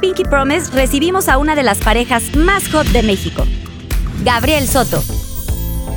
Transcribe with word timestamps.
Pinky 0.00 0.24
Promise 0.24 0.70
recibimos 0.72 1.28
a 1.28 1.38
una 1.38 1.54
de 1.54 1.62
las 1.62 1.78
parejas 1.78 2.34
más 2.36 2.68
hot 2.68 2.86
de 2.88 3.02
México, 3.02 3.44
Gabriel 4.24 4.68
Soto. 4.68 5.02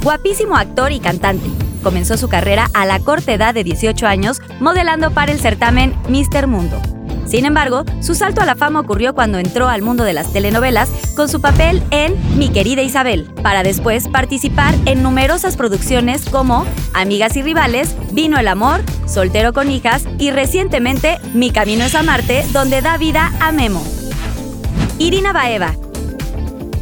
Guapísimo 0.01 0.55
actor 0.55 0.91
y 0.91 0.99
cantante. 0.99 1.47
Comenzó 1.83 2.17
su 2.17 2.27
carrera 2.27 2.67
a 2.73 2.85
la 2.85 2.99
corta 2.99 3.33
edad 3.33 3.53
de 3.53 3.63
18 3.63 4.07
años 4.07 4.41
modelando 4.59 5.11
para 5.11 5.31
el 5.31 5.39
certamen 5.39 5.95
Mister 6.09 6.47
Mundo. 6.47 6.81
Sin 7.31 7.45
embargo, 7.45 7.85
su 8.01 8.13
salto 8.13 8.41
a 8.41 8.45
la 8.45 8.57
fama 8.57 8.81
ocurrió 8.81 9.15
cuando 9.15 9.37
entró 9.37 9.69
al 9.69 9.81
mundo 9.81 10.03
de 10.03 10.11
las 10.11 10.33
telenovelas 10.33 10.89
con 11.15 11.29
su 11.29 11.39
papel 11.39 11.81
en 11.89 12.13
Mi 12.37 12.49
querida 12.49 12.81
Isabel, 12.81 13.23
para 13.41 13.63
después 13.63 14.09
participar 14.09 14.75
en 14.83 15.01
numerosas 15.01 15.55
producciones 15.55 16.25
como 16.25 16.65
Amigas 16.93 17.37
y 17.37 17.41
Rivales, 17.41 17.95
Vino 18.11 18.37
el 18.37 18.49
Amor, 18.49 18.81
Soltero 19.07 19.53
con 19.53 19.71
Hijas 19.71 20.03
y 20.19 20.31
recientemente 20.31 21.19
Mi 21.33 21.51
Camino 21.51 21.85
es 21.85 21.95
a 21.95 22.03
Marte, 22.03 22.43
donde 22.51 22.81
da 22.81 22.97
vida 22.97 23.31
a 23.39 23.53
Memo. 23.53 23.81
Irina 24.99 25.31
Baeva, 25.31 25.73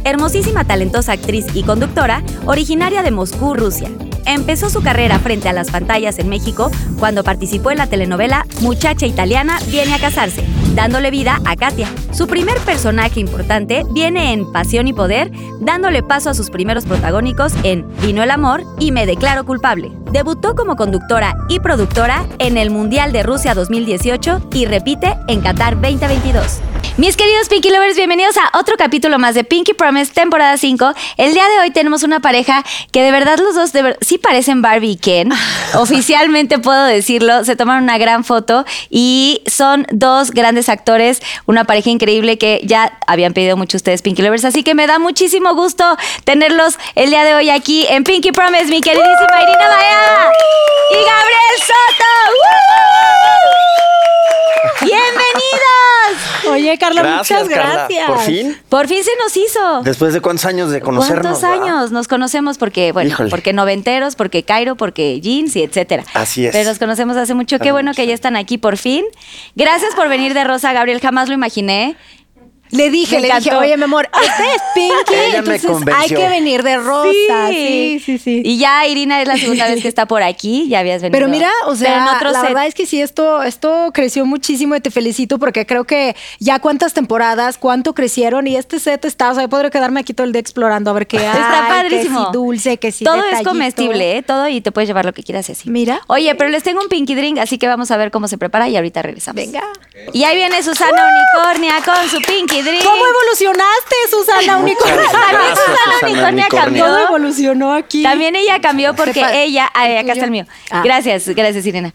hermosísima 0.02 0.64
talentosa 0.64 1.12
actriz 1.12 1.46
y 1.54 1.62
conductora, 1.62 2.24
originaria 2.44 3.04
de 3.04 3.12
Moscú, 3.12 3.54
Rusia. 3.54 3.88
Empezó 4.26 4.70
su 4.70 4.82
carrera 4.82 5.18
frente 5.18 5.48
a 5.48 5.52
las 5.52 5.70
pantallas 5.70 6.18
en 6.18 6.28
México 6.28 6.70
cuando 6.98 7.24
participó 7.24 7.70
en 7.70 7.78
la 7.78 7.86
telenovela 7.86 8.46
Muchacha 8.60 9.06
Italiana 9.06 9.58
viene 9.68 9.94
a 9.94 9.98
casarse, 9.98 10.44
dándole 10.74 11.10
vida 11.10 11.40
a 11.44 11.56
Katia. 11.56 11.88
Su 12.12 12.26
primer 12.26 12.58
personaje 12.58 13.20
importante 13.20 13.84
viene 13.92 14.32
en 14.32 14.50
Pasión 14.52 14.88
y 14.88 14.92
Poder, 14.92 15.30
dándole 15.60 16.02
paso 16.02 16.30
a 16.30 16.34
sus 16.34 16.50
primeros 16.50 16.84
protagónicos 16.84 17.52
en 17.62 17.86
Vino 18.02 18.22
el 18.22 18.30
Amor 18.30 18.64
y 18.78 18.92
Me 18.92 19.06
Declaro 19.06 19.44
Culpable. 19.44 19.90
Debutó 20.12 20.54
como 20.54 20.76
conductora 20.76 21.36
y 21.48 21.60
productora 21.60 22.26
en 22.38 22.56
el 22.56 22.70
Mundial 22.70 23.12
de 23.12 23.22
Rusia 23.22 23.54
2018 23.54 24.48
y 24.52 24.66
repite 24.66 25.16
en 25.28 25.40
Qatar 25.40 25.80
2022. 25.80 26.60
Mis 27.00 27.16
queridos 27.16 27.48
Pinky 27.48 27.70
Lovers, 27.70 27.96
bienvenidos 27.96 28.36
a 28.36 28.58
otro 28.58 28.76
capítulo 28.76 29.18
más 29.18 29.34
de 29.34 29.42
Pinky 29.42 29.72
Promise, 29.72 30.12
temporada 30.12 30.58
5. 30.58 30.92
El 31.16 31.32
día 31.32 31.48
de 31.48 31.60
hoy 31.60 31.70
tenemos 31.70 32.02
una 32.02 32.20
pareja 32.20 32.62
que 32.92 33.00
de 33.02 33.10
verdad 33.10 33.38
los 33.38 33.54
dos 33.54 33.72
de 33.72 33.80
ver- 33.80 33.98
sí 34.02 34.18
parecen 34.18 34.60
Barbie 34.60 34.90
y 34.90 34.96
Ken. 34.98 35.32
Oficialmente 35.76 36.58
puedo 36.58 36.84
decirlo, 36.84 37.42
se 37.44 37.56
tomaron 37.56 37.84
una 37.84 37.96
gran 37.96 38.22
foto 38.22 38.66
y 38.90 39.40
son 39.46 39.86
dos 39.90 40.32
grandes 40.32 40.68
actores, 40.68 41.22
una 41.46 41.64
pareja 41.64 41.88
increíble 41.88 42.36
que 42.36 42.60
ya 42.64 42.98
habían 43.06 43.32
pedido 43.32 43.56
mucho 43.56 43.78
ustedes 43.78 44.02
Pinky 44.02 44.20
Lovers, 44.20 44.44
así 44.44 44.62
que 44.62 44.74
me 44.74 44.86
da 44.86 44.98
muchísimo 44.98 45.54
gusto 45.54 45.96
tenerlos 46.24 46.78
el 46.96 47.08
día 47.08 47.24
de 47.24 47.34
hoy 47.34 47.48
aquí 47.48 47.86
en 47.88 48.04
Pinky 48.04 48.32
Promise, 48.32 48.66
mi 48.66 48.82
queridísima 48.82 49.42
Irina 49.42 49.68
Baea 49.68 50.32
y 50.90 50.96
Gabriel 50.96 51.56
Soto. 51.60 52.04
¡Woo! 52.28 53.19
¡Bienvenidos! 54.82 56.50
Oye, 56.50 56.76
Carla, 56.78 57.02
Gracias, 57.02 57.42
muchas 57.44 57.56
Carla. 57.58 57.74
gracias. 57.86 58.06
Por 58.06 58.20
fin. 58.20 58.58
Por 58.68 58.88
fin 58.88 59.04
se 59.04 59.10
nos 59.22 59.36
hizo. 59.36 59.82
Después 59.82 60.12
de 60.14 60.20
cuántos 60.20 60.46
años 60.46 60.70
de 60.70 60.80
conocernos. 60.80 61.38
¿Cuántos 61.38 61.42
¿verdad? 61.42 61.62
años? 61.76 61.92
Nos 61.92 62.08
conocemos 62.08 62.58
porque, 62.58 62.92
bueno, 62.92 63.10
Híjole. 63.10 63.30
porque 63.30 63.52
noventeros, 63.52 64.16
porque 64.16 64.42
Cairo, 64.42 64.76
porque 64.76 65.20
jeans 65.20 65.54
y 65.56 65.62
etcétera. 65.62 66.04
Así 66.14 66.46
es. 66.46 66.52
Pero 66.52 66.68
nos 66.68 66.78
conocemos 66.78 67.16
hace 67.16 67.34
mucho. 67.34 67.58
Qué 67.58 67.72
bueno 67.72 67.90
mucho. 67.90 67.96
que 68.02 68.06
ya 68.08 68.14
están 68.14 68.36
aquí 68.36 68.58
por 68.58 68.76
fin. 68.78 69.04
Gracias 69.54 69.94
por 69.94 70.08
venir 70.08 70.34
de 70.34 70.44
Rosa, 70.44 70.72
Gabriel. 70.72 71.00
Jamás 71.00 71.28
lo 71.28 71.34
imaginé. 71.34 71.96
Le 72.70 72.90
dije, 72.90 73.16
Me 73.16 73.28
le 73.28 73.34
dije, 73.34 73.54
oye, 73.54 73.76
mi 73.76 73.84
amor, 73.84 74.08
este 74.22 74.42
es 74.54 74.62
Pinky, 74.74 75.36
entonces 75.36 75.66
convenció. 75.66 75.96
hay 75.96 76.08
que 76.08 76.28
venir 76.28 76.62
de 76.62 76.76
rosa. 76.76 77.48
Sí, 77.48 78.02
sí, 78.04 78.18
sí. 78.18 78.42
Y 78.44 78.58
ya 78.58 78.86
Irina 78.86 79.20
es 79.20 79.28
la 79.28 79.36
segunda 79.36 79.66
vez 79.66 79.82
que 79.82 79.88
está 79.88 80.06
por 80.06 80.22
aquí. 80.22 80.68
Ya 80.68 80.80
habías 80.80 81.02
venido. 81.02 81.18
Pero 81.18 81.28
mira, 81.28 81.50
o 81.66 81.74
sea, 81.74 81.98
en 81.98 82.14
otro 82.16 82.30
la 82.30 82.40
set. 82.40 82.48
verdad 82.48 82.66
es 82.66 82.74
que 82.74 82.86
sí, 82.86 83.00
esto, 83.00 83.42
esto 83.42 83.90
creció 83.92 84.24
muchísimo 84.26 84.76
y 84.76 84.80
te 84.80 84.90
felicito 84.90 85.38
porque 85.38 85.66
creo 85.66 85.84
que 85.84 86.14
ya 86.38 86.58
cuántas 86.60 86.94
temporadas, 86.94 87.58
cuánto 87.58 87.94
crecieron 87.94 88.46
y 88.46 88.56
este 88.56 88.78
set 88.78 89.04
está, 89.04 89.30
o 89.30 89.34
sea, 89.34 89.42
yo 89.44 89.48
podría 89.48 89.70
quedarme 89.70 90.00
aquí 90.00 90.14
todo 90.14 90.26
el 90.26 90.32
día 90.32 90.40
explorando 90.40 90.90
a 90.90 90.94
ver 90.94 91.06
qué 91.06 91.18
hay. 91.18 91.26
Está 91.26 91.66
padrísimo. 91.68 92.20
Que 92.20 92.26
si 92.26 92.32
dulce, 92.32 92.76
que 92.78 92.92
si 92.92 93.04
Todo 93.04 93.22
es 93.24 93.42
comestible, 93.42 94.16
¿eh? 94.16 94.22
Todo 94.22 94.48
y 94.48 94.60
te 94.60 94.72
puedes 94.72 94.88
llevar 94.88 95.04
lo 95.04 95.12
que 95.12 95.22
quieras 95.22 95.48
y 95.48 95.52
así. 95.52 95.70
Mira. 95.70 96.00
Oye, 96.06 96.34
pero 96.34 96.50
les 96.50 96.62
tengo 96.62 96.80
un 96.80 96.88
pinky 96.88 97.14
drink, 97.14 97.38
así 97.38 97.58
que 97.58 97.66
vamos 97.66 97.90
a 97.90 97.96
ver 97.96 98.10
cómo 98.10 98.28
se 98.28 98.38
prepara 98.38 98.68
y 98.68 98.76
ahorita 98.76 99.02
regresamos. 99.02 99.42
Venga. 99.42 99.62
Y 100.12 100.24
ahí 100.24 100.36
viene 100.36 100.62
Susana 100.62 101.08
Unicornia 101.08 101.74
con 101.84 102.08
su 102.08 102.20
pinky 102.22 102.59
¿Cómo 102.64 103.06
evolucionaste, 103.06 103.96
Susana 104.10 104.56
Unicornia? 104.58 105.10
También 105.10 105.56
Susana 105.56 105.56
Susana 105.56 106.12
Unicornia 106.12 106.46
cambió. 106.48 106.84
Todo 106.86 106.98
evolucionó 106.98 107.74
aquí. 107.74 108.02
También 108.02 108.36
ella 108.36 108.60
cambió 108.60 108.94
porque 108.94 109.24
ella. 109.44 109.70
ay, 109.74 109.92
¿el 109.92 109.98
acá 109.98 110.12
está 110.12 110.24
el 110.24 110.30
mío. 110.30 110.46
Ah. 110.70 110.82
Gracias, 110.84 111.28
gracias, 111.28 111.66
Irena. 111.66 111.92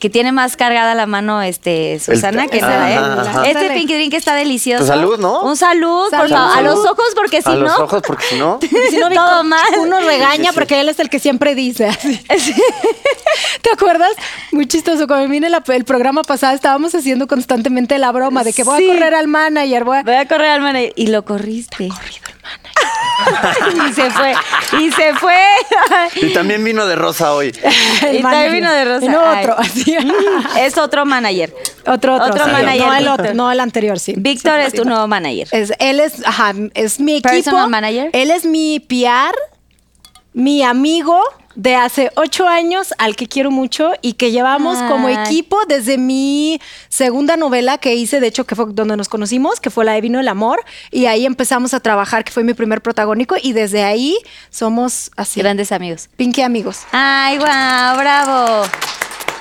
Que 0.00 0.10
tiene 0.10 0.30
más 0.32 0.56
cargada 0.56 0.94
la 0.94 1.06
mano 1.06 1.40
este 1.42 1.98
Susana 2.00 2.48
que 2.48 2.58
Ajá, 2.58 2.68
nada, 2.68 2.90
¿eh? 2.90 2.96
ajá. 3.28 3.46
Este 3.48 3.70
pinky 3.70 3.94
drink 3.94 4.14
está 4.14 4.34
delicioso. 4.34 4.84
Pues 4.84 4.88
salud, 4.98 5.18
¿no? 5.18 5.42
Un 5.42 5.56
salud, 5.56 6.10
por 6.10 6.28
Salud. 6.28 6.34
A 6.56 6.60
los 6.62 6.78
ojos, 6.84 7.06
porque 7.14 7.40
si 7.42 7.48
A 7.50 7.54
no. 7.54 7.60
los 7.60 7.78
ojos, 7.78 8.02
porque 8.06 8.24
si 8.26 8.36
no. 8.38 8.58
Si 8.90 8.96
no, 8.98 9.08
Todo 9.10 9.44
mal. 9.44 9.60
Uno 9.80 10.00
regaña 10.00 10.34
Sí, 10.36 10.42
sí, 10.42 10.48
sí. 10.48 10.54
porque 10.54 10.80
él 10.80 10.88
es 10.88 10.98
el 10.98 11.08
que 11.08 11.18
siempre 11.18 11.54
dice. 11.54 11.86
así. 11.86 12.18
¿Te 13.62 13.70
acuerdas? 13.72 14.10
Muy 14.52 14.66
chistoso. 14.66 15.06
Cuando 15.06 15.28
vine 15.28 15.48
la- 15.50 15.62
el 15.68 15.84
programa 15.84 16.22
pasado, 16.22 16.54
estábamos 16.54 16.94
haciendo 16.94 17.26
constantemente 17.26 17.98
la 17.98 18.12
broma 18.12 18.44
de 18.44 18.52
que 18.52 18.64
voy 18.64 18.82
Sí. 18.82 18.90
a 18.90 18.94
correr 18.94 19.14
al 19.14 19.28
manager. 19.28 19.84
Voy 19.84 19.98
a... 19.98 20.02
Voy 20.02 20.14
a 20.14 20.26
correr 20.28 20.50
al 20.50 20.60
manager. 20.60 20.92
Y 20.96 21.06
lo 21.08 21.24
corriste. 21.24 21.88
y 23.88 23.92
se 23.92 24.10
fue. 24.10 24.34
Y 24.80 24.90
se 24.92 25.14
fue. 25.14 25.36
Y 26.16 26.32
también 26.32 26.64
vino 26.64 26.86
de 26.86 26.96
rosa 26.96 27.34
hoy. 27.34 27.48
y 28.12 28.22
también 28.22 28.52
vino 28.52 28.72
de 28.72 28.84
rosa. 28.84 29.00
Vino 29.00 29.20
Ay. 29.24 29.44
otro. 29.44 29.56
es 30.58 30.78
otro 30.78 31.04
manager. 31.04 31.54
otro, 31.86 32.14
otro. 32.14 32.26
Otro 32.26 32.44
sí. 32.44 32.50
manager, 32.50 32.86
No 32.86 32.94
el 32.94 33.08
otro, 33.08 33.34
no 33.34 33.52
el 33.52 33.60
anterior, 33.60 33.98
sí. 33.98 34.14
Víctor 34.16 34.60
es 34.60 34.72
tu 34.72 34.84
nuevo 34.84 35.06
manager. 35.06 35.48
Es, 35.50 35.72
él 35.78 36.00
es, 36.00 36.26
ajá, 36.26 36.54
es 36.74 37.00
mi 37.00 37.16
equipo. 37.16 37.30
Personal 37.30 37.68
manager. 37.68 38.10
Él 38.12 38.30
es 38.30 38.44
mi 38.44 38.80
PR, 38.80 39.36
mi 40.32 40.62
amigo 40.62 41.20
de 41.56 41.74
hace 41.74 42.12
ocho 42.14 42.46
años 42.46 42.94
al 42.98 43.16
que 43.16 43.26
quiero 43.26 43.50
mucho 43.50 43.92
y 44.02 44.12
que 44.12 44.30
llevamos 44.30 44.78
como 44.82 45.08
equipo 45.08 45.58
desde 45.66 45.98
mi 45.98 46.60
segunda 46.88 47.36
novela 47.36 47.78
que 47.78 47.94
hice, 47.94 48.20
de 48.20 48.28
hecho, 48.28 48.44
que 48.44 48.54
fue 48.54 48.66
donde 48.68 48.96
nos 48.96 49.08
conocimos, 49.08 49.58
que 49.58 49.70
fue 49.70 49.84
la 49.84 49.92
de 49.92 50.02
Vino 50.02 50.20
el 50.20 50.28
Amor, 50.28 50.64
y 50.90 51.06
ahí 51.06 51.26
empezamos 51.26 51.74
a 51.74 51.80
trabajar, 51.80 52.24
que 52.24 52.32
fue 52.32 52.44
mi 52.44 52.54
primer 52.54 52.82
protagónico, 52.82 53.36
y 53.42 53.52
desde 53.52 53.82
ahí 53.82 54.16
somos 54.50 55.10
así. 55.16 55.40
Grandes 55.40 55.72
amigos. 55.72 56.08
Pinky 56.16 56.42
amigos. 56.42 56.80
Ay, 56.92 57.38
guau, 57.38 57.96
bravo. 57.98 58.66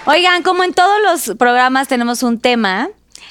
Oigan, 0.05 0.43
como 0.43 0.63
en 0.63 0.73
todos 0.73 0.97
los 1.03 1.37
programas 1.37 1.87
tenemos 1.87 2.23
un 2.23 2.39
tema 2.39 2.89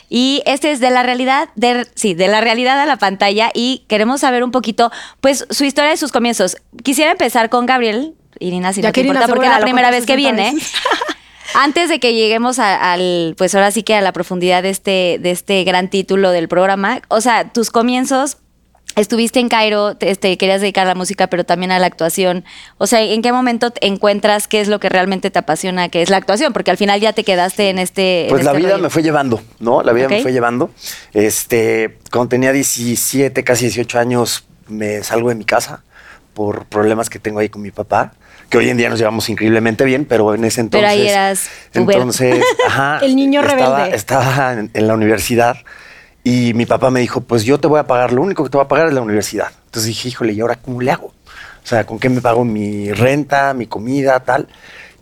y 0.09 0.43
este 0.45 0.71
es 0.73 0.81
de 0.81 0.91
la 0.91 1.03
realidad, 1.03 1.49
de, 1.55 1.87
sí, 1.95 2.15
de 2.15 2.29
la 2.29 2.41
realidad 2.41 2.81
a 2.81 2.87
la 2.87 2.97
pantalla 2.97 3.51
y 3.55 3.85
queremos 3.89 4.21
saber 4.21 4.45
un 4.45 4.51
poquito, 4.51 4.91
pues, 5.21 5.47
su 5.51 5.65
historia 5.65 5.91
de 5.91 5.97
sus 5.97 6.13
comienzos. 6.13 6.57
Quisiera 6.83 7.13
empezar 7.13 7.49
con 7.49 7.67
Gabriel, 7.67 8.15
Irina, 8.41 8.73
si 8.73 8.83
Ya 8.83 8.89
no 8.89 8.93
te 8.93 9.01
importa, 9.01 9.27
porque 9.29 9.47
es 9.47 9.53
la 9.53 9.61
primera 9.61 9.91
vez 9.91 10.07
que 10.07 10.15
60 10.15 10.17
viene. 10.33 10.55
veces. 10.55 10.73
Antes 11.55 11.89
de 11.89 12.01
que 12.01 12.15
lleguemos 12.15 12.59
a- 12.59 12.93
al, 12.93 13.35
pues 13.39 13.55
ahora 13.55 13.71
sí 13.71 13.83
que 13.83 13.95
a 13.95 14.01
la 14.01 14.13
profundidad 14.13 14.63
de 14.63 14.71
este, 14.71 15.19
de 15.21 15.31
este 15.31 15.63
gran 15.65 15.89
título 15.89 16.31
del 16.31 16.49
programa, 16.49 17.01
o 17.09 17.21
sea, 17.21 17.53
tus 17.53 17.71
comienzos, 17.71 18.39
estuviste 18.97 19.41
en 19.41 19.49
Cairo, 19.49 19.97
te, 19.97 20.11
este, 20.11 20.37
querías 20.39 20.61
dedicar 20.61 20.87
a 20.87 20.91
la 20.91 20.95
música, 20.95 21.27
pero 21.29 21.45
también 21.45 21.71
a 21.73 21.79
la 21.79 21.87
actuación. 21.87 22.45
O 22.79 22.87
sea, 22.87 23.03
¿en 23.03 23.23
qué 23.23 23.33
momento 23.33 23.71
te 23.71 23.87
encuentras 23.87 24.47
qué 24.49 24.61
es 24.61 24.69
lo 24.69 24.79
que 24.81 24.89
realmente 24.89 25.31
te 25.31 25.39
apasiona, 25.39 25.89
que 25.89 26.03
es 26.03 26.11
la 26.11 26.17
actuación? 26.17 26.53
Porque 26.53 26.71
al 26.71 26.77
final 26.77 27.01
ya 27.01 27.13
te 27.13 27.25
quedaste 27.25 27.71
en 27.71 27.79
este. 27.79 28.25
en 28.25 28.29
Pues 28.31 28.45
la 28.45 28.51
este 28.53 28.63
vida 28.63 28.71
rollo. 28.73 28.83
me 28.85 28.91
fue 28.91 29.03
llevando, 29.03 29.41
¿no? 29.61 29.83
La 29.83 29.93
vida 29.93 30.09
me 30.09 30.23
fue 30.23 30.33
llevando. 30.33 30.71
Este, 31.13 31.99
cuando 32.13 32.29
tenía 32.31 32.53
17, 32.53 33.43
casi 33.45 33.65
18 33.67 33.99
años, 33.99 34.45
me 34.69 35.03
salgo 35.03 35.29
de 35.29 35.35
mi 35.37 35.45
casa 35.45 35.83
por 36.35 36.67
problemas 36.67 37.11
que 37.11 37.19
tengo 37.19 37.39
ahí 37.41 37.49
con 37.49 37.63
mi 37.63 37.71
papá. 37.71 38.13
Que 38.49 38.59
hoy 38.59 38.69
en 38.71 38.77
día 38.77 38.89
nos 38.91 38.99
llevamos 38.99 39.29
increíblemente 39.29 39.85
bien, 39.85 40.05
pero 40.05 40.35
en 40.35 40.45
ese 40.45 40.61
entonces... 40.61 40.89
Pero 40.91 41.01
ahí 41.03 41.09
eras. 41.09 41.49
Entonces, 41.73 42.43
ajá. 42.67 42.99
El 43.03 43.17
niño 43.17 43.41
estaba, 43.43 43.77
rebelde. 43.79 43.97
Estaba 43.97 44.53
en, 44.53 44.71
en 44.73 44.87
la 44.87 44.95
universidad 44.95 45.57
y 46.23 46.55
mi 46.55 46.67
papá 46.67 46.91
me 46.91 47.01
dijo, 47.01 47.21
pues 47.21 47.45
yo 47.45 47.59
te 47.59 47.67
voy 47.69 47.81
a 47.81 47.87
pagar, 47.87 48.13
lo 48.13 48.23
único 48.23 48.45
que 48.45 48.51
te 48.51 48.57
voy 48.57 48.65
a 48.65 48.69
pagar 48.69 48.89
es 48.89 48.95
la 48.95 49.01
universidad. 49.03 49.49
Entonces 49.67 49.89
dije, 49.89 50.09
híjole, 50.09 50.33
¿y 50.33 50.41
ahora 50.41 50.57
cómo 50.57 50.81
le 50.81 50.91
hago? 50.91 51.07
O 51.09 51.67
sea, 51.67 51.85
¿con 51.87 51.99
qué 51.99 52.09
me 52.09 52.21
pago 52.21 52.45
mi 52.45 52.93
renta, 52.93 53.53
mi 53.55 53.67
comida, 53.67 54.21
tal? 54.21 54.49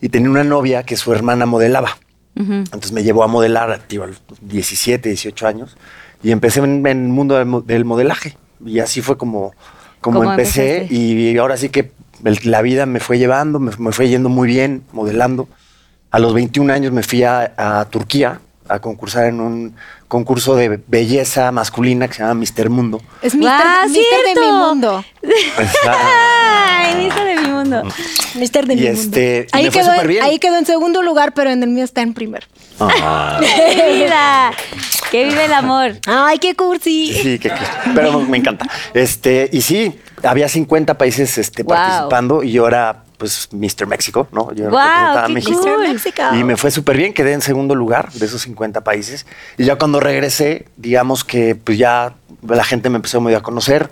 Y 0.01 0.09
tenía 0.09 0.31
una 0.31 0.45
novia 0.45 0.83
que 0.85 0.97
su 0.97 1.13
hermana 1.13 1.45
modelaba. 1.47 1.99
Entonces 2.35 2.93
me 2.93 3.03
llevó 3.03 3.25
a 3.25 3.27
modelar, 3.27 3.79
tío, 3.87 4.05
a 4.05 4.07
los 4.07 4.23
17, 4.41 5.09
18 5.09 5.47
años. 5.47 5.77
Y 6.23 6.31
empecé 6.31 6.61
en, 6.61 6.87
el 6.87 6.97
mundo 6.97 7.37
del, 7.37 7.47
mo- 7.47 7.61
del 7.61 7.85
modelaje. 7.85 8.37
Y 8.65 8.79
así 8.79 9.03
fue 9.03 9.19
como, 9.19 9.53
como 10.01 10.21
¿Cómo 10.21 10.31
empecé. 10.31 10.83
empezaste? 10.85 10.95
Y 10.95 11.37
ahora 11.37 11.57
sí 11.57 11.69
que 11.69 11.93
el- 12.25 12.39
la 12.45 12.63
vida 12.63 12.87
me 12.87 13.01
fue 13.01 13.19
llevando, 13.19 13.59
me, 13.59 13.73
me 13.79 13.93
fue 13.93 14.09
yendo 14.09 14.29
muy 14.29 14.49
bien 14.49 14.83
modelando. 14.93 15.49
A 16.11 16.19
los 16.19 16.35
21 16.35 16.73
años 16.73 16.93
me 16.93 17.03
fui 17.03 17.23
a, 17.25 17.53
a 17.57 17.85
Turquía 17.87 18.41
a 18.69 18.79
concursar 18.79 19.27
en 19.27 19.41
un 19.41 19.75
concurso 20.09 20.55
de 20.55 20.81
belleza 20.87 21.51
masculina 21.53 22.07
que 22.07 22.15
se 22.15 22.21
llama 22.23 22.35
Mister 22.35 22.69
Mundo. 22.71 23.01
Es 23.23 23.35
Mr. 23.35 23.47
¡Ah, 23.49 23.85
Mister 23.89 24.35
de 24.35 24.41
mi 24.41 24.53
mundo. 24.53 25.05
Ay, 25.89 26.95
viste 27.05 27.25
de 27.25 27.35
mi 27.41 27.49
mundo. 27.49 27.83
Mister 28.35 28.67
de 28.67 28.75
Y 28.75 28.77
mi 28.77 28.87
este, 28.87 29.37
mundo. 29.39 29.49
Ahí 29.53 29.65
me 29.65 29.71
quedó, 29.71 30.07
bien. 30.07 30.23
ahí 30.25 30.39
quedó 30.39 30.59
en 30.59 30.67
segundo 30.67 31.03
lugar, 31.03 31.33
pero 31.35 31.51
en 31.51 31.63
el 31.63 31.71
mío 31.71 31.85
está 31.85 32.03
en 32.03 32.13
primero. 32.15 32.47
Ah. 32.79 33.41
¡Que 35.13 35.25
vive 35.27 35.45
el 35.45 35.53
amor! 35.53 35.93
Ay, 36.07 36.39
qué 36.39 36.55
cursi. 36.57 37.13
sí, 37.13 37.39
que, 37.39 37.51
que- 37.51 37.55
pero 37.95 38.19
me 38.21 38.39
encanta. 38.39 38.67
Este, 38.95 39.49
y 39.53 39.61
sí, 39.63 39.97
había 40.23 40.49
50 40.49 40.97
países 40.99 41.37
este, 41.39 41.63
Wow. 41.63 41.75
participando 41.77 42.43
y 42.43 42.53
yo 42.53 42.67
era 42.67 43.05
pues 43.19 43.49
Mr. 43.53 43.87
México, 43.87 44.27
¿no? 44.33 44.53
Yo 44.53 44.65
Wow, 44.71 44.79
representaba 44.81 45.25
a 45.25 45.27
qué 45.29 45.33
México. 45.35 45.61
cool. 45.61 45.79
Mr. 45.87 45.93
Mexico. 45.93 46.23
Y 46.35 46.43
me 46.45 46.57
fue 46.57 46.71
súper 46.73 46.97
bien, 46.97 47.13
quedé 47.15 47.35
en 47.35 47.41
segundo 47.43 47.77
lugar 47.77 48.11
de 48.11 48.27
esos 48.27 48.43
50 48.43 48.81
países. 48.83 49.27
Y 49.59 49.65
ya 49.65 49.77
cuando 49.77 50.01
regresé, 50.01 50.67
digamos 50.77 51.23
que 51.25 51.55
pues 51.55 51.79
ya 51.79 52.15
la 52.49 52.65
gente 52.65 52.91
me 52.91 52.97
empezó 52.97 53.21
medio 53.21 53.39
a 53.39 53.43
conocer. 53.43 53.91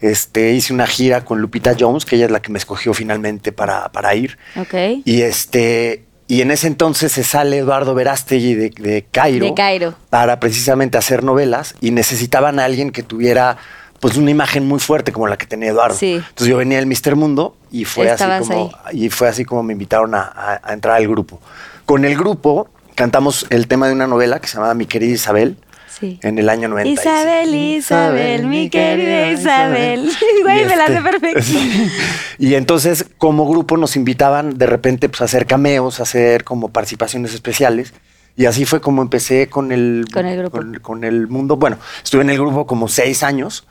Este, 0.00 0.50
hice 0.52 0.72
una 0.72 0.88
gira 0.88 1.24
con 1.24 1.40
Lupita 1.40 1.76
Jones, 1.78 2.04
que 2.04 2.16
ella 2.16 2.24
es 2.24 2.32
la 2.32 2.42
que 2.42 2.50
me 2.50 2.58
escogió 2.58 2.92
finalmente 2.92 3.52
para, 3.52 3.92
para 3.92 4.14
ir. 4.16 4.36
Ok. 4.56 4.74
Y 5.04 5.22
este, 5.22 6.04
y 6.28 6.40
en 6.40 6.50
ese 6.50 6.66
entonces 6.66 7.12
se 7.12 7.24
sale 7.24 7.58
Eduardo 7.58 7.94
Verástegui 7.94 8.54
de, 8.54 8.70
de 8.70 9.04
Cairo. 9.10 9.44
De 9.46 9.54
Cairo. 9.54 9.94
Para 10.10 10.40
precisamente 10.40 10.96
hacer 10.98 11.24
novelas 11.24 11.74
y 11.80 11.90
necesitaban 11.90 12.58
a 12.58 12.64
alguien 12.64 12.90
que 12.90 13.02
tuviera 13.02 13.56
pues 14.00 14.16
una 14.16 14.30
imagen 14.30 14.66
muy 14.66 14.80
fuerte 14.80 15.12
como 15.12 15.28
la 15.28 15.36
que 15.36 15.46
tenía 15.46 15.70
Eduardo. 15.70 15.96
Sí. 15.96 16.14
Entonces 16.14 16.46
yo 16.48 16.56
venía 16.56 16.78
del 16.78 16.86
Mister 16.86 17.14
Mundo 17.16 17.56
y 17.70 17.84
fue 17.84 18.10
así 18.10 18.24
como 18.48 18.70
y 18.92 19.10
fue 19.10 19.28
así 19.28 19.44
como 19.44 19.62
me 19.62 19.72
invitaron 19.74 20.14
a, 20.14 20.22
a- 20.22 20.60
a 20.62 20.72
entrar 20.72 20.96
al 20.96 21.06
grupo. 21.06 21.40
Con 21.86 22.04
el 22.04 22.16
grupo 22.16 22.68
cantamos 22.94 23.46
el 23.50 23.68
tema 23.68 23.86
de 23.86 23.92
una 23.92 24.06
novela 24.06 24.40
que 24.40 24.48
se 24.48 24.54
llamaba 24.54 24.74
Mi 24.74 24.86
querida 24.86 25.12
Isabel. 25.14 25.56
Sí. 26.02 26.18
En 26.24 26.36
el 26.36 26.48
año 26.48 26.66
90. 26.66 27.00
Isabel, 27.00 27.54
Isabel, 27.54 28.48
mi 28.48 28.68
querida 28.68 29.30
Isabel. 29.30 30.10
Güey, 30.42 30.66
me 30.66 30.74
la 30.74 30.88
sé 30.88 31.00
perfecto. 31.00 31.42
Y 32.40 32.56
entonces, 32.56 33.06
como 33.18 33.48
grupo, 33.48 33.76
nos 33.76 33.94
invitaban 33.94 34.58
de 34.58 34.66
repente 34.66 35.08
pues, 35.08 35.20
a 35.20 35.26
hacer 35.26 35.46
cameos, 35.46 36.00
a 36.00 36.02
hacer 36.02 36.42
como 36.42 36.70
participaciones 36.70 37.34
especiales. 37.34 37.94
Y 38.36 38.46
así 38.46 38.64
fue 38.64 38.80
como 38.80 39.00
empecé 39.00 39.48
con 39.48 39.70
el, 39.70 40.06
Con 40.12 40.26
el 40.26 40.38
grupo. 40.38 40.56
Con, 40.56 40.74
con 40.80 41.04
el 41.04 41.28
mundo. 41.28 41.54
Bueno, 41.54 41.78
estuve 42.02 42.22
en 42.22 42.30
el 42.30 42.38
grupo 42.38 42.66
como 42.66 42.88
seis 42.88 43.22
años 43.22 43.64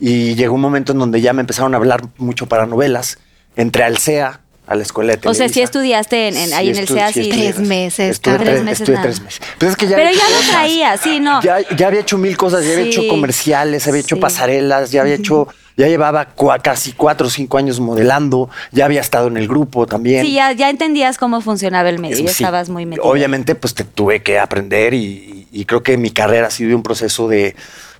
y 0.00 0.34
llegó 0.34 0.54
un 0.54 0.62
momento 0.62 0.92
en 0.92 0.98
donde 0.98 1.20
ya 1.20 1.34
me 1.34 1.42
empezaron 1.42 1.74
a 1.74 1.76
hablar 1.76 2.04
mucho 2.16 2.46
para 2.46 2.64
novelas. 2.64 3.18
Entré 3.54 3.84
al 3.84 3.98
CEA, 3.98 4.40
a 4.66 4.74
la 4.74 4.82
escuela 4.82 5.14
de 5.16 5.28
O 5.28 5.34
sea, 5.34 5.46
sí 5.48 5.54
Televisa. 5.54 5.62
estudiaste 5.64 6.28
en- 6.28 6.36
en- 6.36 6.52
ahí 6.54 6.70
en 6.70 6.76
el 6.76 6.86
estu- 6.86 6.94
CEA, 6.94 7.12
sí. 7.12 7.20
estudié. 7.20 7.52
Tres 7.52 7.66
meses, 7.68 8.10
Estuve 8.10 8.34
tres, 8.36 8.48
Tres 8.48 8.62
meses 8.64 8.80
estuve 8.80 8.98
tres 9.02 9.20
meses. 9.20 9.40
Pero, 9.58 9.70
es 9.70 9.76
que 9.76 9.86
ya 9.86 9.96
Pero 9.96 10.10
ya 10.10 10.28
lo 10.30 10.50
traía, 10.50 10.96
sí, 10.96 11.20
no. 11.20 11.40
Ya, 11.42 11.58
ya 11.76 11.86
había 11.86 12.00
hecho 12.00 12.18
mil 12.18 12.36
cosas, 12.36 12.64
ya 12.64 12.72
había 12.72 12.86
hecho 12.86 13.06
comerciales, 13.08 13.86
había 13.86 14.00
hecho 14.00 14.18
pasarelas, 14.18 14.90
ya 14.90 15.02
había 15.02 15.14
hecho, 15.14 15.46
ya 15.76 15.86
llevaba 15.86 16.34
cua- 16.34 16.60
casi 16.60 16.92
cuatro 16.92 17.26
o 17.28 17.30
cinco 17.30 17.58
años 17.58 17.78
modelando, 17.80 18.50
ya 18.72 18.86
había 18.86 19.00
estado 19.00 19.28
en 19.28 19.36
el 19.36 19.46
grupo 19.46 19.86
también. 19.86 20.24
Sí, 20.24 20.32
ya, 20.34 20.52
ya 20.52 20.68
entendías 20.70 21.18
cómo 21.18 21.40
funcionaba 21.40 21.88
el 21.88 21.98
medio, 21.98 22.16
ya 22.18 22.28
Sí. 22.32 22.42
estabas 22.42 22.68
muy 22.68 22.86
metido. 22.86 23.04
Obviamente, 23.06 23.54
pues 23.54 23.74
te 23.74 23.84
tuve 23.84 24.22
que 24.22 24.38
aprender 24.38 24.94
y, 24.94 25.46
y 25.52 25.64
creo 25.64 25.82
que 25.82 25.96
mi 25.96 26.10
carrera 26.10 26.48
ha 26.48 26.50
sido 26.50 26.74
un 26.76 26.82
proceso 26.82 27.28
de, 27.28 27.54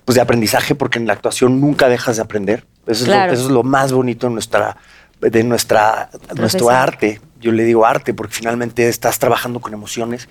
pues, 0.05 0.15
de 0.15 0.21
aprendizaje 0.21 0.75
porque 0.75 0.99
en 0.99 1.07
la 1.07 1.13
actuación 1.13 1.61
nunca 1.61 1.87
dejas 1.87 2.17
de 2.17 2.23
aprender. 2.23 2.65
Eso, 2.87 3.03
es, 3.03 3.09
lo, 3.09 3.15
eso 3.25 3.45
es 3.45 3.51
lo 3.51 3.63
más 3.63 3.91
bonito 3.91 4.27
de 4.27 4.33
nuestra, 4.33 4.77
de 5.21 5.43
nuestra, 5.43 6.09
nuestro 6.35 6.69
arte. 6.69 7.21
Yo 7.39 7.51
le 7.51 7.63
digo 7.63 7.85
arte 7.85 8.13
porque 8.13 8.33
finalmente 8.33 8.87
estás 8.87 9.19
trabajando 9.19 9.59
con 9.59 9.73
emociones 9.73 10.27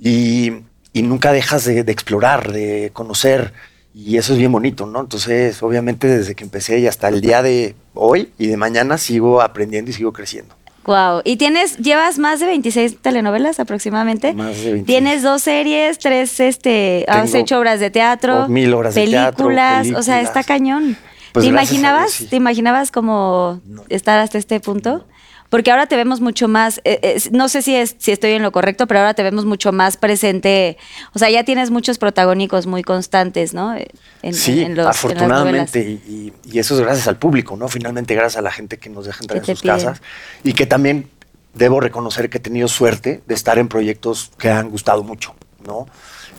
y, 0.00 0.52
y 0.92 1.02
nunca 1.02 1.32
dejas 1.32 1.64
de, 1.64 1.84
de 1.84 1.92
explorar, 1.92 2.52
de 2.52 2.90
conocer. 2.92 3.52
Y 3.94 4.16
eso 4.16 4.32
es 4.32 4.38
bien 4.38 4.50
bonito, 4.50 4.86
¿no? 4.86 5.00
Entonces, 5.00 5.62
obviamente, 5.62 6.08
desde 6.08 6.34
que 6.34 6.42
empecé 6.42 6.80
y 6.80 6.86
hasta 6.88 7.08
el 7.08 7.20
día 7.20 7.42
de 7.42 7.76
hoy 7.94 8.32
y 8.38 8.48
de 8.48 8.56
mañana 8.56 8.98
sigo 8.98 9.40
aprendiendo 9.40 9.90
y 9.90 9.94
sigo 9.94 10.12
creciendo. 10.12 10.54
Wow. 10.84 11.22
¿Y 11.24 11.36
tienes, 11.36 11.78
llevas 11.78 12.18
más 12.18 12.40
de 12.40 12.46
26 12.46 12.98
telenovelas 13.00 13.58
aproximadamente? 13.58 14.34
Más 14.34 14.56
de 14.56 14.72
26. 14.72 14.86
Tienes 14.86 15.22
dos 15.22 15.42
series, 15.42 15.98
tres, 15.98 16.40
este, 16.40 17.06
has 17.08 17.32
hecho 17.34 17.58
obras 17.58 17.80
de 17.80 17.90
teatro, 17.90 18.48
mil 18.48 18.72
obras 18.74 18.94
de 18.94 19.02
películas, 19.02 19.84
teatro, 19.84 19.98
o 19.98 20.02
sea, 20.02 20.20
está 20.20 20.42
películas. 20.42 20.46
cañón. 20.46 20.96
Pues 21.34 21.46
¿Te 21.46 21.50
imaginabas, 21.50 22.04
Dios, 22.04 22.14
sí. 22.14 22.26
te 22.26 22.36
imaginabas 22.36 22.92
como 22.92 23.60
estar 23.88 24.20
hasta 24.20 24.38
este 24.38 24.60
punto? 24.60 25.04
Porque 25.48 25.72
ahora 25.72 25.86
te 25.86 25.96
vemos 25.96 26.20
mucho 26.20 26.46
más, 26.46 26.78
eh, 26.84 27.00
eh, 27.02 27.20
no 27.32 27.48
sé 27.48 27.60
si, 27.60 27.74
es, 27.74 27.96
si 27.98 28.12
estoy 28.12 28.30
en 28.34 28.42
lo 28.42 28.52
correcto, 28.52 28.86
pero 28.86 29.00
ahora 29.00 29.14
te 29.14 29.24
vemos 29.24 29.44
mucho 29.44 29.72
más 29.72 29.96
presente. 29.96 30.78
O 31.12 31.18
sea, 31.18 31.30
ya 31.30 31.42
tienes 31.42 31.72
muchos 31.72 31.98
protagónicos 31.98 32.68
muy 32.68 32.84
constantes, 32.84 33.52
¿no? 33.52 33.74
Eh, 33.74 33.88
En, 34.22 34.32
sí, 34.32 34.62
en 34.62 34.78
en 34.78 34.80
afortunadamente, 34.86 35.80
y, 35.80 36.32
eso 36.54 36.76
es 36.76 36.80
gracias 36.80 37.08
al 37.08 37.16
público, 37.16 37.56
¿no? 37.56 37.66
Finalmente, 37.66 38.14
gracias 38.14 38.38
a 38.38 38.42
la 38.42 38.52
gente 38.52 38.78
que 38.78 38.88
nos 38.88 39.04
deja 39.04 39.20
entrar 39.22 39.40
en 39.40 39.44
sus 39.44 39.60
piden. 39.60 39.76
casas 39.76 40.02
y 40.44 40.52
que 40.52 40.66
también 40.66 41.10
debo 41.52 41.80
reconocer 41.80 42.30
que 42.30 42.38
he 42.38 42.40
tenido 42.40 42.68
suerte 42.68 43.22
de 43.26 43.34
estar 43.34 43.58
en 43.58 43.66
proyectos 43.66 44.30
que 44.38 44.50
han 44.50 44.70
gustado 44.70 45.02
mucho, 45.02 45.34
¿no? 45.66 45.88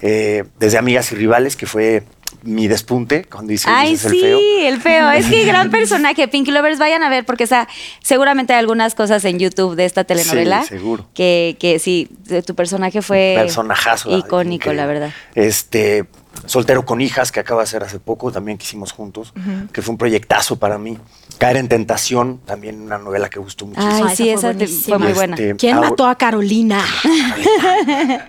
Eh, 0.01 0.45
desde 0.57 0.77
Amigas 0.77 1.12
y 1.12 1.15
Rivales, 1.15 1.57
que 1.57 1.65
fue 1.65 2.03
mi 2.45 2.68
despunte 2.68 3.25
cuando 3.25 3.51
hice 3.51 3.68
Ay, 3.69 3.97
sí, 3.97 4.06
el 4.07 4.12
Feo. 4.21 4.39
el 4.68 4.81
feo. 4.81 5.09
Es 5.12 5.25
que 5.25 5.44
gran 5.45 5.69
personaje. 5.71 6.27
Pinky 6.27 6.51
Lovers, 6.51 6.80
vayan 6.80 7.03
a 7.03 7.09
ver, 7.09 7.25
porque 7.25 7.44
está, 7.44 7.68
seguramente 8.01 8.53
hay 8.53 8.59
algunas 8.59 8.95
cosas 8.95 9.25
en 9.25 9.39
YouTube 9.39 9.75
de 9.75 9.86
esta 9.86 10.03
telenovela. 10.06 10.62
Sí, 10.63 10.69
seguro. 10.69 11.07
Que, 11.13 11.57
que 11.59 11.80
sí, 11.80 12.07
tu 12.45 12.56
personaje 12.56 13.01
fue 13.01 13.33
personajazo. 13.38 14.18
icónico, 14.18 14.71
la 14.74 14.86
verdad. 14.86 15.12
Este, 15.33 16.06
Soltero 16.45 16.85
con 16.85 17.02
hijas, 17.02 17.31
que 17.31 17.40
acaba 17.40 17.61
de 17.61 17.64
hacer 17.64 17.83
hace 17.83 17.99
poco, 17.99 18.31
también 18.31 18.57
que 18.57 18.64
hicimos 18.66 18.92
juntos, 18.92 19.33
que 19.73 19.81
fue 19.81 19.94
un 19.94 19.97
proyectazo 19.97 20.57
para 20.57 20.78
mí. 20.78 20.97
Caer 21.37 21.57
en 21.57 21.68
tentación, 21.68 22.40
también 22.45 22.81
una 22.81 22.97
novela 22.97 23.30
que 23.30 23.40
gustó 23.40 23.66
muchísimo. 23.66 23.94
Ay, 23.95 24.04
Ay, 24.09 24.16
sí, 24.16 24.30
esa 24.30 24.54
fue 24.54 24.64
esa 24.64 24.83
fue 24.90 24.99
muy 24.99 25.14
buena. 25.14 25.35
Este, 25.35 25.56
¿Quién 25.56 25.75
ahora- 25.78 25.90
mató 25.90 26.07
a 26.07 26.16
Carolina? 26.16 26.81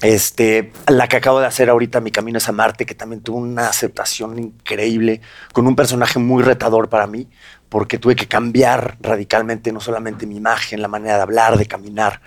Este, 0.00 0.72
la 0.86 1.08
que 1.08 1.16
acabo 1.16 1.40
de 1.40 1.46
hacer 1.46 1.68
ahorita, 1.70 2.00
Mi 2.00 2.10
Camino 2.12 2.38
es 2.38 2.48
a 2.48 2.52
Marte, 2.52 2.86
que 2.86 2.94
también 2.94 3.20
tuvo 3.20 3.38
una 3.38 3.66
aceptación 3.68 4.38
increíble, 4.38 5.20
con 5.52 5.66
un 5.66 5.74
personaje 5.74 6.18
muy 6.20 6.42
retador 6.42 6.88
para 6.88 7.06
mí, 7.08 7.26
porque 7.68 7.98
tuve 7.98 8.14
que 8.14 8.28
cambiar 8.28 8.96
radicalmente 9.00 9.72
no 9.72 9.80
solamente 9.80 10.24
mi 10.26 10.36
imagen, 10.36 10.80
la 10.82 10.88
manera 10.88 11.16
de 11.16 11.22
hablar, 11.22 11.58
de 11.58 11.66
caminar, 11.66 12.20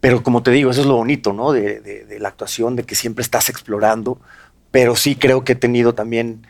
pero 0.00 0.22
como 0.22 0.42
te 0.42 0.50
digo, 0.52 0.70
eso 0.70 0.80
es 0.82 0.86
lo 0.86 0.94
bonito, 0.96 1.32
¿no? 1.32 1.52
De, 1.52 1.80
de- 1.80 2.04
de 2.04 2.18
la 2.20 2.28
actuación, 2.28 2.76
de 2.76 2.84
que 2.84 2.94
siempre 2.94 3.22
estás 3.22 3.48
explorando, 3.48 4.18
pero 4.70 4.94
sí 4.94 5.16
creo 5.16 5.42
que 5.44 5.52
he 5.52 5.56
tenido 5.56 5.94
también, 5.94 6.46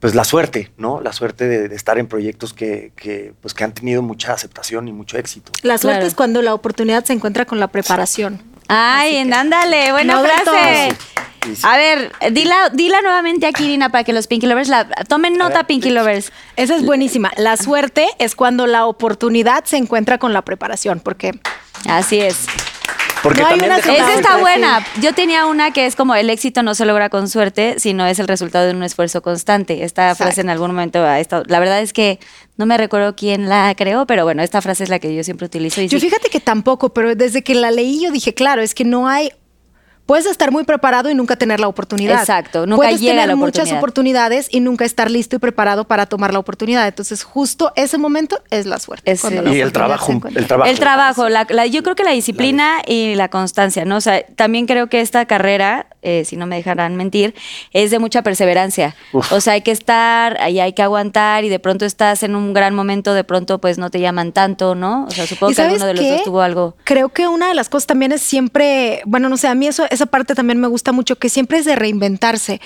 pues 0.00 0.14
la 0.14 0.22
suerte, 0.24 0.70
¿no? 0.78 1.00
La 1.00 1.12
suerte 1.12 1.48
de, 1.48 1.68
de 1.68 1.74
estar 1.74 1.98
en 1.98 2.06
proyectos 2.06 2.54
que, 2.54 2.92
que, 2.94 3.34
pues, 3.42 3.52
que 3.52 3.64
han 3.64 3.74
tenido 3.74 4.00
mucha 4.00 4.32
aceptación 4.32 4.86
y 4.86 4.92
mucho 4.92 5.18
éxito. 5.18 5.50
La 5.62 5.76
suerte 5.76 5.98
Claro. 5.98 6.06
es 6.06 6.14
cuando 6.14 6.40
la 6.40 6.54
oportunidad 6.54 7.04
se 7.04 7.12
encuentra 7.14 7.44
con 7.46 7.58
la 7.58 7.66
preparación. 7.66 8.40
Ay, 8.68 9.24
que- 9.24 9.34
ándale, 9.34 9.92
buena 9.92 10.14
No 10.14 10.22
frase. 10.22 10.94
A 11.62 11.76
ver, 11.76 12.12
dila, 12.32 12.68
dila 12.72 13.00
nuevamente 13.00 13.46
aquí, 13.46 13.64
Irina, 13.64 13.90
para 13.90 14.04
que 14.04 14.12
los 14.12 14.26
Pinky 14.26 14.46
Lovers 14.46 14.68
la 14.68 14.86
tomen 15.08 15.38
nota, 15.38 15.64
Pinky 15.64 15.90
Lovers. 15.90 16.32
Esa 16.56 16.76
es 16.76 16.84
buenísima. 16.84 17.32
La 17.36 17.56
suerte 17.56 18.06
es 18.18 18.34
cuando 18.34 18.66
la 18.66 18.84
oportunidad 18.86 19.64
se 19.64 19.78
encuentra 19.78 20.18
con 20.18 20.32
la 20.32 20.42
preparación, 20.42 21.00
porque 21.00 21.32
Así 21.88 22.20
es. 22.20 22.46
Porque 23.22 23.40
No 23.40 23.48
hay 23.48 23.52
también 23.58 23.72
una 23.72 23.76
déjame 23.76 23.98
Esa 23.98 24.14
está 24.14 24.36
buena. 24.38 24.86
Yo 25.00 25.12
tenía 25.12 25.46
una 25.46 25.72
que 25.72 25.86
es 25.86 25.96
como 25.96 26.14
el 26.14 26.30
éxito 26.30 26.62
no 26.62 26.74
se 26.74 26.86
logra 26.86 27.08
con 27.10 27.28
suerte, 27.28 27.76
sino 27.78 28.06
es 28.06 28.18
el 28.18 28.28
resultado 28.28 28.66
de 28.66 28.74
un 28.74 28.82
esfuerzo 28.82 29.22
constante. 29.22 29.84
Esta 29.84 30.14
frase 30.14 30.40
en 30.40 30.50
algún 30.50 30.68
momento 30.68 31.02
ha 31.02 31.20
estado. 31.20 31.44
La 31.46 31.58
verdad 31.58 31.80
es 31.80 31.92
que 31.92 32.18
no 32.56 32.66
me 32.66 32.76
recuerdo 32.76 33.16
quién 33.16 33.48
la 33.48 33.74
creó, 33.76 34.06
pero 34.06 34.24
bueno, 34.24 34.42
esta 34.42 34.60
frase 34.62 34.84
es 34.84 34.90
la 34.90 34.98
que 34.98 35.14
yo 35.14 35.24
siempre 35.24 35.46
utilizo. 35.46 35.80
Y 35.80 35.88
yo 35.88 35.98
sí, 35.98 36.06
fíjate 36.06 36.28
que 36.30 36.40
tampoco, 36.40 36.92
pero 36.92 37.14
desde 37.14 37.42
que 37.42 37.54
la 37.54 37.70
leí 37.70 38.02
yo 38.02 38.10
dije, 38.10 38.34
claro, 38.34 38.62
es 38.62 38.74
que 38.74 38.84
no 38.84 39.08
hay 39.08 39.32
puedes 40.08 40.24
estar 40.24 40.50
muy 40.50 40.64
preparado 40.64 41.10
y 41.10 41.14
nunca 41.14 41.36
tener 41.36 41.60
la 41.60 41.68
oportunidad. 41.68 42.18
Exacto, 42.20 42.64
nunca 42.66 42.76
puedes 42.76 42.98
llega 42.98 43.12
tener 43.12 43.28
la 43.28 43.36
muchas 43.36 43.70
oportunidad. 43.70 43.78
oportunidades 43.78 44.48
y 44.50 44.60
nunca 44.60 44.86
estar 44.86 45.10
listo 45.10 45.36
y 45.36 45.38
preparado 45.38 45.84
para 45.86 46.06
tomar 46.06 46.32
la 46.32 46.38
oportunidad. 46.38 46.88
Entonces, 46.88 47.22
justo 47.24 47.72
ese 47.76 47.98
momento 47.98 48.40
es 48.50 48.64
la 48.64 48.78
suerte. 48.78 49.10
Es, 49.10 49.20
cuando 49.20 49.42
la 49.42 49.54
Y 49.54 49.60
el 49.60 49.70
trabajo, 49.70 50.10
el 50.34 50.46
trabajo. 50.46 50.70
El 50.70 50.78
trabajo, 50.78 51.28
la, 51.28 51.46
la- 51.50 51.66
yo 51.66 51.82
creo 51.82 51.94
que 51.94 52.04
la 52.04 52.12
disciplina 52.12 52.78
y 52.86 53.16
la 53.16 53.28
constancia, 53.28 53.84
¿no? 53.84 53.96
O 53.96 54.00
sea, 54.00 54.24
también 54.34 54.64
creo 54.66 54.86
que 54.88 55.02
esta 55.02 55.26
carrera, 55.26 55.88
eh, 56.00 56.24
si 56.24 56.36
no 56.36 56.46
me 56.46 56.56
dejarán 56.56 56.96
mentir, 56.96 57.34
es 57.74 57.90
de 57.90 57.98
mucha 57.98 58.22
perseverancia. 58.22 58.96
Uf. 59.12 59.30
O 59.30 59.42
sea, 59.42 59.52
hay 59.52 59.60
que 59.60 59.72
estar, 59.72 60.40
ahí 60.40 60.58
hay 60.58 60.72
que 60.72 60.82
aguantar 60.82 61.44
y 61.44 61.50
de 61.50 61.58
pronto 61.58 61.84
estás 61.84 62.22
en 62.22 62.34
un 62.34 62.54
gran 62.54 62.74
momento, 62.74 63.12
de 63.12 63.24
pronto 63.24 63.60
pues 63.60 63.76
no 63.76 63.90
te 63.90 64.00
llaman 64.00 64.32
tanto, 64.32 64.74
¿no? 64.74 65.04
O 65.04 65.10
sea, 65.10 65.26
supongo 65.26 65.52
¿Y 65.52 65.54
que 65.54 65.62
alguno 65.62 65.84
de 65.84 65.92
los 65.92 66.02
qué? 66.02 66.12
dos 66.12 66.22
tuvo 66.24 66.40
algo. 66.40 66.76
Creo 66.84 67.10
que 67.10 67.28
una 67.28 67.48
de 67.48 67.54
las 67.54 67.68
cosas 67.68 67.86
también 67.86 68.12
es 68.12 68.22
siempre, 68.22 69.02
bueno, 69.04 69.28
no 69.28 69.36
sé, 69.36 69.48
a 69.48 69.54
mí 69.54 69.66
eso, 69.66 69.84
esa 69.98 70.06
parte 70.06 70.34
también 70.34 70.60
me 70.60 70.68
gusta 70.68 70.92
mucho, 70.92 71.16
que 71.16 71.28
siempre 71.28 71.58
es 71.58 71.64
de 71.64 71.76
reinventarse. 71.76 72.60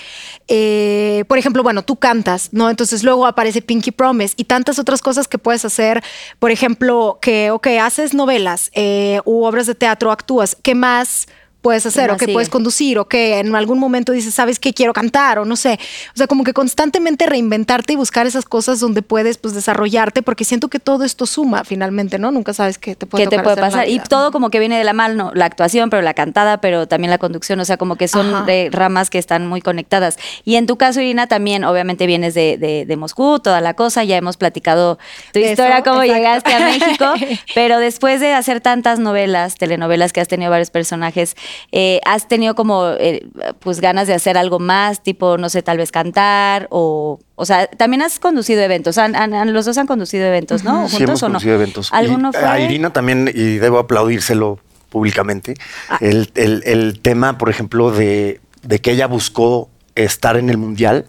Eh, 0.47 1.25
por 1.27 1.37
ejemplo, 1.37 1.63
bueno, 1.63 1.83
tú 1.83 1.95
cantas, 1.95 2.49
¿no? 2.51 2.69
Entonces 2.69 3.03
luego 3.03 3.25
aparece 3.25 3.61
Pinky 3.61 3.91
Promise 3.91 4.35
y 4.37 4.45
tantas 4.45 4.79
otras 4.79 5.01
cosas 5.01 5.27
que 5.27 5.37
puedes 5.37 5.65
hacer. 5.65 6.03
Por 6.39 6.51
ejemplo, 6.51 7.19
que, 7.21 7.51
ok, 7.51 7.67
haces 7.81 8.13
novelas 8.13 8.69
eh, 8.73 9.19
u 9.25 9.43
obras 9.43 9.67
de 9.67 9.75
teatro, 9.75 10.11
actúas. 10.11 10.55
¿Qué 10.61 10.75
más? 10.75 11.27
Puedes 11.63 11.83
hacer 11.87 12.11
o 12.11 12.17
que 12.17 12.25
sigue? 12.25 12.33
puedes 12.33 12.49
conducir 12.49 12.99
o 12.99 13.07
que 13.07 13.39
en 13.39 13.55
algún 13.55 13.79
momento 13.79 14.11
dices, 14.11 14.35
sabes 14.35 14.59
que 14.59 14.73
quiero 14.73 14.93
cantar 14.93 15.39
o 15.39 15.45
no 15.45 15.55
sé. 15.55 15.79
O 16.13 16.17
sea, 16.17 16.27
como 16.27 16.43
que 16.43 16.53
constantemente 16.53 17.25
reinventarte 17.25 17.93
y 17.93 17.95
buscar 17.95 18.27
esas 18.27 18.45
cosas 18.45 18.79
donde 18.79 19.01
puedes 19.01 19.37
pues 19.39 19.55
desarrollarte 19.55 20.21
porque 20.21 20.43
siento 20.43 20.67
que 20.67 20.77
todo 20.79 21.03
esto 21.05 21.25
suma 21.25 21.63
finalmente, 21.63 22.19
¿no? 22.19 22.29
Nunca 22.31 22.53
sabes 22.53 22.77
qué 22.77 22.95
te 22.95 23.05
puede 23.07 23.23
que 23.23 23.29
te 23.35 23.41
puede 23.41 23.55
pasar. 23.55 23.87
Y 23.89 23.99
todo 23.99 24.31
como 24.31 24.49
que 24.51 24.59
viene 24.59 24.77
de 24.77 24.83
la 24.83 24.93
mano, 24.93 25.31
la 25.33 25.45
actuación, 25.45 25.89
pero 25.89 26.01
la 26.03 26.13
cantada, 26.13 26.59
pero 26.59 26.87
también 26.87 27.09
la 27.09 27.17
conducción, 27.17 27.59
o 27.61 27.65
sea, 27.65 27.77
como 27.77 27.95
que 27.95 28.07
son 28.09 28.45
de 28.45 28.69
ramas 28.71 29.09
que 29.09 29.17
están 29.17 29.47
muy 29.47 29.61
conectadas. 29.61 30.17
Y 30.43 30.57
en 30.57 30.67
tu 30.67 30.77
caso, 30.77 30.99
Irina, 30.99 31.27
también 31.27 31.63
obviamente 31.63 32.05
vienes 32.05 32.33
de, 32.33 32.57
de- 32.57 32.85
de 32.85 32.97
Moscú, 32.97 33.39
toda 33.39 33.61
la 33.61 33.73
cosa, 33.73 34.03
ya 34.03 34.17
hemos 34.17 34.35
platicado 34.35 34.97
tu 35.31 35.39
De 35.39 35.51
historia, 35.51 35.75
eso, 35.77 35.83
cómo 35.85 36.03
exacto. 36.03 36.13
llegaste 36.19 36.53
a 36.53 36.59
México, 36.59 37.13
pero 37.55 37.79
después 37.79 38.19
de 38.19 38.33
hacer 38.33 38.59
tantas 38.59 38.99
novelas, 38.99 39.55
telenovelas 39.55 40.11
que 40.11 40.19
has 40.19 40.27
tenido 40.27 40.51
varios 40.51 40.69
personajes, 40.69 41.35
eh, 41.71 41.99
¿has 42.05 42.27
tenido 42.27 42.55
como 42.55 42.87
eh, 42.99 43.25
pues 43.59 43.79
ganas 43.81 44.07
de 44.07 44.13
hacer 44.13 44.37
algo 44.37 44.59
más, 44.59 45.01
tipo, 45.03 45.37
no 45.37 45.49
sé, 45.49 45.61
tal 45.63 45.77
vez 45.77 45.91
cantar 45.91 46.67
o... 46.69 47.19
O 47.35 47.45
sea, 47.45 47.65
también 47.67 48.01
has 48.03 48.19
conducido 48.19 48.61
eventos, 48.61 48.97
han- 48.97 49.15
han- 49.15 49.53
los 49.53 49.65
dos 49.65 49.77
han 49.77 49.87
conducido 49.87 50.25
eventos, 50.25 50.63
¿no? 50.63 50.87
Sí, 50.87 50.97
¿Juntos 50.97 51.23
hemos 51.23 51.43
o 51.43 51.47
no? 51.47 51.53
eventos. 51.53 51.89
¿Alguno 51.91 52.29
Y 52.29 52.33
fue? 52.37 52.45
A 52.45 52.59
Irina 52.59 52.91
también, 52.93 53.27
y 53.33 53.55
debo 53.57 53.79
aplaudírselo 53.79 54.59
públicamente, 54.89 55.55
Ah. 55.89 55.97
el, 56.01 56.29
el- 56.35 56.61
el 56.65 56.99
tema, 57.01 57.37
por 57.39 57.49
ejemplo, 57.49 57.91
de, 57.91 58.39
de 58.61 58.79
que 58.79 58.91
ella 58.91 59.07
buscó 59.07 59.69
estar 59.95 60.37
en 60.37 60.49
el 60.51 60.57
Mundial, 60.57 61.07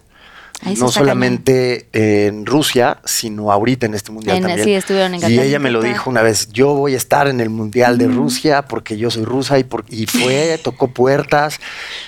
No 0.63 0.89
solamente 0.89 1.87
en 1.91 2.45
Rusia, 2.45 2.99
sino 3.05 3.51
ahorita 3.51 3.85
en 3.85 3.93
este 3.93 4.11
Mundial 4.11 4.37
En- 4.37 4.43
también. 4.43 4.63
sí, 4.65 4.73
estuvieron 4.73 5.13
en 5.13 5.31
y 5.31 5.39
ella 5.39 5.59
me 5.59 5.69
lo 5.69 5.81
dijo 5.81 6.09
una 6.09 6.21
vez, 6.21 6.49
yo 6.51 6.73
voy 6.73 6.93
a 6.93 6.97
estar 6.97 7.27
en 7.27 7.39
el 7.41 7.49
Mundial 7.49 7.97
de 7.97 8.07
Rusia 8.07 8.63
porque 8.63 8.97
yo 8.97 9.11
soy 9.11 9.25
rusa 9.25 9.59
y, 9.59 9.63
por- 9.63 9.85
y 9.89 10.05
fue, 10.07 10.59
tocó 10.63 10.87
puertas 10.87 11.59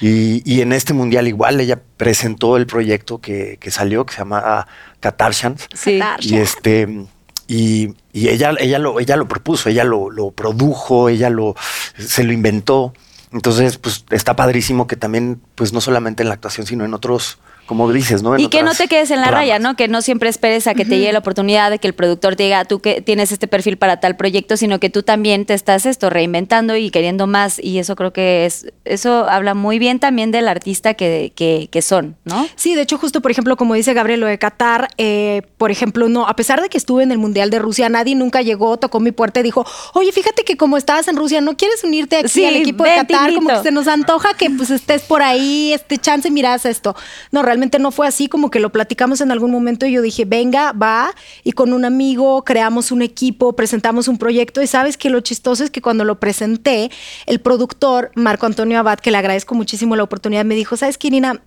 y, 0.01 0.41
y 0.51 0.61
en 0.61 0.73
este 0.73 0.93
Mundial 0.93 1.27
igual 1.27 1.59
ella 1.59 1.79
presentó 1.97 2.57
el 2.57 2.65
proyecto 2.67 3.19
que, 3.19 3.57
que 3.59 3.69
salió, 3.69 4.05
que 4.05 4.13
se 4.13 4.19
llama 4.19 4.67
Katarshans. 5.01 5.67
Sí. 5.75 5.99
Y 6.21 6.35
este 6.37 7.05
y, 7.47 7.93
y 8.11 8.29
ella, 8.29 8.53
ella 8.59 8.79
lo, 8.79 8.99
ella 8.99 9.15
lo 9.17 9.27
propuso, 9.27 9.69
ella 9.69 9.83
lo, 9.83 10.09
lo 10.09 10.31
produjo, 10.31 11.09
ella 11.09 11.29
lo 11.29 11.55
se 11.97 12.23
lo 12.23 12.33
inventó. 12.33 12.93
Entonces, 13.31 13.77
pues 13.77 14.05
está 14.09 14.35
padrísimo 14.35 14.87
que 14.87 14.95
también, 14.95 15.41
pues 15.55 15.73
no 15.73 15.81
solamente 15.81 16.23
en 16.23 16.29
la 16.29 16.35
actuación, 16.35 16.65
sino 16.65 16.85
en 16.85 16.93
otros, 16.93 17.39
como 17.67 17.91
dices, 17.91 18.23
¿no? 18.23 18.33
En 18.35 18.41
Y 18.41 18.47
que 18.49 18.63
no 18.63 18.73
te 18.73 18.87
quedes 18.87 19.11
en 19.11 19.17
la 19.17 19.25
ramas. 19.27 19.39
raya, 19.41 19.59
¿no? 19.59 19.75
Que 19.75 19.87
no 19.87 20.01
siempre 20.01 20.29
esperes 20.29 20.65
a 20.67 20.73
que 20.73 20.85
te 20.85 20.97
llegue 20.97 21.13
la 21.13 21.19
oportunidad 21.19 21.69
de 21.69 21.77
que 21.79 21.87
el 21.87 21.93
productor 21.93 22.35
te 22.35 22.43
diga, 22.43 22.65
tú 22.65 22.79
que 22.79 23.01
tienes 23.01 23.31
este 23.31 23.47
perfil 23.47 23.77
para 23.77 23.99
tal 23.99 24.15
proyecto, 24.15 24.57
sino 24.57 24.79
que 24.79 24.89
tú 24.89 25.03
también 25.03 25.45
te 25.45 25.53
estás 25.53 25.85
esto 25.85 26.09
reinventando 26.09 26.75
y 26.75 26.89
queriendo 26.89 27.27
más. 27.27 27.59
Y 27.61 27.79
eso 27.79 27.95
creo 27.95 28.13
que 28.13 28.45
es, 28.45 28.65
eso 28.85 29.29
habla 29.29 29.53
muy 29.53 29.77
bien 29.79 29.99
también 29.99 30.31
del 30.31 30.47
artista 30.47 30.93
que, 30.93 31.33
que, 31.35 31.67
que 31.71 31.81
son, 31.81 32.15
¿no? 32.23 32.47
Sí, 32.55 32.73
de 32.73 32.81
hecho, 32.83 32.97
justo 32.97 33.21
por 33.21 33.31
ejemplo, 33.31 33.57
como 33.57 33.73
dice 33.73 33.93
Gabriel, 33.93 34.21
lo 34.21 34.27
de 34.27 34.39
Qatar, 34.39 34.87
eh, 34.97 35.41
por 35.57 35.69
ejemplo, 35.69 36.07
no, 36.07 36.25
a 36.27 36.35
pesar 36.37 36.61
de 36.61 36.69
que 36.69 36.77
estuve 36.77 37.03
en 37.03 37.11
el 37.11 37.17
Mundial 37.17 37.49
de 37.49 37.59
Rusia, 37.59 37.89
nadie 37.89 38.15
nunca 38.15 38.41
llegó, 38.41 38.77
tocó 38.77 38.99
mi 39.01 39.11
puerta 39.11 39.41
y 39.41 39.43
dijo, 39.43 39.65
oye, 39.93 40.11
fíjate 40.13 40.43
que 40.43 40.55
como 40.55 40.77
estabas 40.77 41.07
en 41.09 41.17
Rusia, 41.17 41.41
¿no 41.41 41.57
quieres 41.57 41.83
unirte 41.83 42.17
aquí 42.17 42.29
Sí, 42.29 42.45
al 42.45 42.55
equipo 42.55 42.83
de 42.85 42.95
Qatar? 42.95 43.33
Como 43.33 43.41
invito. 43.41 43.61
que 43.61 43.67
se 43.67 43.71
nos 43.73 43.87
antoja 43.87 44.33
que 44.35 44.49
pues 44.51 44.69
estés 44.69 45.01
por 45.01 45.21
ahí, 45.21 45.73
este 45.73 45.97
chance, 45.97 46.29
miras 46.31 46.65
esto. 46.65 46.95
No, 47.31 47.41
realmente 47.41 47.56
no 47.79 47.91
fue 47.91 48.07
así, 48.07 48.27
como 48.27 48.49
que 48.49 48.59
lo 48.59 48.71
platicamos 48.71 49.21
en 49.21 49.31
algún 49.31 49.51
momento 49.51 49.85
y 49.85 49.91
yo 49.91 50.01
dije, 50.01 50.25
venga, 50.25 50.71
va, 50.71 51.13
y 51.43 51.51
con 51.51 51.73
un 51.73 51.85
amigo 51.85 52.43
creamos 52.43 52.91
un 52.91 53.01
equipo, 53.01 53.55
presentamos 53.55 54.07
un 54.07 54.17
proyecto 54.17 54.61
y 54.61 54.67
sabes 54.67 54.97
que 54.97 55.09
lo 55.09 55.19
chistoso 55.21 55.63
es 55.63 55.69
que 55.69 55.81
cuando 55.81 56.03
lo 56.03 56.19
presenté, 56.19 56.91
el 57.25 57.39
productor, 57.39 58.11
Marco 58.15 58.45
Antonio 58.45 58.79
Abad, 58.79 58.99
que 58.99 59.11
le 59.11 59.17
agradezco 59.17 59.55
muchísimo 59.55 59.95
la 59.95 60.03
oportunidad, 60.03 60.45
me 60.45 60.55
dijo, 60.55 60.77
¿sabes 60.77 60.97
qué, 60.97 61.07
Irina? 61.07 61.41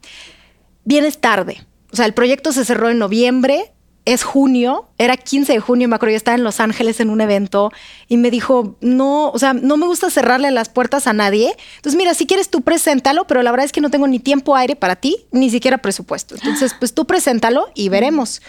vienes 0.85 1.19
tarde. 1.19 1.65
O 1.93 1.97
sea, 1.97 2.07
el 2.07 2.15
proyecto 2.15 2.53
se 2.53 2.65
cerró 2.65 2.89
en 2.89 2.99
noviembre, 2.99 3.73
es 4.05 4.23
junio, 4.23 4.89
era 4.99 5.17
15 5.17 5.53
de 5.53 5.61
junio, 5.61 5.89
me 5.89 5.97
acuerdo, 5.97 6.13
yo 6.13 6.17
estaba 6.17 6.37
en 6.37 6.45
Los 6.45 6.59
Ángeles 6.59 7.01
en 7.01 7.11
un 7.11 7.21
evento 7.21 7.71
y 8.09 8.17
me 8.17 8.31
dijo, 8.31 8.77
no, 8.81 9.31
o 9.31 9.39
sea, 9.39 9.53
no 9.53 9.77
me 9.77 9.87
gusta 9.87 10.11
cerrarle 10.11 10.51
las 10.51 10.69
puertas 10.69 11.07
a 11.07 11.13
nadie. 11.13 11.55
Entonces, 11.77 11.97
mira, 11.97 12.15
si 12.15 12.27
quieres 12.27 12.49
tú 12.49 12.63
preséntalo, 12.63 13.27
pero 13.27 13.43
la 13.43 13.51
verdad 13.51 13.67
es 13.67 13.73
que 13.73 13.81
no 13.81 13.91
tengo 13.91 14.09
ni 14.09 14.19
tiempo 14.19 14.57
aire 14.57 14.75
para 14.75 14.97
ti, 14.97 15.27
ni 15.33 15.51
siquiera 15.51 15.79
presupuesto. 15.79 16.35
Entonces, 16.35 16.75
pues 16.79 16.95
tú 16.95 17.07
preséntalo 17.07 17.69
y 17.75 17.89
veremos. 17.89 18.41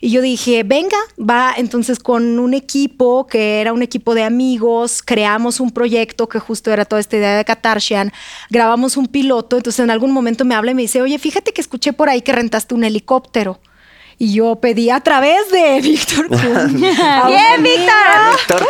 Y 0.00 0.10
yo 0.10 0.20
dije, 0.20 0.62
venga, 0.62 0.98
va, 1.18 1.52
entonces 1.56 1.98
con 1.98 2.38
un 2.38 2.54
equipo 2.54 3.26
que 3.26 3.60
era 3.60 3.72
un 3.72 3.82
equipo 3.82 4.14
de 4.14 4.24
amigos, 4.24 5.02
creamos 5.02 5.58
un 5.58 5.70
proyecto 5.70 6.28
que 6.28 6.38
justo 6.38 6.70
era 6.70 6.84
toda 6.84 7.00
esta 7.00 7.16
idea 7.16 7.36
de 7.36 7.44
Katarshian, 7.44 8.12
grabamos 8.50 8.96
un 8.96 9.06
piloto, 9.06 9.56
entonces 9.56 9.82
en 9.82 9.90
algún 9.90 10.12
momento 10.12 10.44
me 10.44 10.54
habla 10.54 10.70
y 10.70 10.74
me 10.74 10.82
dice, 10.82 11.02
oye, 11.02 11.18
fíjate 11.18 11.52
que 11.52 11.60
escuché 11.60 11.92
por 11.92 12.08
ahí 12.08 12.22
que 12.22 12.32
rentaste 12.32 12.74
un 12.74 12.84
helicóptero. 12.84 13.58
Y 14.18 14.34
yo 14.34 14.56
pedí 14.56 14.90
a 14.90 15.00
través 15.00 15.50
de 15.50 15.80
Víctor 15.82 16.28
Kun. 16.28 16.80
Bien, 16.80 17.62
Víctor. 17.62 17.94
Víctor, 18.36 18.66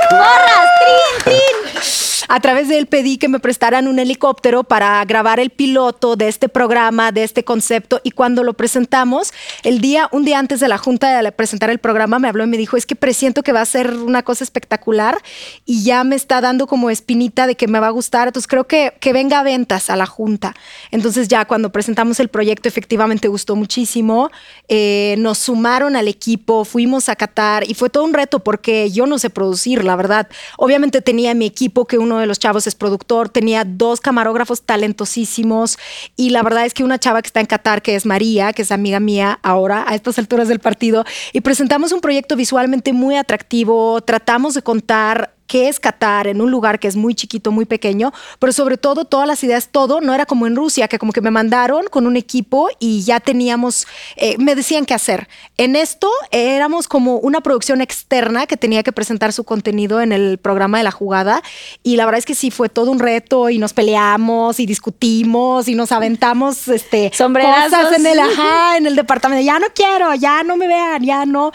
A 2.28 2.40
través 2.40 2.68
de 2.68 2.76
él 2.76 2.86
pedí 2.86 3.16
que 3.16 3.28
me 3.28 3.40
prestaran 3.40 3.88
un 3.88 3.98
helicóptero 3.98 4.62
para 4.62 5.02
grabar 5.06 5.40
el 5.40 5.48
piloto 5.48 6.16
de 6.16 6.28
este 6.28 6.50
programa, 6.50 7.10
de 7.10 7.24
este 7.24 7.44
concepto. 7.44 8.02
Y 8.04 8.10
cuando 8.10 8.44
lo 8.44 8.52
presentamos, 8.52 9.32
el 9.62 9.80
día, 9.80 10.10
un 10.12 10.26
día 10.26 10.38
antes 10.38 10.60
de 10.60 10.68
la 10.68 10.76
junta 10.76 11.22
de 11.22 11.32
presentar 11.32 11.70
el 11.70 11.78
programa, 11.78 12.18
me 12.18 12.28
habló 12.28 12.44
y 12.44 12.48
me 12.48 12.58
dijo, 12.58 12.76
es 12.76 12.84
que 12.84 12.96
presiento 12.96 13.42
que 13.42 13.52
va 13.52 13.62
a 13.62 13.64
ser 13.64 13.94
una 13.94 14.22
cosa 14.22 14.44
espectacular 14.44 15.16
y 15.64 15.82
ya 15.84 16.04
me 16.04 16.16
está 16.16 16.42
dando 16.42 16.66
como 16.66 16.90
espinita 16.90 17.46
de 17.46 17.54
que 17.54 17.66
me 17.66 17.80
va 17.80 17.86
a 17.86 17.90
gustar. 17.90 18.28
Entonces 18.28 18.46
creo 18.46 18.64
que, 18.64 18.92
que 19.00 19.14
venga 19.14 19.38
a 19.38 19.42
ventas 19.42 19.88
a 19.88 19.96
la 19.96 20.04
junta. 20.04 20.54
Entonces 20.90 21.28
ya 21.28 21.46
cuando 21.46 21.72
presentamos 21.72 22.20
el 22.20 22.28
proyecto, 22.28 22.68
efectivamente 22.68 23.28
gustó 23.28 23.56
muchísimo. 23.56 24.30
Eh, 24.68 25.14
nos 25.18 25.37
sumaron 25.38 25.96
al 25.96 26.08
equipo, 26.08 26.64
fuimos 26.64 27.08
a 27.08 27.16
Qatar 27.16 27.68
y 27.68 27.74
fue 27.74 27.90
todo 27.90 28.04
un 28.04 28.14
reto 28.14 28.40
porque 28.40 28.90
yo 28.90 29.06
no 29.06 29.18
sé 29.18 29.30
producir, 29.30 29.84
la 29.84 29.96
verdad. 29.96 30.28
Obviamente 30.56 31.00
tenía 31.00 31.34
mi 31.34 31.46
equipo 31.46 31.86
que 31.86 31.98
uno 31.98 32.18
de 32.18 32.26
los 32.26 32.38
chavos 32.38 32.66
es 32.66 32.74
productor, 32.74 33.28
tenía 33.28 33.64
dos 33.64 34.00
camarógrafos 34.00 34.62
talentosísimos 34.62 35.78
y 36.16 36.30
la 36.30 36.42
verdad 36.42 36.66
es 36.66 36.74
que 36.74 36.84
una 36.84 36.98
chava 36.98 37.22
que 37.22 37.28
está 37.28 37.40
en 37.40 37.46
Qatar, 37.46 37.82
que 37.82 37.94
es 37.94 38.06
María, 38.06 38.52
que 38.52 38.62
es 38.62 38.72
amiga 38.72 39.00
mía 39.00 39.38
ahora 39.42 39.84
a 39.86 39.94
estas 39.94 40.18
alturas 40.18 40.48
del 40.48 40.60
partido, 40.60 41.04
y 41.32 41.40
presentamos 41.40 41.92
un 41.92 42.00
proyecto 42.00 42.36
visualmente 42.36 42.92
muy 42.92 43.16
atractivo, 43.16 44.00
tratamos 44.02 44.54
de 44.54 44.62
contar 44.62 45.37
qué 45.48 45.68
es 45.68 45.80
Qatar 45.80 46.28
en 46.28 46.40
un 46.40 46.50
lugar 46.52 46.78
que 46.78 46.86
es 46.86 46.94
muy 46.94 47.14
chiquito, 47.14 47.50
muy 47.50 47.64
pequeño, 47.64 48.12
pero 48.38 48.52
sobre 48.52 48.76
todo 48.76 49.04
todas 49.04 49.26
las 49.26 49.42
ideas, 49.42 49.70
todo, 49.72 50.00
no 50.00 50.14
era 50.14 50.26
como 50.26 50.46
en 50.46 50.54
Rusia, 50.54 50.86
que 50.86 50.98
como 50.98 51.12
que 51.12 51.20
me 51.20 51.30
mandaron 51.30 51.86
con 51.90 52.06
un 52.06 52.16
equipo 52.16 52.68
y 52.78 53.02
ya 53.02 53.18
teníamos, 53.18 53.86
eh, 54.16 54.36
me 54.38 54.54
decían 54.54 54.84
qué 54.84 54.94
hacer. 54.94 55.28
En 55.56 55.74
esto 55.74 56.08
éramos 56.30 56.86
como 56.86 57.16
una 57.16 57.40
producción 57.40 57.80
externa 57.80 58.46
que 58.46 58.56
tenía 58.56 58.82
que 58.82 58.92
presentar 58.92 59.32
su 59.32 59.44
contenido 59.44 60.00
en 60.00 60.12
el 60.12 60.38
programa 60.38 60.78
de 60.78 60.84
la 60.84 60.90
jugada 60.90 61.42
y 61.82 61.96
la 61.96 62.04
verdad 62.04 62.18
es 62.18 62.26
que 62.26 62.34
sí 62.34 62.50
fue 62.50 62.68
todo 62.68 62.90
un 62.90 62.98
reto 62.98 63.48
y 63.48 63.58
nos 63.58 63.72
peleamos 63.72 64.60
y 64.60 64.66
discutimos 64.66 65.66
y 65.66 65.74
nos 65.74 65.92
aventamos 65.92 66.68
este, 66.68 67.10
cosas 67.16 67.98
en 67.98 68.06
el, 68.06 68.20
ajá, 68.20 68.76
en 68.76 68.86
el 68.86 68.94
departamento, 68.96 69.44
ya 69.44 69.58
no 69.58 69.66
quiero, 69.74 70.14
ya 70.14 70.42
no 70.42 70.56
me 70.56 70.68
vean, 70.68 71.02
ya 71.02 71.24
no. 71.24 71.52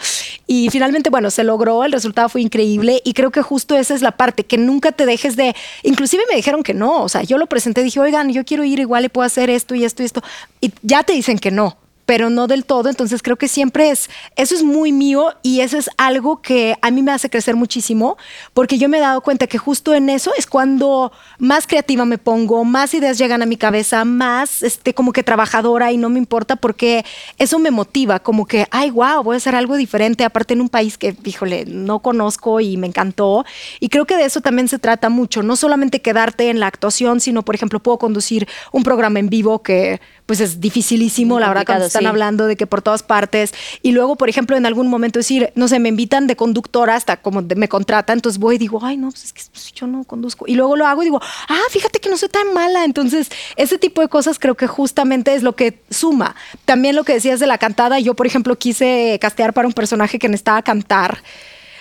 Y 0.48 0.68
finalmente, 0.70 1.10
bueno, 1.10 1.30
se 1.30 1.44
logró, 1.44 1.84
el 1.84 1.92
resultado 1.92 2.28
fue 2.28 2.40
increíble 2.40 3.00
y 3.04 3.14
creo 3.14 3.30
que 3.30 3.42
justo 3.42 3.76
esa 3.84 3.94
es 3.94 4.02
la 4.02 4.12
parte, 4.12 4.44
que 4.44 4.58
nunca 4.58 4.92
te 4.92 5.06
dejes 5.06 5.36
de, 5.36 5.54
inclusive 5.82 6.24
me 6.28 6.36
dijeron 6.36 6.62
que 6.62 6.74
no, 6.74 7.02
o 7.02 7.08
sea, 7.08 7.22
yo 7.22 7.38
lo 7.38 7.46
presenté, 7.46 7.82
dije, 7.82 8.00
oigan, 8.00 8.32
yo 8.32 8.44
quiero 8.44 8.64
ir 8.64 8.80
igual 8.80 9.04
y 9.04 9.08
puedo 9.08 9.26
hacer 9.26 9.50
esto 9.50 9.74
y 9.74 9.84
esto 9.84 10.02
y 10.02 10.06
esto, 10.06 10.22
y 10.60 10.72
ya 10.82 11.02
te 11.02 11.12
dicen 11.12 11.38
que 11.38 11.50
no. 11.50 11.76
Pero 12.06 12.30
no 12.30 12.46
del 12.46 12.64
todo. 12.64 12.88
Entonces 12.88 13.22
creo 13.22 13.36
que 13.36 13.48
siempre 13.48 13.90
es, 13.90 14.10
eso 14.36 14.54
es 14.54 14.62
muy 14.62 14.92
mío 14.92 15.34
y 15.42 15.60
eso 15.60 15.78
es 15.78 15.90
algo 15.96 16.42
que 16.42 16.76
a 16.82 16.90
mí 16.90 17.02
me 17.02 17.12
hace 17.12 17.30
crecer 17.30 17.56
muchísimo, 17.56 18.16
porque 18.52 18.78
yo 18.78 18.88
me 18.88 18.98
he 18.98 19.00
dado 19.00 19.20
cuenta 19.20 19.46
que 19.46 19.58
justo 19.58 19.94
en 19.94 20.10
eso 20.10 20.32
es 20.36 20.46
cuando 20.46 21.12
más 21.38 21.66
creativa 21.66 22.04
me 22.04 22.18
pongo, 22.18 22.64
más 22.64 22.94
ideas 22.94 23.18
llegan 23.18 23.42
a 23.42 23.46
mi 23.46 23.56
cabeza, 23.56 24.04
más 24.04 24.62
este, 24.62 24.94
como 24.94 25.12
que 25.12 25.22
trabajadora 25.22 25.92
y 25.92 25.96
no 25.96 26.08
me 26.08 26.18
importa 26.18 26.56
porque 26.56 27.04
eso 27.38 27.58
me 27.58 27.70
motiva, 27.70 28.20
como 28.20 28.46
que, 28.46 28.66
ay, 28.70 28.90
wow, 28.90 29.22
voy 29.22 29.34
a 29.34 29.36
hacer 29.38 29.54
algo 29.54 29.76
diferente, 29.76 30.24
aparte 30.24 30.54
en 30.54 30.60
un 30.60 30.68
país 30.68 30.98
que, 30.98 31.16
híjole, 31.24 31.64
no 31.66 32.00
conozco 32.00 32.60
y 32.60 32.76
me 32.76 32.86
encantó. 32.86 33.44
Y 33.80 33.88
creo 33.88 34.06
que 34.06 34.16
de 34.16 34.24
eso 34.24 34.40
también 34.40 34.68
se 34.68 34.78
trata 34.78 35.08
mucho, 35.08 35.42
no 35.42 35.56
solamente 35.56 36.00
quedarte 36.00 36.50
en 36.50 36.60
la 36.60 36.66
actuación, 36.66 37.20
sino, 37.20 37.44
por 37.44 37.54
ejemplo, 37.54 37.80
puedo 37.80 37.98
conducir 37.98 38.48
un 38.72 38.82
programa 38.82 39.18
en 39.18 39.28
vivo 39.28 39.62
que 39.62 40.00
pues 40.26 40.40
es 40.40 40.60
dificilísimo, 40.60 41.34
Muy 41.34 41.42
la 41.42 41.48
verdad, 41.48 41.90
están 41.94 42.02
sí. 42.02 42.06
hablando 42.06 42.46
de 42.46 42.56
que 42.56 42.66
por 42.66 42.82
todas 42.82 43.02
partes. 43.02 43.52
Y 43.82 43.92
luego, 43.92 44.16
por 44.16 44.28
ejemplo, 44.28 44.56
en 44.56 44.66
algún 44.66 44.88
momento 44.88 45.18
decir, 45.18 45.50
no 45.54 45.68
sé, 45.68 45.78
me 45.78 45.88
invitan 45.88 46.26
de 46.26 46.36
conductora 46.36 46.96
hasta 46.96 47.16
como 47.18 47.42
de- 47.42 47.54
me 47.54 47.68
contratan, 47.68 48.18
entonces 48.18 48.38
voy 48.38 48.56
y 48.56 48.58
digo, 48.58 48.80
ay, 48.82 48.96
no, 48.96 49.10
pues 49.10 49.24
es 49.24 49.32
que 49.32 49.42
pues, 49.52 49.72
yo 49.72 49.86
no 49.86 50.04
conduzco. 50.04 50.44
Y 50.48 50.54
luego 50.54 50.76
lo 50.76 50.86
hago 50.86 51.02
y 51.02 51.06
digo, 51.06 51.20
ah, 51.48 51.58
fíjate 51.70 52.00
que 52.00 52.08
no 52.08 52.16
soy 52.16 52.28
tan 52.28 52.52
mala. 52.52 52.84
Entonces, 52.84 53.30
ese 53.56 53.78
tipo 53.78 54.00
de 54.00 54.08
cosas 54.08 54.38
creo 54.38 54.56
que 54.56 54.66
justamente 54.66 55.34
es 55.34 55.42
lo 55.42 55.54
que 55.54 55.80
suma. 55.90 56.34
También 56.64 56.96
lo 56.96 57.04
que 57.04 57.14
decías 57.14 57.40
de 57.40 57.46
la 57.46 57.58
cantada, 57.58 57.98
yo, 58.00 58.14
por 58.14 58.26
ejemplo, 58.26 58.56
quise 58.56 59.18
castear 59.20 59.52
para 59.52 59.68
un 59.68 59.74
personaje 59.74 60.18
que 60.18 60.28
necesitaba 60.28 60.62
cantar. 60.62 61.22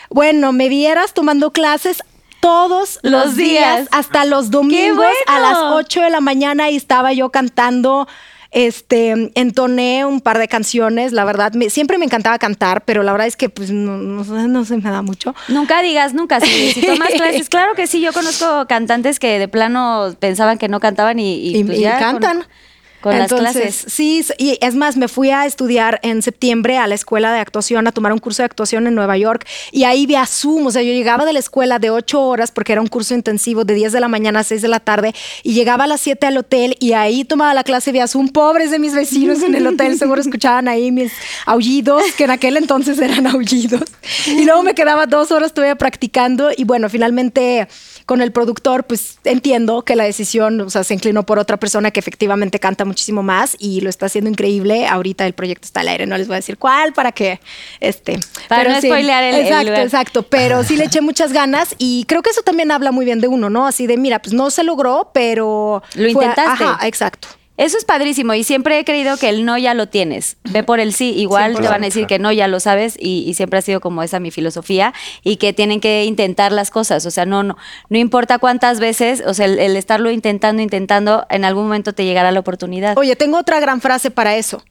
Bueno, 0.09 0.51
me 0.51 0.69
vieras 0.69 1.13
tomando 1.13 1.51
clases 1.51 2.03
todos 2.39 2.99
los, 3.03 3.11
Los 3.27 3.35
días, 3.35 3.77
días. 3.77 3.87
hasta 3.91 4.25
los 4.25 4.51
domingos 4.51 5.05
a 5.27 5.39
las 5.39 5.57
8 5.57 6.01
de 6.01 6.09
la 6.09 6.19
mañana 6.19 6.69
y 6.69 6.75
estaba 6.75 7.13
yo 7.13 7.29
cantando. 7.29 8.07
Este, 8.53 9.31
entoné 9.33 10.05
un 10.05 10.21
par 10.21 10.37
de 10.37 10.47
canciones, 10.47 11.11
la 11.11 11.25
verdad, 11.25 11.53
me- 11.53 11.69
siempre 11.71 11.97
me 11.97 12.05
encantaba 12.05 12.37
cantar, 12.37 12.83
pero 12.85 13.01
la 13.01 13.11
verdad 13.11 13.27
es 13.27 13.35
que 13.35 13.49
pues 13.49 13.71
no, 13.71 13.97
no 13.97 14.63
se 14.65 14.77
me 14.77 14.89
da 14.91 15.01
mucho. 15.01 15.33
Nunca 15.47 15.81
digas 15.81 16.13
nunca. 16.13 16.39
Si, 16.39 16.71
si 16.71 16.81
tomas 16.85 17.09
clases, 17.09 17.49
claro 17.49 17.73
que 17.75 17.87
sí. 17.87 17.99
Yo 17.99 18.13
conozco 18.13 18.67
cantantes 18.67 19.17
que 19.19 19.39
de 19.39 19.47
plano 19.47 20.15
pensaban 20.19 20.57
que 20.59 20.67
no 20.67 20.79
cantaban 20.79 21.17
y, 21.19 21.33
y, 21.35 21.57
y, 21.57 21.63
pues 21.63 21.79
y 21.79 21.83
con- 21.83 22.45
Con, 23.03 23.17
las 23.17 23.29
Entonces, 23.29 23.51
clases. 23.51 23.85
Sí, 23.93 24.25
y 24.37 24.57
es 24.61 24.75
más, 24.75 24.95
me 24.95 25.09
fui 25.09 25.29
a 25.29 25.45
estudiar 25.45 25.99
en 26.03 26.21
septiembre 26.21 26.77
a 26.77 26.87
la 26.87 26.95
escuela 26.95 27.33
de 27.33 27.39
actuación, 27.39 27.85
a 27.85 27.91
tomar 27.91 28.13
un 28.13 28.19
curso 28.19 28.43
de 28.43 28.45
actuación 28.45 28.87
en 28.87 28.95
Nueva 28.95 29.17
York. 29.17 29.45
Y 29.73 29.83
ahí 29.83 30.05
vía 30.05 30.25
Zoom, 30.25 30.67
o 30.67 30.71
sea, 30.71 30.83
yo 30.83 30.93
llegaba 30.93 31.25
de 31.25 31.33
la 31.33 31.39
escuela 31.39 31.79
de 31.79 31.89
ocho 31.89 32.21
horas, 32.21 32.51
porque 32.51 32.71
era 32.71 32.79
un 32.79 32.87
curso 32.87 33.13
intensivo 33.13 33.65
de 33.65 33.73
10 33.73 33.91
de 33.91 33.99
la 33.99 34.07
mañana 34.07 34.39
a 34.39 34.43
6 34.45 34.61
de 34.61 34.69
la 34.69 34.79
tarde, 34.79 35.13
y 35.43 35.53
llegaba 35.53 35.83
a 35.83 35.87
las 35.87 35.99
7 35.99 36.27
al 36.27 36.37
hotel 36.37 36.77
y 36.79 36.93
ahí 36.93 37.25
tomaba 37.25 37.53
la 37.53 37.65
clase 37.65 37.91
vía 37.91 38.07
Zoom. 38.07 38.29
Pobres 38.29 38.71
de 38.71 38.79
mis 38.79 38.95
vecinos 38.95 39.43
en 39.43 39.53
el 39.53 39.67
hotel, 39.67 39.99
seguro 39.99 40.21
escuchaban 40.21 40.69
ahí 40.69 40.89
mis 40.93 41.11
aullidos, 41.45 42.03
que 42.17 42.23
en 42.23 42.31
aquel 42.31 42.55
entonces 42.55 42.99
eran 42.99 43.27
aullidos. 43.27 43.83
Y 44.27 44.45
luego 44.45 44.63
me 44.63 44.75
quedaba 44.75 45.07
dos 45.07 45.29
horas 45.31 45.53
todavía 45.53 45.75
practicando 45.75 46.51
y 46.55 46.63
bueno, 46.63 46.87
finalmente 46.89 47.67
con 48.05 48.21
el 48.21 48.31
productor, 48.31 48.83
pues 48.85 49.17
entiendo 49.23 49.83
que 49.83 49.95
la 49.95 50.03
decisión, 50.03 50.59
o 50.61 50.69
sea, 50.69 50.83
se 50.83 50.93
inclinó 50.93 51.23
por 51.25 51.39
otra 51.39 51.57
persona 51.57 51.91
que 51.91 51.99
efectivamente 51.99 52.59
canta 52.59 52.85
muchísimo 52.85 53.23
más 53.23 53.55
y 53.59 53.81
lo 53.81 53.89
está 53.89 54.07
haciendo 54.07 54.29
increíble. 54.29 54.87
Ahorita 54.87 55.25
el 55.25 55.33
proyecto 55.33 55.65
está 55.65 55.79
al 55.81 55.87
aire, 55.89 56.05
no 56.05 56.17
les 56.17 56.27
voy 56.27 56.35
a 56.35 56.37
decir 56.37 56.57
cuál 56.57 56.93
para 56.93 57.11
que, 57.11 57.39
este, 57.79 58.19
Para 58.49 58.69
no 58.73 58.77
spoilear 58.81 59.23
el- 59.23 59.35
el 59.35 59.41
exacto, 59.45 59.65
lugar. 59.67 59.81
exacto, 59.83 60.23
pero 60.23 60.63
sí 60.63 60.75
le 60.75 60.85
eché 60.85 61.01
muchas 61.01 61.31
ganas 61.33 61.75
y 61.77 62.05
creo 62.05 62.21
que 62.21 62.29
eso 62.29 62.41
también 62.41 62.71
habla 62.71 62.91
muy 62.91 63.05
bien 63.05 63.21
de 63.21 63.27
uno, 63.27 63.49
¿no? 63.49 63.67
Así 63.67 63.87
de, 63.87 63.97
mira, 63.97 64.21
pues 64.21 64.33
no 64.33 64.49
se 64.49 64.63
logró, 64.63 65.11
pero 65.13 65.81
Lo 65.95 66.01
fue- 66.11 66.23
intentaste. 66.25 66.63
Ajá, 66.63 66.87
exacto. 66.87 67.27
Eso 67.55 67.77
es 67.77 67.85
padrísimo 67.85 68.33
y 68.33 68.43
siempre 68.43 68.79
he 68.79 68.85
creído 68.85 69.15
que 69.17 69.29
el 69.29 69.45
no 69.45 69.57
ya 69.59 69.75
lo 69.75 69.87
tienes. 69.87 70.37
Ve 70.49 70.63
por 70.63 70.79
el 70.79 70.93
sí, 70.93 71.11
igual 71.15 71.55
te 71.55 71.67
van 71.67 71.83
a 71.83 71.85
decir 71.85 72.07
que 72.07 72.17
no 72.17 72.31
ya 72.31 72.47
lo 72.47 72.59
sabes 72.59 72.97
y, 72.99 73.23
y 73.27 73.35
siempre 73.35 73.59
ha 73.59 73.61
sido 73.61 73.79
como 73.79 74.01
esa 74.01 74.19
mi 74.19 74.31
filosofía 74.31 74.93
y 75.23 75.35
que 75.35 75.53
tienen 75.53 75.79
que 75.79 76.05
intentar 76.05 76.51
las 76.51 76.71
cosas. 76.71 77.05
O 77.05 77.11
sea, 77.11 77.25
no, 77.25 77.43
no, 77.43 77.55
no 77.89 77.97
importa 77.99 78.39
cuántas 78.39 78.79
veces, 78.79 79.21
o 79.25 79.35
sea, 79.35 79.45
el, 79.45 79.59
el 79.59 79.75
estarlo 79.75 80.09
intentando, 80.09 80.63
intentando, 80.63 81.27
en 81.29 81.45
algún 81.45 81.65
momento 81.65 81.93
te 81.93 82.05
llegará 82.05 82.31
la 82.31 82.39
oportunidad. 82.39 82.97
Oye, 82.97 83.15
tengo 83.15 83.37
otra 83.37 83.59
gran 83.59 83.81
frase 83.81 84.09
para 84.09 84.35
eso. 84.35 84.63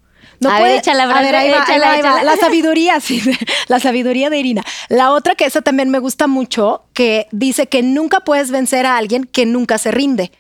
A 0.49 0.61
ver, 0.61 0.79
échala, 0.79 1.05
a 1.05 1.23
ver, 1.23 1.35
ahí 1.35 1.51
va, 1.51 1.57
ahí 1.57 1.62
échala, 1.62 1.87
va, 1.87 1.93
ahí 1.93 2.03
va. 2.03 2.09
échala. 2.09 2.25
La 2.25 2.37
sabiduría, 2.41 3.01
sí, 3.01 3.23
la 3.69 3.81
sabiduría 3.81 4.31
de 4.31 4.39
Irina. 4.39 4.65
La 4.89 5.12
otra 5.12 5.35
que 5.35 5.45
esa 5.45 5.62
también 5.62 5.91
me 5.91 5.99
gusta 5.99 6.27
mucho, 6.27 6.85
que 6.95 7.29
dice 7.31 7.67
que 7.67 7.83
nunca 7.83 8.21
puedes 8.21 8.51
vencer 8.51 8.87
a 8.87 8.97
alguien 8.97 9.25
que 9.25 9.47
nunca 9.47 9.79
se 9.79 9.91
rinde. 9.91 10.33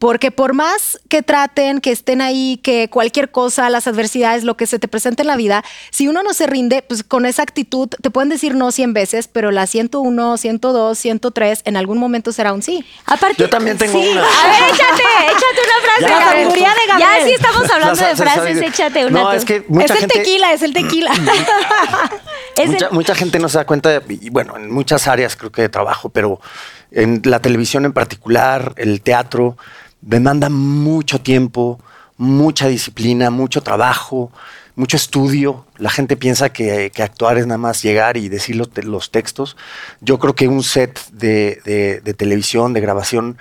Porque 0.00 0.30
por 0.32 0.54
más 0.54 0.98
que 1.10 1.22
traten, 1.22 1.80
que 1.80 1.92
estén 1.92 2.22
ahí, 2.22 2.58
que 2.62 2.88
cualquier 2.88 3.30
cosa, 3.30 3.68
las 3.70 3.86
adversidades, 3.86 4.42
lo 4.44 4.56
que 4.56 4.66
se 4.66 4.78
te 4.78 4.88
presente 4.88 5.22
en 5.22 5.28
la 5.28 5.36
vida, 5.36 5.62
si 5.90 6.08
uno 6.08 6.22
no 6.22 6.32
se 6.32 6.46
rinde, 6.46 6.82
pues 6.82 7.04
con 7.04 7.26
esa 7.26 7.42
actitud 7.42 7.86
te 8.00 8.10
pueden 8.10 8.30
decir 8.30 8.54
no 8.54 8.72
100 8.72 8.94
veces, 8.94 9.28
pero 9.28 9.50
la 9.50 9.66
101, 9.66 10.38
102, 10.38 10.98
103, 10.98 11.60
en 11.66 11.76
algún 11.76 11.98
momento 11.98 12.32
será 12.32 12.52
un 12.54 12.62
sí. 12.62 12.82
Aparte, 13.04 13.36
Yo 13.42 13.50
también 13.50 13.76
tengo 13.76 14.00
Sí. 14.00 14.08
una. 14.08 14.22
A 14.22 14.46
ver, 14.48 14.70
échate, 14.74 15.02
échate 15.26 15.60
una 15.66 15.82
frase. 15.84 16.00
Ya, 16.00 16.08
la 16.08 16.34
de 16.34 16.86
Ya 16.86 16.98
Gabriel. 16.98 17.22
sí 17.28 17.32
estamos 17.34 17.70
hablando 17.70 18.00
La 18.00 18.08
de 18.08 18.16
frases, 18.16 18.62
échate 18.62 19.04
una. 19.06 19.20
No, 19.22 19.30
tú. 19.32 19.36
es 19.36 19.44
que 19.44 19.64
mucha 19.68 19.92
es 19.92 20.00
gente... 20.00 20.18
el 20.18 20.24
tequila, 20.24 20.52
es 20.54 20.62
el 20.62 20.72
tequila. 20.72 21.12
Es 22.56 22.64
el- 22.66 22.70
mucha, 22.72 22.90
mucha 22.90 23.14
gente 23.14 23.38
no 23.38 23.48
se 23.48 23.58
da 23.58 23.64
cuenta, 23.64 24.00
de- 24.00 24.14
y 24.20 24.30
bueno, 24.30 24.56
en 24.56 24.70
muchas 24.70 25.06
áreas 25.08 25.36
creo 25.36 25.52
que 25.52 25.62
de 25.62 25.68
trabajo, 25.68 26.08
pero 26.08 26.40
en 26.90 27.20
la 27.24 27.38
televisión 27.40 27.84
en 27.84 27.92
particular, 27.92 28.72
el 28.76 29.00
teatro, 29.02 29.56
demanda 30.00 30.48
mucho 30.48 31.20
tiempo, 31.20 31.78
mucha 32.16 32.68
disciplina, 32.68 33.30
mucho 33.30 33.62
trabajo, 33.62 34.30
mucho 34.76 34.96
estudio. 34.96 35.66
La 35.78 35.90
gente 35.90 36.16
piensa 36.16 36.52
que, 36.52 36.90
que 36.94 37.02
actuar 37.02 37.38
es 37.38 37.46
nada 37.46 37.58
más 37.58 37.82
llegar 37.82 38.16
y 38.16 38.28
decir 38.28 38.56
los, 38.56 38.70
te- 38.70 38.82
los 38.82 39.10
textos. 39.10 39.56
Yo 40.00 40.18
creo 40.18 40.34
que 40.34 40.48
un 40.48 40.62
set 40.62 40.98
de, 41.12 41.60
de- 41.64 42.00
de 42.00 42.14
televisión, 42.14 42.72
de 42.72 42.80
grabación, 42.80 43.38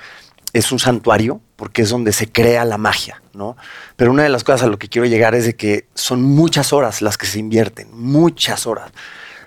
es 0.51 0.71
un 0.71 0.79
santuario 0.79 1.41
porque 1.55 1.83
es 1.83 1.89
donde 1.89 2.11
se 2.11 2.31
crea 2.31 2.65
la 2.65 2.77
magia, 2.79 3.21
¿no? 3.33 3.55
Pero 3.95 4.11
una 4.11 4.23
de 4.23 4.29
las 4.29 4.43
cosas 4.43 4.63
a 4.63 4.67
lo 4.67 4.79
que 4.79 4.89
quiero 4.89 5.05
llegar 5.07 5.35
es 5.35 5.45
de 5.45 5.55
que 5.55 5.85
son 5.93 6.23
muchas 6.23 6.73
horas 6.73 7.01
las 7.03 7.17
que 7.17 7.27
se 7.27 7.37
invierten, 7.37 7.87
muchas 7.93 8.65
horas. 8.65 8.91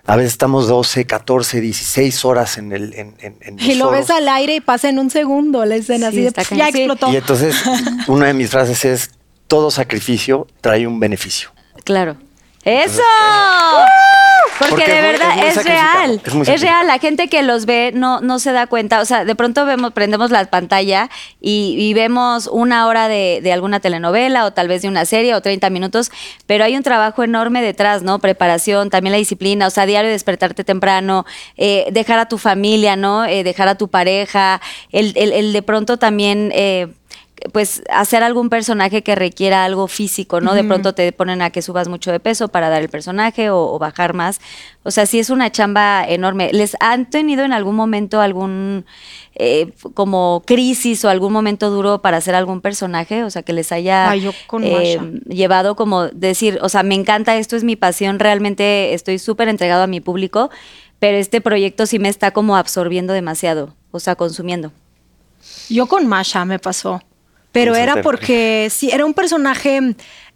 A 0.05 0.17
veces 0.17 0.33
estamos 0.33 0.67
12, 0.67 1.07
14, 1.07 1.61
16 1.61 2.25
horas 2.25 2.59
en 2.59 2.73
el 2.73 2.93
en, 2.95 3.15
en- 3.21 3.37
en 3.41 3.61
Y 3.61 3.75
lo 3.77 3.91
ves 3.91 4.11
al 4.11 4.29
aire 4.29 4.57
y 4.57 4.61
pasa 4.61 4.89
en 4.89 4.99
un 4.99 5.11
segundo 5.11 5.65
la 5.65 5.77
escena, 5.77 6.11
Sí, 6.11 6.19
así 6.19 6.21
de 6.23 6.33
cañón. 6.33 6.59
ya 6.59 6.73
Sí. 6.73 6.79
explotó. 6.79 7.13
Y 7.13 7.17
entonces, 7.17 7.57
una 8.09 8.27
de 8.27 8.35
mis 8.35 8.51
frases 8.51 8.85
es, 8.85 9.11
todo 9.47 9.71
sacrificio 9.71 10.47
trae 10.61 10.87
un 10.87 10.99
beneficio. 10.99 11.51
Claro. 11.85 12.17
¡Eso! 12.65 13.03
Porque, 14.59 14.75
Porque 14.77 14.91
de 14.93 14.99
es 14.99 15.03
muy- 15.03 15.13
verdad 15.13 15.31
es 15.31 15.37
muy 15.37 15.47
es, 15.49 15.55
sacrificado, 15.55 15.93
real. 15.99 16.21
es 16.25 16.35
muy 16.35 16.43
Es, 16.43 16.47
sacrificado. 16.47 16.77
real. 16.79 16.87
La 16.87 16.99
gente 17.01 17.29
que 17.29 17.43
los 17.43 17.67
ve 17.67 17.91
no, 17.95 18.21
no 18.21 18.39
se 18.39 18.53
da 18.53 18.67
cuenta. 18.69 19.01
O 19.01 19.05
sea, 19.05 19.25
de 19.25 19.35
pronto 19.35 19.65
vemos, 19.67 19.93
prendemos 19.93 20.31
la 20.31 20.45
pantalla 20.45 21.11
y, 21.41 21.75
y 21.79 21.95
vemos 21.95 22.47
una 22.47 22.87
hora 22.87 23.09
de, 23.09 23.41
de 23.43 23.53
alguna 23.53 23.81
telenovela 23.81 24.45
o 24.45 24.53
tal 24.53 24.69
vez 24.69 24.83
de 24.83 24.89
una 24.89 25.05
serie 25.05 25.35
o 25.35 25.41
30 25.41 25.69
minutos, 25.71 26.13
pero 26.47 26.65
hay 26.65 26.77
un 26.77 26.83
trabajo 26.85 27.25
enorme 27.25 27.61
detrás, 27.63 28.03
¿no? 28.03 28.21
Preparación, 28.21 28.91
también 28.91 29.13
la 29.13 29.19
disciplina, 29.19 29.67
o 29.67 29.71
sea, 29.71 29.85
diario 29.87 30.11
despertarte 30.11 30.63
temprano, 30.63 31.25
eh, 31.57 31.89
dejar 31.91 32.21
a 32.21 32.27
tu 32.29 32.39
familia, 32.39 32.95
¿no? 32.95 33.25
Eh, 33.25 33.43
dejar 33.43 33.67
a 33.69 33.75
tu 33.77 33.89
pareja, 33.89 34.61
el, 34.93 35.13
el- 35.17 35.33
el 35.33 35.53
de 35.53 35.63
pronto 35.63 35.97
también... 35.97 36.51
eh, 36.55 36.89
pues 37.53 37.83
hacer 37.91 38.23
algún 38.23 38.49
personaje 38.49 39.03
que 39.03 39.15
requiera 39.15 39.65
algo 39.65 39.89
físico, 39.89 40.41
¿no? 40.41 40.55
De 40.55 40.65
pronto 40.65 40.95
te 40.95 41.11
ponen 41.13 41.43
a 41.43 41.51
que 41.51 41.63
subas 41.63 41.89
mucho 41.89 42.13
de 42.13 42.21
peso 42.21 42.49
para 42.49 42.69
dar 42.69 42.83
el 42.83 42.89
personaje 42.89 43.51
o, 43.51 43.73
o 43.73 43.79
bajar 43.79 44.15
más. 44.15 44.41
O 44.83 44.91
sea, 44.91 45.07
sí 45.07 45.19
es 45.19 45.31
una 45.31 45.51
chamba 45.51 46.05
enorme. 46.07 46.51
¿Les 46.53 46.77
han 46.81 47.09
tenido 47.11 47.45
en 47.45 47.53
algún 47.53 47.75
momento 47.75 48.21
algún 48.21 48.85
eh, 49.35 49.73
como 49.95 50.43
crisis 50.47 51.05
o 51.05 51.09
algún 51.09 51.33
momento 51.33 51.71
duro 51.71 52.03
para 52.03 52.19
hacer 52.19 52.35
algún 52.35 52.61
personaje? 52.61 53.25
O 53.25 53.31
sea, 53.31 53.43
que 53.43 53.53
les 53.53 53.73
haya 53.73 54.11
Ay, 54.11 54.21
yo 54.21 54.33
con 54.47 54.63
eh, 54.65 54.99
llevado 55.27 55.75
como 55.75 56.09
decir, 56.09 56.59
o 56.63 56.69
sea, 56.69 56.83
me 56.83 56.95
encanta, 56.95 57.37
esto 57.37 57.57
es 57.57 57.65
mi 57.65 57.77
pasión, 57.77 58.19
realmente 58.19 58.95
estoy 58.95 59.19
súper 59.19 59.49
entregado 59.49 59.83
a 59.83 59.87
mi 59.87 60.01
público, 60.01 60.51
pero 60.99 61.17
este 61.17 61.41
proyecto 61.41 61.87
sí 61.87 61.99
me 61.99 62.09
está 62.09 62.31
como 62.33 62.57
absorbiendo 62.57 63.13
demasiado, 63.13 63.75
o 63.91 64.01
sea, 64.01 64.17
consumiendo. 64.17 64.73
Yo 65.69 65.87
con 65.87 66.07
Masha 66.07 66.45
me 66.45 66.59
pasó. 66.59 67.03
Pero 67.53 67.75
era 67.75 68.03
porque 68.03 68.69
sí, 68.71 68.91
era 68.91 69.05
un 69.05 69.15
personaje 69.15 69.79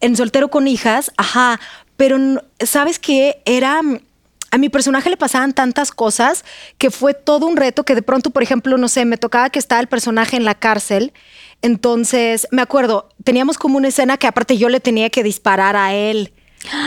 en 0.00 0.16
soltero 0.16 0.48
con 0.48 0.68
hijas, 0.68 1.10
ajá. 1.16 1.58
Pero 1.96 2.18
sabes 2.60 2.98
qué? 2.98 3.42
Era. 3.44 3.80
A 4.52 4.58
mi 4.58 4.68
personaje 4.68 5.10
le 5.10 5.16
pasaban 5.16 5.52
tantas 5.52 5.90
cosas 5.90 6.44
que 6.78 6.90
fue 6.90 7.14
todo 7.14 7.46
un 7.46 7.56
reto 7.56 7.84
que 7.84 7.94
de 7.94 8.02
pronto, 8.02 8.30
por 8.30 8.42
ejemplo, 8.42 8.78
no 8.78 8.86
sé, 8.86 9.04
me 9.04 9.18
tocaba 9.18 9.50
que 9.50 9.58
estaba 9.58 9.80
el 9.80 9.88
personaje 9.88 10.36
en 10.36 10.44
la 10.44 10.54
cárcel. 10.54 11.12
Entonces, 11.62 12.46
me 12.52 12.62
acuerdo, 12.62 13.08
teníamos 13.24 13.58
como 13.58 13.76
una 13.76 13.88
escena 13.88 14.16
que 14.16 14.28
aparte 14.28 14.56
yo 14.56 14.68
le 14.68 14.80
tenía 14.80 15.10
que 15.10 15.24
disparar 15.24 15.74
a 15.74 15.94
él. 15.94 16.32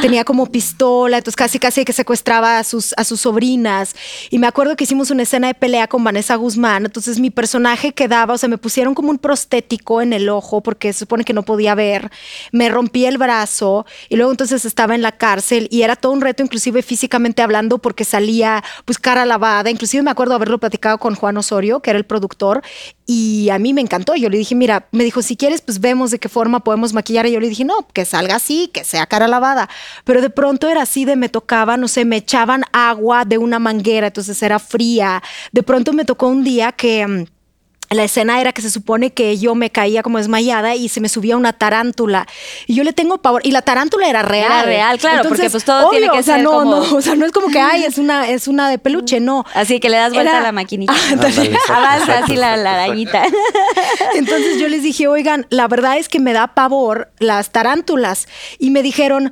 Tenía 0.02 0.24
como 0.24 0.46
pistola, 0.48 1.18
entonces 1.18 1.36
casi 1.36 1.60
casi 1.60 1.86
que 1.86 1.94
secuestraba 1.94 2.60
a 2.60 2.64
sus, 2.64 2.94
a 2.98 3.04
sus 3.04 3.22
sobrinas. 3.22 3.96
Y 4.30 4.40
me 4.40 4.48
acuerdo 4.48 4.76
que 4.76 4.84
hicimos 4.84 5.12
una 5.12 5.24
escena 5.24 5.48
de 5.48 5.54
pelea 5.54 5.88
con 5.88 6.04
Vanessa 6.04 6.36
Guzmán, 6.36 6.86
entonces 6.86 7.20
mi 7.20 7.30
personaje 7.30 7.94
quedaba, 7.94 8.34
o 8.34 8.38
sea, 8.38 8.50
me 8.50 8.58
pusieron 8.58 8.94
como 8.94 9.10
un 9.10 9.18
prostético 9.18 10.02
en 10.02 10.14
el 10.14 10.30
ojo 10.30 10.62
porque 10.62 10.94
se 10.94 11.00
supone 11.00 11.24
que 11.24 11.34
no 11.34 11.44
podía 11.44 11.76
ver, 11.76 12.12
me 12.52 12.70
rompí 12.70 13.06
el 13.06 13.18
brazo 13.18 13.86
y 14.10 14.16
luego 14.16 14.32
entonces 14.32 14.66
estaba 14.66 14.96
en 14.96 15.02
la 15.02 15.14
cárcel 15.14 15.68
y 15.72 15.82
era 15.82 15.96
todo 15.96 16.12
un 16.12 16.22
reto, 16.22 16.44
inclusive 16.44 16.82
físicamente 16.82 17.42
hablando, 17.42 17.78
porque 17.78 18.06
salía 18.06 18.64
pues 18.86 18.98
cara 18.98 19.26
lavada, 19.26 19.70
inclusive 19.70 20.04
me 20.04 20.12
acuerdo 20.12 20.36
haberlo 20.36 20.58
platicado 20.60 20.98
con 20.98 21.16
Juan 21.16 21.38
Osorio, 21.38 21.82
que 21.82 21.90
era 21.92 22.00
el 22.00 22.06
productor, 22.06 22.62
y 23.12 23.50
a 23.50 23.58
mí 23.58 23.74
me 23.74 23.82
encantó. 23.82 24.16
Yo 24.16 24.30
le 24.30 24.38
dije, 24.38 24.54
mira, 24.54 24.88
me 24.92 25.04
dijo, 25.04 25.22
si 25.24 25.36
quieres, 25.36 25.62
pues 25.62 25.80
vemos 25.80 26.12
de 26.12 26.20
qué 26.20 26.30
forma 26.30 26.60
podemos 26.60 26.94
maquillar. 26.94 27.26
Y 27.26 27.32
yo 27.32 27.40
le 27.40 27.50
dije, 27.50 27.66
no, 27.66 27.88
que 27.92 28.06
salga 28.06 28.36
así, 28.36 28.70
que 28.72 28.84
sea 28.84 29.08
cara 29.08 29.28
lavada. 29.28 29.69
Pero 30.04 30.22
de 30.22 30.30
pronto 30.30 30.70
era 30.70 30.82
así 30.84 31.06
de 31.06 31.16
me 31.16 31.30
tocaba, 31.30 31.78
no 31.78 31.88
sé, 31.88 32.06
me 32.06 32.18
echaban 32.18 32.64
agua 32.74 33.26
de 33.26 33.38
una 33.38 33.60
manguera, 33.60 34.08
entonces 34.08 34.42
era 34.44 34.60
fría. 34.60 35.22
De 35.52 35.64
pronto 35.64 35.94
me 35.94 36.06
tocó 36.06 36.28
un 36.28 36.44
día 36.44 36.72
que... 36.72 37.06
mm, 37.08 37.26
la 37.92 38.04
escena 38.04 38.40
era 38.40 38.54
que 38.54 38.62
se 38.62 38.70
supone 38.70 39.14
que 39.14 39.36
yo 39.40 39.56
me 39.56 39.72
caía 39.72 40.04
como 40.04 40.20
desmayada 40.20 40.76
y 40.76 40.90
se 40.90 41.02
me 41.02 41.10
subía 41.10 41.36
una 41.36 41.54
tarántula. 41.54 42.28
Y 42.68 42.76
yo 42.76 42.84
le 42.84 42.94
tengo 42.94 43.18
pavor. 43.18 43.42
Y 43.44 43.50
la 43.50 43.64
tarántula 43.64 44.08
era 44.08 44.22
real. 44.22 44.46
Era 44.52 44.62
real, 44.62 45.00
claro, 45.00 45.28
porque, 45.28 45.50
pues, 45.50 45.66
todo 45.66 45.90
tiene 45.90 46.08
que 46.12 46.20
o 46.20 46.22
sea, 46.22 46.36
ser 46.36 46.44
no, 46.44 46.52
como- 46.52 46.76
no, 46.86 46.96
o 46.98 47.02
sea, 47.02 47.16
no 47.16 47.26
es 47.26 47.32
como 47.32 47.48
que, 47.48 47.60
ay, 47.60 47.86
es 47.86 47.98
una, 47.98 48.30
es 48.30 48.48
una 48.48 48.70
de 48.70 48.78
peluche, 48.78 49.20
no. 49.20 49.44
Así 49.56 49.80
que 49.80 49.90
le 49.90 49.98
das 49.98 50.14
vuelta 50.14 50.30
Era- 50.34 50.40
a 50.40 50.44
la 50.44 50.52
maquinita. 50.52 50.94
Ah, 50.96 51.10
entonces- 51.14 51.50
Avanza 51.68 52.20
así 52.20 52.36
la, 52.36 52.56
la 52.58 52.76
arañita. 52.76 53.24
Entonces 54.14 54.60
yo 54.60 54.68
les 54.68 54.84
dije, 54.84 55.08
oigan, 55.08 55.48
la 55.50 55.68
verdad 55.68 55.98
es 55.98 56.10
que 56.10 56.20
me 56.20 56.32
da 56.34 56.54
pavor 56.54 57.12
las 57.18 57.50
tarántulas. 57.52 58.28
Y 58.60 58.70
me 58.70 58.84
dijeron, 58.84 59.32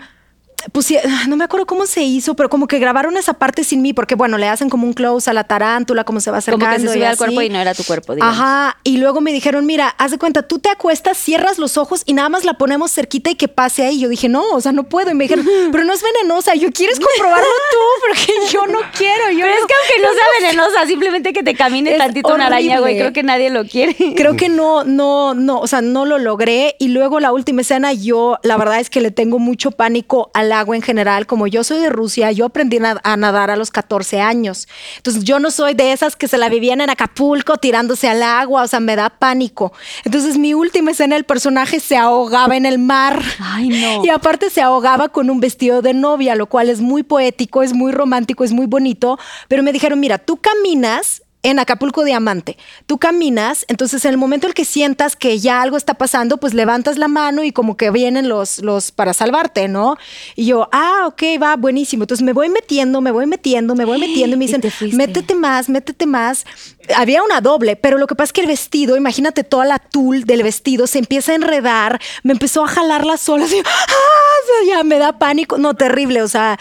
pues 0.72 0.94
no 1.28 1.36
me 1.36 1.44
acuerdo 1.44 1.66
cómo 1.66 1.86
se 1.86 2.02
hizo, 2.04 2.36
pero 2.36 2.50
como 2.50 2.68
que 2.68 2.80
grabaron 2.80 3.18
esa 3.18 3.34
parte 3.34 3.64
sin 3.64 3.82
mí, 3.82 3.94
porque 3.94 4.16
bueno, 4.16 4.38
le 4.38 4.48
hacen 4.48 4.70
como 4.70 4.86
un 4.88 4.94
close 4.94 5.30
a 5.30 5.34
la 5.34 5.44
tarántula, 5.44 6.04
como 6.04 6.20
se 6.20 6.32
va 6.32 6.38
Como 6.42 6.58
acercando. 6.58 6.76
que 6.76 6.88
se 6.88 6.94
sube 6.94 7.08
al 7.08 7.18
cuerpo 7.18 7.42
y 7.42 7.50
no 7.50 7.60
era 7.60 7.74
tu 7.74 7.84
cuerpo, 7.84 8.16
digamos. 8.16 8.38
Ajá, 8.38 8.78
y 8.84 8.98
luego 8.98 9.22
me 9.22 9.32
dijeron, 9.32 9.66
mira, 9.66 9.90
haz 9.98 10.12
de 10.12 10.18
cuenta, 10.18 10.44
tú 10.44 10.60
te 10.60 10.70
acuestas, 10.70 11.18
cierras 11.18 11.58
los 11.58 11.78
ojos 11.78 12.04
y 12.06 12.14
nada 12.14 12.30
más 12.30 12.46
la 12.46 12.54
ponemos 12.56 12.92
cerquita 12.92 13.30
y 13.30 13.36
que 13.36 13.48
pase 13.48 13.86
ahí. 13.86 14.00
Yo 14.00 14.10
dije, 14.10 14.30
no, 14.30 14.44
o 14.52 14.62
sea, 14.62 14.72
no 14.72 14.84
puedo. 14.84 15.12
Y 15.12 15.14
me 15.14 15.26
dijeron, 15.26 15.46
pero 15.72 15.84
no 15.84 15.94
es 15.94 16.02
venenosa. 16.02 16.56
Y 16.56 16.60
yo, 16.60 16.72
¿quieres 16.72 17.00
comprobarlo 17.00 17.46
tú? 17.72 18.08
Porque 18.08 18.34
yo 18.52 18.68
no 18.68 18.80
quiero. 18.98 19.32
Yo 19.32 19.40
Pero 19.42 19.54
es 19.54 19.66
que 19.66 19.74
aunque 19.74 20.08
no 20.08 20.14
sea 20.14 20.26
venenosa, 20.42 20.86
simplemente 20.88 21.34
que 21.34 21.44
te 21.44 21.56
camine 21.56 21.94
Es 21.94 21.98
tantito 21.98 22.34
una 22.34 22.48
araña, 22.48 22.80
güey, 22.80 22.94
horrible. 22.94 23.00
creo 23.00 23.14
que 23.14 23.24
nadie 23.24 23.50
lo 23.50 23.66
quiere. 23.66 23.96
Creo 24.16 24.36
que 24.36 24.50
no, 24.50 24.84
no, 24.84 25.34
no, 25.34 25.60
o 25.60 25.68
sea, 25.68 25.82
no 25.82 26.06
lo 26.06 26.18
logré. 26.20 26.76
Y 26.80 26.90
luego 26.90 27.20
la 27.20 27.32
última 27.32 27.62
escena, 27.62 27.94
yo, 27.94 28.38
la 28.44 28.58
verdad 28.58 28.80
es 28.80 28.90
que 28.90 29.02
le 29.02 29.12
tengo 29.12 29.40
mucho 29.40 29.72
pánico 29.72 30.32
al 30.34 30.52
agua 30.60 30.76
en 30.76 30.82
general. 30.82 31.26
Como 31.28 31.48
yo 31.48 31.64
soy 31.64 31.80
de 31.80 31.90
Rusia, 31.90 32.32
yo 32.32 32.46
aprendí 32.46 32.80
a 33.04 33.18
nadar 33.18 33.52
a 33.52 33.56
los 33.56 33.72
14 33.72 34.22
años. 34.22 34.68
Entonces, 34.98 35.24
yo 35.24 35.40
no 35.40 35.52
soy 35.52 35.74
de 35.74 35.92
esas 35.92 36.16
que 36.16 36.28
se 36.28 36.38
la 36.38 36.50
vivían 36.50 36.82
en 36.82 36.90
Acapulco 36.90 37.58
tirándose 37.58 38.08
al 38.08 38.24
agua, 38.24 38.64
o 38.64 38.68
sea, 38.68 38.80
me 38.80 38.96
da 38.96 39.10
pánico. 39.10 39.74
Entonces, 40.04 40.38
mi 40.38 40.54
última 40.54 40.92
escena, 40.92 41.16
el 41.16 41.24
personaje 41.24 41.80
se 41.80 41.98
ahogaba 41.98 42.56
en 42.56 42.66
el 42.66 42.80
mar. 42.80 43.22
Ay, 43.40 43.70
no. 43.70 44.04
Y 44.08 44.10
aparte 44.10 44.50
se 44.50 44.62
ahogaba 44.62 45.10
con 45.10 45.30
un 45.30 45.40
vestido 45.40 45.82
de 45.82 45.94
novia, 45.94 46.36
lo 46.36 46.48
cual 46.48 46.70
es 46.70 46.82
muy 46.82 47.04
poético, 47.04 47.64
es 47.64 47.74
muy 47.74 47.92
romántico, 47.92 48.44
es 48.44 48.54
muy 48.54 48.66
bonito. 48.66 49.20
Pero 49.48 49.64
me 49.64 49.74
dijeron, 49.74 50.00
mira, 50.00 50.18
tú 50.18 50.38
caminas 50.38 51.24
en 51.44 51.60
Acapulco 51.60 52.04
Diamante. 52.04 52.58
Tú 52.88 52.98
caminas, 52.98 53.66
entonces 53.68 54.04
en 54.06 54.12
el 54.12 54.18
momento 54.18 54.48
en 54.48 54.54
que 54.54 54.66
sientas 54.66 55.16
que 55.16 55.40
ya 55.40 55.62
algo 55.62 55.78
está 55.78 55.94
pasando, 55.94 56.38
pues 56.38 56.54
levantas 56.54 56.98
la 56.98 57.08
mano 57.08 57.44
y 57.44 57.52
como 57.52 57.78
que 57.78 57.92
vienen 57.92 58.28
los, 58.28 58.60
los 58.60 58.92
para 58.92 59.14
salvarte, 59.14 59.68
¿no? 59.68 59.98
Y 60.36 60.46
yo, 60.46 60.68
ah, 60.72 61.06
ok, 61.08 61.24
va, 61.42 61.56
buenísimo. 61.56 62.04
Entonces 62.04 62.26
me 62.26 62.34
voy 62.34 62.50
metiendo, 62.50 63.02
me 63.02 63.12
voy 63.12 63.28
metiendo, 63.28 63.76
me 63.76 63.86
voy 63.86 64.00
metiendo 64.00 64.36
y 64.36 64.40
me 64.40 64.46
dicen, 64.48 64.62
métete 64.94 65.36
más, 65.36 65.70
métete 65.70 66.06
más. 66.06 66.46
Había 66.96 67.24
una 67.24 67.40
doble, 67.42 67.76
pero 67.76 67.98
lo 67.98 68.08
que 68.08 68.16
pasa 68.16 68.30
es 68.30 68.34
que 68.34 68.42
el 68.42 68.48
vestido, 68.48 68.98
imagínate 68.98 69.44
toda 69.44 69.66
la 69.66 69.80
tul 69.80 70.26
del 70.26 70.44
vestido, 70.44 70.88
se 70.88 71.00
empieza 71.00 71.34
a 71.34 71.36
enredar, 71.36 72.02
me 72.24 72.34
empezó 72.34 72.64
a 72.64 72.68
jalar 72.68 73.06
las 73.06 73.28
olas 73.30 73.52
y 73.54 73.60
¡ah! 73.60 73.62
O 73.62 74.66
sea, 74.66 74.76
ya 74.76 74.84
me 74.84 74.98
da 74.98 75.20
pánico, 75.20 75.58
no, 75.58 75.76
terrible, 75.76 76.22
o 76.22 76.28
sea. 76.28 76.58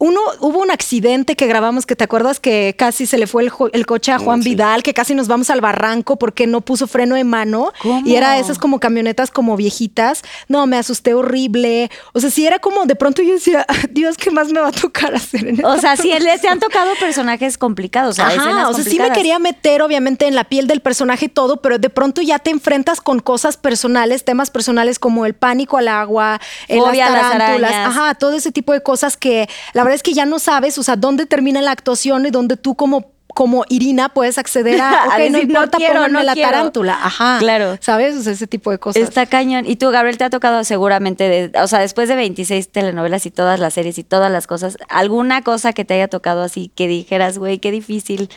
Uno, 0.00 0.20
hubo 0.40 0.60
un 0.60 0.70
accidente 0.70 1.34
que 1.34 1.46
grabamos 1.48 1.84
que 1.84 1.96
te 1.96 2.04
acuerdas 2.04 2.38
que 2.38 2.76
casi 2.78 3.04
se 3.04 3.18
le 3.18 3.26
fue 3.26 3.42
el, 3.42 3.52
el 3.72 3.84
coche 3.84 4.12
a 4.12 4.18
Juan 4.20 4.42
sí. 4.42 4.50
Vidal, 4.50 4.84
que 4.84 4.94
casi 4.94 5.12
nos 5.12 5.26
vamos 5.26 5.50
al 5.50 5.60
barranco 5.60 6.16
porque 6.16 6.46
no 6.46 6.60
puso 6.60 6.86
freno 6.86 7.16
de 7.16 7.24
mano. 7.24 7.72
¿Cómo? 7.82 8.06
Y 8.06 8.14
era 8.14 8.38
esas 8.38 8.58
como 8.58 8.78
camionetas 8.78 9.32
como 9.32 9.56
viejitas. 9.56 10.22
No, 10.46 10.66
me 10.68 10.76
asusté 10.76 11.14
horrible. 11.14 11.90
O 12.12 12.20
sea, 12.20 12.30
sí 12.30 12.46
era 12.46 12.60
como 12.60 12.86
de 12.86 12.94
pronto 12.94 13.22
yo 13.22 13.32
decía, 13.32 13.66
Dios, 13.90 14.16
¿qué 14.16 14.30
más 14.30 14.52
me 14.52 14.60
va 14.60 14.68
a 14.68 14.72
tocar 14.72 15.14
hacer 15.16 15.46
en 15.46 15.64
O 15.64 15.78
sea, 15.78 15.96
sí, 15.96 16.12
les 16.20 16.40
te 16.40 16.48
han 16.48 16.60
tocado 16.60 16.92
personajes 17.00 17.58
complicados. 17.58 18.10
O 18.10 18.14
sea, 18.14 18.26
Ajá, 18.26 18.36
escenas 18.36 18.68
o 18.68 18.74
sea, 18.74 18.84
sí 18.84 19.00
me 19.00 19.10
quería 19.10 19.40
meter 19.40 19.82
obviamente 19.82 20.28
en 20.28 20.36
la 20.36 20.44
piel 20.44 20.68
del 20.68 20.80
personaje 20.80 21.24
y 21.24 21.28
todo, 21.28 21.60
pero 21.60 21.78
de 21.78 21.90
pronto 21.90 22.22
ya 22.22 22.38
te 22.38 22.50
enfrentas 22.50 23.00
con 23.00 23.18
cosas 23.18 23.56
personales, 23.56 24.24
temas 24.24 24.50
personales 24.50 25.00
como 25.00 25.26
el 25.26 25.34
pánico 25.34 25.76
al 25.76 25.88
agua, 25.88 26.34
a 26.34 26.40
las 26.68 26.96
las 26.96 27.32
tarántulas, 27.32 27.72
ajá, 27.72 28.14
todo 28.14 28.36
ese 28.36 28.52
tipo 28.52 28.72
de 28.72 28.82
cosas 28.82 29.16
que 29.16 29.48
la 29.72 29.87
verdad 29.88 29.96
es 29.96 30.02
que 30.02 30.14
ya 30.14 30.24
no 30.26 30.38
sabes, 30.38 30.78
o 30.78 30.82
sea, 30.82 30.96
dónde 30.96 31.26
termina 31.26 31.60
la 31.62 31.72
actuación 31.72 32.24
y 32.26 32.30
dónde 32.30 32.56
tú 32.56 32.74
como 32.76 33.12
como 33.34 33.64
Irina 33.68 34.08
puedes 34.08 34.36
acceder 34.36 34.80
a, 34.80 35.02
A 35.04 35.06
ok, 35.06 35.12
no 35.12 35.18
decir, 35.18 35.32
no 35.32 35.38
importa, 35.40 35.76
quiero, 35.78 36.08
no 36.08 36.22
la 36.22 36.32
quiero. 36.32 36.50
tarántula, 36.50 36.98
ajá, 37.00 37.36
Claro. 37.38 37.76
¿sabes? 37.80 38.16
O 38.16 38.22
sea, 38.22 38.32
ese 38.32 38.46
tipo 38.48 38.70
de 38.72 38.78
cosas. 38.78 39.00
Está 39.02 39.26
cañón. 39.26 39.64
Y 39.66 39.76
tú, 39.76 39.90
Gabriel, 39.90 40.18
te 40.18 40.24
ha 40.24 40.30
tocado 40.30 40.64
seguramente, 40.64 41.28
de- 41.28 41.60
o 41.62 41.68
sea, 41.68 41.78
después 41.80 42.08
de 42.08 42.16
26 42.16 42.70
telenovelas 42.70 43.26
y 43.26 43.30
todas 43.30 43.60
las 43.60 43.74
series 43.74 43.96
y 43.98 44.02
todas 44.02 44.32
las 44.32 44.46
cosas, 44.48 44.76
alguna 44.88 45.42
cosa 45.42 45.72
que 45.72 45.84
te 45.84 45.94
haya 45.94 46.08
tocado 46.08 46.42
así 46.42 46.72
que 46.74 46.88
dijeras, 46.88 47.38
güey, 47.38 47.58
qué 47.58 47.70
difícil. 47.70 48.28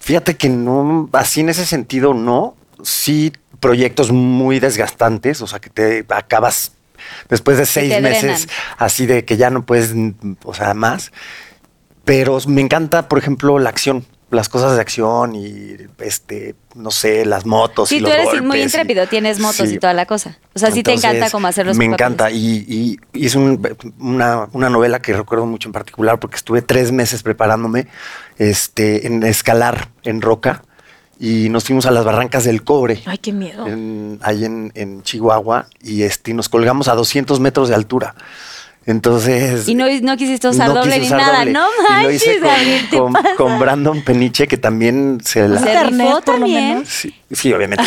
Fíjate 0.00 0.36
que 0.36 0.48
no, 0.48 1.08
así 1.12 1.40
en 1.40 1.50
ese 1.50 1.64
sentido 1.66 2.14
no. 2.14 2.56
Sí, 2.82 3.32
proyectos 3.60 4.10
muy 4.10 4.58
desgastantes, 4.60 5.40
o 5.42 5.46
sea, 5.46 5.60
que 5.60 5.70
te 5.70 6.04
acabas 6.08 6.72
después 7.28 7.58
de 7.58 7.66
seis 7.66 8.00
meses 8.02 8.22
drenan. 8.22 8.38
así 8.78 9.06
de 9.06 9.24
que 9.24 9.36
ya 9.36 9.50
no 9.50 9.64
puedes, 9.66 9.94
o 10.44 10.54
sea, 10.54 10.74
más. 10.74 11.12
Pero 12.04 12.38
me 12.46 12.60
encanta, 12.62 13.08
por 13.08 13.18
ejemplo, 13.18 13.58
la 13.58 13.68
acción, 13.68 14.06
las 14.30 14.48
cosas 14.48 14.74
de 14.76 14.80
acción 14.80 15.34
y, 15.34 15.76
este, 15.98 16.54
no 16.74 16.90
sé, 16.90 17.26
las 17.26 17.44
motos. 17.44 17.90
Sí, 17.90 17.96
y 17.96 17.98
tú 17.98 18.04
los 18.06 18.12
eres 18.14 18.24
golpes 18.26 18.42
muy 18.42 18.58
y- 18.60 18.62
intrépido, 18.62 19.06
tienes 19.06 19.38
motos 19.40 19.68
Sí. 19.68 19.74
y 19.74 19.78
toda 19.78 19.92
la 19.94 20.06
cosa. 20.06 20.38
O 20.54 20.58
sea, 20.58 20.70
sí 20.70 20.82
te 20.82 20.92
encanta 20.94 21.28
como 21.30 21.46
hacer 21.48 21.66
los 21.66 21.76
Me 21.76 21.84
papeles. 21.86 21.94
encanta. 22.00 22.30
Y, 22.30 22.64
y- 22.66 22.98
y 23.12 23.26
es 23.26 23.34
un- 23.34 23.60
una, 23.98 24.48
una 24.52 24.70
novela 24.70 25.00
que 25.00 25.12
recuerdo 25.12 25.44
mucho 25.46 25.68
en 25.68 25.72
particular 25.72 26.18
porque 26.18 26.36
estuve 26.36 26.62
tres 26.62 26.92
meses 26.92 27.22
preparándome 27.22 27.88
este, 28.38 29.06
en 29.06 29.22
escalar 29.22 29.88
en 30.02 30.22
roca 30.22 30.62
y 31.20 31.48
nos 31.48 31.64
fuimos 31.64 31.86
a 31.86 31.90
las 31.90 32.04
barrancas 32.04 32.44
del 32.44 32.62
cobre. 32.62 33.02
Ay, 33.06 33.18
qué 33.18 33.32
miedo. 33.32 33.66
en- 33.66 34.18
ahí 34.22 34.44
en, 34.44 34.70
en 34.74 35.02
Chihuahua 35.02 35.66
y 35.82 36.02
este, 36.02 36.32
nos 36.34 36.48
colgamos 36.48 36.88
a 36.88 36.94
200 36.94 37.40
metros 37.40 37.68
de 37.68 37.74
altura. 37.74 38.14
Entonces. 38.92 39.68
Y 39.68 39.74
no, 39.74 39.84
no 40.00 40.16
quisiste 40.16 40.48
usar 40.48 40.68
no 40.68 40.76
doble 40.76 40.98
quise 40.98 41.14
ni 41.14 41.20
nada. 41.20 41.40
doble. 41.40 41.52
No 41.52 41.66
Y 42.00 42.02
lo 42.04 42.10
hice 42.10 42.40
manches, 42.40 43.34
con, 43.36 43.58
Brandon 43.58 44.02
Peniche, 44.02 44.48
que 44.48 44.56
también 44.56 45.20
se 45.22 45.46
la. 45.46 45.60
¿Se 45.60 45.84
rifó 45.84 46.22
también? 46.22 46.86
Sí, 46.86 47.14
sí, 47.30 47.52
obviamente. 47.52 47.84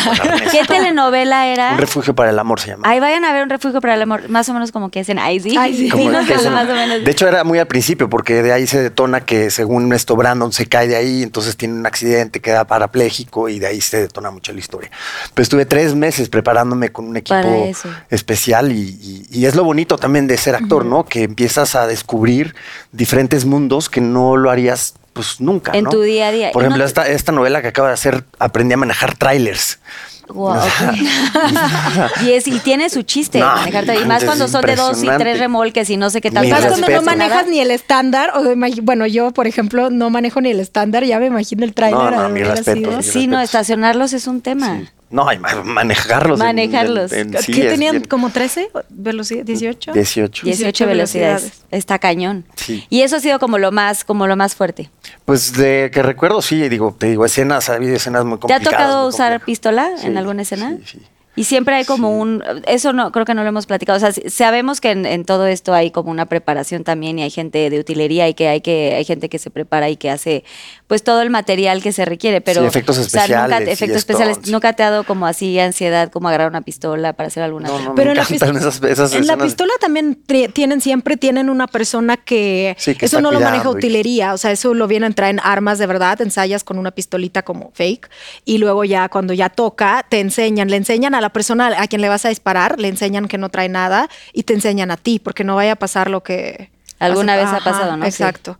¿Qué 0.52 0.64
telenovela 0.64 1.48
era? 1.48 1.72
Un 1.72 1.78
refugio 1.78 2.14
para 2.14 2.30
el 2.30 2.38
amor 2.38 2.60
se 2.60 2.68
llama. 2.70 2.88
Ahí 2.88 3.00
vayan 3.00 3.24
a 3.24 3.32
ver 3.32 3.42
un 3.42 3.50
refugio 3.50 3.80
para 3.80 3.94
el 3.94 4.02
amor, 4.02 4.28
más 4.28 4.48
o 4.48 4.52
menos 4.54 4.70
como 4.70 4.90
que 4.92 5.00
es 5.00 5.08
en 5.08 5.18
Ay, 5.18 5.40
sí. 5.40 5.56
Ay, 5.58 5.76
sí. 5.76 5.88
Como 5.90 6.04
Dinos 6.04 6.24
que 6.24 6.34
algo 6.34 6.44
es- 6.46 6.50
más 6.52 6.68
o 6.68 6.72
menos. 6.72 7.04
De 7.04 7.10
hecho, 7.10 7.26
era 7.26 7.42
muy 7.42 7.58
al 7.58 7.66
principio, 7.66 8.08
porque 8.08 8.40
de 8.44 8.52
ahí 8.52 8.68
se 8.68 8.80
detona 8.80 9.22
que 9.22 9.50
según 9.50 9.92
esto 9.92 10.14
Brandon 10.14 10.52
se 10.52 10.66
cae 10.66 10.86
de 10.86 10.94
ahí, 10.94 11.24
entonces 11.24 11.56
tiene 11.56 11.74
un 11.74 11.84
accidente, 11.84 12.38
queda 12.40 12.64
parapléjico 12.64 13.48
y 13.48 13.58
de 13.58 13.66
ahí 13.66 13.80
se 13.80 14.02
detona 14.02 14.30
mucho 14.30 14.52
la 14.52 14.60
historia. 14.60 14.90
Pero 15.34 15.42
estuve 15.42 15.66
tres 15.66 15.96
meses 15.96 16.28
preparándome 16.28 16.90
con 16.92 17.06
un 17.08 17.16
equipo 17.16 17.68
especial 18.08 18.70
y, 18.70 18.76
y- 19.02 19.26
y 19.40 19.46
es 19.46 19.56
lo 19.56 19.64
bonito 19.64 19.96
también 19.98 20.28
de 20.28 20.36
ser 20.36 20.54
actor, 20.54 20.84
¿no? 20.84 20.91
Que 21.04 21.22
empiezas 21.24 21.74
a 21.74 21.86
descubrir 21.86 22.54
diferentes 22.92 23.44
mundos 23.44 23.88
que 23.88 24.00
no 24.00 24.36
lo 24.36 24.50
harías 24.50 24.94
pues 25.12 25.40
nunca. 25.40 25.72
En 25.74 25.84
¿no? 25.84 25.90
tu 25.90 26.00
día 26.00 26.28
a 26.28 26.32
día. 26.32 26.52
Por 26.52 26.62
no 26.62 26.68
ejemplo, 26.68 26.84
te- 26.84 26.88
esta, 26.88 27.08
esta 27.08 27.32
novela 27.32 27.60
que 27.62 27.68
acabo 27.68 27.88
de 27.88 27.94
hacer, 27.94 28.24
aprendí 28.38 28.74
a 28.74 28.76
manejar 28.78 29.16
trailers. 29.16 29.78
Ok. 30.34 30.62
y, 32.22 32.32
es, 32.32 32.46
y 32.46 32.58
tiene 32.60 32.88
su 32.88 33.02
chiste 33.02 33.40
No, 33.40 33.46
manejar 33.46 33.84
todo. 33.84 34.00
Y 34.00 34.04
más 34.06 34.24
cuando 34.24 34.48
son 34.48 34.62
de 34.64 34.76
dos 34.76 35.02
y 35.02 35.08
tres 35.18 35.38
remolques 35.38 35.90
y 35.90 35.96
no 35.96 36.08
sé 36.10 36.20
qué 36.20 36.30
tal. 36.30 36.48
Más 36.48 36.64
cuando 36.64 36.88
no 36.88 37.02
manejas 37.02 37.46
ni 37.48 37.60
el 37.60 37.70
estándar, 37.70 38.32
o 38.34 38.42
bueno, 38.82 39.06
yo, 39.06 39.32
por 39.32 39.46
ejemplo, 39.46 39.90
no 39.90 40.10
manejo 40.10 40.40
ni 40.40 40.50
el 40.50 40.60
estándar, 40.60 41.04
ya 41.04 41.18
me 41.18 41.26
imagino 41.26 41.64
el 41.64 41.74
tráiler. 41.74 42.00
No, 42.00 42.10
no, 42.10 42.28
mi 42.28 42.42
respeto, 42.42 42.92
mi 42.92 43.02
Sí, 43.02 43.26
no, 43.26 43.40
estacionarlos 43.40 44.12
es 44.12 44.26
un 44.26 44.40
tema. 44.40 44.78
Sí. 44.78 44.88
No, 45.12 45.30
y 45.32 45.38
ma- 45.38 45.62
manejarlos. 45.62 46.40
en- 46.40 46.46
Manejarlos. 46.46 47.12
en- 47.12 47.34
en- 47.36 47.42
sí, 47.42 47.52
¿Qué 47.52 47.66
es 47.66 47.68
tenían? 47.74 47.92
bien. 47.92 48.04
¿Como 48.04 48.30
13? 48.30 48.70
¿Velocidad? 48.88 49.44
¿18? 49.44 49.92
18. 49.92 49.92
18 49.92 50.44
18 50.46 50.86
velocidades. 50.86 51.42
velocidades. 51.42 51.64
Está 51.70 51.98
cañón. 51.98 52.44
Sí. 52.56 52.84
Y 52.88 53.02
eso 53.02 53.16
ha 53.16 53.20
sido 53.20 53.38
como 53.38 53.58
lo 53.58 53.70
más, 53.72 54.04
como 54.04 54.26
lo 54.26 54.36
más 54.36 54.54
fuerte. 54.56 54.90
Pues 55.24 55.52
de 55.52 55.90
que 55.92 56.02
recuerdo, 56.02 56.40
sí, 56.42 56.68
digo, 56.68 56.96
te 56.98 57.06
digo, 57.08 57.24
escenas, 57.26 57.68
ha 57.68 57.74
habido 57.74 57.94
escenas 57.94 58.24
muy 58.24 58.38
¿Te 58.38 58.46
ha 58.52 58.56
complicadas. 58.56 58.70
tocado 58.86 59.06
usar 59.06 59.40
pistola 59.44 59.90
en 60.02 60.12
Sí, 60.12 60.16
alguna 60.16 60.42
escena? 60.42 60.76
Sí, 60.84 60.98
sí. 60.98 61.02
Y 61.34 61.44
siempre 61.44 61.74
hay 61.76 61.84
como 61.86 62.18
un, 62.18 62.42
eso 62.66 62.92
no, 62.92 63.10
creo 63.10 63.24
que 63.24 63.32
no 63.32 63.42
lo 63.42 63.48
hemos 63.48 63.64
platicado. 63.66 63.96
O 63.96 64.00
sea, 64.00 64.12
sabemos 64.30 64.80
que 64.82 64.90
en, 64.90 65.06
en 65.06 65.24
todo 65.24 65.46
esto 65.46 65.72
hay 65.72 65.90
como 65.90 66.10
una 66.10 66.26
preparación 66.26 66.84
también 66.84 67.18
y 67.18 67.22
hay 67.22 67.30
gente 67.30 67.70
de 67.70 67.78
utilería 67.78 68.28
y 68.28 68.34
que 68.34 68.48
hay 68.48 68.60
que, 68.60 68.94
hay 68.96 69.04
gente 69.06 69.28
que 69.30 69.38
se 69.38 69.50
prepara 69.50 69.88
y 69.88 69.96
que 69.96 70.10
hace 70.10 70.44
pues 70.88 71.02
todo 71.02 71.22
el 71.22 71.30
material 71.30 71.82
que 71.82 71.92
se 71.92 72.04
requiere. 72.04 72.42
Pero 72.42 72.60
Sí, 72.60 72.66
efectos 72.66 72.98
o 72.98 73.04
sea, 73.04 73.22
nunca- 73.22 73.36
especiales 73.44 73.68
y 73.68 73.72
efectos 73.72 73.96
especiales. 73.96 74.48
Nunca 74.48 74.72
te 74.74 74.82
ha 74.82 74.90
dado 74.90 75.04
como 75.04 75.26
así 75.26 75.58
ansiedad, 75.58 76.10
como 76.10 76.28
agarrar 76.28 76.50
una 76.50 76.60
pistola 76.60 77.14
para 77.14 77.28
hacer 77.28 77.42
alguna. 77.42 77.68
No, 77.68 77.80
no, 77.80 77.94
Pero 77.94 78.08
me 78.08 78.10
en 78.12 78.16
la, 78.18 78.22
encantan 78.24 78.54
pist- 78.56 78.60
esas, 78.60 78.82
esas 78.82 79.12
en 79.14 79.26
la 79.26 79.32
escenas. 79.32 79.46
pistola 79.46 79.72
también 79.80 80.18
tienen 80.52 80.82
siempre 80.82 81.16
tienen 81.16 81.48
una 81.48 81.66
persona 81.66 82.18
que, 82.18 82.76
Sí, 82.78 82.94
que 82.94 83.06
eso 83.06 83.22
no 83.22 83.32
lo 83.32 83.40
maneja 83.40 83.70
utilería, 83.70 84.34
o 84.34 84.38
sea, 84.38 84.50
eso 84.52 84.74
lo 84.74 84.86
vienen 84.86 85.04
a 85.04 85.06
entrar 85.06 85.30
en 85.30 85.40
armas 85.42 85.78
de 85.78 85.86
verdad, 85.86 86.20
ensayas 86.20 86.62
con 86.62 86.78
una 86.78 86.90
pistolita 86.90 87.42
como 87.42 87.70
fake 87.72 88.10
y 88.44 88.58
luego 88.58 88.84
ya 88.84 89.08
cuando 89.08 89.32
ya 89.32 89.48
toca 89.48 90.04
te 90.08 90.20
enseñan, 90.20 90.68
le 90.68 90.76
enseñan 90.76 91.14
a 91.14 91.21
la 91.22 91.30
persona 91.30 91.80
a 91.80 91.86
quien 91.86 92.02
le 92.02 92.08
vas 92.08 92.26
a 92.26 92.28
disparar, 92.28 92.78
le 92.78 92.88
enseñan 92.88 93.28
que 93.28 93.38
no 93.38 93.48
trae 93.48 93.68
nada 93.68 94.08
y 94.32 94.42
te 94.42 94.52
enseñan 94.52 94.90
a 94.90 94.96
ti 94.98 95.18
porque 95.18 95.44
no 95.44 95.56
vaya 95.56 95.72
a 95.72 95.76
pasar 95.76 96.10
lo 96.10 96.22
que 96.22 96.70
Alguna 97.02 97.36
vez 97.36 97.48
ha 97.48 97.58
pasado, 97.58 97.96
¿no? 97.96 98.04
Exacto. 98.04 98.58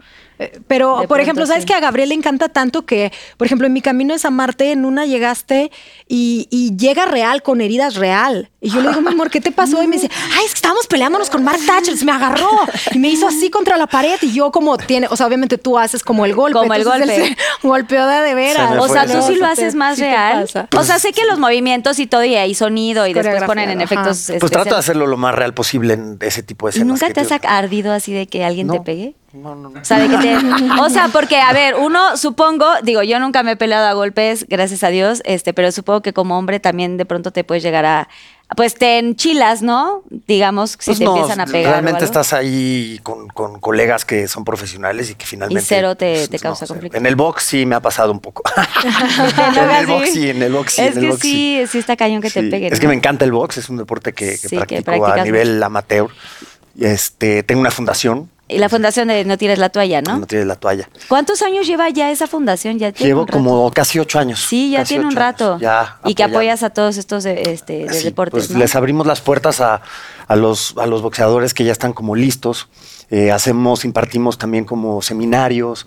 Pero, 0.67 1.01
De 1.01 1.09
por 1.09 1.21
ejemplo, 1.21 1.47
¿sabes 1.47 1.63
sí. 1.63 1.67
que 1.69 1.75
a 1.75 1.81
Gabriel 1.81 2.09
le 2.11 2.15
encanta 2.15 2.49
tanto 2.49 2.85
que, 2.87 3.13
por 3.37 3.47
ejemplo, 3.47 3.67
en 3.67 3.73
mi 3.73 3.81
camino 3.83 4.15
es 4.15 4.25
a 4.25 4.31
Marte, 4.31 4.73
en 4.73 4.85
una 4.85 5.07
llegaste 5.07 5.71
y, 6.09 6.49
y 6.51 6.77
llega 6.77 7.05
real, 7.07 7.43
con 7.43 7.61
heridas 7.61 7.95
real. 7.97 8.51
Y 8.61 8.71
yo 8.71 8.81
le 8.81 8.89
digo, 8.91 9.01
mi 9.01 9.09
amor, 9.09 9.29
¿qué 9.31 9.41
te 9.41 9.51
pasó? 9.51 9.83
Y 9.83 9.87
me 9.89 9.97
dice, 9.97 10.09
ay, 10.33 10.45
es 10.45 10.53
que 10.53 10.57
estábamos 10.59 10.87
peleándonos 10.87 11.31
con 11.31 11.43
Mark 11.43 11.59
Thatcher, 11.67 11.97
se 11.97 12.05
me 12.05 12.13
agarró 12.13 12.49
y 12.93 12.99
me 12.99 13.09
hizo 13.09 13.27
así 13.27 13.51
contra 13.51 13.77
la 13.77 13.87
pared. 13.89 14.17
Y 14.23 14.33
yo, 14.33 14.53
como 14.53 14.77
tiene, 14.79 15.09
o 15.11 15.17
sea, 15.17 15.27
obviamente 15.27 15.59
tú 15.59 15.79
haces 15.79 16.03
como 16.05 16.25
el 16.25 16.35
golpe. 16.35 16.59
Como 16.59 16.73
el 16.75 16.85
golpe. 16.85 17.07
se 17.07 17.37
golpeó 17.67 18.07
de, 18.07 18.19
de 18.23 18.35
veras. 18.35 18.73
Se 18.73 18.79
O 18.79 18.89
sea, 18.89 19.03
eso. 19.05 19.19
tú 19.19 19.27
sí 19.27 19.35
lo 19.35 19.47
te- 19.47 19.53
haces 19.53 19.75
más 19.75 19.97
sí 19.97 20.03
real. 20.03 20.49
O 20.77 20.85
sea, 20.85 20.99
sé 21.01 21.13
que 21.13 21.25
los 21.25 21.39
movimientos 21.41 21.99
y 21.99 22.07
todo, 22.07 22.25
y 22.25 22.37
hay 22.37 22.55
sonido, 22.55 23.07
y 23.09 23.13
después 23.15 23.43
ponen 23.45 23.71
en 23.71 23.81
efectos. 23.81 24.31
Pues 24.39 24.53
trato 24.53 24.71
de 24.75 24.79
hacerlo 24.79 25.07
lo 25.07 25.17
más 25.17 25.35
real 25.35 25.55
posible 25.55 25.95
en 25.95 26.19
ese 26.21 26.43
tipo 26.45 26.67
de 26.67 26.71
¿Y 26.71 26.79
escenas. 26.79 27.01
nunca 27.01 27.13
te 27.13 27.21
has 27.21 27.33
ardido 27.45 27.93
así 27.93 28.13
de 28.13 28.27
que 28.29 28.45
alguien 28.45 28.69
te 28.69 28.77
No. 28.77 28.85
pegue? 28.85 29.15
No, 29.33 29.55
no, 29.55 29.71
no. 29.71 29.81
O 29.81 29.85
sea, 29.85 29.99
de 29.99 30.09
que 30.09 30.17
te- 30.19 30.37
o 30.81 30.91
sea, 30.91 31.09
porque, 31.09 31.39
a 31.41 31.53
ver, 31.53 31.75
uno, 31.77 32.17
supongo, 32.17 32.67
digo, 32.83 33.03
yo 33.03 33.19
nunca 33.19 33.43
me 33.43 33.53
he 33.53 33.57
peleado 33.57 33.87
a 33.87 33.93
golpes, 33.95 34.47
gracias 34.49 34.85
a 34.85 34.89
Dios, 34.89 35.23
este, 35.25 35.55
pero 35.55 35.73
supongo 35.73 36.03
que 36.03 36.13
como 36.13 36.37
hombre 36.39 36.61
también 36.61 36.97
de 36.99 37.05
pronto 37.07 37.31
te 37.31 37.43
puedes 37.43 37.63
llegar 37.63 37.87
a, 37.87 38.09
pues 38.55 38.75
te 38.75 38.99
enchilas, 38.99 39.63
¿no? 39.63 40.03
Digamos, 40.11 40.73
si 40.73 40.77
Pues 40.85 40.99
te 40.99 41.05
no, 41.07 41.17
empiezan 41.17 41.41
a 41.41 41.47
pegar. 41.47 41.69
o 41.69 41.73
Realmente 41.73 41.97
algo. 42.01 42.05
estás 42.05 42.35
ahí 42.35 43.01
con, 43.03 43.29
con 43.29 43.59
colegas 43.61 44.05
que 44.05 44.29
son 44.29 44.45
profesionales 44.45 45.09
y 45.11 45.15
que 45.15 45.25
finalmente. 45.25 45.63
Y 45.63 45.67
cero 45.67 45.95
te- 45.97 46.13
pues, 46.17 46.29
te 46.29 46.39
causa 46.39 46.67
conflicto. 46.67 46.99
En 46.99 47.07
el 47.07 47.17
box 47.17 47.43
sí 47.45 47.65
me 47.65 47.75
ha 47.75 47.81
pasado 47.81 48.13
un 48.13 48.21
poco. 48.21 48.43
¿Te 48.45 49.61
en 49.61 49.71
el 49.71 49.87
box 49.87 50.11
sí, 50.13 50.29
en 50.29 50.43
el 50.43 50.53
box 50.53 50.73
sí. 50.75 50.83
Es 50.83 50.89
en 50.93 50.99
el 50.99 51.05
que 51.05 51.09
box 51.13 51.23
sí, 51.23 51.63
sí 51.71 51.79
está 51.79 51.97
cañón 51.97 52.21
que 52.21 52.29
te 52.31 52.43
peguen. 52.43 52.71
Es 52.71 52.79
que 52.79 52.85
¿no? 52.87 52.91
me 52.91 52.97
encanta 52.97 53.25
el 53.25 53.33
box, 53.33 53.57
es 53.57 53.71
un 53.71 53.79
deporte 53.79 54.13
que, 54.13 54.33
que 54.33 54.37
Sí, 54.37 54.59
que 54.69 54.83
practico 54.83 55.07
a 55.07 55.25
nivel 55.25 55.63
amateur. 55.63 56.11
Y 56.77 56.85
Este, 56.85 57.43
tengo 57.43 57.63
una 57.63 57.71
fundación, 57.71 58.29
Y 58.53 58.59
la 58.59 58.69
fundación 58.69 59.09
de 59.09 59.25
No 59.25 59.37
tires 59.39 59.59
la 59.59 59.69
toalla, 59.71 60.03
¿no? 60.03 60.19
no 60.19 60.27
tienes 60.27 60.47
la 60.47 60.57
toalla. 60.57 60.89
¿Cuántos 61.09 61.43
años 61.43 61.67
lleva 61.67 61.89
ya 61.91 62.11
esa 62.11 62.27
fundación? 62.27 62.79
Ya 62.79 62.93
tiene 62.93 63.09
Llevo 63.11 63.27
como 63.27 63.71
casi 63.73 63.99
ocho 63.99 64.19
años. 64.19 64.41
Sí, 64.41 64.71
ya 64.71 64.85
tiene 64.85 65.05
un 65.05 65.11
años. 65.11 65.19
rato. 65.19 65.59
Ya 65.61 65.99
y 66.05 66.15
que 66.15 66.23
apoyas 66.25 66.63
a 66.63 66.71
todos 66.71 66.97
estos 66.97 67.25
de, 67.25 67.43
este, 67.53 67.87
de 67.87 67.93
Sí, 67.95 68.05
deportes, 68.05 68.33
pues 68.47 68.51
¿no? 68.51 68.59
les 68.59 68.75
abrimos 68.77 69.07
las 69.07 69.21
puertas 69.21 69.61
a, 69.61 69.83
a 70.29 70.37
los, 70.37 70.75
a 70.79 70.87
los 70.87 71.03
boxeadores 71.03 71.55
que 71.55 71.65
ya 71.65 71.73
están 71.73 71.93
como 71.93 72.15
listos. 72.17 72.69
Eh, 73.11 73.31
hacemos, 73.31 73.85
impartimos 73.85 74.39
también 74.39 74.65
como 74.65 75.03
seminarios. 75.03 75.87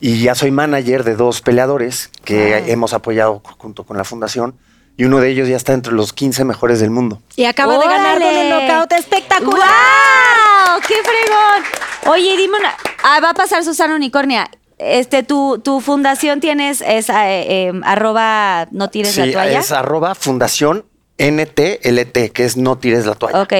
Y 0.00 0.20
ya 0.22 0.34
soy 0.34 0.50
manager 0.50 1.04
de 1.04 1.14
dos 1.14 1.40
peleadores 1.42 2.10
que 2.24 2.58
Wow. 2.60 2.72
hemos 2.72 2.92
apoyado 2.92 3.40
junto 3.58 3.84
con 3.84 3.96
la 3.96 4.04
fundación. 4.04 4.56
Y 4.96 5.04
uno 5.04 5.20
de 5.20 5.30
ellos 5.30 5.48
ya 5.48 5.56
está 5.56 5.72
entre 5.72 5.92
los 5.94 6.12
15 6.12 6.44
mejores 6.44 6.80
del 6.80 6.90
mundo. 6.90 7.22
Y 7.36 7.44
acaba 7.44 7.78
de 7.78 7.86
ganar 7.86 8.18
con 8.18 8.26
un 8.26 8.34
¡Órale! 8.36 8.66
knockout 8.68 8.92
espectacular. 8.92 9.56
¡Guau! 9.68 10.80
¡Qué 10.80 10.94
fregón! 11.02 11.81
Oye, 12.06 12.36
dime 12.36 12.58
una. 12.58 12.74
Ah, 13.04 13.20
va 13.22 13.30
a 13.30 13.34
pasar 13.34 13.64
Susana 13.64 13.94
Unicornia. 13.94 14.50
Este, 14.78 15.22
tu, 15.22 15.60
tu 15.62 15.80
fundación 15.80 16.40
tienes 16.40 16.80
es 16.80 17.08
eh, 17.08 17.14
eh, 17.16 17.72
arroba 17.84 18.66
no 18.72 18.90
tires 18.90 19.16
la 19.16 19.24
Sí, 19.26 19.32
toalla. 19.32 19.60
es 19.60 19.70
arroba 19.70 20.14
fundación 20.16 20.84
NTLT, 21.18 22.32
que 22.32 22.44
es 22.44 22.56
no 22.56 22.78
tires 22.78 23.06
la 23.06 23.14
toalla. 23.14 23.42
Ok. 23.42 23.52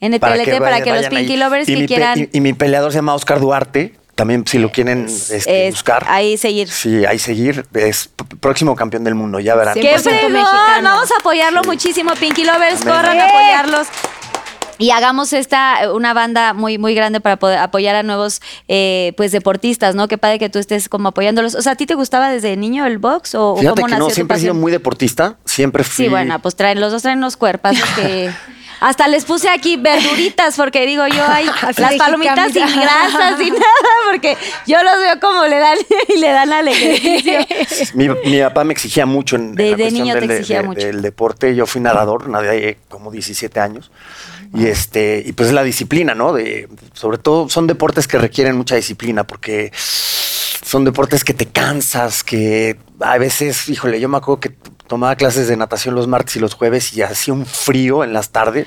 NTLT 0.00 0.20
para 0.20 0.36
que, 0.44 0.58
vayan- 0.58 0.60
los 0.60 0.80
vayan 0.86 1.16
ahí. 1.16 1.24
Pinky 1.26 1.36
Lovers 1.36 1.68
y 1.68 1.74
que 1.76 1.86
quieran. 1.86 2.18
y, 2.18 2.28
y 2.32 2.40
mi 2.40 2.52
peleador 2.52 2.92
se 2.92 2.98
llama 2.98 3.14
Oscar 3.14 3.40
Duarte. 3.40 3.96
También 4.14 4.46
si 4.46 4.58
lo 4.58 4.70
quieren 4.70 5.06
este, 5.06 5.68
es- 5.68 5.74
buscar. 5.74 6.04
ahí 6.08 6.36
seguir. 6.36 6.68
Sí, 6.68 7.04
ahí 7.06 7.18
seguir. 7.18 7.66
Es 7.74 8.10
próximo 8.40 8.76
campeón 8.76 9.02
del 9.02 9.14
mundo, 9.14 9.40
ya 9.40 9.54
verán. 9.56 9.74
¡Qué 9.74 9.96
100% 9.96 10.00
fregón! 10.02 10.44
Vamos 10.84 11.10
a 11.10 11.14
apoyarlo 11.18 11.62
muchísimo, 11.64 12.12
Pinky 12.14 12.44
Lovers. 12.44 12.82
Amén. 12.82 12.94
Corran 12.94 13.18
a 13.18 13.26
¡Eh! 13.26 13.30
apoyarlos. 13.30 13.86
Y 14.80 14.90
hagamos 14.90 15.32
esta, 15.32 15.84
eh, 15.84 15.90
una 15.92 16.12
banda 16.14 16.54
muy, 16.54 16.78
muy 16.78 16.94
grande 16.94 17.20
para 17.20 17.36
poder 17.36 17.58
apoyar 17.58 17.94
a 17.94 18.02
nuevos 18.02 18.40
eh, 18.66 19.12
pues 19.16 19.30
deportistas, 19.30 19.94
¿no? 19.94 20.08
Qué 20.08 20.18
padre 20.18 20.38
que 20.38 20.48
tú 20.48 20.58
estés 20.58 20.88
como 20.88 21.10
apoyándolos. 21.10 21.54
O 21.54 21.62
sea, 21.62 21.72
¿a 21.72 21.76
ti 21.76 21.86
te 21.86 21.94
gustaba 21.94 22.30
desde 22.30 22.56
niño 22.56 22.86
el 22.86 22.98
box? 22.98 23.34
¿O, 23.34 23.56
Fíjate 23.56 23.82
cómo 23.82 23.86
que 23.86 23.90
nació 23.92 24.08
no, 24.08 24.10
siempre 24.14 24.36
he 24.38 24.40
sido 24.40 24.54
muy 24.54 24.72
deportista. 24.72 25.36
Siempre 25.44 25.84
fui. 25.84 26.06
Sí, 26.06 26.10
bueno, 26.10 26.38
pues 26.40 26.56
traen, 26.56 26.80
los 26.80 26.90
dos 26.92 27.02
traen 27.02 27.18
unos 27.18 27.36
cuerpos 27.36 27.72
que. 27.94 28.30
Hasta 28.80 29.08
les 29.08 29.26
puse 29.26 29.50
aquí 29.50 29.76
verduritas, 29.76 30.56
porque 30.56 30.86
digo 30.86 31.06
yo, 31.06 31.22
ay, 31.28 31.46
Así 31.62 31.82
las 31.82 31.96
palomitas 31.96 32.50
sin 32.50 32.62
grasas, 32.66 33.36
sin 33.38 33.52
nada, 33.52 33.64
porque 34.10 34.38
yo 34.66 34.82
los 34.82 34.96
veo 34.96 35.20
como 35.20 35.44
le 35.46 35.58
dan 35.58 35.76
y 36.08 36.18
le 36.18 36.28
dan 36.30 36.50
al 36.50 36.66
ejercicio. 36.66 37.40
Mi, 37.92 38.08
mi 38.24 38.40
papá 38.40 38.64
me 38.64 38.72
exigía 38.72 39.04
mucho 39.04 39.36
en, 39.36 39.48
en 39.50 39.54
De- 39.56 39.70
la 39.72 39.76
de 39.76 39.82
cuestión 39.82 40.02
niño 40.04 40.14
te 40.14 40.20
del, 40.20 40.28
de- 40.28 40.34
exigía 40.36 40.62
de- 40.62 40.66
mucho. 40.66 40.86
del 40.86 41.02
deporte. 41.02 41.54
Yo 41.54 41.66
fui 41.66 41.82
nadador, 41.82 42.30
nadé 42.30 42.78
como 42.88 43.10
17 43.10 43.60
años. 43.60 43.90
Y 44.52 44.66
este, 44.66 45.22
y 45.24 45.32
pues 45.32 45.52
la 45.52 45.62
disciplina, 45.62 46.14
¿no? 46.14 46.32
De, 46.32 46.68
sobre 46.92 47.18
todo 47.18 47.48
son 47.48 47.66
deportes 47.66 48.08
que 48.08 48.18
requieren 48.18 48.56
mucha 48.56 48.74
disciplina 48.74 49.24
porque 49.24 49.70
son 49.74 50.84
deportes 50.84 51.24
que 51.24 51.34
te 51.34 51.46
cansas, 51.46 52.24
que 52.24 52.76
a 53.00 53.18
veces, 53.18 53.68
híjole, 53.68 54.00
yo 54.00 54.08
me 54.08 54.18
acuerdo 54.18 54.40
que 54.40 54.54
tomaba 54.90 55.14
clases 55.14 55.46
de 55.46 55.56
natación 55.56 55.94
los 55.94 56.08
martes 56.08 56.34
y 56.34 56.40
los 56.40 56.54
jueves 56.54 56.96
y 56.96 57.02
hacía 57.02 57.32
un 57.32 57.46
frío 57.46 58.02
en 58.02 58.12
las 58.12 58.30
tardes 58.30 58.66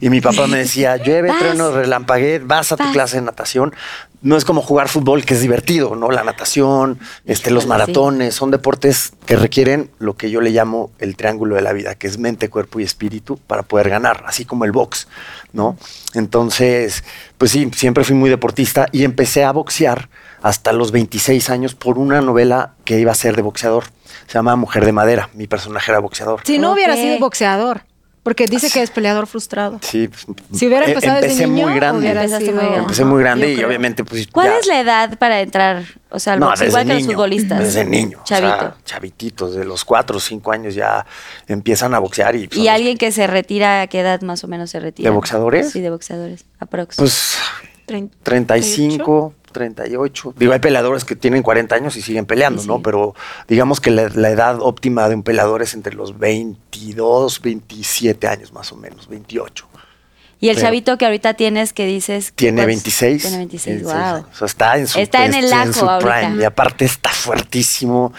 y 0.00 0.10
mi 0.10 0.20
papá 0.20 0.46
me 0.46 0.58
decía, 0.58 0.96
llueve, 1.04 1.32
trueno, 1.40 1.72
relampagué, 1.72 2.38
vas 2.38 2.70
a 2.70 2.76
tu 2.76 2.92
clase 2.92 3.16
de 3.16 3.22
natación. 3.22 3.74
No 4.22 4.36
es 4.36 4.44
como 4.44 4.62
jugar 4.62 4.88
fútbol, 4.88 5.24
que 5.24 5.34
es 5.34 5.40
divertido, 5.40 5.96
¿no? 5.96 6.12
La 6.12 6.22
natación, 6.22 7.00
este, 7.24 7.50
los 7.50 7.66
maratones, 7.66 8.32
son 8.32 8.52
deportes 8.52 9.12
que 9.26 9.34
requieren 9.34 9.90
lo 9.98 10.16
que 10.16 10.30
yo 10.30 10.40
le 10.40 10.50
llamo 10.50 10.92
el 11.00 11.16
triángulo 11.16 11.56
de 11.56 11.62
la 11.62 11.72
vida, 11.72 11.96
que 11.96 12.06
es 12.06 12.16
mente, 12.16 12.48
cuerpo 12.48 12.78
y 12.78 12.84
espíritu 12.84 13.36
para 13.36 13.64
poder 13.64 13.88
ganar, 13.88 14.22
así 14.28 14.44
como 14.44 14.64
el 14.66 14.70
box, 14.70 15.08
¿no? 15.52 15.76
Entonces, 16.14 17.02
pues 17.38 17.50
sí, 17.50 17.68
siempre 17.74 18.04
fui 18.04 18.14
muy 18.14 18.30
deportista 18.30 18.86
y 18.92 19.02
empecé 19.02 19.42
a 19.42 19.50
boxear 19.50 20.10
hasta 20.42 20.72
los 20.72 20.92
26 20.92 21.50
años 21.50 21.74
por 21.74 21.98
una 21.98 22.20
novela 22.20 22.74
que 22.84 23.00
iba 23.00 23.10
a 23.10 23.16
ser 23.16 23.34
de 23.34 23.42
boxeador. 23.42 23.95
Se 24.26 24.34
llama 24.34 24.56
Mujer 24.56 24.84
de 24.84 24.92
Madera. 24.92 25.28
Mi 25.34 25.46
personaje 25.46 25.90
era 25.90 26.00
boxeador. 26.00 26.40
Si 26.44 26.58
no 26.58 26.72
hubiera 26.72 26.94
sido 26.96 27.18
boxeador, 27.18 27.82
porque 28.22 28.46
dice 28.46 28.68
que 28.70 28.82
es 28.82 28.90
peleador 28.90 29.28
frustrado. 29.28 29.78
Sí, 29.82 30.08
pues, 30.08 30.26
Si 30.52 30.66
hubiera 30.66 30.84
eh, 30.86 30.88
empezado 30.88 31.20
desde 31.20 31.44
empecé 31.44 31.46
niño, 31.46 31.66
muy 31.68 31.76
grande. 31.76 32.28
sido-. 32.40 32.74
Empecé 32.74 33.04
muy 33.04 33.20
grande 33.22 33.52
y 33.52 33.62
obviamente 33.62 34.02
pues 34.02 34.26
¿Cuál 34.26 34.48
ya- 34.48 34.58
es 34.58 34.66
la 34.66 34.80
edad 34.80 35.16
para 35.18 35.40
entrar? 35.40 35.84
O 36.10 36.18
sea, 36.18 36.32
al 36.32 36.40
No, 36.40 36.46
box, 36.46 36.58
desde 36.58 36.70
igual 36.70 36.86
que 36.88 36.94
los 36.94 37.02
futbolistas. 37.04 37.58
Desde 37.60 37.84
niño. 37.84 38.18
o 38.22 38.26
sea, 38.26 38.40
Chavito. 38.40 38.74
chavititos, 38.84 39.54
de 39.54 39.64
los 39.64 39.84
cuatro 39.84 40.16
o 40.16 40.20
cinco 40.20 40.50
años 40.50 40.74
ya 40.74 41.06
empiezan 41.46 41.94
a 41.94 42.00
boxear. 42.00 42.34
¿Y, 42.34 42.48
son 42.48 42.58
¿Y 42.60 42.64
los- 42.64 42.68
alguien 42.74 42.98
que 42.98 43.12
se 43.12 43.28
retira, 43.28 43.82
a 43.82 43.86
qué 43.86 44.00
edad 44.00 44.20
más 44.22 44.42
o 44.42 44.48
menos 44.48 44.70
se 44.70 44.80
retira? 44.80 45.08
¿De 45.08 45.14
boxeadores? 45.14 45.70
Sí, 45.70 45.80
de 45.80 45.90
boxeadores. 45.90 46.46
Aprox. 46.58 46.96
Pues 46.96 47.36
Trein- 47.86 48.10
35, 48.24 49.34
38. 49.56 50.34
Digo, 50.36 50.52
hay 50.52 50.58
peleadores 50.58 51.04
que 51.04 51.16
tienen 51.16 51.42
40 51.42 51.74
años 51.74 51.96
y 51.96 52.02
siguen 52.02 52.26
peleando, 52.26 52.60
Sí, 52.62 52.68
¿no? 52.68 52.76
sí. 52.76 52.82
Pero 52.84 53.14
digamos 53.48 53.80
que 53.80 53.90
la, 53.90 54.08
la 54.10 54.30
edad 54.30 54.58
óptima 54.60 55.08
de 55.08 55.14
un 55.14 55.22
peleador 55.22 55.62
es 55.62 55.74
entre 55.74 55.94
los 55.94 56.18
22, 56.18 57.40
27 57.40 58.28
años 58.28 58.52
más 58.52 58.70
o 58.72 58.76
menos, 58.76 59.08
28. 59.08 59.66
y 60.38 60.48
el 60.50 60.56
pero- 60.56 60.66
chavito 60.66 60.98
que 60.98 61.06
ahorita 61.06 61.34
tienes 61.34 61.72
que 61.72 61.86
dices... 61.86 62.32
Tiene 62.36 62.58
¿cuántos? 62.62 62.84
26. 62.84 63.22
Tiene 63.22 63.36
26, 63.38 63.76
26 63.76 63.82
wow. 63.84 63.92
años. 64.16 64.26
O 64.32 64.36
sea, 64.36 64.46
está 64.46 64.76
en 64.78 64.86
su, 64.86 64.98
Está 64.98 65.24
en 65.24 65.34
el 65.34 65.52
ajo 65.52 65.72
su 65.72 65.88
ahorita. 65.88 66.20
prime. 66.20 66.42
Y 66.42 66.44
aparte 66.44 66.84
está 66.84 67.08
fuertísimo. 67.10 68.12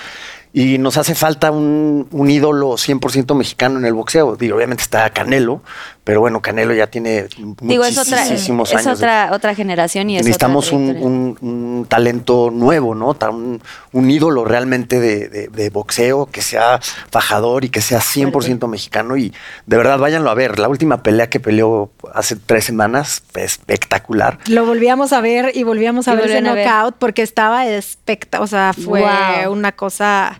Y 0.54 0.80
nos 0.80 0.98
hace 0.98 1.14
falta 1.14 1.52
un, 1.52 2.08
un 2.10 2.30
ídolo 2.32 2.72
100% 2.72 3.36
mexicano 3.36 3.78
en 3.78 3.86
el 3.86 3.94
boxeo. 3.94 4.36
Digo, 4.36 4.56
obviamente 4.58 4.82
está 4.82 5.08
Canelo, 5.12 5.62
pero 6.08 6.22
bueno, 6.22 6.42
Canelo 6.42 6.74
ya 6.74 6.88
tiene 6.88 7.26
Digo, 7.60 7.84
es 7.84 7.98
otra, 7.98 8.24
es 8.24 8.30
muchísimos 8.32 8.72
años. 8.74 8.86
de- 8.86 8.92
otra, 8.94 9.30
otra 9.34 9.54
generación 9.56 10.10
y 10.10 10.16
es 10.16 10.24
Necesitamos 10.24 10.68
otra 10.68 10.78
un, 10.78 10.98
un- 11.02 11.38
un 11.42 11.86
talento 11.90 12.50
nuevo, 12.50 12.96
¿no? 12.96 13.14
Un, 13.30 13.62
un 13.92 14.10
ídolo 14.10 14.46
realmente 14.46 15.02
de, 15.02 15.28
de- 15.28 15.48
de 15.50 15.70
boxeo 15.70 16.28
que 16.28 16.42
sea 16.42 16.80
fajador 17.12 17.66
y 17.66 17.70
que 17.70 17.82
sea 17.82 18.00
100% 18.00 18.32
Fuerte. 18.32 18.68
mexicano. 18.68 19.18
Y 19.18 19.34
de 19.66 19.76
verdad, 19.76 20.00
váyanlo 20.00 20.30
a 20.30 20.34
ver. 20.34 20.60
La 20.60 20.70
última 20.70 21.04
pelea 21.04 21.30
que 21.30 21.42
peleó 21.42 21.92
hace 22.14 22.38
tres 22.38 22.64
semanas 22.64 23.22
fue 23.34 23.44
espectacular. 23.44 24.40
Lo 24.48 24.66
volvíamos 24.66 25.12
a 25.12 25.20
ver 25.20 25.52
y 25.56 25.64
volvíamos 25.64 26.08
a 26.08 26.14
Y 26.14 26.16
ver 26.16 26.26
ese 26.32 26.42
ver. 26.42 26.44
knockout 26.66 26.96
porque 27.00 27.22
estaba 27.22 27.68
espectacular. 27.68 28.44
O 28.46 28.48
sea, 28.48 28.72
fue 28.74 29.02
Wow. 29.02 29.52
una 29.52 29.74
cosa. 29.74 30.40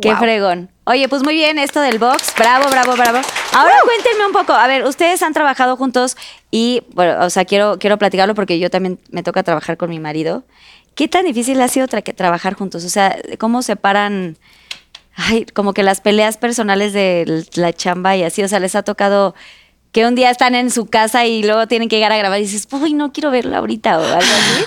Qué 0.00 0.10
wow. 0.10 0.18
fregón. 0.18 0.70
Oye, 0.84 1.08
pues 1.08 1.22
muy 1.22 1.34
bien 1.34 1.58
esto 1.58 1.80
del 1.80 1.98
box. 2.00 2.34
Bravo, 2.36 2.68
bravo, 2.68 2.92
bravo. 2.96 3.18
Ahora 3.54 3.74
cuéntenme 3.84 4.26
un 4.26 4.32
poco. 4.32 4.52
A 4.52 4.66
ver, 4.66 4.84
ustedes 4.84 5.22
han 5.22 5.32
trabajado 5.32 5.76
juntos 5.76 6.16
y, 6.50 6.82
bueno, 6.94 7.24
o 7.24 7.30
sea, 7.30 7.44
quiero, 7.44 7.78
quiero 7.78 7.98
platicarlo 7.98 8.34
porque 8.34 8.58
yo 8.58 8.68
también 8.68 8.98
me 9.10 9.22
toca 9.22 9.44
trabajar 9.44 9.76
con 9.76 9.90
mi 9.90 10.00
marido. 10.00 10.42
¿Qué 10.96 11.06
tan 11.06 11.24
difícil 11.24 11.60
ha 11.60 11.68
sido 11.68 11.86
tra- 11.86 12.14
trabajar 12.16 12.54
juntos? 12.54 12.84
O 12.84 12.88
sea, 12.88 13.16
¿cómo 13.38 13.62
separan, 13.62 14.36
ay, 15.14 15.46
como 15.54 15.72
que 15.72 15.84
las 15.84 16.00
peleas 16.00 16.36
personales 16.36 16.92
de 16.92 17.44
la 17.54 17.72
chamba 17.72 18.16
y 18.16 18.24
así? 18.24 18.42
O 18.42 18.48
sea, 18.48 18.58
les 18.58 18.74
ha 18.74 18.82
tocado 18.82 19.36
que 19.92 20.04
un 20.04 20.16
día 20.16 20.30
están 20.30 20.54
en 20.56 20.70
su 20.72 20.86
casa 20.86 21.26
y 21.26 21.44
luego 21.44 21.68
tienen 21.68 21.88
que 21.88 21.96
llegar 21.96 22.10
a 22.12 22.16
grabar 22.16 22.40
y 22.40 22.42
dices, 22.42 22.66
uy, 22.72 22.92
no 22.94 23.12
quiero 23.12 23.30
verla 23.30 23.58
ahorita 23.58 23.98
o 23.98 24.02
algo 24.02 24.16
así. 24.18 24.64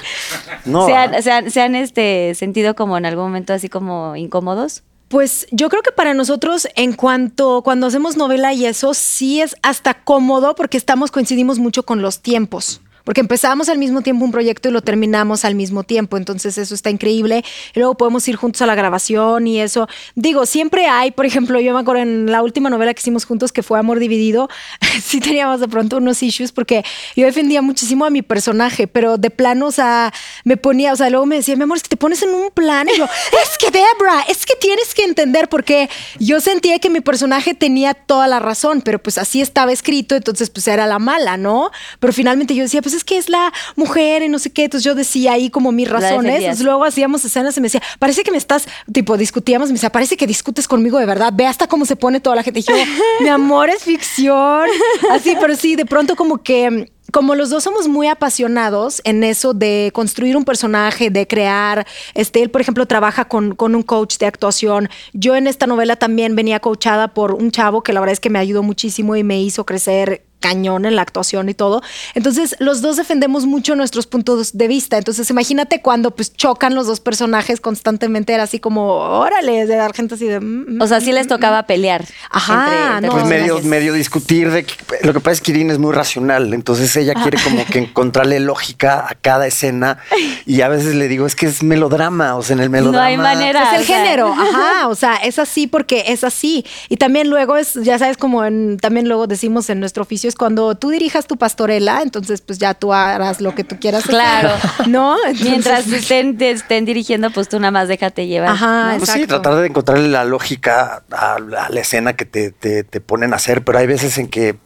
No, 0.66 0.86
¿Se 0.88 0.96
han, 0.96 1.22
se 1.22 1.32
han- 1.32 1.52
se 1.52 1.62
han, 1.62 1.76
este, 1.76 2.34
sentido 2.36 2.74
como 2.76 2.98
en 2.98 3.06
algún 3.06 3.26
momento 3.26 3.54
así 3.54 3.68
como 3.70 4.16
incómodos? 4.16 4.82
Pues 5.08 5.48
yo 5.52 5.70
creo 5.70 5.84
que 5.84 5.92
para 5.92 6.14
nosotros, 6.14 6.68
en 6.76 6.94
cuanto 6.94 7.62
cuando 7.64 7.88
hacemos 7.88 8.18
novela 8.18 8.54
y 8.54 8.66
eso, 8.66 8.94
sí 8.94 9.42
es 9.42 9.56
hasta 9.62 10.04
cómodo 10.04 10.56
porque 10.56 10.78
estamos, 10.78 11.12
coincidimos 11.12 11.60
mucho 11.60 11.84
con 11.84 12.02
los 12.02 12.22
tiempos. 12.22 12.82
Porque 13.06 13.22
empezamos 13.22 13.70
al 13.70 13.78
mismo 13.78 14.02
tiempo 14.02 14.26
un 14.26 14.32
proyecto 14.32 14.68
y 14.68 14.72
lo 14.72 14.82
terminamos 14.82 15.46
al 15.46 15.56
mismo 15.56 15.84
tiempo. 15.84 16.18
Entonces 16.18 16.58
eso 16.58 16.76
está 16.76 16.90
increíble. 16.90 17.46
Y 17.74 17.80
luego 17.80 17.96
podemos 17.96 18.28
ir 18.28 18.36
juntos 18.36 18.62
a 18.62 18.66
la 18.66 18.76
grabación 18.76 19.48
y 19.48 19.62
eso. 19.62 19.88
Digo, 20.16 20.46
siempre 20.46 20.88
hay, 20.88 21.12
por 21.12 21.26
ejemplo, 21.26 21.60
yo 21.60 21.74
me 21.74 21.80
acuerdo 21.80 22.02
en 22.02 22.32
la 22.32 22.42
última 22.42 22.70
novela 22.70 22.94
que 22.94 23.00
hicimos 23.00 23.26
juntos, 23.26 23.52
que 23.52 23.64
fue 23.64 23.80
Amor 23.80 24.00
Dividido, 24.00 24.50
sí 25.04 25.20
teníamos 25.20 25.60
de 25.60 25.68
pronto 25.68 25.98
unos 25.98 26.22
issues 26.24 26.52
porque 26.52 26.84
yo 27.16 27.26
defendía 27.26 27.62
muchísimo 27.62 28.06
a 28.06 28.10
mi 28.10 28.22
personaje, 28.22 28.88
pero 28.88 29.18
de 29.18 29.30
plano, 29.30 29.68
o 29.68 29.72
sea, 29.72 30.12
me 30.44 30.58
ponía, 30.58 30.92
o 30.92 30.96
sea, 30.96 31.10
luego 31.10 31.26
me 31.26 31.36
decía, 31.36 31.56
mi 31.56 31.64
amor, 31.64 31.78
es 31.78 31.84
que 31.84 31.90
te 31.90 31.98
pones 31.98 32.24
en 32.24 32.30
un 32.34 32.50
plan. 32.52 32.88
Y 32.92 32.98
yo, 32.98 33.06
es 33.44 33.58
que 33.60 33.70
Debra, 33.72 34.26
es 34.28 34.46
que 34.46 34.56
tienes 34.56 34.96
que 34.96 35.04
entender 35.04 35.48
porque 35.48 35.90
yo 36.20 36.42
sentía 36.42 36.80
que 36.80 36.90
mi 36.90 37.02
personaje 37.02 37.54
tenía 37.54 37.94
toda 37.94 38.28
la 38.28 38.40
razón, 38.40 38.82
pero 38.82 38.98
pues 38.98 39.20
así 39.20 39.42
estaba 39.42 39.72
escrito, 39.72 40.16
entonces 40.16 40.50
pues 40.50 40.68
era 40.68 40.88
la 40.88 40.98
mala, 40.98 41.38
¿no? 41.38 41.72
Pero 42.00 42.12
finalmente 42.12 42.56
yo 42.56 42.64
decía, 42.64 42.82
pues 42.82 42.95
es 42.98 43.04
que 43.04 43.18
es 43.18 43.30
la 43.30 43.54
mujer 43.76 44.24
y 44.24 44.30
no 44.30 44.40
sé 44.40 44.52
qué, 44.52 44.66
entonces 44.66 44.84
yo 44.84 44.96
decía 44.96 45.34
ahí 45.34 45.50
como 45.50 45.72
mis 45.72 45.90
razones. 45.90 46.42
Entonces, 46.42 46.66
luego 46.66 46.84
hacíamos 46.86 47.24
escenas 47.26 47.56
y 47.58 47.62
me 47.62 47.66
decía, 47.66 47.82
parece 48.00 48.24
que 48.24 48.32
me 48.32 48.38
estás, 48.38 48.68
tipo, 48.92 49.18
discutíamos, 49.18 49.70
me 49.70 49.74
decía, 49.74 49.92
parece 49.92 50.18
que 50.18 50.28
discutes 50.28 50.68
conmigo 50.68 51.00
de 51.00 51.06
verdad, 51.06 51.32
ve 51.34 51.48
hasta 51.48 51.68
cómo 51.68 51.86
se 51.86 51.96
pone 51.96 52.20
toda 52.20 52.36
la 52.36 52.44
gente. 52.44 52.60
Y 52.60 52.64
yo, 52.64 52.74
mi 53.22 53.30
amor 53.30 53.70
es 53.70 53.84
ficción. 53.84 54.68
Así, 55.12 55.36
pero 55.40 55.56
sí, 55.56 55.76
de 55.76 55.86
pronto 55.86 56.16
como 56.16 56.42
que 56.42 56.92
como 57.12 57.36
los 57.36 57.50
dos 57.50 57.64
somos 57.64 57.88
muy 57.88 58.08
apasionados 58.08 59.02
en 59.06 59.24
eso 59.24 59.54
de 59.54 59.92
construir 59.94 60.36
un 60.36 60.44
personaje, 60.44 61.10
de 61.10 61.28
crear, 61.28 61.86
este, 62.14 62.42
él 62.42 62.50
por 62.50 62.62
ejemplo 62.62 62.86
trabaja 62.88 63.26
con, 63.26 63.56
con 63.56 63.76
un 63.76 63.84
coach 63.84 64.18
de 64.18 64.26
actuación. 64.26 64.90
Yo 65.14 65.36
en 65.36 65.48
esta 65.48 65.68
novela 65.68 65.96
también 65.96 66.36
venía 66.36 66.60
coachada 66.60 67.14
por 67.14 67.34
un 67.34 67.52
chavo 67.52 67.84
que 67.84 67.94
la 67.94 68.00
verdad 68.00 68.14
es 68.14 68.20
que 68.20 68.30
me 68.30 68.40
ayudó 68.40 68.64
muchísimo 68.64 69.16
y 69.16 69.24
me 69.24 69.42
hizo 69.42 69.66
crecer 69.66 70.26
cañón 70.40 70.86
en 70.86 70.96
la 70.96 71.02
actuación 71.02 71.50
y 71.50 71.54
todo. 71.54 71.82
Entonces, 72.14 72.56
los 72.60 72.82
dos 72.82 72.98
defendemos 72.98 73.46
mucho 73.46 73.76
nuestros 73.76 74.06
puntos 74.08 74.58
de 74.58 74.68
vista. 74.68 74.98
Entonces, 74.98 75.30
imagínate 75.30 75.82
cuando 75.82 76.12
pues 76.12 76.34
chocan 76.34 76.76
los 76.76 76.86
dos 76.88 77.00
personajes 77.00 77.60
constantemente, 77.60 78.34
era 78.34 78.44
así 78.44 78.60
como, 78.60 78.86
órale, 78.94 79.66
de 79.66 79.76
dar 79.76 79.94
gente 79.94 80.16
así 80.16 80.26
de... 80.28 80.40
mm, 80.40 80.78
mm, 80.78 80.82
O 80.82 80.88
sea, 80.88 81.02
sí 81.02 81.12
les 81.12 81.28
tocaba 81.28 81.64
pelear. 81.64 82.06
Ajá, 82.30 83.02
no, 83.02 83.10
Pues 83.12 83.26
medio, 83.26 83.60
medio 83.64 83.94
discutir 83.94 84.52
de 84.52 84.66
que- 84.66 84.76
lo 85.02 85.14
que 85.14 85.20
pasa 85.20 85.34
es 85.34 85.42
que 85.42 85.52
Irene 85.52 85.74
es 85.74 85.80
muy 85.80 85.94
racional, 85.94 86.54
entonces 86.54 86.96
ella 86.96 87.14
quiere 87.16 87.38
como 87.44 87.66
que 87.66 87.80
encontrarle 87.80 88.40
lógica 88.40 89.06
a 89.10 89.16
cada 89.16 89.48
escena 89.48 89.98
y 90.46 90.62
a 90.62 90.68
veces 90.68 90.96
le 90.96 91.08
digo, 91.08 91.26
es 91.26 91.36
que 91.36 91.48
es 91.48 91.64
melodrama, 91.64 92.36
o 92.36 92.44
sea, 92.44 92.56
en 92.56 92.60
el 92.62 92.70
melodrama. 92.70 93.06
hay 93.06 93.18
manera. 93.18 93.74
Es 93.74 93.80
el 93.80 93.82
o 93.84 93.86
sea. 93.86 93.98
género, 94.04 94.34
ajá, 94.38 94.88
o 94.90 94.96
sea, 94.96 95.16
es 95.16 95.40
así 95.40 95.68
porque 95.68 96.06
es 96.08 96.24
así. 96.24 96.66
Y 96.90 96.98
también 96.98 97.30
luego 97.30 97.58
es, 97.58 97.74
ya 97.76 97.98
sabes, 97.98 98.18
como 98.18 98.46
en, 98.46 98.78
también 98.78 99.08
luego 99.08 99.28
decimos 99.28 99.70
en 99.70 99.80
nuestro 99.80 100.04
oficio, 100.04 100.30
cuando 100.36 100.76
tú 100.76 100.90
dirijas 100.90 101.28
tu 101.28 101.38
pastorela, 101.38 102.02
entonces 102.02 102.42
pues 102.42 102.60
ya 102.60 102.74
tú 102.74 102.94
harás 102.94 103.42
lo 103.42 103.56
que 103.56 103.64
tú 103.64 103.78
quieras. 103.80 104.02
hacer, 104.04 104.12
Claro. 104.16 104.50
¿No? 104.88 105.16
Entonces- 105.26 105.42
Mientras 105.50 105.88
estén, 105.88 106.38
te 106.38 106.52
estén 106.52 106.86
dirigiendo, 106.86 107.30
pues 107.32 107.50
tú 107.50 107.60
nada 107.60 107.72
más 107.72 107.88
déjate 107.88 108.28
llevar. 108.28 108.50
Ajá, 108.50 108.96
Pues 108.98 109.10
sí, 109.10 109.26
tratar 109.28 109.56
de 109.56 109.68
encontrarle 109.68 110.10
la 110.10 110.24
lógica 110.26 111.04
a, 111.12 111.36
a 111.36 111.40
la 111.70 111.80
escena 111.80 112.14
que 112.14 112.26
te, 112.26 112.52
te- 112.52 112.84
te 112.84 113.02
ponen 113.02 113.34
a 113.34 113.38
hacer, 113.38 113.64
pero 113.64 113.80
hay 113.80 113.88
veces 113.88 114.18
en 114.18 114.28
que 114.28 114.58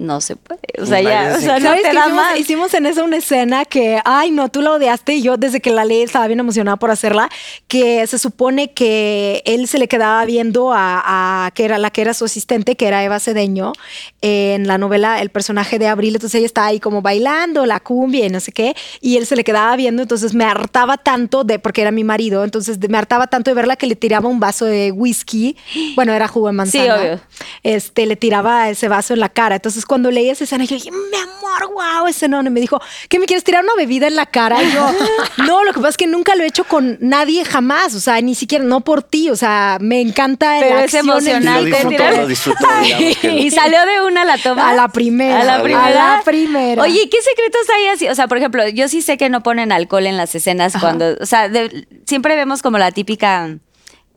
No 0.00 0.22
se 0.22 0.34
puede. 0.34 0.60
O 0.80 0.86
sea, 0.86 1.02
ya, 1.02 1.34
o 1.36 1.40
sea, 1.40 1.58
en 1.58 1.62
no 1.62 1.68
¿Sabes 1.68 1.82
te 1.82 1.92
da 1.92 2.00
hicimos, 2.06 2.16
más. 2.16 2.40
hicimos 2.40 2.72
en 2.72 2.86
eso 2.86 3.04
una 3.04 3.18
escena 3.18 3.66
que, 3.66 4.00
ay, 4.06 4.30
no, 4.30 4.48
tú 4.48 4.62
la 4.62 4.72
odiaste 4.72 5.12
y 5.16 5.20
yo 5.20 5.36
desde 5.36 5.60
que 5.60 5.70
la 5.70 5.84
leí 5.84 6.00
estaba 6.00 6.26
bien 6.26 6.40
emocionada 6.40 6.78
por 6.78 6.90
hacerla, 6.90 7.28
que 7.68 8.06
se 8.06 8.18
supone 8.18 8.72
que 8.72 9.42
él 9.44 9.68
se 9.68 9.78
le 9.78 9.88
quedaba 9.88 10.24
viendo 10.24 10.72
a, 10.72 11.44
a 11.44 11.50
que 11.50 11.66
era 11.66 11.76
la 11.76 11.90
que 11.90 12.00
era 12.00 12.14
su 12.14 12.24
asistente, 12.24 12.76
que 12.76 12.86
era 12.86 13.04
Eva 13.04 13.20
Cedeño, 13.20 13.74
en 14.22 14.66
la 14.66 14.78
novela 14.78 15.20
El 15.20 15.28
personaje 15.28 15.78
de 15.78 15.86
Abril, 15.88 16.14
entonces 16.14 16.38
ella 16.38 16.46
estaba 16.46 16.68
ahí 16.68 16.80
como 16.80 17.02
bailando 17.02 17.66
la 17.66 17.78
cumbia 17.80 18.24
y 18.24 18.30
no 18.30 18.40
sé 18.40 18.52
qué, 18.52 18.74
y 19.02 19.18
él 19.18 19.26
se 19.26 19.36
le 19.36 19.44
quedaba 19.44 19.76
viendo, 19.76 20.00
entonces 20.00 20.32
me 20.32 20.46
hartaba 20.46 20.96
tanto 20.96 21.44
de, 21.44 21.58
porque 21.58 21.82
era 21.82 21.90
mi 21.90 22.04
marido, 22.04 22.42
entonces 22.42 22.78
me 22.88 22.96
hartaba 22.96 23.26
tanto 23.26 23.50
de 23.50 23.54
verla 23.54 23.76
que 23.76 23.86
le 23.86 23.96
tiraba 23.96 24.30
un 24.30 24.40
vaso 24.40 24.64
de 24.64 24.92
whisky, 24.92 25.58
bueno, 25.94 26.14
era 26.14 26.26
jugo 26.26 26.46
de 26.46 26.52
manzana. 26.54 26.96
obvio. 26.96 27.20
Este, 27.64 28.06
le 28.06 28.16
tiraba 28.16 28.70
ese 28.70 28.88
vaso 28.88 29.12
en 29.12 29.20
la 29.20 29.28
cara, 29.28 29.56
entonces 29.56 29.84
cuando 29.90 30.12
leí 30.12 30.30
esa 30.30 30.44
escena, 30.44 30.64
yo 30.64 30.76
dije, 30.76 30.90
mi 30.92 31.16
amor, 31.18 31.74
wow, 31.74 32.06
ese 32.06 32.28
no. 32.28 32.40
Y 32.42 32.48
me 32.48 32.60
dijo, 32.60 32.80
¿qué 33.08 33.18
me 33.18 33.26
quieres 33.26 33.42
tirar 33.42 33.64
una 33.64 33.74
bebida 33.74 34.06
en 34.06 34.14
la 34.14 34.24
cara? 34.26 34.62
Y 34.62 34.70
yo, 34.72 34.88
no, 35.46 35.64
lo 35.64 35.72
que 35.72 35.80
pasa 35.80 35.88
es 35.90 35.96
que 35.96 36.06
nunca 36.06 36.36
lo 36.36 36.44
he 36.44 36.46
hecho 36.46 36.62
con 36.62 36.96
nadie 37.00 37.44
jamás. 37.44 37.96
O 37.96 38.00
sea, 38.00 38.20
ni 38.20 38.36
siquiera, 38.36 38.62
no 38.64 38.82
por 38.82 39.02
ti. 39.02 39.30
O 39.30 39.34
sea, 39.36 39.78
me 39.80 40.00
encanta 40.00 40.58
Pero 40.60 40.76
la 40.76 40.84
es 40.84 40.94
acción, 40.94 41.00
el 41.02 41.06
lo 41.06 41.12
emocionante 41.18 41.62
grito. 41.62 41.76
disfruto, 41.76 41.96
tirar- 41.96 42.16
lo 42.18 42.26
disfruto. 42.28 42.66
digamos 42.84 43.16
que- 43.18 43.32
Y 43.38 43.50
salió 43.50 43.84
de 43.84 44.02
una 44.06 44.22
a 44.22 44.24
la 44.24 44.38
toma. 44.38 44.70
A 44.70 44.74
la 44.74 44.88
primera. 44.88 45.40
A 45.40 45.44
la 45.44 45.56
A 45.56 45.62
primera. 45.62 45.90
la 46.16 46.22
primera. 46.24 46.82
Oye, 46.82 47.08
¿qué 47.10 47.18
secretos 47.22 47.62
hay 47.76 47.86
así? 47.88 48.06
O 48.08 48.14
sea, 48.14 48.28
por 48.28 48.38
ejemplo, 48.38 48.68
yo 48.68 48.88
sí 48.88 49.02
sé 49.02 49.16
que 49.18 49.28
no 49.28 49.42
ponen 49.42 49.72
alcohol 49.72 50.06
en 50.06 50.16
las 50.16 50.32
escenas 50.36 50.74
cuando. 50.80 51.16
O 51.20 51.26
sea, 51.26 51.48
de- 51.48 51.88
siempre 52.06 52.36
vemos 52.36 52.62
como 52.62 52.78
la 52.78 52.92
típica. 52.92 53.56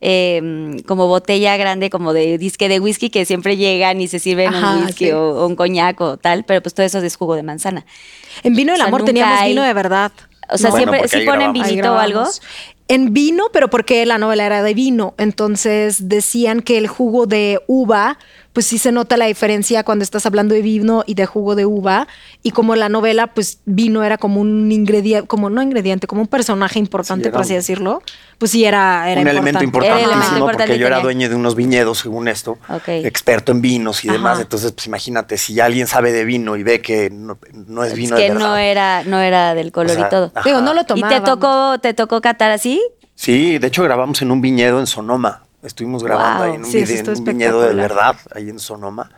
Eh, 0.06 0.76
como 0.86 1.06
botella 1.08 1.56
grande, 1.56 1.88
como 1.88 2.12
de 2.12 2.36
disque 2.36 2.68
de 2.68 2.78
whisky 2.78 3.08
que 3.08 3.24
siempre 3.24 3.56
llegan 3.56 4.00
y 4.02 4.06
se 4.08 4.18
sirven 4.18 4.54
Ajá, 4.54 4.72
un 4.76 4.84
whisky 4.84 5.06
sí. 5.06 5.10
o, 5.12 5.30
o 5.30 5.46
un 5.46 5.56
coñac 5.56 5.98
o 6.02 6.18
tal, 6.18 6.44
pero 6.44 6.60
pues 6.62 6.74
todo 6.74 6.84
eso 6.84 6.98
es 6.98 7.16
jugo 7.16 7.34
de 7.36 7.42
manzana. 7.42 7.86
En 8.42 8.54
vino 8.54 8.72
del 8.72 8.82
O 8.82 8.84
sea, 8.84 8.88
amor 8.88 9.04
teníamos 9.04 9.40
hay- 9.40 9.50
vino 9.52 9.62
de 9.62 9.72
verdad. 9.72 10.12
O 10.50 10.58
sea, 10.58 10.68
Bueno, 10.70 10.84
siempre 10.92 10.98
porque 11.08 11.18
sí 11.20 11.24
ponen 11.26 11.52
vinito 11.54 11.94
o 11.94 11.96
algo. 11.98 12.24
En 12.86 13.14
vino, 13.14 13.44
pero 13.52 13.70
porque 13.70 14.04
la 14.04 14.18
novela 14.18 14.44
era 14.44 14.62
de 14.62 14.74
vino. 14.74 15.14
Entonces 15.16 16.08
decían 16.08 16.60
que 16.60 16.76
el 16.76 16.86
jugo 16.86 17.26
de 17.26 17.58
uva, 17.66 18.18
pues 18.52 18.66
sí 18.66 18.76
se 18.78 18.92
nota 18.92 19.16
la 19.16 19.24
diferencia 19.26 19.82
cuando 19.84 20.02
estás 20.04 20.26
hablando 20.26 20.54
de 20.54 20.60
vino 20.62 21.02
y 21.06 21.14
de 21.14 21.24
jugo 21.24 21.54
de 21.56 21.64
uva. 21.64 22.06
Y 22.42 22.50
como 22.50 22.76
la 22.76 22.90
novela, 22.90 23.28
pues 23.28 23.58
vino 23.64 24.04
era 24.04 24.18
como 24.18 24.40
un 24.40 24.70
ingrediente, 24.70 25.26
como 25.26 25.48
no 25.48 25.62
ingrediente, 25.62 26.06
como 26.06 26.20
un 26.20 26.28
personaje 26.28 26.78
importante, 26.78 27.24
Sí, 27.24 27.28
era 27.28 27.32
por 27.32 27.40
así 27.42 27.52
un- 27.54 27.58
decirlo. 27.58 28.02
Pues 28.36 28.50
sí, 28.50 28.64
era, 28.64 29.10
era 29.10 29.20
un 29.22 29.28
elemento 29.28 29.58
Era 29.60 29.64
importantísimo 29.64 30.10
elemento 30.12 30.34
importante 30.38 30.64
porque 30.72 30.78
yo 30.78 30.86
era 30.88 31.00
dueño 31.00 31.28
de 31.28 31.36
unos 31.36 31.54
viñedos, 31.54 31.98
según 32.00 32.28
esto, 32.28 32.58
Ok. 32.68 32.88
experto 32.88 33.52
en 33.52 33.62
vinos 33.62 34.04
y 34.04 34.08
demás. 34.08 34.40
Entonces, 34.40 34.72
pues 34.72 34.86
imagínate, 34.88 35.38
si 35.38 35.58
alguien 35.60 35.86
sabe 35.86 36.12
de 36.12 36.24
vino 36.24 36.56
y 36.56 36.62
ve 36.64 36.80
que 36.82 37.10
no, 37.10 37.38
no 37.52 37.84
es 37.84 37.94
vino 37.94 38.16
que 38.16 38.24
de 38.24 38.28
no 38.30 38.34
verdad. 38.40 38.62
era, 38.70 39.04
no 39.04 39.20
era 39.20 39.54
del 39.54 39.70
color 39.72 39.92
O 39.92 39.94
sea, 39.94 40.06
y 40.06 40.10
todo. 40.10 40.32
ajá. 40.34 40.42
Digo, 40.48 40.60
no 40.60 40.74
lo 40.74 40.82
¿Y 40.82 40.84
tomábamos. 40.84 41.24
te 41.24 41.30
tocó, 41.30 41.78
te 41.80 41.94
tocó 41.94 42.20
catar 42.20 42.50
así? 42.50 42.73
Sí, 43.14 43.58
de 43.58 43.66
hecho 43.68 43.82
grabamos 43.84 44.20
en 44.22 44.30
un 44.30 44.40
viñedo 44.40 44.80
en 44.80 44.86
Sonoma. 44.86 45.42
Estuvimos 45.62 46.02
grabando 46.04 46.44
Wow. 46.44 46.52
ahí 46.52 46.54
en 46.56 46.64
un, 46.64 46.70
Sí, 46.70 46.78
en 46.78 47.08
un 47.10 47.24
viñedo 47.24 47.62
de 47.62 47.74
verdad, 47.74 48.16
ahí 48.34 48.50
en 48.50 48.58
Sonoma. 48.58 49.10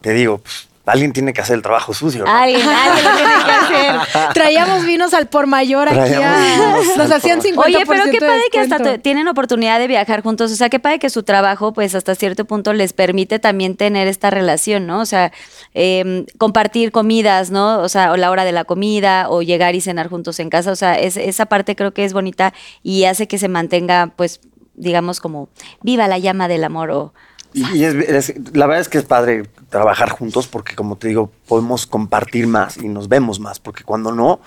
Te 0.00 0.12
digo, 0.12 0.38
pues, 0.38 0.67
alguien 0.88 1.12
tiene 1.12 1.32
que 1.32 1.40
hacer 1.40 1.56
el 1.56 1.62
trabajo 1.62 1.92
sucio. 1.94 2.24
¿no? 2.24 2.30
Alguien, 2.34 2.66
alguien 2.68 3.04
lo 3.04 3.16
tiene 3.16 3.32
que 3.44 3.50
hacer. 3.52 4.32
Traíamos 4.34 4.84
vinos 4.84 5.14
al 5.14 5.26
por 5.28 5.46
mayor 5.46 5.88
aquí. 5.88 6.14
A- 6.14 6.76
nos 6.96 7.10
hacían 7.10 7.38
por- 7.40 7.46
50% 7.66 7.66
Oye, 7.66 7.84
pero 7.86 8.04
qué 8.04 8.10
de 8.12 8.18
padre 8.20 8.42
que 8.50 8.60
hasta 8.60 8.98
tienen 8.98 9.28
oportunidad 9.28 9.78
de 9.78 9.86
viajar 9.86 10.22
juntos. 10.22 10.50
O 10.52 10.56
sea, 10.56 10.68
qué 10.68 10.78
padre 10.78 10.98
que 10.98 11.10
su 11.10 11.22
trabajo, 11.22 11.72
pues 11.72 11.94
hasta 11.94 12.14
cierto 12.14 12.44
punto 12.44 12.72
les 12.72 12.92
permite 12.92 13.38
también 13.38 13.76
tener 13.76 14.08
esta 14.08 14.30
relación, 14.30 14.86
¿no? 14.86 15.00
O 15.00 15.06
sea, 15.06 15.32
eh, 15.74 16.24
compartir 16.38 16.90
comidas, 16.92 17.50
¿no? 17.50 17.78
O 17.80 17.88
sea, 17.88 18.12
o 18.12 18.16
la 18.16 18.30
hora 18.30 18.44
de 18.44 18.52
la 18.52 18.64
comida, 18.64 19.28
o 19.28 19.42
llegar 19.42 19.74
y 19.74 19.80
cenar 19.80 20.08
juntos 20.08 20.40
en 20.40 20.50
casa. 20.50 20.72
O 20.72 20.76
sea, 20.76 20.94
es- 20.98 21.16
esa 21.16 21.46
parte 21.46 21.76
creo 21.76 21.92
que 21.92 22.04
es 22.04 22.12
bonita 22.12 22.52
y 22.82 23.04
hace 23.04 23.28
que 23.28 23.38
se 23.38 23.48
mantenga, 23.48 24.12
pues, 24.16 24.40
digamos, 24.74 25.20
como 25.20 25.48
viva 25.82 26.08
la 26.08 26.18
llama 26.18 26.48
del 26.48 26.64
amor 26.64 26.90
o. 26.90 27.12
Y, 27.54 27.78
y 27.78 27.84
es- 27.84 27.94
es- 27.94 28.34
la 28.54 28.66
verdad 28.66 28.80
es 28.82 28.88
que 28.88 28.98
es 28.98 29.04
padre 29.04 29.44
trabajar 29.70 30.10
juntos 30.10 30.46
porque, 30.46 30.74
como 30.74 30.96
te 30.96 31.08
digo, 31.08 31.30
podemos 31.46 31.86
compartir 31.86 32.46
más 32.46 32.76
y 32.76 32.88
nos 32.88 33.08
vemos 33.08 33.40
más. 33.40 33.58
Porque 33.60 33.84
cuando 33.84 34.12
no, 34.12 34.40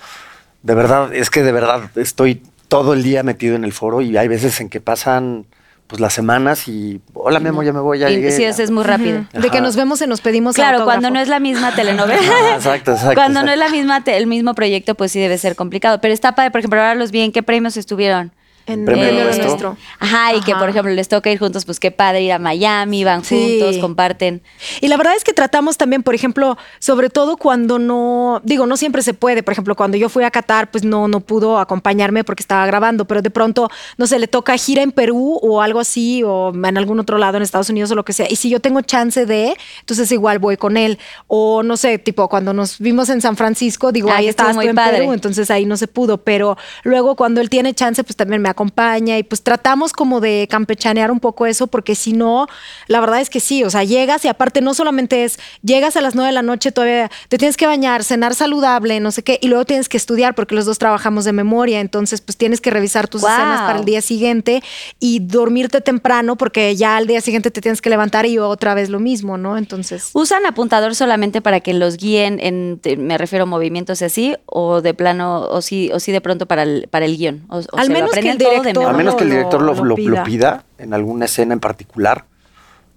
de 0.62 0.74
verdad, 0.74 1.12
es 1.14 1.30
que 1.30 1.42
de 1.42 1.52
verdad 1.52 1.90
estoy 1.96 2.42
todo 2.68 2.92
el 2.94 3.02
día 3.02 3.22
metido 3.22 3.54
en 3.56 3.64
el 3.64 3.72
foro 3.72 4.00
y 4.00 4.16
hay 4.16 4.28
veces 4.28 4.60
en 4.60 4.68
que 4.68 4.80
pasan 4.80 5.46
pues 5.88 6.00
las 6.00 6.14
semanas 6.14 6.68
y 6.68 7.02
hola 7.12 7.38
mi 7.38 7.48
amor, 7.50 7.66
ya 7.66 7.72
me 7.74 7.80
voy, 7.80 7.98
ya 7.98 8.08
y- 8.08 8.14
llegué. 8.14 8.30
sí, 8.32 8.44
eso 8.44 8.62
es 8.62 8.70
muy 8.70 8.82
rápido. 8.82 9.26
De 9.34 9.50
que 9.50 9.60
nos 9.60 9.76
vemos 9.76 10.00
y 10.00 10.06
nos 10.06 10.22
pedimos 10.22 10.54
Claro, 10.54 10.78
autógrafo. 10.78 11.00
cuando 11.00 11.10
no 11.10 11.20
es 11.20 11.28
la 11.28 11.38
misma 11.38 11.74
telenovela. 11.74 12.22
Exacto, 12.54 12.92
exacto, 12.92 13.14
Cuando 13.14 13.42
no 13.42 13.50
es 13.52 13.58
la 13.58 13.68
misma 13.68 14.02
el 14.06 14.26
mismo 14.26 14.54
proyecto, 14.54 14.94
pues 14.94 15.12
sí 15.12 15.20
debe 15.20 15.36
ser 15.36 15.54
complicado. 15.54 16.00
Pero 16.00 16.14
está 16.14 16.34
padre, 16.34 16.50
por 16.50 16.60
ejemplo, 16.60 16.80
ahora 16.80 16.94
los 16.94 17.10
vi 17.10 17.20
en 17.20 17.30
qué 17.32 17.42
premios 17.42 17.76
estuvieron. 17.76 18.32
En 18.66 18.84
Premio 18.84 19.12
Lo 19.12 19.24
Nuestro. 19.24 19.46
Nuestro. 19.46 19.76
Ajá, 19.98 20.34
y 20.34 20.40
que 20.40 20.54
por 20.54 20.68
ejemplo 20.68 20.92
les 20.92 21.08
toca 21.08 21.30
ir 21.30 21.38
juntos, 21.38 21.64
pues 21.64 21.80
qué 21.80 21.90
padre 21.90 22.22
ir 22.22 22.32
a 22.32 22.38
Miami, 22.38 23.04
van 23.04 23.24
Sí. 23.24 23.58
juntos, 23.60 23.78
comparten. 23.78 24.42
Y 24.80 24.88
la 24.88 24.96
verdad 24.96 25.14
es 25.16 25.24
que 25.24 25.32
tratamos 25.32 25.76
también, 25.76 26.02
por 26.02 26.14
ejemplo, 26.14 26.56
sobre 26.78 27.10
todo 27.10 27.36
cuando 27.36 27.78
no, 27.78 28.40
digo, 28.44 28.66
no 28.66 28.76
siempre 28.76 29.02
se 29.02 29.14
puede. 29.14 29.42
Por 29.42 29.52
ejemplo, 29.52 29.74
cuando 29.74 29.96
yo 29.96 30.08
fui 30.08 30.24
a 30.24 30.30
Qatar, 30.30 30.70
pues 30.70 30.84
no, 30.84 31.08
no 31.08 31.20
pudo 31.20 31.58
acompañarme 31.58 32.24
porque 32.24 32.42
estaba 32.42 32.64
grabando, 32.66 33.04
pero 33.06 33.22
de 33.22 33.30
pronto, 33.30 33.70
no 33.96 34.06
sé, 34.06 34.18
le 34.18 34.28
toca 34.28 34.56
gira 34.56 34.82
en 34.82 34.92
Perú 34.92 35.38
o 35.42 35.62
algo 35.62 35.80
así, 35.80 36.22
o 36.24 36.52
en 36.54 36.76
algún 36.78 37.00
otro 37.00 37.18
lado 37.18 37.36
en 37.36 37.42
Estados 37.42 37.68
Unidos 37.70 37.90
o 37.90 37.94
lo 37.94 38.04
que 38.04 38.12
sea. 38.12 38.26
Y 38.30 38.36
si 38.36 38.48
yo 38.48 38.60
tengo 38.60 38.80
chance 38.82 39.26
de, 39.26 39.56
entonces 39.80 40.10
igual 40.12 40.38
voy 40.38 40.56
con 40.56 40.76
él. 40.76 40.98
O 41.26 41.62
no 41.62 41.76
sé, 41.76 41.98
tipo, 41.98 42.28
cuando 42.28 42.52
nos 42.52 42.78
vimos 42.78 43.08
en 43.08 43.20
San 43.20 43.36
Francisco, 43.36 43.92
digo, 43.92 44.10
Ah, 44.10 44.16
ahí 44.18 44.28
estabas 44.28 44.54
tú 44.56 44.62
en 44.62 44.74
padre. 44.76 44.98
Perú, 44.98 45.12
entonces 45.12 45.50
ahí 45.50 45.64
no 45.66 45.76
se 45.76 45.88
pudo. 45.88 46.18
Pero 46.18 46.56
luego 46.84 47.16
cuando 47.16 47.40
él 47.40 47.48
tiene 47.50 47.74
chance, 47.74 48.02
pues 48.04 48.16
también 48.16 48.42
me 48.42 48.48
acompaña 48.52 49.18
y 49.18 49.22
pues 49.24 49.42
tratamos 49.42 49.92
como 49.92 50.20
de 50.20 50.46
campechanear 50.50 51.10
un 51.10 51.20
poco 51.20 51.46
eso, 51.46 51.66
porque 51.66 51.94
si 51.94 52.12
no, 52.12 52.46
la 52.86 53.00
verdad 53.00 53.20
es 53.20 53.28
que 53.30 53.40
sí, 53.40 53.64
o 53.64 53.70
sea, 53.70 53.84
llegas 53.84 54.24
y 54.24 54.28
aparte 54.28 54.60
no 54.60 54.72
solamente 54.74 55.24
es, 55.24 55.38
llegas 55.62 55.96
a 55.96 56.00
las 56.00 56.14
nueve 56.14 56.28
de 56.28 56.34
la 56.34 56.42
noche, 56.42 56.72
todavía 56.72 57.10
te 57.28 57.38
tienes 57.38 57.56
que 57.56 57.66
bañar, 57.66 58.04
cenar 58.04 58.34
saludable, 58.34 59.00
no 59.00 59.10
sé 59.10 59.22
qué, 59.24 59.38
y 59.42 59.48
luego 59.48 59.64
tienes 59.64 59.88
que 59.88 59.96
estudiar 59.96 60.34
porque 60.34 60.54
los 60.54 60.64
dos 60.66 60.78
trabajamos 60.78 61.24
de 61.24 61.32
memoria, 61.32 61.80
entonces 61.80 62.20
pues 62.20 62.36
tienes 62.36 62.60
que 62.60 62.70
revisar 62.70 63.08
tus 63.08 63.22
Wow. 63.22 63.30
escenas 63.30 63.60
para 63.62 63.78
el 63.78 63.84
día 63.84 64.00
siguiente 64.02 64.62
y 65.00 65.20
dormirte 65.20 65.80
temprano 65.80 66.36
porque 66.36 66.74
ya 66.76 66.96
al 66.96 67.06
día 67.06 67.20
siguiente 67.20 67.50
te 67.50 67.60
tienes 67.60 67.80
que 67.80 67.90
levantar 67.90 68.26
y 68.26 68.38
otra 68.38 68.74
vez 68.74 68.88
lo 68.90 69.00
mismo, 69.00 69.38
¿no? 69.38 69.56
Entonces... 69.56 70.10
¿Usan 70.12 70.44
apuntador 70.46 70.94
solamente 70.94 71.40
para 71.40 71.60
que 71.60 71.72
los 71.74 71.96
guíen 71.96 72.38
en, 72.40 72.78
te- 72.80 72.96
me 72.96 73.16
refiero 73.18 73.46
movimientos 73.46 74.02
así, 74.02 74.34
o 74.46 74.80
de 74.82 74.92
plano, 74.94 75.42
o 75.42 75.62
sí, 75.62 75.90
o 75.92 76.00
sí 76.00 76.12
de 76.12 76.20
pronto 76.20 76.46
para 76.46 76.64
el, 76.64 76.88
para 76.90 77.04
el 77.06 77.16
guion? 77.16 77.44
O, 77.48 77.58
o 77.58 77.78
Al 77.78 77.90
menos 77.90 78.10
que 78.10 78.28
el 78.28 78.38
director- 78.44 78.86
A 78.86 78.92
menos 78.92 79.14
que 79.14 79.24
el 79.24 79.30
director 79.30 79.62
lo, 79.62 79.74
lo 79.74 79.84
lo- 79.84 79.96
lo 79.96 80.24
pida. 80.24 80.64
en 80.78 80.94
alguna 80.94 81.24
escena 81.26 81.54
en 81.54 81.60
particular. 81.60 82.24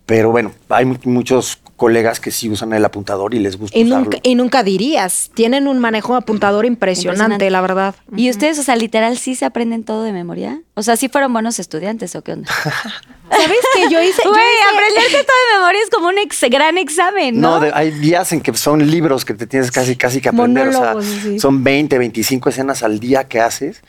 Pero 0.06 0.30
bueno, 0.30 0.52
hay 0.70 0.86
mu- 0.86 0.98
muchos 1.06 1.60
colegas 1.78 2.20
que 2.20 2.30
sí 2.30 2.48
usan 2.48 2.72
el 2.74 2.86
apuntador 2.86 3.34
y 3.34 3.40
les 3.40 3.58
gusta 3.58 3.76
Y 3.78 3.86
usarlo. 3.86 4.04
nunca, 4.06 4.18
y 4.22 4.36
nunca 4.36 4.62
dirías, 4.64 5.32
tienen 5.34 5.68
un 5.68 5.80
manejo 5.80 6.14
de 6.14 6.20
apontador 6.20 6.66
impresionante, 6.68 7.24
Impresionante. 7.24 7.50
la 7.50 7.62
verdad. 7.62 7.96
¿Y 8.16 8.30
ustedes, 8.30 8.60
o 8.60 8.64
sea, 8.64 8.76
literal, 8.76 9.18
sí 9.18 9.34
se 9.34 9.46
aprenden 9.46 9.84
todo 9.84 10.04
de 10.04 10.14
memoria? 10.14 10.62
O 10.76 10.84
sea, 10.84 10.96
¿sí 10.96 11.10
fueron 11.10 11.34
buenos 11.34 11.58
estudiantes 11.58 12.16
o 12.16 12.22
qué 12.22 12.34
onda? 12.34 12.48
¿Sabes 13.32 13.58
que 13.76 13.82
yo 13.92 14.00
hice? 14.02 14.22
Güey, 14.24 14.40
hice- 14.40 14.76
aprenderte 14.76 15.12
todo 15.26 15.38
de 15.52 15.58
memoria 15.60 15.82
es 15.84 15.90
como 15.90 16.08
un 16.10 16.18
ex- 16.20 16.50
gran 16.52 16.78
examen, 16.78 17.42
¿no? 17.42 17.56
No, 17.56 17.60
de- 17.62 17.72
hay 17.74 17.90
días 17.92 18.32
en 18.32 18.42
que 18.42 18.54
son 18.56 18.86
libros 18.90 19.26
que 19.26 19.34
te 19.34 19.48
tienes 19.48 19.72
casi 19.72 19.96
casi 19.96 20.22
que 20.22 20.30
aprender. 20.30 20.68
O 20.68 20.72
sea, 20.72 20.80
Monólogos, 20.82 21.06
sí. 21.06 21.40
son 21.40 21.64
20, 21.64 21.98
25 21.98 22.50
escenas 22.50 22.84
al 22.84 23.00
día 23.00 23.24
que 23.28 23.42
haces 23.42 23.82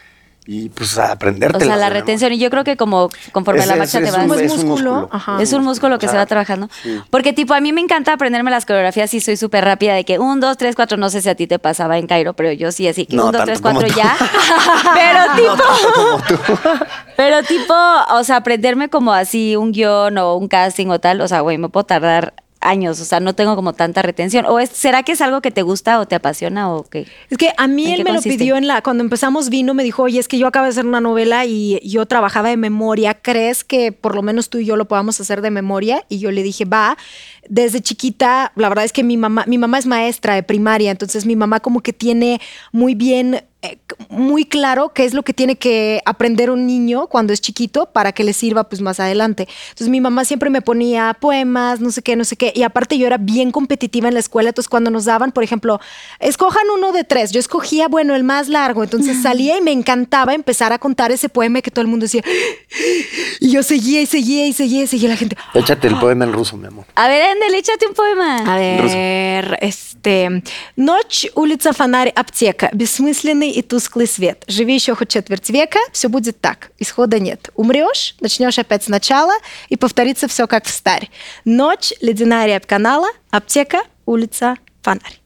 y 0.49 0.69
pues 0.69 0.97
a 0.99 1.13
aprenderte. 1.13 1.57
o 1.57 1.61
sea, 1.67 1.77
la 1.77 1.91
retención. 1.91 2.33
Y 2.33 2.39
yo 2.39 2.51
creo 2.51 2.63
que 2.65 2.77
como 2.77 3.11
conforme 3.33 3.61
Es- 3.63 3.67
la 3.67 3.73
es- 3.75 3.79
marcha 3.81 3.99
te 3.99 4.05
es 4.07 4.13
vas... 4.13 4.39
es 4.41 4.53
es 4.53 4.59
un 4.63 4.69
músculo, 4.69 5.09
ajá. 5.13 5.39
Es 5.43 5.53
un 5.53 5.65
músculo 5.65 5.99
que 5.99 6.07
O 6.07 6.11
se 6.11 6.17
va 6.17 6.25
trabajando. 6.27 6.69
sí. 6.83 7.01
Porque, 7.11 7.33
tipo, 7.33 7.53
a 7.55 7.61
mí 7.61 7.73
me 7.73 7.81
encanta 7.81 8.13
aprenderme 8.13 8.51
las 8.51 8.65
coreografías 8.67 9.13
y 9.15 9.21
soy 9.21 9.37
súper 9.37 9.65
rápida 9.65 9.95
de 9.95 10.05
que 10.05 10.19
un, 10.19 10.39
dos, 10.41 10.57
tres, 10.57 10.77
cuatro. 10.77 10.97
No 10.97 11.11
sé 11.11 11.21
si 11.23 11.29
a 11.29 11.35
ti 11.35 11.47
te 11.47 11.59
pasaba 11.59 11.99
en 11.99 12.07
Cairo, 12.07 12.35
pero 12.35 12.53
yo 12.53 12.71
sí, 12.73 12.87
así 12.87 13.07
que 13.07 13.17
No 13.17 13.27
un, 13.27 13.33
dos, 13.33 13.45
tres, 13.45 13.61
cuatro 13.61 13.87
ya. 13.89 14.17
pero, 14.95 15.21
tipo. 15.37 16.85
pero, 17.17 17.43
tipo, 17.43 17.75
o 18.13 18.25
sea, 18.25 18.37
aprenderme 18.37 18.89
como 18.89 19.13
así 19.13 19.57
un 19.57 19.73
guion 19.73 20.17
o 20.19 20.37
un 20.37 20.49
casting 20.49 20.89
o 20.89 20.99
tal. 21.01 21.21
O 21.21 21.29
sea, 21.29 21.41
güey, 21.41 21.59
me 21.59 21.69
puedo 21.69 21.85
tardar 21.85 22.35
años. 22.67 23.01
O 23.01 23.05
sea, 23.05 23.21
no 23.21 23.35
tengo 23.35 23.57
como 23.57 23.73
tanta 23.73 24.03
retención. 24.03 24.47
¿O 24.47 24.59
es, 24.59 24.71
será 24.71 25.03
que 25.03 25.13
es 25.13 25.21
algo 25.21 25.41
que 25.41 25.51
te 25.51 25.63
gusta 25.63 26.01
o 26.01 26.07
te 26.07 26.15
apasiona 26.15 26.73
o 26.73 26.85
qué? 26.85 27.07
Es 27.31 27.39
que 27.39 27.51
a 27.57 27.67
mí 27.67 27.87
¿En 27.87 27.95
él 27.95 28.05
me 28.05 28.11
consiste? 28.11 28.31
lo 28.31 28.39
pidió 28.39 28.57
en 28.57 28.67
la 28.67 28.83
cuando 28.83 29.03
empezamos 29.03 29.49
vino 29.49 29.75
me 29.75 29.85
dijo 29.85 30.03
oye 30.03 30.19
es 30.19 30.29
que 30.29 30.39
yo 30.39 30.47
acabo 30.47 30.65
de 30.65 30.71
hacer 30.71 30.87
una 30.87 31.01
novela 31.01 31.45
y 31.45 31.81
yo 31.89 32.07
trabajaba 32.07 32.49
de 32.49 32.57
memoria 32.57 33.15
crees 33.15 33.65
que 33.65 33.93
por 33.93 34.15
lo 34.15 34.23
menos 34.23 34.51
tú 34.51 34.59
y 34.59 34.65
yo 34.65 34.77
lo 34.77 34.87
podamos 34.87 35.21
hacer 35.21 35.41
de 35.43 35.51
memoria 35.51 36.05
y 36.09 36.19
yo 36.19 36.31
le 36.31 36.43
dije 36.43 36.65
va 36.65 36.97
desde 37.49 37.81
chiquita 37.81 38.53
la 38.57 38.69
verdad 38.69 38.85
es 38.85 38.93
que 38.93 39.03
mi 39.03 39.17
mamá 39.17 39.45
mi 39.47 39.59
mamá 39.59 39.79
es 39.79 39.87
maestra 39.87 40.35
de 40.35 40.43
primaria 40.43 40.91
entonces 40.91 41.27
mi 41.27 41.37
mamá 41.37 41.61
como 41.61 41.81
que 41.81 41.93
tiene 41.93 42.41
muy 42.73 42.95
bien 42.95 43.43
muy 44.10 44.46
claro 44.46 44.92
qué 44.94 45.06
es 45.06 45.14
lo 45.14 45.22
que 45.24 45.34
tiene 45.34 45.56
que 45.56 46.02
aprender 46.06 46.50
un 46.50 46.66
niño 46.66 47.08
cuando 47.08 47.32
es 47.32 47.42
chiquito 47.42 47.86
para 47.86 48.12
que 48.12 48.24
le 48.24 48.34
sirva 48.34 48.64
pues 48.68 48.82
más 48.82 49.00
adelante. 49.00 49.48
Entonces 49.70 49.90
mi 49.90 50.02
mamá 50.02 50.26
siempre 50.26 50.50
me 50.50 50.62
ponía 50.62 51.16
poemas, 51.20 51.80
no 51.80 51.92
sé 51.92 52.02
qué, 52.02 52.16
no 52.16 52.24
sé 52.24 52.36
qué. 52.36 52.52
Y 52.56 52.64
aparte 52.64 52.98
yo 52.98 53.06
era 53.06 53.18
bien 53.18 53.52
competitiva 53.52 54.08
en 54.08 54.16
la 54.16 54.20
escuela, 54.20 54.50
entonces 54.50 54.68
cuando 54.68 54.90
nos 54.90 55.06
daban, 55.06 55.32
por 55.32 55.44
ejemplo, 55.44 55.80
escojan 56.20 56.64
uno 56.76 56.92
de 56.92 57.04
tres, 57.04 57.32
yo 57.32 57.40
escogía, 57.40 57.88
bueno, 57.88 58.16
el 58.16 58.24
más 58.24 58.48
largo. 58.48 58.84
Entonces 58.84 59.22
salía 59.22 59.58
y 59.58 59.62
me 59.62 59.72
encantaba 59.72 60.34
empezar 60.34 60.74
a 60.74 60.80
contar 60.80 61.12
ese 61.12 61.30
poema 61.30 61.62
que 61.62 61.70
todo 61.70 61.84
el 61.84 61.88
mundo 61.88 62.06
decía. 62.06 62.24
Y 63.40 63.52
yo 63.52 63.62
seguía 63.62 64.02
y 64.02 64.08
seguía 64.08 64.48
y 64.48 64.54
seguía 64.54 64.84
y 64.84 64.88
seguía 64.88 65.10
la 65.10 65.18
gente. 65.18 65.38
Échate 65.54 65.88
el 65.88 66.00
poema 66.00 66.26
en 66.26 66.34
ruso, 66.34 66.58
mi 66.58 66.68
amor. 66.68 66.86
A 66.96 67.08
ver, 67.08 67.36
Endel, 67.36 67.54
échate 67.54 67.88
un 67.88 67.94
poema. 67.94 68.38
A 68.40 68.58
ver, 68.58 69.58
este... 69.62 70.42
Ночь, 70.76 71.28
улица, 71.36 71.74
фонарь, 71.74 72.12
аптека. 72.16 72.72
Бессмысленный 72.74 73.45
и 73.53 73.63
тусклый 73.63 74.07
свет. 74.07 74.45
Живи 74.47 74.75
еще 74.75 74.95
хоть 74.95 75.09
четверть 75.09 75.51
века, 75.51 75.79
все 75.93 76.09
будет 76.09 76.41
так. 76.41 76.71
Исхода 76.79 77.19
нет. 77.19 77.51
Умрешь, 77.55 78.17
начнешь 78.21 78.59
опять 78.59 78.85
сначала, 78.85 79.35
и 79.69 79.77
повторится 79.77 80.29
все 80.29 80.47
как 80.47 80.65
в 80.65 80.71
старь. 80.71 81.11
Ночь, 81.45 81.93
ледяная 82.01 82.47
рябь 82.47 82.67
канала, 82.67 83.09
аптека, 83.31 83.83
улица, 84.07 84.57
фонарь. 84.83 85.21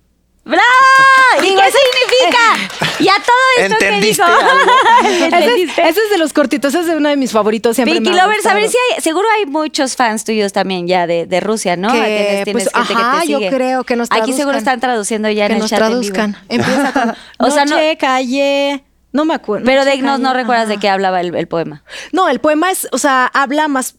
¡Bravo! 0.50 1.42
¿Y 1.42 1.54
qué 1.54 1.62
significa? 1.62 2.78
Ya 3.00 3.14
todo 3.14 3.36
esto 3.58 3.76
¿Entendiste 3.84 4.22
que 4.22 4.30
dijo. 4.30 4.48
algo? 4.50 4.72
Ese 5.04 5.26
es, 5.26 5.32
¿Entendiste? 5.32 5.82
ese 5.88 6.00
es 6.04 6.10
de 6.10 6.18
los 6.18 6.32
cortitos, 6.32 6.74
ese 6.74 6.90
es 6.90 6.96
uno 6.96 7.08
de 7.08 7.16
mis 7.16 7.32
favoritos. 7.32 7.76
Siempre 7.76 7.94
Pinky 8.00 8.10
Lovers, 8.16 8.44
a 8.46 8.54
ver 8.54 8.68
si 8.68 8.76
hay, 8.94 9.00
seguro 9.00 9.26
hay 9.38 9.46
muchos 9.46 9.96
fans 9.96 10.24
tuyos 10.24 10.52
también 10.52 10.86
ya 10.86 11.06
de, 11.06 11.26
de 11.26 11.40
Rusia, 11.40 11.76
¿no? 11.76 11.92
Que, 11.92 11.98
Tienes- 11.98 12.44
tienes 12.44 12.68
pues, 12.72 12.86
gente 12.88 13.02
ajá, 13.02 13.20
que 13.20 13.26
te 13.26 13.32
yo 13.32 13.38
creo 13.50 13.84
que 13.84 13.96
nos 13.96 14.08
Aquí 14.10 14.32
seguro 14.32 14.50
traduzcan. 14.50 14.58
están 14.58 14.80
traduciendo 14.80 15.30
ya 15.30 15.46
que 15.46 15.52
en 15.52 15.56
el 15.56 15.58
nos 15.62 15.70
chat 15.70 15.80
en 15.80 16.00
vivo. 16.00 16.12
traduzcan. 16.14 16.36
Empieza 16.48 16.92
con 16.92 17.14
O 17.46 17.50
sea, 17.50 17.64
no- 17.64 17.76
noche, 17.76 17.96
calle... 17.96 18.84
No 19.12 19.24
me 19.24 19.34
acuerdo. 19.34 19.66
Pero 19.66 19.84
de 19.84 19.96
no, 19.98 20.18
no 20.18 20.32
recuerdas 20.34 20.68
de 20.68 20.78
qué 20.78 20.88
hablaba 20.88 21.20
el, 21.20 21.34
el 21.34 21.48
poema. 21.48 21.82
No, 22.12 22.28
el 22.28 22.38
poema 22.38 22.70
es, 22.70 22.86
o 22.92 22.98
sea, 22.98 23.26
habla 23.34 23.66
más, 23.66 23.96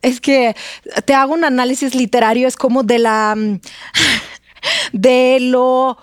es 0.00 0.22
que 0.22 0.56
te 1.04 1.12
hago 1.14 1.34
un 1.34 1.44
análisis 1.44 1.94
literario, 1.94 2.48
es 2.48 2.56
como 2.56 2.82
de 2.82 2.98
la, 2.98 3.36
de 4.92 5.38
lo, 5.40 5.96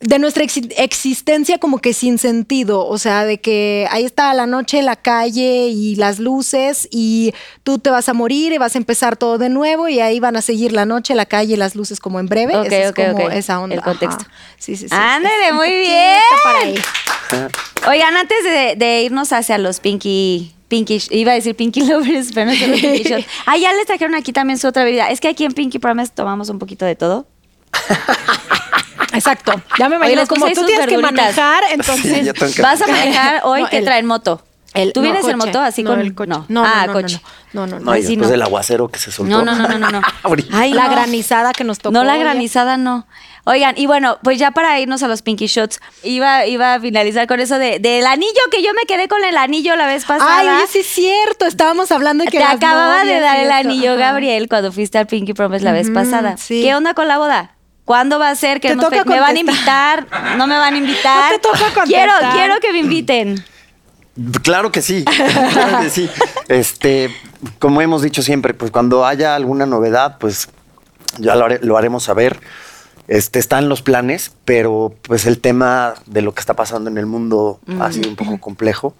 de 0.00 0.18
nuestra 0.20 0.44
exi- 0.44 0.72
existencia 0.76 1.58
como 1.58 1.78
que 1.78 1.92
sin 1.92 2.18
sentido, 2.18 2.86
o 2.86 2.98
sea, 2.98 3.24
de 3.24 3.40
que 3.40 3.86
ahí 3.90 4.04
está 4.04 4.32
la 4.34 4.46
noche, 4.46 4.80
la 4.82 4.94
calle 4.96 5.68
y 5.68 5.96
las 5.96 6.18
luces 6.20 6.86
y 6.92 7.32
tú 7.64 7.78
te 7.78 7.90
vas 7.90 8.08
a 8.08 8.12
morir 8.12 8.52
y 8.52 8.58
vas 8.58 8.74
a 8.76 8.78
empezar 8.78 9.16
todo 9.16 9.38
de 9.38 9.48
nuevo 9.48 9.88
y 9.88 9.98
ahí 10.00 10.20
van 10.20 10.36
a 10.36 10.42
seguir 10.42 10.72
la 10.72 10.86
noche, 10.86 11.14
la 11.16 11.26
calle 11.26 11.54
y 11.54 11.56
las 11.56 11.74
luces 11.74 11.98
como 11.98 12.20
en 12.20 12.26
breve. 12.26 12.56
Ok, 12.56 12.66
Esa 12.66 12.76
es 12.78 12.90
ok, 12.90 12.96
como 13.12 13.24
ok. 13.26 13.32
esa 13.32 13.58
onda. 13.60 13.74
El 13.76 13.82
contexto. 13.82 14.24
Ajá. 14.28 14.32
Sí, 14.58 14.76
sí, 14.76 14.88
sí. 14.88 14.94
Ándale, 14.94 15.48
Es 15.48 15.54
muy 15.54 15.68
bien. 15.70 16.18
para 16.44 16.58
ahí. 16.60 16.74
Oigan, 17.88 18.16
antes 18.16 18.44
de, 18.44 18.74
de 18.76 19.02
irnos 19.02 19.32
hacia 19.32 19.58
los 19.58 19.80
Pinky. 19.80 20.54
Pinky, 20.68 21.00
iba 21.10 21.32
a 21.32 21.34
decir 21.34 21.56
Pinky 21.56 21.80
Lovers, 21.86 22.30
pero 22.34 22.50
no 22.50 22.56
son 22.56 22.70
los 22.72 22.80
Pinky 22.80 23.02
Shots. 23.08 23.24
Ah, 23.46 23.56
ya 23.56 23.72
les 23.72 23.86
trajeron 23.86 24.14
aquí 24.14 24.32
también 24.32 24.58
su 24.58 24.68
otra 24.68 24.84
bebida. 24.84 25.10
Es 25.10 25.20
que 25.20 25.28
aquí 25.28 25.44
en 25.44 25.52
Pinky 25.52 25.78
Promise 25.78 26.12
tomamos 26.14 26.50
un 26.50 26.58
poquito 26.58 26.84
de 26.84 26.94
todo. 26.94 27.26
Exacto. 29.12 29.52
Ya 29.78 29.88
me 29.88 29.96
Oye, 29.96 30.12
imagino 30.12 30.20
les 30.22 30.28
como 30.28 30.46
tú 30.52 30.66
tienes 30.66 30.86
que 30.86 30.98
manejar, 30.98 31.62
entonces 31.70 32.32
que- 32.54 32.62
Vas 32.62 32.80
a 32.82 32.86
manejar 32.86 33.40
hoy 33.44 33.62
No, 33.62 33.68
que 33.68 33.78
el- 33.78 33.84
traen 33.84 34.06
moto. 34.06 34.42
El- 34.74 34.92
¿Tú 34.92 35.00
no, 35.00 35.04
vienes 35.04 35.24
en 35.24 35.32
coche. 35.38 35.46
moto 35.46 35.60
así 35.60 35.82
No, 35.82 35.90
con 35.90 36.00
el 36.00 36.14
coche. 36.14 36.28
No. 36.28 36.44
No, 36.48 36.62
no, 36.62 36.68
ah, 36.72 36.86
no, 36.86 36.92
coche. 36.92 37.20
no, 37.54 37.66
no, 37.66 37.78
no, 37.80 37.84
No, 37.86 37.96
y 37.96 38.02
después 38.02 38.28
del 38.28 38.42
aguacero 38.42 38.88
que 38.88 38.98
se 38.98 39.10
soltó. 39.10 39.42
No, 39.42 39.42
no, 39.42 39.56
no, 39.66 39.78
no, 39.78 39.90
no. 39.90 40.02
Ay, 40.52 40.72
la 40.74 40.84
no. 40.84 40.90
granizada 40.90 41.52
que 41.52 41.64
nos 41.64 41.78
tocó. 41.78 41.92
No, 41.94 42.04
la 42.04 42.12
oye. 42.12 42.20
granizada 42.22 42.76
no. 42.76 43.06
Oigan, 43.44 43.74
y 43.78 43.86
bueno, 43.86 44.18
pues 44.22 44.38
ya 44.38 44.50
para 44.50 44.78
irnos 44.78 45.02
a 45.02 45.08
los 45.08 45.22
Pinky 45.22 45.46
Shots, 45.46 45.80
iba, 46.02 46.44
iba 46.44 46.74
a 46.74 46.80
finalizar 46.80 47.26
con 47.26 47.40
eso 47.40 47.58
de, 47.58 47.78
del 47.78 48.06
anillo, 48.06 48.40
que 48.52 48.62
yo 48.62 48.74
me 48.74 48.82
quedé 48.82 49.08
con 49.08 49.24
el 49.24 49.38
anillo 49.38 49.74
la 49.74 49.86
vez 49.86 50.04
pasada. 50.04 50.36
Ay, 50.38 50.48
oye, 50.48 50.66
sí 50.70 50.80
es 50.80 50.86
cierto. 50.86 51.46
Estábamos 51.46 51.90
hablando 51.90 52.24
de 52.24 52.30
que 52.30 52.36
Te 52.38 52.44
acababa 52.44 53.04
de 53.04 53.18
dar 53.20 53.38
el 53.40 53.50
anillo, 53.50 53.92
ajá. 53.92 53.98
Gabriel, 54.00 54.48
cuando 54.50 54.70
fuiste 54.70 54.98
al 54.98 55.06
Pinky 55.06 55.32
Promise 55.32 55.64
la 55.64 55.72
vez 55.72 55.88
pasada. 55.90 56.36
sí. 56.36 56.60
¿Qué 56.62 56.74
onda 56.74 56.92
con 56.92 57.08
la 57.08 57.16
boda? 57.16 57.52
¿Cuándo 57.88 58.18
va 58.18 58.28
a 58.28 58.34
ser? 58.34 58.60
Toca 58.60 59.02
pe- 59.02 59.08
¿Me 59.08 59.18
van 59.18 59.34
a 59.34 59.40
invitar? 59.40 60.06
¿No 60.36 60.46
me 60.46 60.58
van 60.58 60.74
a 60.74 60.76
invitar? 60.76 61.32
No 61.32 61.38
te 61.38 61.42
toca 61.42 61.58
contestar. 61.72 61.86
Quiero, 61.86 62.12
quiero 62.34 62.60
que 62.60 62.70
me 62.72 62.80
inviten. 62.80 63.42
Claro 64.42 64.70
que 64.70 64.82
sí, 64.82 65.04
claro 65.06 65.80
que 65.80 65.88
sí. 65.88 66.10
Este, 66.48 67.08
como 67.58 67.80
hemos 67.80 68.02
dicho 68.02 68.20
siempre, 68.20 68.52
pues 68.52 68.70
cuando 68.70 69.06
haya 69.06 69.34
alguna 69.34 69.64
novedad, 69.64 70.18
pues 70.18 70.48
ya 71.18 71.34
lo, 71.34 71.46
haré- 71.46 71.60
lo 71.62 71.78
haremos 71.78 72.02
saber. 72.04 72.38
Este, 73.06 73.38
están 73.38 73.70
los 73.70 73.80
planes, 73.80 74.32
pero 74.44 74.94
pues 75.02 75.24
el 75.24 75.40
tema 75.40 75.94
de 76.04 76.20
lo 76.20 76.34
que 76.34 76.40
está 76.40 76.52
pasando 76.54 76.90
en 76.90 76.98
el 76.98 77.06
mundo 77.06 77.58
ha 77.80 77.90
sido 77.90 78.10
un 78.10 78.16
poco 78.16 78.38
complejo. 78.38 78.94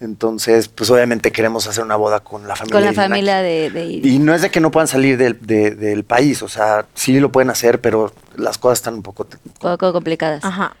Entonces, 0.00 0.68
pues 0.68 0.90
obviamente 0.90 1.32
queremos 1.32 1.66
hacer 1.66 1.82
una 1.84 1.96
boda 1.96 2.20
con 2.20 2.46
la 2.46 2.56
familia. 2.56 2.72
Con 2.78 2.84
la 2.84 2.92
familia 2.92 3.38
de, 3.42 3.70
de 3.70 3.86
Y 3.86 4.18
no 4.18 4.34
es 4.34 4.42
de 4.42 4.50
que 4.50 4.60
no 4.60 4.70
puedan 4.70 4.88
salir 4.88 5.18
del, 5.18 5.38
de- 5.40 5.72
del 5.72 6.04
país, 6.04 6.42
o 6.42 6.48
sea, 6.48 6.86
sí 6.94 7.18
lo 7.20 7.32
pueden 7.32 7.50
hacer, 7.50 7.80
pero 7.80 8.12
las 8.36 8.58
cosas 8.58 8.78
están 8.78 8.94
un 8.94 9.02
poco... 9.02 9.26
poco 9.60 9.92
complicadas. 9.92 10.44
Ajá. 10.44 10.76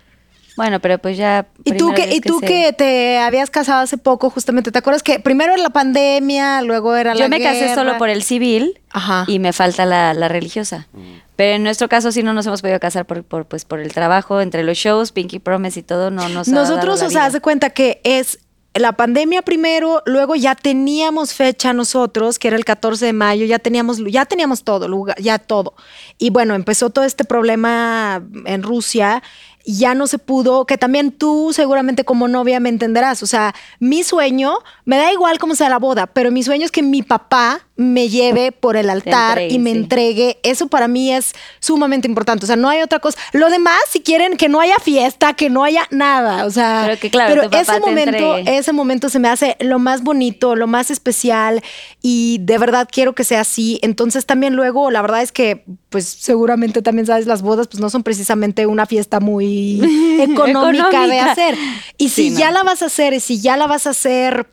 Bueno, 0.56 0.80
pero 0.80 0.98
pues 0.98 1.16
ya. 1.16 1.46
Y 1.64 1.72
tú, 1.76 1.94
que, 1.94 2.12
y 2.12 2.20
tú 2.20 2.40
se- 2.40 2.46
que 2.46 2.72
te 2.72 3.18
habías 3.18 3.48
casado 3.48 3.80
hace 3.80 3.96
poco, 3.96 4.28
justamente, 4.28 4.72
¿te 4.72 4.78
acuerdas 4.80 5.04
que 5.04 5.20
primero 5.20 5.52
era 5.52 5.62
la 5.62 5.70
pandemia, 5.70 6.62
luego 6.62 6.96
era 6.96 7.14
la 7.14 7.20
Yo 7.20 7.28
me 7.28 7.40
casé 7.40 7.74
solo 7.76 7.96
por 7.96 8.08
el 8.08 8.24
civil 8.24 8.80
Ajá. 8.90 9.24
y 9.28 9.38
me 9.38 9.52
falta 9.52 9.86
la, 9.86 10.14
la 10.14 10.26
religiosa. 10.26 10.88
Pero 11.36 11.54
en 11.54 11.62
nuestro 11.62 11.88
caso 11.88 12.10
sí 12.10 12.24
no 12.24 12.32
nos 12.32 12.44
hemos 12.46 12.60
podido 12.62 12.80
casar 12.80 13.06
por, 13.06 13.22
por, 13.22 13.44
pues, 13.46 13.64
por 13.64 13.78
el 13.78 13.92
trabajo, 13.94 14.40
entre 14.40 14.64
los 14.64 14.76
shows, 14.76 15.12
Pinky 15.12 15.38
Promise 15.38 15.78
y 15.78 15.82
todo, 15.84 16.10
no 16.10 16.28
nos 16.28 16.48
ha 16.48 16.50
dado 16.52 16.64
Nosotros, 16.64 17.00
la 17.02 17.06
o 17.06 17.10
sea, 17.10 17.24
haz 17.26 17.32
de 17.34 17.40
cuenta 17.40 17.70
que 17.70 18.00
es 18.02 18.40
la 18.74 18.92
pandemia 18.92 19.42
primero, 19.42 20.02
luego 20.06 20.36
ya 20.36 20.54
teníamos 20.54 21.34
fecha 21.34 21.72
nosotros, 21.72 22.38
que 22.38 22.48
era 22.48 22.56
el 22.56 22.64
14 22.64 23.06
de 23.06 23.12
mayo, 23.12 23.44
ya 23.44 23.58
teníamos, 23.58 23.98
ya 24.04 24.24
teníamos 24.24 24.62
todo, 24.62 24.88
ya 25.18 25.38
todo. 25.38 25.74
Y 26.18 26.30
bueno, 26.30 26.54
empezó 26.54 26.90
todo 26.90 27.04
este 27.04 27.24
problema 27.24 28.22
en 28.44 28.62
Rusia. 28.62 29.22
Ya 29.70 29.94
no 29.94 30.06
se 30.06 30.18
pudo, 30.18 30.64
que 30.64 30.78
también 30.78 31.12
tú 31.12 31.52
seguramente 31.52 32.04
como 32.04 32.26
novia 32.26 32.58
me 32.58 32.70
entenderás. 32.70 33.22
O 33.22 33.26
sea, 33.26 33.54
mi 33.80 34.02
sueño, 34.02 34.54
me 34.86 34.96
da 34.96 35.12
igual 35.12 35.38
cómo 35.38 35.54
sea 35.54 35.68
la 35.68 35.78
boda, 35.78 36.06
pero 36.06 36.30
mi 36.30 36.42
sueño 36.42 36.64
es 36.64 36.72
que 36.72 36.82
mi 36.82 37.02
papá 37.02 37.66
me 37.76 38.08
lleve 38.08 38.50
por 38.50 38.76
el 38.76 38.88
altar 38.90 39.38
entregue, 39.38 39.54
y 39.54 39.58
me 39.58 39.72
sí. 39.72 39.76
entregue. 39.76 40.38
Eso 40.42 40.68
para 40.68 40.88
mí 40.88 41.12
es 41.12 41.34
sumamente 41.60 42.08
importante. 42.08 42.44
O 42.44 42.46
sea, 42.46 42.56
no 42.56 42.68
hay 42.70 42.80
otra 42.80 42.98
cosa. 42.98 43.18
Lo 43.32 43.50
demás, 43.50 43.78
si 43.90 44.00
quieren 44.00 44.38
que 44.38 44.48
no 44.48 44.58
haya 44.60 44.78
fiesta, 44.78 45.34
que 45.34 45.50
no 45.50 45.64
haya 45.64 45.86
nada. 45.90 46.46
O 46.46 46.50
sea, 46.50 46.84
Pero 46.86 46.98
que 46.98 47.10
claro, 47.10 47.42
papá 47.42 47.60
ese 47.60 47.78
momento, 47.78 48.38
entregue. 48.38 48.58
ese 48.58 48.72
momento 48.72 49.08
se 49.10 49.18
me 49.18 49.28
hace 49.28 49.56
lo 49.60 49.78
más 49.78 50.02
bonito, 50.02 50.56
lo 50.56 50.66
más 50.66 50.90
especial 50.90 51.62
y 52.02 52.38
de 52.40 52.56
verdad 52.56 52.88
quiero 52.90 53.14
que 53.14 53.22
sea 53.22 53.42
así. 53.42 53.78
Entonces 53.82 54.24
también 54.26 54.56
luego, 54.56 54.90
la 54.90 55.02
verdad 55.02 55.22
es 55.22 55.30
que, 55.30 55.64
pues 55.90 56.06
seguramente 56.06 56.82
también 56.82 57.06
sabes, 57.06 57.26
las 57.26 57.42
bodas 57.42 57.68
pues 57.68 57.80
no 57.80 57.90
son 57.90 58.02
precisamente 58.02 58.66
una 58.66 58.86
fiesta 58.86 59.20
muy 59.20 59.57
económica, 60.20 61.06
de 61.06 61.20
hacer. 61.20 61.56
Y 61.96 62.08
si 62.10 62.28
Sí, 62.28 62.30
no. 62.30 62.38
ya 62.38 62.50
la 62.50 62.62
vas 62.62 62.82
a 62.82 62.86
hacer 62.86 63.14
y 63.14 63.20
si 63.20 63.40
ya 63.40 63.56
la 63.56 63.66
vas 63.66 63.86
a 63.86 63.90
hacer 63.90 64.46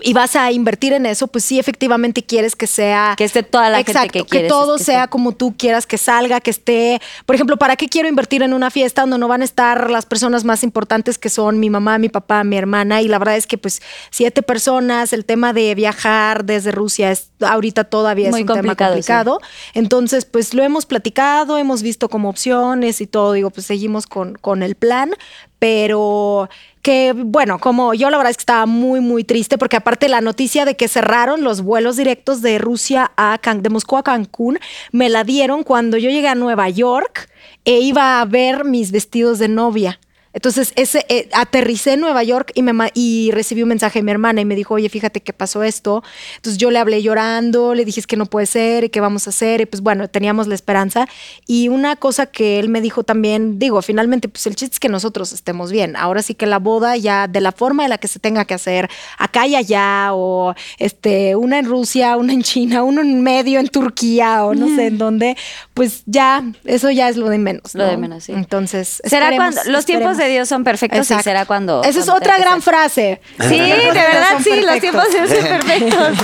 y 0.00 0.12
vas 0.12 0.36
a 0.36 0.50
invertir 0.52 0.92
en 0.92 1.06
eso, 1.06 1.26
pues 1.26 1.44
sí, 1.44 1.58
efectivamente 1.58 2.22
quieres 2.22 2.56
que 2.56 2.66
sea. 2.66 3.14
Que 3.16 3.24
esté 3.24 3.42
toda 3.42 3.68
la 3.68 3.78
gente 3.78 3.92
Exacto, 3.92 4.18
que 4.20 4.24
quieres, 4.24 4.48
todo 4.48 4.76
es 4.76 4.80
que 4.80 4.84
sea 4.84 5.08
como 5.08 5.32
tú 5.32 5.54
quieras 5.56 5.86
que 5.86 5.98
salga, 5.98 6.40
que 6.40 6.50
esté. 6.50 7.00
Por 7.26 7.34
ejemplo, 7.34 7.56
¿para 7.56 7.76
qué 7.76 7.88
quiero 7.88 8.08
invertir 8.08 8.42
en 8.42 8.54
una 8.54 8.70
fiesta 8.70 9.02
donde 9.02 9.18
no 9.18 9.28
van 9.28 9.42
a 9.42 9.44
estar 9.44 9.90
las 9.90 10.06
personas 10.06 10.44
más 10.44 10.62
importantes 10.62 11.18
que 11.18 11.28
son 11.28 11.60
mi 11.60 11.70
mamá, 11.70 11.98
mi 11.98 12.08
papá, 12.08 12.44
mi 12.44 12.56
hermana? 12.56 13.02
Y 13.02 13.08
la 13.08 13.18
verdad 13.18 13.36
es 13.36 13.46
que, 13.46 13.58
pues, 13.58 13.82
siete 14.10 14.42
personas, 14.42 15.12
el 15.12 15.24
tema 15.24 15.52
de 15.52 15.74
viajar 15.74 16.44
desde 16.44 16.72
Rusia 16.72 17.10
es 17.10 17.30
ahorita 17.40 17.84
todavía 17.84 18.26
es 18.26 18.32
Muy 18.32 18.42
un 18.42 18.46
tema 18.46 18.60
complicado, 18.60 18.92
complicado. 18.92 19.40
Entonces, 19.74 20.24
pues 20.24 20.54
lo 20.54 20.62
hemos 20.62 20.86
platicado, 20.86 21.58
hemos 21.58 21.82
visto 21.82 22.08
como 22.08 22.28
opciones 22.28 23.00
y 23.00 23.06
todo. 23.06 23.32
Digo, 23.32 23.50
pues 23.50 23.66
seguimos 23.66 24.06
con, 24.06 24.34
con 24.34 24.62
el 24.62 24.74
plan, 24.74 25.14
pero 25.58 26.48
que 26.82 27.14
bueno, 27.16 27.58
como 27.60 27.94
yo 27.94 28.10
la 28.10 28.16
verdad 28.18 28.32
es 28.32 28.36
que 28.36 28.42
estaba 28.42 28.66
muy, 28.66 29.00
muy 29.00 29.22
triste 29.24 29.56
porque 29.56 29.76
aparte 29.76 30.08
la 30.08 30.20
noticia 30.20 30.64
de 30.64 30.76
que 30.76 30.88
cerraron 30.88 31.42
los 31.42 31.62
vuelos 31.62 31.96
directos 31.96 32.42
de 32.42 32.58
Rusia 32.58 33.12
a 33.16 33.38
Can- 33.40 33.62
de 33.62 33.70
Moscú 33.70 33.96
a 33.96 34.02
Cancún, 34.02 34.58
me 34.90 35.08
la 35.08 35.22
dieron 35.24 35.62
cuando 35.62 35.96
yo 35.96 36.10
llegué 36.10 36.28
a 36.28 36.34
Nueva 36.34 36.68
York 36.68 37.30
e 37.64 37.78
iba 37.78 38.20
a 38.20 38.24
ver 38.24 38.64
mis 38.64 38.90
vestidos 38.90 39.38
de 39.38 39.48
novia. 39.48 40.00
Entonces, 40.32 40.72
ese, 40.76 41.04
eh, 41.08 41.28
aterricé 41.32 41.92
en 41.94 42.00
Nueva 42.00 42.22
York 42.22 42.52
y, 42.54 42.62
me, 42.62 42.90
y 42.94 43.30
recibí 43.32 43.62
un 43.62 43.68
mensaje 43.68 43.98
de 43.98 44.02
mi 44.02 44.10
hermana 44.10 44.40
y 44.40 44.44
me 44.44 44.54
dijo, 44.54 44.74
oye, 44.74 44.88
fíjate 44.88 45.20
que 45.20 45.32
pasó 45.32 45.62
esto. 45.62 46.02
Entonces 46.36 46.58
yo 46.58 46.70
le 46.70 46.78
hablé 46.78 47.02
llorando, 47.02 47.74
le 47.74 47.84
dije 47.84 48.00
es 48.00 48.06
que 48.06 48.16
no 48.16 48.26
puede 48.26 48.46
ser 48.46 48.84
y 48.84 48.88
qué 48.88 49.00
vamos 49.00 49.26
a 49.26 49.30
hacer. 49.30 49.60
Y 49.60 49.66
pues 49.66 49.82
bueno, 49.82 50.08
teníamos 50.08 50.46
la 50.46 50.54
esperanza. 50.54 51.06
Y 51.46 51.68
una 51.68 51.96
cosa 51.96 52.26
que 52.26 52.58
él 52.58 52.68
me 52.68 52.80
dijo 52.80 53.04
también, 53.04 53.58
digo, 53.58 53.82
finalmente, 53.82 54.28
pues 54.28 54.46
el 54.46 54.56
chiste 54.56 54.74
es 54.74 54.80
que 54.80 54.88
nosotros 54.88 55.32
estemos 55.32 55.70
bien. 55.70 55.96
Ahora 55.96 56.22
sí 56.22 56.34
que 56.34 56.46
la 56.46 56.58
boda 56.58 56.96
ya 56.96 57.28
de 57.28 57.40
la 57.40 57.52
forma 57.52 57.84
en 57.84 57.90
la 57.90 57.98
que 57.98 58.08
se 58.08 58.18
tenga 58.18 58.44
que 58.44 58.54
hacer, 58.54 58.88
acá 59.18 59.46
y 59.46 59.54
allá, 59.54 60.10
o 60.12 60.54
este, 60.78 61.36
una 61.36 61.58
en 61.58 61.66
Rusia, 61.66 62.16
una 62.16 62.32
en 62.32 62.42
China, 62.42 62.82
uno 62.82 63.02
en 63.02 63.22
medio 63.22 63.60
en 63.60 63.68
Turquía, 63.68 64.44
o 64.44 64.54
no 64.54 64.74
sé 64.74 64.86
en 64.86 64.98
dónde, 64.98 65.36
pues 65.74 66.02
ya, 66.06 66.42
eso 66.64 66.90
ya 66.90 67.08
es 67.08 67.16
lo 67.16 67.28
de 67.28 67.38
menos. 67.38 67.74
Lo 67.74 67.84
de 67.84 67.92
¿no? 67.92 67.98
menos, 67.98 68.24
sí. 68.24 68.32
Entonces, 68.32 69.02
Será 69.04 69.34
cuando 69.34 69.60
los 69.66 69.84
tiempos 69.84 70.18
de. 70.24 70.28
Dios 70.30 70.48
son 70.48 70.64
perfectos 70.64 71.00
Exacto. 71.00 71.20
y 71.20 71.24
será 71.24 71.44
cuando. 71.46 71.82
Esa 71.84 72.00
es 72.00 72.08
otra 72.08 72.38
gran 72.38 72.62
ser. 72.62 72.62
frase. 72.62 73.20
Sí, 73.48 73.58
de 73.58 73.90
verdad, 73.92 74.38
sí, 74.42 74.60
los 74.60 74.80
tiempos 74.80 75.12
de 75.12 75.20
Dios 75.26 75.30
son 75.30 75.48
perfectos. 75.60 76.18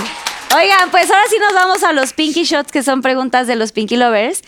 Oigan, 0.55 0.89
pues 0.89 1.09
ahora 1.11 1.23
sí 1.29 1.35
nos 1.39 1.53
vamos 1.53 1.83
a 1.83 1.93
los 1.93 2.13
Pinky 2.13 2.43
Shots, 2.43 2.71
que 2.71 2.81
son 2.81 3.01
preguntas 3.01 3.45
de 3.47 3.55
los 3.55 3.71
Pinky 3.71 3.97
Lovers. 3.97 4.41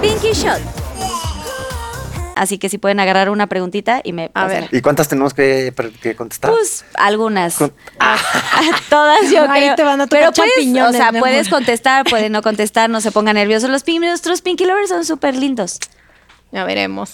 Pinky 0.00 0.32
Shot. 0.32 0.85
Así 2.36 2.58
que 2.58 2.68
si 2.68 2.78
pueden 2.78 3.00
agarrar 3.00 3.28
una 3.30 3.48
preguntita 3.48 4.00
y 4.04 4.12
me 4.12 4.30
A 4.34 4.46
ver. 4.46 4.68
¿Y 4.70 4.82
cuántas 4.82 5.08
tenemos 5.08 5.34
que, 5.34 5.74
que 6.00 6.14
contestar? 6.14 6.52
Pues 6.52 6.84
algunas. 6.94 7.56
Con- 7.56 7.72
Todas 8.90 9.28
yo 9.30 9.50
Ahí 9.50 9.62
creo. 9.62 9.74
te 9.74 9.82
van 9.82 10.00
a 10.02 10.06
tocar 10.06 10.20
Pero 10.20 10.32
puedes, 10.32 10.68
o 10.88 10.92
sea, 10.92 11.10
puedes 11.12 11.46
amor. 11.48 11.58
contestar, 11.58 12.04
puedes 12.10 12.30
no 12.30 12.42
contestar, 12.42 12.88
no 12.90 13.00
se 13.00 13.10
pongan 13.10 13.34
nerviosos. 13.36 13.70
Los 13.70 13.84
nuestros 13.86 14.42
Pinky 14.42 14.64
Lovers 14.66 14.90
son 14.90 15.04
súper 15.04 15.34
lindos. 15.34 15.78
Ya 16.52 16.64
veremos. 16.64 17.10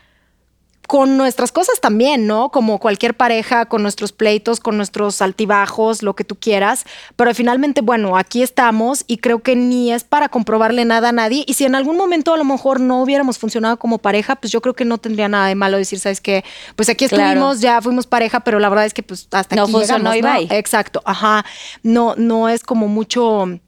con 0.87 1.17
nuestras 1.17 1.51
cosas 1.51 1.79
también, 1.79 2.25
¿no? 2.25 2.49
Como 2.49 2.79
cualquier 2.79 3.15
pareja, 3.15 3.67
con 3.67 3.83
nuestros 3.83 4.11
pleitos, 4.11 4.59
con 4.59 4.75
nuestros 4.75 5.21
altibajos, 5.21 6.01
lo 6.01 6.15
que 6.15 6.23
tú 6.23 6.35
quieras. 6.35 6.85
Pero 7.15 7.31
finalmente, 7.35 7.81
bueno, 7.81 8.17
aquí 8.17 8.41
estamos 8.41 9.03
y 9.05 9.17
creo 9.17 9.43
que 9.43 9.55
ni 9.55 9.93
es 9.93 10.03
para 10.03 10.29
comprobarle 10.29 10.83
nada 10.83 11.09
a 11.09 11.11
nadie. 11.11 11.45
Y 11.47 11.53
si 11.53 11.63
en 11.65 11.75
algún 11.75 11.95
momento 11.95 12.33
a 12.33 12.37
lo 12.37 12.43
mejor 12.43 12.79
no 12.79 13.03
hubiéramos 13.03 13.37
funcionado 13.37 13.77
como 13.77 13.99
pareja, 13.99 14.35
pues 14.35 14.51
yo 14.51 14.59
creo 14.59 14.73
que 14.73 14.83
no 14.83 14.97
tendría 14.97 15.29
nada 15.29 15.47
de 15.47 15.55
malo 15.55 15.77
decir, 15.77 15.99
¿sabes 15.99 16.21
qué? 16.21 16.43
Pues 16.75 16.89
aquí 16.89 17.07
Claro. 17.07 17.23
estuvimos, 17.23 17.61
ya 17.61 17.79
fuimos 17.83 18.07
pareja, 18.07 18.39
pero 18.39 18.59
la 18.59 18.67
verdad 18.69 18.85
es 18.87 18.95
que 18.95 19.03
pues 19.03 19.27
hasta 19.31 19.55
No 19.55 19.63
aquí 19.63 19.71
funcionó 19.73 20.11
llegamos, 20.11 20.39
y 20.39 20.43
¿no? 20.43 20.47
bye. 20.49 20.57
Exacto, 20.57 21.03
ajá. 21.05 21.45
No, 21.83 22.15
no 22.17 22.49
es 22.49 22.63
como 22.63 22.87
mucho 22.87 23.59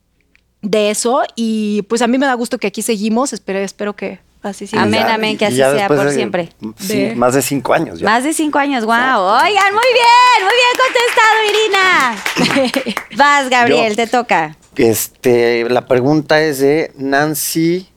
de 0.65 0.89
eso 0.89 1.21
y 1.35 1.83
pues 1.83 2.01
a 2.01 2.07
mí 2.07 2.17
me 2.17 2.25
da 2.25 2.33
gusto 2.33 2.57
que 2.57 2.67
aquí 2.67 2.81
seguimos, 2.81 3.31
espero, 3.33 3.59
espero 3.59 3.95
que 3.95 4.19
así 4.41 4.67
siga. 4.67 4.81
Amén, 4.83 5.05
amén, 5.07 5.37
que 5.37 5.45
así 5.45 5.55
sea 5.57 5.87
por 5.87 6.03
de- 6.05 6.13
siempre. 6.13 6.49
Sí, 6.77 6.99
De- 7.05 7.15
más 7.15 7.33
de 7.33 7.41
cinco 7.41 7.73
años 7.73 7.99
ya. 7.99 8.05
Más 8.05 8.23
de 8.23 8.33
cinco 8.33 8.59
años, 8.59 8.83
wow. 8.85 8.93
Oigan, 8.95 9.73
muy 9.73 9.91
bien, 9.93 10.39
muy 10.43 10.55
bien 10.61 10.75
contestado, 10.83 11.37
Irina. 11.49 12.95
Vas, 13.17 13.49
Gabriel, 13.49 13.89
Yo. 13.91 13.95
te 13.95 14.07
toca. 14.07 14.55
Este, 14.75 15.69
la 15.69 15.85
pregunta 15.87 16.41
es 16.41 16.59
de 16.59 16.91
Nancy. 16.97 17.87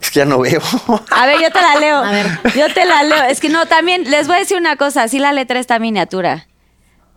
Es 0.00 0.10
que 0.10 0.18
ya 0.20 0.24
no 0.26 0.38
veo. 0.40 0.60
A 1.10 1.26
ver, 1.26 1.40
yo 1.40 1.50
te 1.50 1.60
la 1.60 1.76
leo. 1.76 2.02
Yo 2.56 2.72
te 2.74 2.84
la 2.84 3.02
leo. 3.04 3.22
Es 3.24 3.40
que 3.40 3.48
no, 3.48 3.66
también 3.66 4.10
les 4.10 4.26
voy 4.26 4.36
a 4.36 4.38
decir 4.40 4.56
una 4.58 4.76
cosa. 4.76 5.08
Sí, 5.08 5.18
la 5.18 5.32
letra 5.32 5.58
está 5.58 5.78
miniatura. 5.78 6.46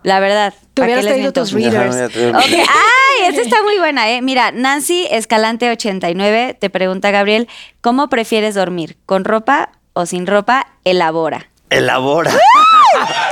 La 0.02 0.20
verdad. 0.20 0.54
Tú 0.74 0.82
¿para 0.82 0.86
qué 0.86 0.92
hubieras 0.94 1.04
traído 1.06 1.32
tus 1.32 1.52
readers. 1.52 2.12
Te- 2.12 2.32
ay, 2.32 3.24
esta 3.26 3.42
está 3.42 3.62
muy 3.62 3.78
buena, 3.78 4.08
¿eh? 4.10 4.22
Mira, 4.22 4.52
Nancy 4.52 5.06
Escalante 5.10 5.68
89 5.70 6.56
te 6.58 6.70
pregunta, 6.70 7.10
Gabriel, 7.10 7.48
¿cómo 7.80 8.08
prefieres 8.08 8.54
dormir? 8.54 8.96
¿Con 9.06 9.24
ropa 9.24 9.70
o 9.92 10.06
sin 10.06 10.26
ropa? 10.26 10.68
Elabora. 10.84 11.50
Elabora. 11.70 12.30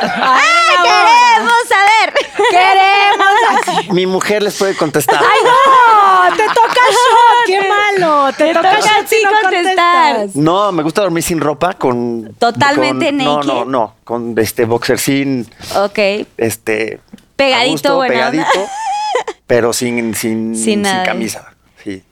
¡Queremos 0.01 1.55
saber! 1.69 2.15
¡Queremos! 2.51 3.93
Mi 3.95 4.07
mujer 4.07 4.43
les 4.43 4.57
puede 4.57 4.75
contestar. 4.77 5.19
¡Ay, 5.23 5.41
no! 5.45 6.37
¡Te 6.37 6.45
toca 6.49 6.81
shot! 6.91 7.26
¡Qué 7.47 7.61
malo! 7.69 8.33
Te, 8.37 8.53
toca, 8.53 8.71
a 8.71 9.05
ti 9.09 9.17
no 9.25 9.31
contestar. 9.43 10.27
No, 10.35 10.73
me 10.73 10.83
gusta 10.83 11.03
dormir 11.03 11.23
sin 11.23 11.41
ropa 11.41 11.75
con. 11.75 12.35
Totalmente 12.39 13.07
con- 13.07 13.17
No, 13.19 13.37
naked. 13.37 13.49
no, 13.49 13.65
no. 13.65 13.95
Con 14.05 14.35
este 14.39 14.65
boxer 14.65 14.99
sin. 14.99 15.49
Ok. 15.77 15.99
Este. 16.37 17.01
Pegadito, 17.37 17.99
onda. 17.99 18.09
pegadito. 18.09 18.45
pero 19.47 19.73
sin, 19.73 20.15
sin, 20.15 20.57
Sin 20.57 20.83
camisa. 20.83 21.55
Sí. 21.83 22.03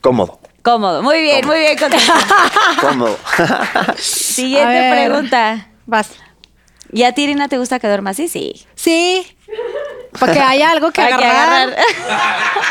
Cómodo. 0.00 0.40
Cómodo. 0.62 1.02
Muy 1.02 1.20
bien, 1.22 1.46
muy 1.46 1.58
bien 1.58 1.78
contestado. 1.78 2.20
Cómodo. 2.80 3.18
Siguiente 3.98 4.90
pregunta. 4.90 5.68
Vas. 5.86 6.10
¿Y 6.92 7.04
a 7.04 7.12
ti, 7.12 7.22
Irina, 7.22 7.48
te 7.48 7.58
gusta 7.58 7.78
que 7.78 7.86
duermas 7.86 8.14
así? 8.18 8.28
Sí. 8.28 8.66
Sí. 8.74 9.26
Para 10.18 10.32
que 10.32 10.40
haya 10.40 10.70
algo 10.70 10.90
que 10.90 11.00
Hay 11.02 11.16
que 11.16 11.24
agarrar. 11.24 11.76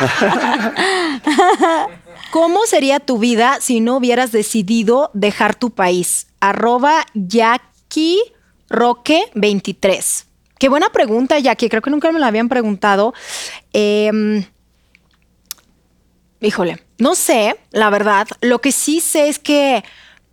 agarrar. 0.01 1.89
¿Cómo 2.32 2.65
sería 2.65 2.99
tu 2.99 3.17
vida 3.17 3.57
si 3.59 3.80
no 3.80 3.97
hubieras 3.97 4.32
decidido 4.32 5.09
dejar 5.13 5.55
tu 5.55 5.72
país? 5.72 6.28
Arroba 6.39 7.05
Jackie 7.13 8.20
Roque 8.70 9.24
23. 9.34 10.28
Qué 10.59 10.70
buena 10.70 10.89
pregunta, 10.89 11.39
Jackie. 11.39 11.70
Creo 11.70 11.82
que 11.82 11.89
nunca 11.89 12.11
me 12.11 12.20
la 12.20 12.28
habían 12.28 12.49
preguntado. 12.49 13.13
Em, 13.74 14.45
híjole, 16.41 16.84
no 16.97 17.15
sé, 17.15 17.55
la 17.72 17.89
verdad. 17.89 18.28
Lo 18.41 18.59
que 18.59 18.72
sí 18.72 18.99
sé 18.99 19.30
es 19.30 19.39
que 19.39 19.84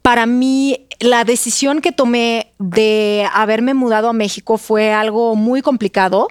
para 0.06 0.24
mí 0.24 0.86
la 1.00 1.24
decisión 1.24 1.80
que 1.80 1.90
tomé 1.90 2.52
de 2.60 3.28
haberme 3.34 3.74
mudado 3.74 4.08
a 4.08 4.12
México 4.12 4.56
fue 4.56 4.92
algo 4.92 5.34
muy 5.34 5.62
complicado. 5.62 6.28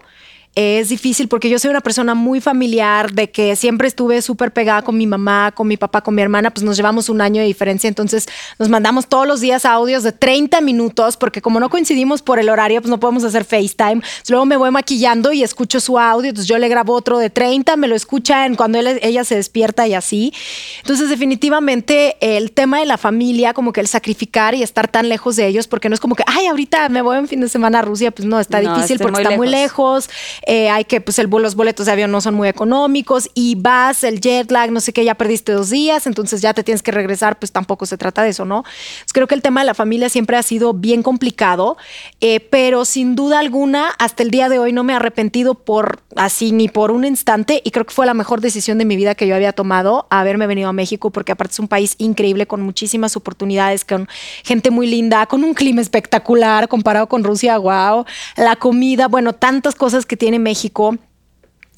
Es 0.55 0.87
difícil 0.87 1.27
porque 1.27 1.49
yo 1.49 1.59
soy 1.59 1.69
una 1.69 1.81
persona 1.81 2.15
muy 2.15 2.39
familiar, 2.39 3.11
de 3.11 3.29
que 3.29 3.57
siempre 3.57 3.89
estuve 3.89 4.21
súper 4.21 4.53
pegada 4.53 4.83
con 4.83 4.97
mi 4.97 5.05
mamá, 5.05 5.51
con 5.53 5.67
mi 5.67 5.75
papá, 5.75 5.99
con 6.01 6.15
mi 6.15 6.21
hermana, 6.21 6.49
pues 6.51 6.63
nos 6.63 6.77
llevamos 6.77 7.09
un 7.09 7.19
año 7.19 7.41
de 7.41 7.47
diferencia, 7.47 7.89
entonces 7.89 8.25
nos 8.57 8.69
mandamos 8.69 9.07
todos 9.07 9.27
los 9.27 9.41
días 9.41 9.65
audios 9.65 10.03
de 10.03 10.13
30 10.13 10.61
minutos, 10.61 11.17
porque 11.17 11.41
como 11.41 11.59
no 11.59 11.69
coincidimos 11.69 12.21
por 12.21 12.39
el 12.39 12.47
horario, 12.47 12.81
pues 12.81 12.89
no 12.89 13.01
podemos 13.01 13.25
hacer 13.25 13.43
FaceTime. 13.43 14.01
Luego 14.29 14.45
me 14.45 14.55
voy 14.55 14.71
maquillando 14.71 15.33
y 15.33 15.43
escucho 15.43 15.81
su 15.81 15.99
audio, 15.99 16.29
entonces 16.29 16.47
yo 16.47 16.57
le 16.57 16.69
grabo 16.69 16.93
otro 16.93 17.17
de 17.19 17.29
30, 17.29 17.75
me 17.75 17.89
lo 17.89 17.95
escucha 17.95 18.45
en 18.45 18.55
cuando 18.55 18.79
él- 18.79 18.99
ella 19.01 19.25
se 19.25 19.35
despierta 19.35 19.87
y 19.87 19.93
así. 19.93 20.33
Entonces, 20.79 21.09
definitivamente 21.09 22.15
el 22.21 22.51
tema 22.53 22.79
de 22.79 22.85
la 22.85 22.97
familia, 22.97 23.53
como 23.53 23.73
que 23.73 23.81
el 23.81 23.87
sacrificar 23.87 24.55
y 24.55 24.63
estar 24.63 24.87
tan 24.87 25.09
lejos 25.09 25.35
de 25.35 25.47
ellos, 25.47 25.67
porque 25.67 25.89
no 25.89 25.95
es 25.95 25.99
como 25.99 26.15
que, 26.15 26.23
ay, 26.27 26.47
ahorita 26.47 26.87
me 26.89 27.01
voy 27.01 27.17
un 27.17 27.27
fin 27.27 27.41
de 27.41 27.49
semana 27.49 27.79
a 27.79 27.81
Rusia, 27.81 28.11
pues 28.11 28.25
no, 28.25 28.39
está 28.39 28.61
No, 28.61 28.73
difícil 28.75 28.99
porque 28.99 29.11
muy 29.11 29.23
está 29.23 29.35
muy 29.37 29.47
lejos. 29.49 30.09
Eh, 30.45 30.69
hay 30.69 30.85
que, 30.85 31.01
pues 31.01 31.19
el, 31.19 31.29
los 31.29 31.55
boletos 31.55 31.87
de 31.87 31.91
avión 31.91 32.11
no 32.11 32.21
son 32.21 32.35
muy 32.35 32.47
económicos 32.47 33.29
y 33.33 33.55
vas, 33.55 34.03
el 34.03 34.21
jet 34.21 34.51
lag, 34.51 34.71
no 34.71 34.79
sé 34.79 34.93
qué, 34.93 35.03
ya 35.03 35.15
perdiste 35.15 35.51
dos 35.51 35.69
días, 35.69 36.05
entonces 36.07 36.41
ya 36.41 36.53
te 36.53 36.63
tienes 36.63 36.83
que 36.83 36.91
regresar, 36.91 37.39
pues 37.39 37.51
tampoco 37.51 37.85
se 37.85 37.97
trata 37.97 38.23
de 38.23 38.29
eso, 38.29 38.45
¿no? 38.45 38.57
Entonces, 38.57 39.13
creo 39.13 39.27
que 39.27 39.35
el 39.35 39.41
tema 39.41 39.61
de 39.61 39.65
la 39.65 39.73
familia 39.73 40.09
siempre 40.09 40.37
ha 40.37 40.43
sido 40.43 40.73
bien 40.73 41.03
complicado, 41.03 41.77
eh, 42.21 42.39
pero 42.39 42.85
sin 42.85 43.15
duda 43.15 43.39
alguna, 43.39 43.89
hasta 43.97 44.23
el 44.23 44.31
día 44.31 44.49
de 44.49 44.59
hoy 44.59 44.71
no 44.71 44.83
me 44.83 44.93
he 44.93 44.95
arrepentido 44.95 45.55
por 45.55 45.99
así 46.15 46.51
ni 46.51 46.67
por 46.67 46.91
un 46.91 47.05
instante 47.05 47.61
y 47.63 47.71
creo 47.71 47.85
que 47.85 47.93
fue 47.93 48.05
la 48.05 48.13
mejor 48.13 48.39
decisión 48.39 48.77
de 48.77 48.85
mi 48.85 48.95
vida 48.95 49.15
que 49.15 49.27
yo 49.27 49.35
había 49.35 49.51
tomado, 49.51 50.07
haberme 50.09 50.47
venido 50.47 50.69
a 50.69 50.73
México, 50.73 51.09
porque 51.09 51.31
aparte 51.31 51.53
es 51.53 51.59
un 51.59 51.67
país 51.67 51.95
increíble 51.97 52.45
con 52.45 52.61
muchísimas 52.61 53.15
oportunidades, 53.17 53.83
con 53.83 54.07
gente 54.43 54.71
muy 54.71 54.87
linda, 54.87 55.25
con 55.25 55.43
un 55.43 55.53
clima 55.53 55.81
espectacular 55.81 56.67
comparado 56.67 57.07
con 57.07 57.23
Rusia, 57.23 57.57
wow, 57.57 58.05
la 58.37 58.55
comida, 58.55 59.07
bueno, 59.07 59.33
tantas 59.33 59.75
cosas 59.75 60.05
que 60.05 60.15
tiene 60.15 60.34
México. 60.39 60.97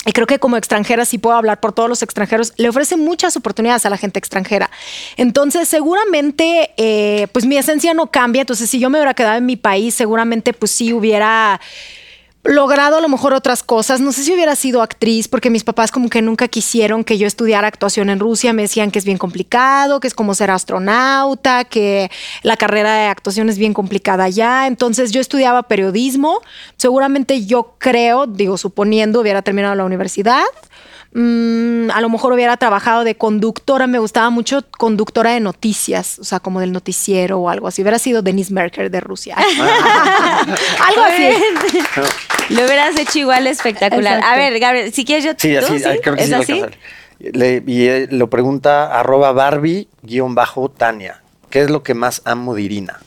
Y 0.05 0.13
creo 0.13 0.25
que 0.25 0.39
como 0.39 0.55
extranjera, 0.55 1.03
sí 1.03 1.17
puedo 1.17 1.35
hablar 1.35 1.59
por 1.59 1.73
todos 1.73 1.89
los 1.89 2.01
extranjeros, 2.01 2.53
le 2.55 2.69
ofrece 2.69 2.95
muchas 2.95 3.35
oportunidades 3.35 3.85
a 3.85 3.89
la 3.89 3.97
gente 3.97 4.19
extranjera. 4.19 4.69
Entonces, 5.17 5.67
seguramente, 5.67 6.71
eh, 6.77 7.27
pues 7.33 7.45
mi 7.45 7.57
esencia 7.57 7.93
no 7.93 8.07
cambia. 8.09 8.41
Entonces, 8.41 8.69
si 8.69 8.79
yo 8.79 8.89
me 8.89 8.99
hubiera 8.99 9.13
quedado 9.13 9.37
en 9.37 9.45
mi 9.45 9.57
país, 9.57 9.95
seguramente, 9.95 10.53
pues 10.53 10.71
sí 10.71 10.93
hubiera 10.93 11.59
logrado 12.47 12.97
a 12.97 13.01
lo 13.01 13.09
mejor 13.09 13.33
otras 13.33 13.61
cosas. 13.61 13.99
No 13.99 14.11
sé 14.11 14.23
si 14.23 14.33
hubiera 14.33 14.55
sido 14.55 14.81
actriz, 14.81 15.27
porque 15.27 15.49
mis 15.49 15.63
papás 15.63 15.91
como 15.91 16.09
que 16.09 16.21
nunca 16.21 16.47
quisieron 16.47 17.03
que 17.03 17.17
yo 17.17 17.27
estudiara 17.27 17.67
actuación 17.67 18.09
en 18.09 18.19
Rusia. 18.19 18.53
Me 18.53 18.63
decían 18.63 18.89
que 18.89 18.99
es 18.99 19.05
bien 19.05 19.17
complicado, 19.17 19.99
que 19.99 20.07
es 20.07 20.13
como 20.13 20.33
ser 20.33 20.49
astronauta, 20.49 21.65
que 21.65 22.09
la 22.43 22.57
carrera 22.57 22.95
de 22.95 23.07
actuación 23.07 23.49
es 23.49 23.57
bien 23.57 23.73
complicada 23.73 24.23
allá. 24.23 24.67
Entonces 24.67 25.11
yo 25.11 25.19
estudiaba 25.19 25.63
periodismo. 25.63 26.41
Seguramente 26.77 27.45
yo 27.45 27.75
creo, 27.77 28.27
digo, 28.27 28.57
suponiendo, 28.57 29.21
hubiera 29.21 29.41
terminado 29.41 29.75
la 29.75 29.85
universidad. 29.85 30.43
Mm, 31.13 31.89
a 31.91 32.01
lo 32.01 32.09
mejor 32.09 32.33
hubiera 32.33 32.57
trabajado 32.57 33.03
de 33.03 33.15
conductora, 33.15 33.87
me 33.87 33.97
gustaba 33.99 34.29
mucho 34.29 34.63
conductora 34.77 35.31
de 35.31 35.39
noticias, 35.39 36.19
o 36.19 36.23
sea, 36.23 36.39
como 36.39 36.59
del 36.59 36.71
noticiero 36.71 37.39
o 37.39 37.49
algo 37.49 37.67
así. 37.67 37.81
Hubiera 37.81 37.97
sido 37.99 38.21
Denise 38.21 38.53
Merker 38.53 38.91
de 38.91 38.99
Rusia. 38.99 39.35
algo 40.85 41.01
así. 41.03 41.29
Lo 42.53 42.63
hubieras 42.65 42.97
hecho 42.97 43.19
igual 43.19 43.47
espectacular. 43.47 44.19
Exacto. 44.19 44.33
A 44.33 44.37
ver, 44.37 44.59
Gabriel, 44.59 44.93
si 44.93 45.03
quieres 45.05 45.25
yo... 45.25 45.31
Sí, 45.37 45.55
¿tú 45.59 45.65
así, 45.73 45.83
creo 46.01 46.15
que 46.15 46.21
¿Es 46.21 46.27
sí 46.27 46.31
lo 46.31 46.37
así? 46.39 46.61
Le- 47.19 47.63
y 47.65 47.87
eh, 47.87 48.07
lo 48.11 48.29
pregunta 48.29 48.97
arroba 48.97 49.33
Barbie-Tania. 49.33 51.21
¿Qué 51.49 51.61
es 51.61 51.69
lo 51.69 51.83
que 51.83 51.93
más 51.93 52.21
amo 52.25 52.53
de 52.53 52.61
Irina? 52.61 52.99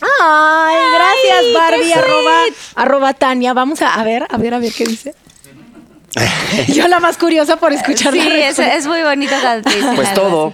Ay, 0.00 0.76
gracias, 0.94 1.38
Ay, 1.42 1.54
Barbie, 1.54 1.92
arroba 2.76 3.14
Tania. 3.14 3.52
Vamos 3.52 3.82
a, 3.82 3.94
a 3.94 4.04
ver, 4.04 4.26
a 4.30 4.36
ver, 4.38 4.54
a 4.54 4.58
ver 4.58 4.72
qué 4.72 4.84
dice. 4.84 5.14
Yo 6.68 6.88
la 6.88 7.00
más 7.00 7.16
curiosa 7.18 7.56
por 7.56 7.72
escuchar 7.72 8.12
Sí, 8.12 8.18
la 8.18 8.48
es, 8.48 8.58
es 8.58 8.86
muy 8.86 9.02
bonito 9.02 9.34
Pues 9.94 10.14
todo. 10.14 10.52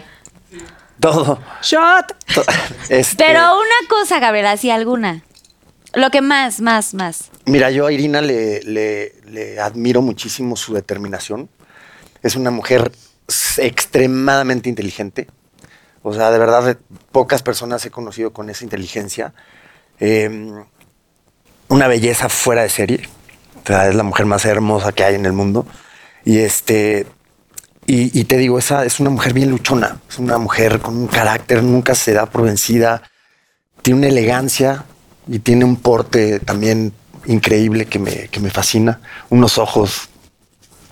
Todo. 1.01 1.39
Shot. 1.63 2.17
To- 2.35 2.45
este, 2.89 3.25
Pero 3.25 3.41
una 3.57 3.89
cosa, 3.89 4.19
Gabriela, 4.21 4.53
así 4.53 4.71
alguna. 4.71 5.23
Lo 5.93 6.11
que 6.11 6.21
más, 6.23 6.61
más, 6.61 6.95
más. 6.95 7.31
Mira, 7.45 7.71
yo 7.71 7.87
a 7.87 7.93
Irina 7.93 8.21
le, 8.21 8.61
le- 8.63 9.13
le 9.27 9.61
admiro 9.61 10.03
muchísimo 10.03 10.57
su 10.57 10.75
determinación. 10.75 11.49
Es 12.23 12.37
una 12.37 12.51
mujer 12.51 12.91
extremadamente 13.59 14.69
inteligente. 14.69 15.29
O 16.03 16.13
sea, 16.13 16.31
de 16.31 16.39
verdad, 16.39 16.77
pocas 17.13 17.43
personas 17.43 17.85
he 17.87 17.91
conocido 17.91 18.33
con 18.33 18.51
esa 18.51 18.65
inteligencia. 18.65 19.33
Eh, 20.01 20.53
una 21.69 21.89
belleza 21.89 22.29
fuera 22.29 22.63
de 22.63 22.69
serie. 22.71 23.09
O 23.65 23.67
sea, 23.67 23.89
es 23.89 23.95
la 23.95 24.03
mujer 24.03 24.27
más 24.27 24.45
hermosa 24.45 24.93
que 24.93 25.05
hay 25.05 25.15
en 25.15 25.27
el 25.27 25.33
mundo. 25.33 25.67
Y 26.25 26.39
este. 26.39 27.07
Y, 27.87 28.19
y 28.19 28.25
te 28.25 28.37
digo, 28.39 28.59
esa 28.59 28.85
es 28.85 29.01
una 29.01 29.11
mujer 29.11 29.33
bien 29.35 29.51
luchona. 29.51 29.99
Es 30.09 30.19
una 30.19 30.39
mujer 30.39 30.81
con 30.81 30.97
un 30.97 31.07
carácter, 31.07 31.63
nunca 31.63 31.95
se 31.95 32.13
da 32.13 32.27
por 32.27 32.43
vencida 32.43 33.03
tiene 33.83 33.99
una 33.99 34.09
elegancia 34.09 34.85
y 35.29 35.41
tiene 35.41 35.67
un 35.67 35.77
porte 35.77 36.41
también 36.41 36.95
increíble 37.27 37.85
que 37.85 37.99
me, 37.99 38.29
que 38.29 38.41
me 38.41 38.49
fascina. 38.51 38.99
Unos 39.29 39.59
ojos 39.59 40.09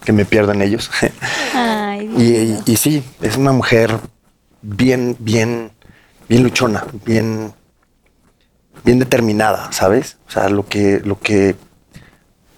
que 0.05 0.12
me 0.12 0.27
pierdo 0.27 0.53
en 0.53 0.61
ellos. 0.61 0.91
Ay, 1.55 2.11
y, 2.18 2.23
y- 2.23 2.62
y 2.66 2.77
sí, 2.77 3.03
es 3.23 3.39
una 3.39 3.53
mujer 3.53 3.99
bien, 4.61 5.16
bien, 5.20 5.70
bien 6.29 6.43
luchona, 6.43 6.85
bien, 7.07 7.55
bien 8.85 8.99
determinada, 8.99 9.73
¿sabes? 9.73 10.18
O 10.29 10.31
sea, 10.31 10.51
lo 10.51 10.66
que, 10.66 11.01
lo 11.03 11.18
que, 11.18 11.57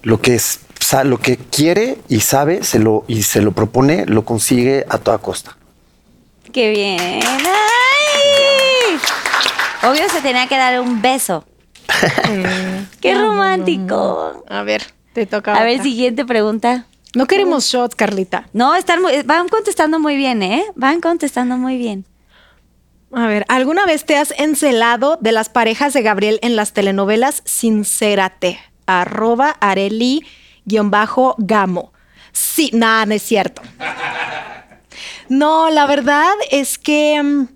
lo 0.04 0.20
que 0.20 0.34
es, 0.36 0.60
lo 1.04 1.18
que 1.18 1.36
quiere 1.36 1.98
y 2.08 2.20
sabe 2.20 2.62
se 2.62 2.78
lo, 2.78 3.04
y 3.08 3.22
se 3.24 3.42
lo 3.42 3.50
propone, 3.52 4.06
lo 4.06 4.24
consigue 4.24 4.86
a 4.88 4.98
toda 4.98 5.18
costa. 5.18 5.56
qué 6.52 6.70
bien. 6.70 7.00
Ay. 7.00 8.96
Obvio 9.90 10.08
se 10.08 10.20
tenía 10.22 10.46
que 10.46 10.56
dar 10.56 10.80
un 10.80 11.02
beso. 11.02 11.44
qué 13.00 13.14
romántico. 13.14 14.44
A 14.48 14.62
ver, 14.62 14.82
te 15.12 15.26
toca. 15.26 15.54
A 15.56 15.64
ver, 15.64 15.82
siguiente 15.82 16.24
pregunta. 16.24 16.86
No 17.14 17.26
queremos 17.26 17.64
shots, 17.66 17.94
Carlita. 17.94 18.48
No, 18.52 18.74
están 18.74 19.00
muy- 19.02 19.22
van 19.22 19.48
contestando 19.48 20.00
muy 20.00 20.16
bien, 20.16 20.42
¿eh? 20.42 20.64
Van 20.74 21.00
contestando 21.00 21.56
muy 21.56 21.76
bien. 21.76 22.04
A 23.12 23.26
ver, 23.28 23.44
¿alguna 23.48 23.86
vez 23.86 24.04
te 24.04 24.16
has 24.16 24.32
encelado 24.36 25.18
de 25.20 25.30
las 25.30 25.48
parejas 25.48 25.92
de 25.92 26.02
Gabriel 26.02 26.40
en 26.42 26.56
las 26.56 26.72
telenovelas? 26.72 27.42
Sincérate. 27.44 28.58
Arroba 28.86 29.50
Areli-Gamo. 29.60 30.22
Sí, 32.32 32.70
nada, 32.72 33.06
no 33.06 33.14
es 33.14 33.22
cierto. 33.22 33.62
No, 35.28 35.70
la 35.70 35.86
verdad 35.86 36.32
es 36.50 36.78
que 36.78 37.22
mm, 37.22 37.46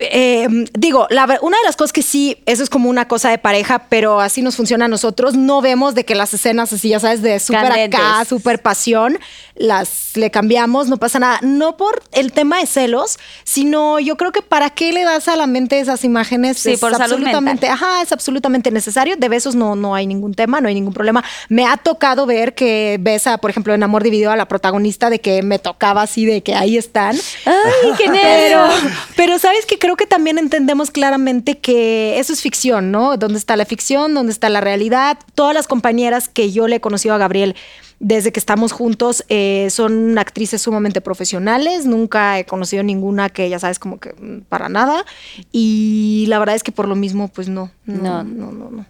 eh, 0.00 0.48
digo, 0.72 1.06
la 1.10 1.24
una 1.40 1.56
de 1.56 1.64
las 1.64 1.76
cosas 1.76 1.92
que 1.92 2.02
sí, 2.02 2.42
eso 2.46 2.62
es 2.62 2.70
como 2.70 2.90
una 2.90 3.06
cosa 3.06 3.30
de 3.30 3.38
pareja, 3.38 3.86
pero 3.88 4.20
así 4.20 4.42
nos 4.42 4.56
funciona 4.56 4.86
a 4.86 4.88
nosotros. 4.88 5.34
No 5.34 5.60
vemos 5.60 5.94
de 5.94 6.04
que 6.04 6.14
las 6.14 6.34
escenas 6.34 6.72
así, 6.72 6.88
ya 6.88 7.00
sabes, 7.00 7.22
de 7.22 7.38
súper 7.38 7.72
acá, 7.72 8.24
súper 8.24 8.60
pasión, 8.60 9.18
las 9.54 10.16
le 10.16 10.30
cambiamos, 10.30 10.88
no 10.88 10.96
pasa 10.96 11.18
nada. 11.18 11.38
No 11.42 11.76
por 11.76 12.02
el 12.12 12.32
tema 12.32 12.58
de 12.58 12.66
celos, 12.66 13.18
sino 13.44 14.00
yo 14.00 14.16
creo 14.16 14.32
que 14.32 14.42
para 14.42 14.70
qué 14.70 14.92
le 14.92 15.04
das 15.04 15.28
a 15.28 15.36
la 15.36 15.46
mente 15.46 15.78
esas 15.78 16.04
imágenes. 16.04 16.58
Sí, 16.58 16.72
es 16.72 16.80
por 16.80 16.92
salud 16.92 17.14
absolutamente, 17.14 17.68
ajá, 17.68 18.02
es 18.02 18.12
absolutamente 18.12 18.70
necesario. 18.72 19.16
De 19.16 19.28
besos 19.28 19.54
no, 19.54 19.76
no 19.76 19.94
hay 19.94 20.06
ningún 20.06 20.34
tema, 20.34 20.60
no 20.60 20.68
hay 20.68 20.74
ningún 20.74 20.92
problema. 20.92 21.24
Me 21.48 21.66
ha 21.66 21.76
tocado 21.76 22.26
ver 22.26 22.54
que 22.54 22.98
besa, 23.00 23.38
por 23.38 23.50
ejemplo, 23.50 23.74
en 23.74 23.82
Amor 23.82 24.02
Dividido 24.02 24.32
a 24.32 24.36
la 24.36 24.48
protagonista 24.48 25.08
de 25.08 25.20
que 25.20 25.42
me 25.42 25.60
tocaba 25.60 26.02
así, 26.02 26.26
de 26.26 26.42
que 26.42 26.54
ahí 26.54 26.76
están. 26.76 27.16
¡Ay, 27.44 27.92
qué 27.96 28.10
Pero, 28.10 28.66
nervio! 28.66 28.90
pero 29.16 29.38
sabes 29.38 29.66
que 29.66 29.78
creo 29.84 29.96
que 29.96 30.06
también 30.06 30.38
entendemos 30.38 30.90
claramente 30.90 31.58
que 31.58 32.18
eso 32.18 32.32
es 32.32 32.40
ficción, 32.40 32.90
¿no? 32.90 33.18
¿Dónde 33.18 33.36
está 33.38 33.54
la 33.54 33.66
ficción? 33.66 34.14
¿Dónde 34.14 34.32
está 34.32 34.48
la 34.48 34.62
realidad? 34.62 35.18
Todas 35.34 35.52
las 35.52 35.66
compañeras 35.66 36.26
que 36.30 36.50
yo 36.50 36.68
le 36.68 36.76
he 36.76 36.80
conocido 36.80 37.14
a 37.14 37.18
Gabriel 37.18 37.54
desde 38.00 38.32
que 38.32 38.40
estamos 38.40 38.72
juntos 38.72 39.26
eh, 39.28 39.68
son 39.70 40.16
actrices 40.18 40.62
sumamente 40.62 41.02
profesionales. 41.02 41.84
Nunca 41.84 42.38
he 42.38 42.46
conocido 42.46 42.82
ninguna 42.82 43.28
que, 43.28 43.50
ya 43.50 43.58
sabes, 43.58 43.78
como 43.78 44.00
que 44.00 44.14
mm, 44.18 44.44
para 44.48 44.70
nada. 44.70 45.04
Y 45.52 46.24
la 46.28 46.38
verdad 46.38 46.54
es 46.54 46.62
que 46.62 46.72
por 46.72 46.88
lo 46.88 46.94
mismo, 46.94 47.28
pues 47.28 47.50
no. 47.50 47.70
No. 47.84 48.24
No, 48.24 48.24
no, 48.24 48.52
no. 48.52 48.70
no. 48.70 48.86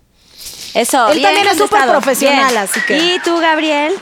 Eso, 0.75 1.09
Él 1.09 1.19
bien 1.19 1.25
también 1.35 1.49
es 1.49 1.59
súper 1.59 1.89
profesional, 1.89 2.51
Bien. 2.53 2.59
así 2.63 2.79
que- 2.87 2.99
¿Y 2.99 3.19
tú, 3.25 3.37
Gabriel? 3.41 3.95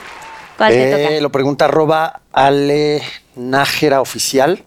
¿Cuál 0.57 0.73
te 0.73 0.89
Eh, 1.05 1.07
toca? 1.07 1.21
lo 1.21 1.31
pregunta 1.31 1.65
arroba 1.65 2.21
Ale 2.31 3.01
Nájera 3.35 3.99
Oficial. 3.99 4.63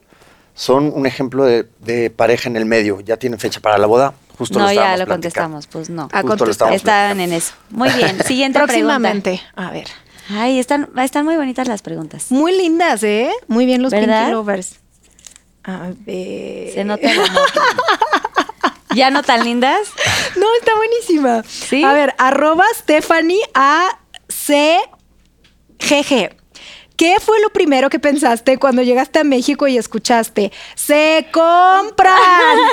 Son 0.56 0.90
un 0.92 1.06
ejemplo 1.06 1.44
de, 1.44 1.68
de 1.80 2.10
pareja 2.10 2.48
en 2.48 2.56
el 2.56 2.64
medio. 2.64 2.98
Ya 3.00 3.16
tienen 3.18 3.38
fecha 3.38 3.60
para 3.60 3.78
la 3.78 3.86
boda. 3.86 4.14
Justo 4.38 4.58
no, 4.58 4.64
lo 4.66 4.72
ya 4.72 4.96
lo 4.96 5.04
platicando. 5.06 5.12
contestamos, 5.14 5.66
pues 5.68 5.88
no. 5.90 6.08
Ah, 6.12 6.22
Justo 6.22 6.44
lo 6.44 6.50
Estaban 6.50 6.72
platicando. 6.72 7.22
en 7.22 7.32
eso. 7.32 7.54
Muy 7.70 7.90
bien. 7.90 8.18
Siguiente 8.26 8.58
pregunta. 8.58 8.72
Próximamente. 8.72 9.40
A 9.54 9.70
ver. 9.70 9.86
Ay, 10.30 10.58
están, 10.58 10.88
están 10.98 11.24
muy 11.24 11.36
bonitas 11.36 11.68
las 11.68 11.82
preguntas. 11.82 12.30
Muy 12.32 12.56
lindas, 12.56 13.02
¿eh? 13.04 13.30
Muy 13.46 13.64
bien 13.66 13.82
los 13.82 13.92
¿Verdad? 13.92 14.22
Pinky 14.22 14.32
Lovers. 14.32 14.80
A 15.64 15.90
ver. 16.04 16.72
Se 16.72 16.84
nota. 16.84 17.08
¿Ya 18.94 19.10
no 19.10 19.22
tan 19.22 19.44
lindas? 19.44 19.80
No, 20.36 20.46
está 20.58 20.74
buenísima. 20.76 21.42
¿Sí? 21.46 21.84
A 21.84 21.92
ver, 21.92 22.14
arroba 22.18 22.64
Stephanie 22.74 23.40
A 23.54 23.98
C 24.28 24.78
G 25.78 26.02
G. 26.02 26.34
¿Qué 26.96 27.16
fue 27.20 27.38
lo 27.40 27.50
primero 27.50 27.90
que 27.90 27.98
pensaste 27.98 28.56
cuando 28.56 28.80
llegaste 28.82 29.18
a 29.18 29.24
México 29.24 29.66
y 29.66 29.76
escuchaste? 29.76 30.50
Se 30.74 31.26
compran 31.30 32.16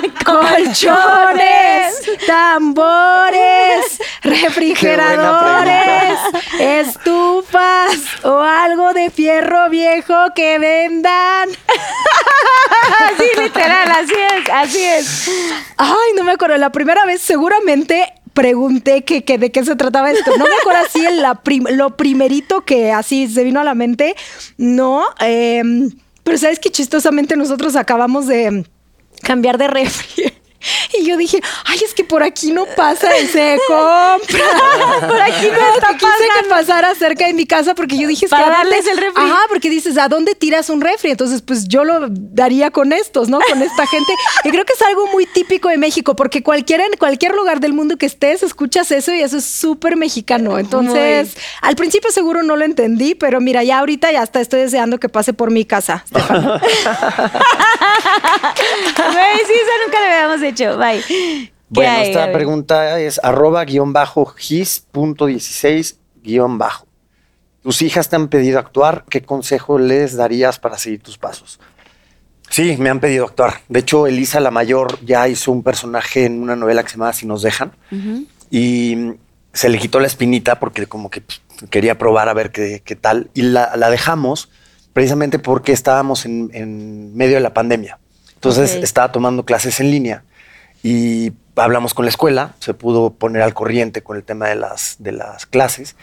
colchones, 0.25 2.01
tambores, 2.25 3.99
refrigeradores, 4.21 6.19
estufas 6.57 7.97
o 8.23 8.39
algo 8.39 8.93
de 8.93 9.09
fierro 9.09 9.69
viejo 9.69 10.15
que 10.33 10.57
vendan. 10.57 11.49
Sí, 13.17 13.41
literal, 13.41 13.89
así 13.91 14.13
es, 14.13 14.49
así 14.51 14.83
es. 14.83 15.31
Ay, 15.77 16.13
no 16.15 16.23
me 16.23 16.33
acuerdo. 16.33 16.57
La 16.57 16.71
primera 16.71 17.05
vez 17.05 17.21
seguramente 17.21 18.13
pregunté 18.33 19.03
que, 19.03 19.23
que 19.23 19.37
de 19.37 19.51
qué 19.51 19.63
se 19.63 19.75
trataba 19.75 20.11
esto. 20.11 20.31
No 20.37 20.45
me 20.45 20.55
acuerdo 20.61 20.81
así 20.85 21.01
lo 21.75 21.95
primerito 21.95 22.61
que 22.65 22.91
así 22.91 23.27
se 23.27 23.43
vino 23.43 23.59
a 23.59 23.63
la 23.63 23.75
mente. 23.75 24.15
No. 24.57 25.03
em, 25.19 25.91
pero 26.23 26.37
sabes 26.37 26.59
que 26.59 26.69
chistosamente 26.69 27.35
nosotros 27.35 27.75
acabamos 27.75 28.27
de 28.27 28.65
cambiar 29.21 29.57
de 29.57 29.67
refri. 29.67 30.33
Y 30.97 31.05
yo 31.05 31.17
dije, 31.17 31.39
ay, 31.65 31.79
es 31.83 31.93
que 31.93 32.03
por 32.03 32.21
aquí 32.23 32.51
no 32.51 32.65
pasa 32.65 33.15
el 33.17 33.27
se 33.27 33.57
compra. 33.67 34.43
por 35.07 35.19
aquí 35.21 35.47
no 35.47 35.73
está 35.75 35.97
Quise 35.97 36.29
que 36.41 36.49
pasara 36.49 36.93
cerca 36.95 37.25
de 37.25 37.33
mi 37.33 37.45
casa 37.47 37.73
porque 37.75 37.97
yo 37.97 38.07
dije, 38.07 38.25
es 38.25 38.31
que 38.31 38.35
Para 38.37 38.59
¿a 38.59 38.63
dónde- 38.63 38.75
darles 38.75 38.87
el 38.91 38.97
refri. 38.97 39.23
Ajá, 39.23 39.39
porque 39.49 39.69
dices, 39.69 39.97
¿a 39.97 40.07
dónde 40.07 40.35
tiras 40.35 40.69
un 40.69 40.81
refri? 40.81 41.11
Entonces, 41.11 41.41
pues 41.41 41.67
yo 41.67 41.83
lo 41.83 42.07
daría 42.09 42.69
con 42.71 42.93
estos, 42.93 43.29
¿no? 43.29 43.39
Con 43.41 43.61
esta 43.61 43.87
gente. 43.87 44.13
Y 44.43 44.49
creo 44.51 44.65
que 44.65 44.73
es 44.73 44.81
algo 44.83 45.07
muy 45.07 45.25
típico 45.25 45.69
de 45.69 45.77
México, 45.77 46.15
porque 46.15 46.43
cualquiera 46.43 46.85
en 46.85 46.93
cualquier 46.97 47.33
lugar 47.33 47.59
del 47.59 47.73
mundo 47.73 47.97
que 47.97 48.05
estés, 48.05 48.43
escuchas 48.43 48.91
eso 48.91 49.13
y 49.13 49.21
eso 49.21 49.37
es 49.37 49.45
súper 49.45 49.95
mexicano. 49.97 50.59
Entonces, 50.59 51.35
al 51.61 51.75
principio 51.75 52.11
seguro 52.11 52.43
no 52.43 52.55
lo 52.55 52.65
entendí, 52.65 53.15
pero 53.15 53.41
mira, 53.41 53.63
ya 53.63 53.79
ahorita 53.79 54.11
ya 54.11 54.21
hasta 54.21 54.41
estoy 54.41 54.61
deseando 54.61 54.99
que 54.99 55.09
pase 55.09 55.33
por 55.33 55.49
mi 55.51 55.65
casa. 55.65 56.05
Güey, 59.13 59.37
sí, 59.47 59.53
eso 59.53 59.71
nunca 59.85 59.99
lo 59.99 60.05
habíamos 60.05 60.41
hecho. 60.41 60.52
Bye. 60.77 61.03
¿Qué 61.07 61.51
Bueno, 61.69 61.91
hay, 61.91 62.09
esta 62.09 62.31
pregunta 62.31 62.99
es 62.99 63.19
arroba 63.23 63.65
guion 63.65 63.93
bajo 63.93 64.25
gis 64.25 64.85
punto 64.91 65.25
16 65.25 65.99
guion 66.23 66.57
bajo. 66.57 66.87
Tus 67.63 67.81
hijas 67.81 68.09
te 68.09 68.15
han 68.15 68.27
pedido 68.27 68.59
actuar. 68.59 69.05
¿Qué 69.09 69.21
consejo 69.21 69.79
les 69.79 70.15
darías 70.15 70.59
para 70.59 70.77
seguir 70.77 71.01
tus 71.01 71.17
pasos? 71.17 71.59
Sí, 72.49 72.75
me 72.77 72.89
han 72.89 72.99
pedido 72.99 73.25
actuar. 73.25 73.61
De 73.69 73.79
hecho, 73.79 74.05
Elisa, 74.05 74.39
la 74.39 74.51
mayor, 74.51 74.99
ya 75.03 75.27
hizo 75.27 75.51
un 75.51 75.63
personaje 75.63 76.25
en 76.25 76.41
una 76.41 76.55
novela 76.55 76.83
que 76.83 76.89
se 76.89 76.97
llama 76.97 77.13
Si 77.13 77.25
nos 77.25 77.41
dejan. 77.41 77.71
Y 78.51 79.13
se 79.53 79.69
le 79.69 79.79
quitó 79.79 79.99
la 79.99 80.07
espinita 80.07 80.59
porque 80.59 80.85
como 80.85 81.09
que 81.09 81.21
pues, 81.21 81.41
quería 81.69 81.97
probar 81.97 82.29
a 82.29 82.33
ver 82.33 82.51
qué, 82.51 82.81
qué 82.83 82.95
tal. 82.95 83.31
Y 83.33 83.43
la, 83.43 83.75
la 83.77 83.89
dejamos 83.89 84.49
precisamente 84.91 85.39
porque 85.39 85.71
estábamos 85.71 86.25
en, 86.25 86.51
en 86.53 87.15
medio 87.15 87.35
de 87.35 87.41
la 87.41 87.53
pandemia. 87.53 87.97
Entonces 88.35 88.75
estaba 88.75 89.11
tomando 89.11 89.45
clases 89.45 89.79
en 89.79 89.89
línea 89.89 90.23
y 90.83 91.31
hablamos 91.55 91.93
con 91.93 92.05
la 92.05 92.09
escuela, 92.09 92.53
se 92.59 92.73
pudo 92.73 93.11
poner 93.13 93.41
al 93.41 93.53
corriente 93.53 94.03
con 94.03 94.17
el 94.17 94.23
tema 94.23 94.47
de 94.49 94.55
las, 94.55 94.97
de 94.99 95.13
las 95.13 95.45
clases, 95.45 95.95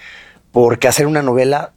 porque 0.52 0.88
hacer 0.88 1.06
una 1.06 1.22
novela, 1.22 1.72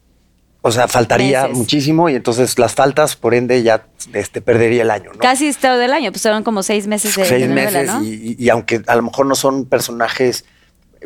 o 0.62 0.72
sea, 0.72 0.88
faltaría 0.88 1.42
Meses. 1.44 1.58
muchísimo 1.58 2.10
y 2.10 2.16
entonces 2.16 2.58
las 2.58 2.74
faltas, 2.76 3.16
por 3.18 3.34
ende, 3.34 3.62
ya 3.64 3.86
este, 4.14 4.42
perdería 4.42 4.84
el 4.84 4.92
año. 4.92 5.12
¿no? 5.14 5.20
Casi 5.20 5.52
todo 5.54 5.82
el 5.82 5.92
año, 5.92 6.12
pues 6.12 6.22
fueron 6.22 6.44
como 6.44 6.64
seis 6.64 6.88
meses 6.88 7.16
de, 7.16 7.26
seis 7.26 7.42
de 7.42 7.48
novela, 7.50 7.72
meses 7.82 7.94
¿no? 7.96 8.04
y, 8.04 8.08
y- 8.08 8.36
y 8.46 8.50
aunque 8.50 8.82
a 8.88 8.96
lo 8.96 9.02
mejor 9.04 9.26
no 9.26 9.36
son 9.36 9.66
personajes 9.66 10.46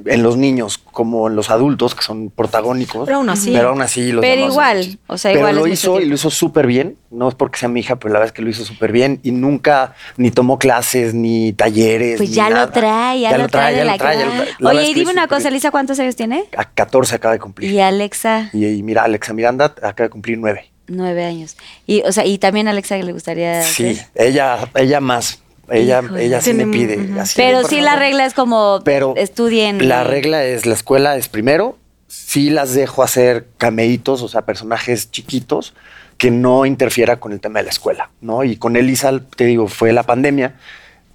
en 0.06 0.24
los 0.24 0.38
niños 0.38 0.78
como 0.78 1.28
en 1.28 1.36
los 1.36 1.50
adultos 1.50 1.95
que 1.95 2.04
son 2.04 2.30
protagónicos 2.30 3.06
Pero 3.06 3.18
aún 3.18 3.30
así. 3.30 3.52
pero 3.52 3.70
aún 3.70 3.82
así 3.82 4.12
los 4.12 4.22
Pero 4.22 4.45
igual, 4.48 5.00
o 5.08 5.18
sea, 5.18 5.32
pero 5.32 5.39
igual 5.41 5.56
lo 5.56 5.68
hizo 5.68 6.00
y 6.00 6.06
lo 6.06 6.16
hizo 6.16 6.30
súper 6.30 6.68
bien 6.68 6.98
no 7.10 7.30
es 7.30 7.36
porque 7.36 7.58
sea 7.60 7.70
mi 7.70 7.80
hija 7.80 7.98
pero 7.98 8.14
la 8.14 8.20
verdad 8.20 8.34
es 8.34 8.36
que 8.36 8.41
lo 8.41 8.50
hizo 8.50 8.66
súper 8.66 8.91
bien 8.91 9.20
y 9.24 9.32
nunca 9.32 9.95
ni 10.18 10.32
tomó 10.32 10.60
clases 10.60 11.14
ni 11.14 11.54
talleres 11.54 12.18
Pues 12.18 12.30
ni 12.30 12.36
ya 12.36 12.50
lo 12.50 12.70
trae, 12.70 13.22
ya, 13.22 13.38
lo 13.38 13.48
trae 13.48 13.76
de 13.76 13.86
la 13.86 13.98
trae, 13.98 14.18
ya 14.20 14.26
lo 14.26 14.32
trae. 14.32 14.48
La 14.60 14.70
Oye, 14.70 14.84
y 14.84 14.93
lo 14.93 15.00
dime 15.00 15.12
una 15.12 15.28
cosa. 15.28 15.48
Elisa, 15.48 15.72
¿cuántos 15.72 16.00
años 16.00 16.16
tiene? 16.16 16.45
a 16.58 16.66
14 16.70 17.16
acaba 17.16 17.34
de 17.34 17.39
cumplir 17.39 17.72
Y 17.72 17.80
Alexa, 17.80 18.50
y, 18.54 18.66
y 18.66 18.84
mira 18.84 19.04
Alexa 19.04 19.34
Miranda 19.34 19.66
acaba 19.66 20.04
de 20.06 20.10
cumplir 20.10 20.38
9 20.38 20.72
nueve 20.88 21.26
años. 21.26 21.58
Y, 21.86 22.02
o 22.04 22.12
sea, 22.12 22.26
y 22.26 22.38
también 22.38 22.68
a 22.68 22.72
Alexa 22.72 22.98
le 22.98 23.12
gustaría. 23.12 23.62
sí 23.64 23.89
hacer? 23.89 24.08
ella 24.16 24.70
ella 24.76 25.00
más 25.00 25.41
ella 25.70 26.01
Híjole. 26.03 26.26
ella 26.26 26.41
sí 26.41 26.53
me 26.53 26.68
pide 26.68 27.20
así 27.20 27.34
Pero 27.38 27.59
sí 27.63 27.78
favor. 27.78 27.84
la 27.84 27.95
regla 27.95 28.26
es 28.26 28.34
como 28.34 28.82
pero 28.84 29.13
estudien. 29.18 29.88
La 29.88 30.03
regla 30.03 30.43
es, 30.43 30.65
la 30.65 30.74
escuela 30.74 31.18
es 31.18 31.28
primero, 31.30 31.78
sí 32.07 32.49
las 32.49 32.74
dejo 32.74 33.03
hacer 33.03 33.47
cameitos, 33.57 34.22
o 34.22 34.28
sea, 34.28 34.43
personajes 34.43 35.11
chiquitos, 35.11 35.74
que 36.18 36.32
no 36.32 36.65
interfiera 36.65 37.20
con 37.20 37.32
el 37.32 37.39
tema 37.39 37.59
de 37.59 37.65
la 37.65 37.72
escuela, 37.72 38.09
¿no? 38.22 38.43
Y 38.43 38.57
con 38.57 38.76
Elisa, 38.76 39.20
te 39.36 39.45
digo, 39.45 39.68
fue 39.68 39.93
la 39.93 40.03
pandemia. 40.03 40.55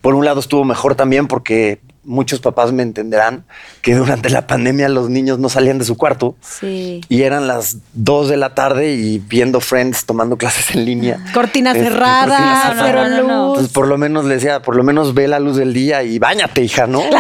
Por 0.01 0.15
un 0.15 0.25
lado 0.25 0.41
estuvo 0.41 0.65
mejor 0.65 0.95
también 0.95 1.27
porque 1.27 1.81
muchos 2.05 2.41
papás 2.41 2.73
me 2.73 2.83
entenderán 2.83 3.45
que 3.81 3.95
durante 3.95 4.29
la 4.31 4.47
pandemia 4.47 4.89
los 4.89 5.09
niños 5.09 5.39
no 5.39 5.49
salían 5.49 5.79
de 5.79 5.85
su 5.85 5.97
cuarto 5.97 6.35
Sí. 6.41 7.01
y 7.09 7.23
eran 7.23 7.47
las 7.47 7.77
2 7.95 8.29
de 8.29 8.37
la 8.37 8.55
tarde 8.55 8.93
y 8.95 9.19
viendo 9.21 9.61
Friends 9.61 10.05
tomando 10.05 10.37
clases 10.37 10.75
en 10.75 10.85
línea. 10.85 11.19
Cortina 11.33 11.71
Este, 11.73 11.85
cerrada, 11.85 12.27
cortina 12.27 12.75
no, 12.75 12.83
cero 12.87 13.03
no, 13.05 13.09
no, 13.09 13.17
no. 13.17 13.23
luz. 13.23 13.49
Entonces, 13.51 13.73
por 13.73 13.87
lo 13.87 13.99
menos 13.99 14.25
le 14.25 14.35
decía, 14.35 14.61
por 14.63 14.75
lo 14.77 14.83
menos 14.83 15.15
ve 15.15 15.29
la 15.29 15.39
luz 15.39 15.57
del 15.57 15.73
día 15.73 16.03
y 16.03 16.19
bañate, 16.19 16.63
hija, 16.63 16.87
¿no? 16.87 17.03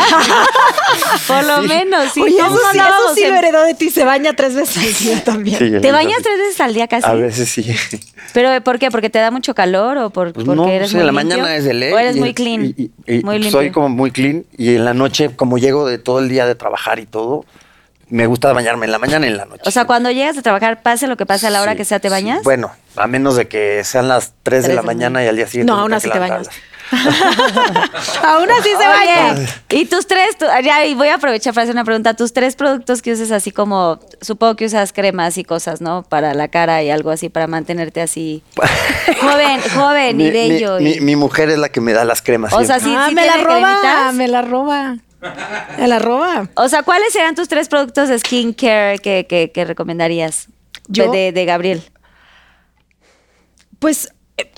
Por 1.26 1.45
lo 1.45 1.62
Sí. 1.62 1.68
menos, 1.68 2.12
sí. 2.12 2.20
Oye, 2.20 2.37
eso 2.37 2.49
sí, 2.49 2.55
eso 2.57 2.68
andábamos 2.70 3.14
sí 3.14 3.22
en- 3.22 3.30
lo 3.30 3.37
heredó 3.37 3.62
de 3.64 3.74
ti. 3.74 3.91
Se 3.91 4.05
baña 4.05 4.33
tres 4.35 4.55
veces 4.55 4.76
al 4.76 4.95
día 5.07 5.24
también. 5.24 5.59
Sí, 5.59 5.70
¿Te 5.80 5.93
bañas 5.93 6.18
tres 6.22 6.39
veces 6.39 6.61
al 6.61 6.74
día 6.74 6.89
casi? 6.89 7.07
A 7.09 7.14
veces 7.14 7.49
sí. 7.49 7.64
¿Pero 8.35 8.62
por 8.62 8.78
qué? 8.78 8.91
¿Porque 8.91 9.09
te 9.11 9.18
da 9.18 9.30
mucho 9.30 9.55
calor 9.55 9.97
o 9.99 10.11
por, 10.11 10.33
Pues 10.33 10.45
porque 10.45 10.57
no, 10.57 10.68
eres 10.68 10.93
muy 10.93 11.01
en 11.01 11.07
la 11.07 11.12
limpio? 11.12 11.39
mañana 11.39 11.57
es 11.57 11.64
de 11.64 11.74
ley. 11.74 11.93
¿O 11.93 11.99
eres 11.99 12.16
y- 12.16 12.20
muy 12.20 12.35
clean? 12.35 12.64
y- 12.76 12.83
y- 12.83 12.91
y 13.18 13.22
muy 13.24 13.35
limpio. 13.39 13.51
soy 13.53 13.70
como 13.70 13.89
muy 13.89 14.11
clean 14.11 14.45
y 14.57 14.72
en 14.77 14.85
la 14.85 14.95
noche, 14.95 15.31
como 15.37 15.59
llego 15.59 15.87
de 15.87 15.99
todo 15.99 16.18
el 16.18 16.29
día 16.29 16.47
de 16.47 16.55
trabajar 16.55 16.99
y 16.99 17.07
todo, 17.07 17.45
me 18.09 18.27
gusta 18.27 18.53
bañarme 18.53 18.85
en 18.87 18.93
la 18.93 18.99
mañana 18.99 19.27
y 19.27 19.31
en 19.31 19.37
la 19.39 19.47
noche. 19.47 19.62
O 19.64 19.70
sea, 19.70 19.87
cuando 19.87 20.11
llegas 20.11 20.37
de 20.37 20.43
trabajar, 20.43 20.83
pase 20.83 21.07
lo 21.07 21.16
que 21.16 21.25
pase 21.25 21.47
a 21.47 21.51
la 21.51 21.62
hora 21.62 21.73
Sí, 21.73 21.79
que 21.79 21.85
sea, 21.87 21.99
¿te 21.99 22.09
sí. 22.09 22.12
bañas? 22.12 22.43
Bueno, 22.43 22.70
a 22.97 23.07
menos 23.07 23.37
de 23.37 23.49
que 23.49 23.83
sean 23.85 24.09
las 24.09 24.33
3 24.43 24.62
de 24.62 24.68
Tres 24.68 24.68
la 24.68 24.68
de 24.68 24.75
la 24.77 24.83
mañana 24.83 25.25
y 25.25 25.29
al 25.29 25.37
día 25.37 25.47
siguiente. 25.47 25.73
No, 25.73 25.79
aún 25.81 25.95
así 25.95 26.11
te 26.11 26.18
bañas. 26.18 26.49
Aún 28.24 28.51
así 28.51 28.68
se. 28.70 28.88
Oye, 28.88 29.47
y 29.70 29.86
tus 29.86 30.07
tres, 30.07 30.36
tu- 30.38 30.47
ya, 30.62 30.84
y 30.84 30.95
voy 30.95 31.09
a 31.09 31.14
aprovechar 31.14 31.55
para 31.55 31.64
hacer 31.64 31.74
una 31.74 31.84
pregunta. 31.84 32.14
Tus 32.14 32.32
tres 32.32 32.55
productos 32.57 33.03
que 33.03 33.12
uses 33.12 33.30
así 33.32 33.51
como, 33.51 33.99
supongo 34.20 34.57
que 34.57 34.66
usas 34.66 34.93
cremas 34.93 35.38
y 35.38 35.45
cosas, 35.45 35.80
¿no? 35.80 36.03
Para 36.03 36.34
la 36.34 36.49
cara 36.49 36.82
y 36.82 36.90
algo 36.90 37.11
así, 37.11 37.28
para 37.28 37.47
mantenerte 37.47 38.01
así 38.03 38.43
joven, 39.20 39.61
joven 39.74 40.20
y 40.20 40.24
Mi, 40.24 40.30
bello. 40.30 40.78
mi- 40.78 40.90
y- 40.93 40.95
mi- 40.97 41.01
mi 41.01 41.16
mujer 41.16 41.51
es 41.51 41.59
la 41.59 41.68
que 41.70 41.80
me 41.80 41.93
da 41.93 42.05
las 42.05 42.22
cremas. 42.22 42.53
O 42.53 42.62
sea, 42.64 42.78
sí, 42.80 42.95
ah, 42.97 43.07
sí 43.09 43.14
me 43.14 43.26
la 43.26 43.36
roba, 43.38 43.78
cremitas. 43.80 44.14
me 44.14 44.28
la 44.28 44.43
roba. 44.43 44.97
Me 45.78 45.86
la 45.88 45.99
roba. 45.99 46.49
O 46.55 46.68
sea, 46.68 46.82
¿cuáles 46.82 47.12
serían 47.12 47.34
tus 47.34 47.49
tres 47.49 47.68
productos 47.68 48.09
de 48.09 48.18
skincare 48.18 48.99
que, 48.99 49.26
que, 49.28 49.51
que 49.53 49.64
recomendarías? 49.64 50.49
Yo- 50.88 51.11
De, 51.12 51.45
Gabriel. 51.47 51.82
Pues, 53.78 54.12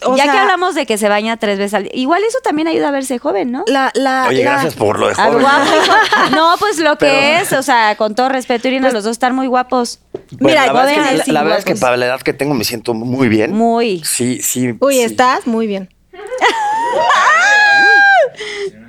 o 0.06 0.16
ya 0.16 0.24
sea, 0.24 0.32
que 0.32 0.38
hablamos 0.38 0.74
de 0.74 0.86
que 0.86 0.98
se 0.98 1.08
baña 1.08 1.36
tres 1.36 1.58
veces 1.58 1.74
al 1.74 1.82
día. 1.84 1.92
Igual 1.94 2.22
eso 2.24 2.38
también 2.42 2.68
ayuda 2.68 2.88
a 2.88 2.90
verse 2.90 3.18
joven, 3.18 3.52
¿no? 3.52 3.64
la, 3.66 3.90
la, 3.94 4.26
Oye, 4.28 4.44
la- 4.44 4.52
gracias 4.52 4.74
por 4.74 4.98
lo 4.98 5.08
de 5.08 5.14
joven. 5.14 5.40
guapo. 5.40 5.70
No, 6.34 6.54
pues 6.58 6.78
lo 6.78 6.92
que 6.96 7.06
Pero- 7.06 7.42
es, 7.42 7.52
o 7.52 7.62
sea, 7.62 7.96
con 7.96 8.14
todo 8.14 8.28
respeto, 8.28 8.68
Irina, 8.68 8.90
los 8.90 9.04
dos 9.04 9.12
están 9.12 9.34
muy 9.34 9.46
guapos. 9.46 10.00
Bueno, 10.12 10.38
Mira, 10.60 10.66
la 10.66 10.72
verdad, 10.72 11.14
es 11.14 11.22
que, 11.24 11.32
la, 11.32 11.42
verdad 11.42 11.58
es 11.58 11.64
que 11.64 11.74
para 11.76 11.96
la 11.96 12.06
edad 12.06 12.20
que 12.22 12.32
tengo 12.32 12.54
me 12.54 12.64
siento 12.64 12.94
muy 12.94 13.28
bien. 13.28 13.52
Muy. 13.52 14.02
Sí, 14.04 14.40
sí. 14.42 14.74
Uy, 14.80 14.94
sí. 14.94 15.02
estás 15.02 15.46
muy 15.46 15.66
bien. 15.66 15.92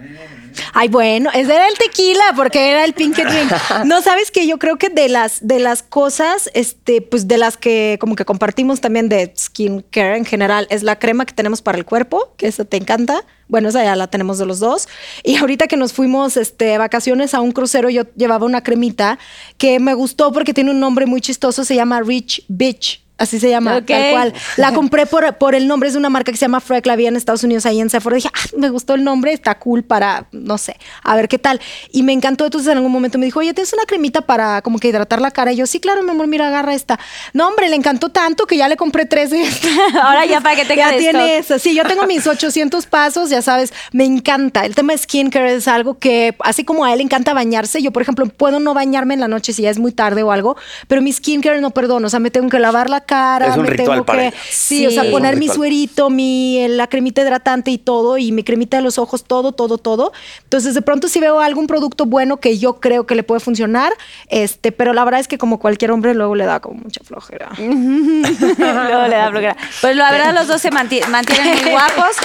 Ay, 0.78 0.90
bueno, 0.90 1.30
ese 1.34 1.56
era 1.56 1.70
el 1.70 1.78
tequila 1.78 2.34
porque 2.36 2.70
era 2.70 2.84
el 2.84 2.92
pink 2.92 3.16
drink. 3.16 3.50
No 3.86 4.02
sabes 4.02 4.30
que 4.30 4.46
yo 4.46 4.60
creo 4.60 4.76
que 4.76 4.90
de 4.90 5.08
las 5.08 5.48
de 5.48 5.60
las 5.60 5.82
cosas, 5.82 6.50
este, 6.54 7.02
pues 7.02 7.30
de 7.30 7.38
las 7.38 7.56
que 7.56 7.98
como 8.02 8.18
que 8.18 8.26
compartimos 8.26 8.82
también 8.82 9.08
de 9.08 9.32
skincare 9.38 10.18
en 10.18 10.26
general 10.26 10.68
es 10.70 10.84
la 10.84 11.00
crema 11.00 11.26
que 11.26 11.34
tenemos 11.34 11.62
para 11.62 11.78
el 11.78 11.86
cuerpo, 11.86 12.34
que 12.36 12.48
esa 12.48 12.66
te 12.66 12.76
encanta. 12.76 13.24
Bueno, 13.48 13.70
esa 13.70 13.86
ya 13.86 13.96
la 13.96 14.08
tenemos 14.08 14.38
de 14.38 14.48
los 14.48 14.60
dos. 14.60 14.90
Y 15.24 15.38
ahorita 15.38 15.68
que 15.68 15.78
nos 15.78 15.94
fuimos 15.94 16.36
este, 16.36 16.66
de 16.66 16.78
vacaciones 16.78 17.34
a 17.34 17.40
un 17.40 17.54
crucero, 17.54 17.90
yo 17.90 18.04
llevaba 18.18 18.46
una 18.46 18.62
cremita 18.62 19.18
que 19.58 19.80
me 19.80 19.94
gustó 19.94 20.34
porque 20.34 20.54
tiene 20.54 20.72
un 20.72 20.82
nombre 20.82 21.06
muy 21.06 21.22
chistoso, 21.22 21.64
se 21.64 21.76
llama 21.76 22.02
Rich 22.02 22.44
Bitch. 22.50 23.05
Así 23.18 23.40
se 23.40 23.50
llama, 23.50 23.82
tal 23.86 24.12
cual. 24.12 24.34
La 24.58 24.72
compré 24.74 25.06
por, 25.06 25.38
por 25.38 25.56
el 25.56 25.68
nombre, 25.68 25.88
es 25.88 25.94
de 25.94 26.00
una 26.00 26.10
marca 26.10 26.32
que 26.32 26.38
se 26.38 26.46
llama 26.46 26.60
Freck, 26.60 26.86
la 26.86 26.98
vi 26.98 27.08
en 27.08 27.16
Estados 27.16 27.44
Unidos 27.44 27.66
ahí 27.66 27.80
en 27.80 27.90
Sephora. 27.90 28.18
Dije, 28.18 28.30
ah, 28.34 28.48
me 28.58 28.70
gustó 28.70 28.94
el 28.94 29.04
nombre, 29.04 29.32
está 29.32 29.58
cool 29.58 29.84
para, 29.84 30.28
no 30.32 30.58
sé, 30.58 30.78
a 31.02 31.16
ver 31.16 31.30
qué 31.30 31.40
tal. 31.40 31.62
Y 31.92 32.04
me 32.04 32.12
encantó. 32.12 32.46
Entonces 32.46 32.70
en 32.70 32.78
algún 32.78 32.92
momento 32.92 33.18
me 33.18 33.26
dijo, 33.26 33.40
oye, 33.40 33.54
¿tienes 33.54 33.72
una 33.74 33.84
cremita 33.84 34.22
para 34.22 34.62
como 34.62 34.80
que 34.80 34.90
hidratar 34.90 35.22
la 35.22 35.32
cara? 35.32 35.54
Y 35.54 35.56
yo, 35.56 35.66
sí, 35.66 35.80
claro, 35.80 36.04
mi 36.04 36.10
amor, 36.10 36.28
mira, 36.28 36.48
agarra 36.48 36.74
esta. 36.74 37.00
No, 37.32 37.48
hombre, 37.48 37.70
le 37.70 37.76
encantó 37.76 38.10
tanto 38.10 38.46
que 38.48 38.58
ya 38.58 38.68
le 38.68 38.76
compré 38.76 39.06
tres 39.06 39.30
de 39.30 39.44
estas. 39.44 39.72
Ahora 40.02 40.26
ya 40.26 40.42
para 40.42 40.56
que 40.58 40.66
tenga 40.66 40.86
Ya 40.92 40.98
tiene 40.98 41.38
eso. 41.38 41.58
Sí, 41.58 41.74
yo 41.74 41.86
tengo 41.86 42.06
mis 42.06 42.28
800 42.28 42.86
pasos, 42.88 43.30
ya 43.30 43.42
sabes, 43.42 43.74
me 43.94 44.04
encanta. 44.04 44.66
El 44.66 44.76
tema 44.76 44.94
de 44.94 45.00
skincare 45.00 45.56
es 45.56 45.68
algo 45.68 46.00
que, 46.00 46.36
así 46.40 46.66
como 46.66 46.84
a 46.84 46.92
él 46.92 46.98
le 46.98 47.04
encanta 47.04 47.34
bañarse, 47.34 47.82
yo, 47.82 47.92
por 47.92 48.02
ejemplo, 48.02 48.26
puedo 48.28 48.60
no 48.60 48.74
bañarme 48.74 49.14
en 49.14 49.22
la 49.22 49.28
noche 49.28 49.54
si 49.54 49.62
ya 49.62 49.70
es 49.70 49.80
muy 49.80 49.94
tarde 49.94 50.22
o 50.24 50.32
algo, 50.32 50.58
pero 50.88 51.02
mi 51.02 51.14
skincare 51.14 51.62
no 51.62 51.72
perdono. 51.72 52.08
O 52.08 52.10
sea, 52.10 52.20
me 52.20 52.30
tengo 52.30 52.50
que 52.50 52.60
lavar 52.60 52.90
la 52.90 53.05
cara, 53.06 53.48
Es 53.48 53.56
un 53.58 53.64
me 53.64 53.70
ritual 53.70 53.88
tengo 53.98 54.06
para 54.06 54.22
que. 54.22 54.28
él. 54.30 54.34
Sí, 54.50 54.78
Sí. 54.80 54.88
o 54.88 54.92
sea, 54.92 55.10
poner 55.12 55.38
mi 55.38 55.48
suerito, 55.48 56.10
mi, 56.10 56.68
la 56.70 56.88
cremita 56.88 57.22
hidratante 57.22 57.72
y 57.72 57.78
todo, 57.78 58.18
y 58.18 58.32
mi 58.32 58.44
cremita 58.44 58.78
de 58.78 58.84
los 58.84 58.98
ojos, 58.98 59.24
todo, 59.24 59.52
todo, 59.52 59.78
todo. 59.78 60.12
Entonces, 60.44 60.74
de 60.74 60.82
pronto, 60.82 61.08
si 61.08 61.20
veo 61.20 61.40
algún 61.40 61.68
producto 61.68 62.06
bueno 62.06 62.38
que 62.38 62.58
yo 62.58 62.80
creo 62.80 63.06
que 63.06 63.16
le 63.16 63.24
puede 63.24 63.40
funcionar, 63.40 63.94
este, 64.30 64.72
pero 64.72 64.94
la 64.94 65.04
verdad 65.06 65.20
es 65.22 65.28
que 65.28 65.38
como 65.38 65.60
cualquier 65.60 65.92
hombre, 65.92 66.14
luego 66.14 66.36
le 66.36 66.46
da 66.46 66.60
como 66.60 66.82
mucha 66.82 67.02
flojera. 67.04 67.50
Luego 67.58 69.08
le 69.08 69.16
da 69.16 69.30
flojera. 69.30 69.56
Pues 69.82 69.96
la 69.96 70.12
verdad 70.12 70.34
los 70.34 70.48
dos 70.48 70.62
se 70.62 70.72
manti- 70.72 71.06
mantienen 71.08 71.62
muy 71.64 71.72
guapos, 71.72 72.16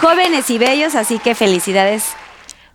jóvenes 0.00 0.48
y 0.50 0.58
bellos, 0.58 0.94
así 0.94 1.18
que 1.18 1.34
felicidades. 1.34 2.04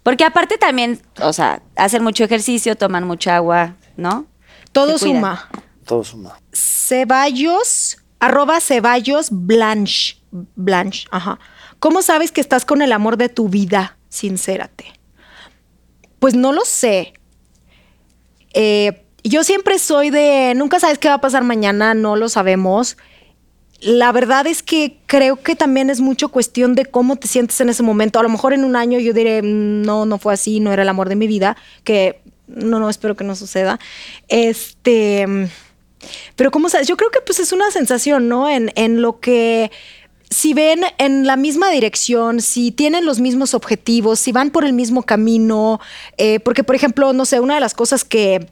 Porque 0.04 0.24
aparte 0.24 0.58
también, 0.58 1.02
o 1.22 1.34
sea, 1.34 1.62
hacen 1.76 2.04
mucho 2.04 2.24
ejercicio, 2.24 2.76
toman 2.76 3.06
mucha 3.08 3.36
agua, 3.38 3.74
¿no? 3.98 4.26
Todo 4.72 4.98
suma. 4.98 5.50
Todo 5.86 6.04
suma. 6.04 6.40
Ceballos, 6.52 7.98
arroba 8.20 8.60
Ceballos 8.60 9.30
Blanche. 9.32 10.18
Blanche, 10.56 11.08
ajá. 11.12 11.40
¿Cómo 11.80 12.02
sabes 12.02 12.32
que 12.32 12.42
estás 12.42 12.66
con 12.66 12.82
el 12.82 12.92
amor 12.92 13.18
de 13.18 13.30
tu 13.30 13.50
vida? 13.50 13.98
Sincérate. 14.10 14.86
Pues 16.20 16.34
no 16.34 16.52
lo 16.52 16.66
sé. 16.66 17.14
Eh, 18.54 19.06
yo 19.24 19.44
siempre 19.44 19.80
soy 19.80 20.10
de, 20.10 20.54
nunca 20.56 20.80
sabes 20.80 20.98
qué 20.98 21.08
va 21.08 21.16
a 21.16 21.22
pasar 21.22 21.44
mañana, 21.44 21.94
no 21.94 22.16
lo 22.16 22.30
sabemos. 22.30 22.98
La 23.82 24.12
verdad 24.12 24.48
es 24.48 24.64
que 24.64 25.00
creo 25.06 25.42
que 25.42 25.56
también 25.56 25.90
es 25.90 26.02
mucho 26.02 26.30
cuestión 26.30 26.74
de 26.76 26.86
cómo 26.86 27.18
te 27.18 27.28
sientes 27.28 27.60
en 27.62 27.70
ese 27.70 27.84
momento. 27.84 28.20
A 28.20 28.24
lo 28.24 28.30
mejor 28.30 28.54
en 28.54 28.64
un 28.64 28.76
año 28.76 29.00
yo 29.00 29.14
diré, 29.14 29.42
"Mm, 29.42 29.84
no, 29.84 30.06
no 30.06 30.18
fue 30.18 30.34
así, 30.34 30.60
no 30.60 30.72
era 30.74 30.84
el 30.84 30.90
amor 30.90 31.10
de 31.10 31.16
mi 31.16 31.28
vida, 31.28 31.58
que 31.84 32.22
no, 32.48 32.80
no, 32.80 32.90
espero 32.90 33.16
que 33.16 33.24
no 33.24 33.36
suceda. 33.36 33.80
Este, 34.28 35.50
pero 36.36 36.52
¿cómo 36.52 36.70
sabes? 36.70 36.88
Yo 36.88 36.98
creo 36.98 37.12
que 37.12 37.20
pues 37.22 37.40
es 37.40 37.52
una 37.52 37.72
sensación, 37.72 38.28
¿no? 38.28 38.50
En, 38.50 38.72
en 38.76 39.02
lo 39.02 39.20
que 39.20 39.72
si 40.30 40.54
ven 40.54 40.82
en 40.98 41.26
la 41.26 41.38
misma 41.38 41.70
dirección, 41.70 42.42
si 42.42 42.72
tienen 42.72 43.06
los 43.06 43.20
mismos 43.20 43.54
objetivos, 43.54 44.20
si 44.20 44.32
van 44.32 44.50
por 44.50 44.66
el 44.66 44.74
mismo 44.74 45.04
camino, 45.04 45.80
eh, 46.18 46.40
porque 46.40 46.64
por 46.64 46.76
ejemplo, 46.76 47.14
no 47.14 47.26
sé, 47.26 47.40
una 47.40 47.56
de 47.56 47.60
las 47.60 47.74
cosas 47.74 48.04
que 48.04 48.50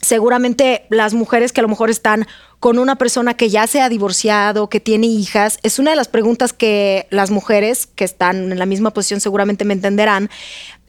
seguramente 0.00 0.86
las 0.90 1.14
mujeres 1.14 1.52
que 1.52 1.60
a 1.60 1.62
lo 1.62 1.68
mejor 1.68 1.90
están 1.90 2.26
con 2.60 2.78
una 2.78 2.96
persona 2.96 3.34
que 3.34 3.50
ya 3.50 3.66
se 3.66 3.80
ha 3.80 3.88
divorciado, 3.88 4.68
que 4.68 4.80
tiene 4.80 5.06
hijas, 5.06 5.58
es 5.62 5.78
una 5.78 5.90
de 5.90 5.96
las 5.96 6.08
preguntas 6.08 6.52
que 6.52 7.06
las 7.10 7.30
mujeres 7.30 7.86
que 7.86 8.04
están 8.04 8.52
en 8.52 8.58
la 8.58 8.66
misma 8.66 8.92
posición 8.92 9.20
seguramente 9.20 9.64
me 9.64 9.74
entenderán. 9.74 10.30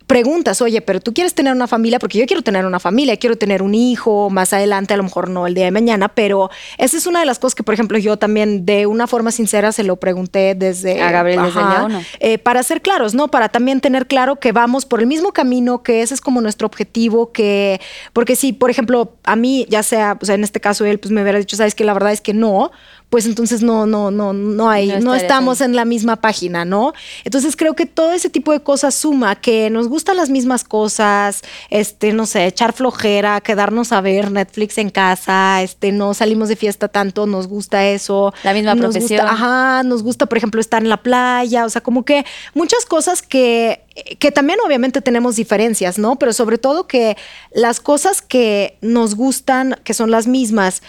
Preguntas, 0.10 0.60
oye, 0.64 0.82
pero 0.82 1.00
tú 1.00 1.14
quieres 1.14 1.36
tener 1.36 1.54
una 1.54 1.68
familia, 1.68 2.00
porque 2.00 2.18
yo 2.18 2.26
quiero 2.26 2.42
tener 2.42 2.66
una 2.66 2.80
familia, 2.80 3.16
quiero 3.18 3.36
tener 3.36 3.62
un 3.62 3.76
hijo 3.76 4.32
más 4.32 4.54
adelante, 4.54 4.96
a 4.96 4.98
lo 4.98 5.04
mejor 5.04 5.30
no 5.30 5.46
el 5.46 5.54
día 5.54 5.66
de 5.66 5.72
mañana, 5.72 6.08
pero 6.08 6.50
esa 6.80 6.98
es 6.98 7.06
una 7.06 7.20
de 7.20 7.28
las 7.28 7.38
cosas 7.38 7.54
que, 7.54 7.62
por 7.62 7.76
ejemplo, 7.76 7.96
yo 8.00 8.18
también 8.18 8.66
de 8.66 8.88
una 8.88 9.06
forma 9.06 9.30
sincera 9.30 9.72
se 9.72 9.84
lo 9.84 9.98
pregunté 9.98 10.56
desde 10.56 11.00
A 11.00 11.12
Gabriel 11.12 11.44
desde 11.44 11.60
uno. 11.60 12.02
eh, 12.22 12.40
para 12.40 12.64
ser 12.64 12.82
claros, 12.82 13.14
¿no? 13.14 13.28
Para 13.28 13.50
también 13.50 13.82
tener 13.82 14.08
claro 14.08 14.38
que 14.38 14.52
vamos 14.52 14.84
por 14.84 15.00
el 15.00 15.06
mismo 15.06 15.32
camino, 15.32 15.84
que 15.84 16.02
ese 16.02 16.16
es 16.16 16.22
como 16.22 16.42
nuestro 16.42 16.66
objetivo, 16.66 17.32
que, 17.32 17.80
porque 18.12 18.36
si, 18.36 18.52
por 18.52 18.72
ejemplo, 18.72 19.14
a 19.26 19.36
mí, 19.36 19.68
ya 19.70 19.84
sea, 19.84 20.18
o 20.20 20.26
sea, 20.26 20.34
en 20.34 20.44
este 20.44 20.60
caso 20.60 20.86
él, 20.86 20.98
pues 20.98 21.12
me 21.12 21.22
hubiera 21.22 21.38
dicho, 21.38 21.56
sabes 21.56 21.76
que 21.76 21.84
la 21.84 21.94
verdad 21.94 22.14
es 22.14 22.22
que 22.22 22.34
no, 22.34 22.72
pues 23.10 23.26
entonces 23.26 23.64
no, 23.64 23.88
no, 23.88 24.12
no, 24.12 24.34
no 24.34 24.70
hay, 24.70 24.88
No 24.90 25.00
no, 25.00 25.16
estamos 25.16 25.62
en 25.62 25.76
la 25.76 25.84
misma 25.84 26.18
página, 26.18 26.64
¿no? 26.64 26.94
Entonces 27.24 27.56
creo 27.56 27.74
que 27.74 27.88
todo 27.88 28.12
ese 28.12 28.30
tipo 28.30 28.52
de 28.52 28.60
cosas 28.62 28.94
suma, 28.94 29.36
que 29.36 29.72
nos 29.72 29.88
gustan 29.88 30.16
las 30.18 30.30
mismas 30.30 30.64
cosas, 30.64 31.42
este, 31.72 32.14
no 32.14 32.28
sé, 32.28 32.46
echar 32.46 32.72
flojera, 32.74 33.42
quedarnos 33.42 33.92
a 33.94 34.02
ver 34.02 34.32
Netflix 34.32 34.78
en 34.78 34.92
casa, 34.92 35.62
este, 35.64 35.92
no 35.92 36.14
salimos 36.14 36.50
de 36.50 36.56
fiesta 36.56 36.88
tanto, 36.88 37.26
nos 37.26 37.48
gusta 37.48 37.88
eso. 37.88 38.32
La 38.44 38.54
misma 38.54 38.76
Nos 38.76 38.82
profesión. 38.94 39.22
gusta- 39.22 39.34
ajá, 39.34 39.84
nos 39.84 40.04
gusta, 40.04 40.28
por 40.28 40.38
ejemplo, 40.38 40.62
estar 40.62 40.84
en 40.84 40.90
la 40.90 40.98
playa, 41.02 41.66
o 41.66 41.70
sea, 41.70 41.82
como 41.82 42.06
que 42.06 42.26
muchas 42.54 42.86
cosas 42.86 43.24
que, 43.24 43.82
que 44.20 44.32
también 44.32 44.60
obviamente 44.64 45.02
tenemos 45.02 45.36
diferencias, 45.36 45.98
¿no? 45.98 46.18
Pero 46.18 46.32
sobre 46.32 46.60
todo 46.60 46.86
que 46.88 47.18
las 47.52 47.80
cosas 47.80 48.22
que 48.22 48.78
nos 48.82 49.16
gustan, 49.16 49.78
que 49.84 49.96
son 49.96 50.12
las 50.12 50.28
mismas, 50.28 50.84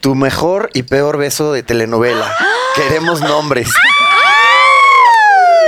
Tu 0.00 0.14
mejor 0.14 0.70
y 0.72 0.84
peor 0.84 1.16
beso 1.18 1.52
de 1.52 1.64
telenovela. 1.64 2.32
Queremos 2.76 3.20
nombres. 3.20 3.70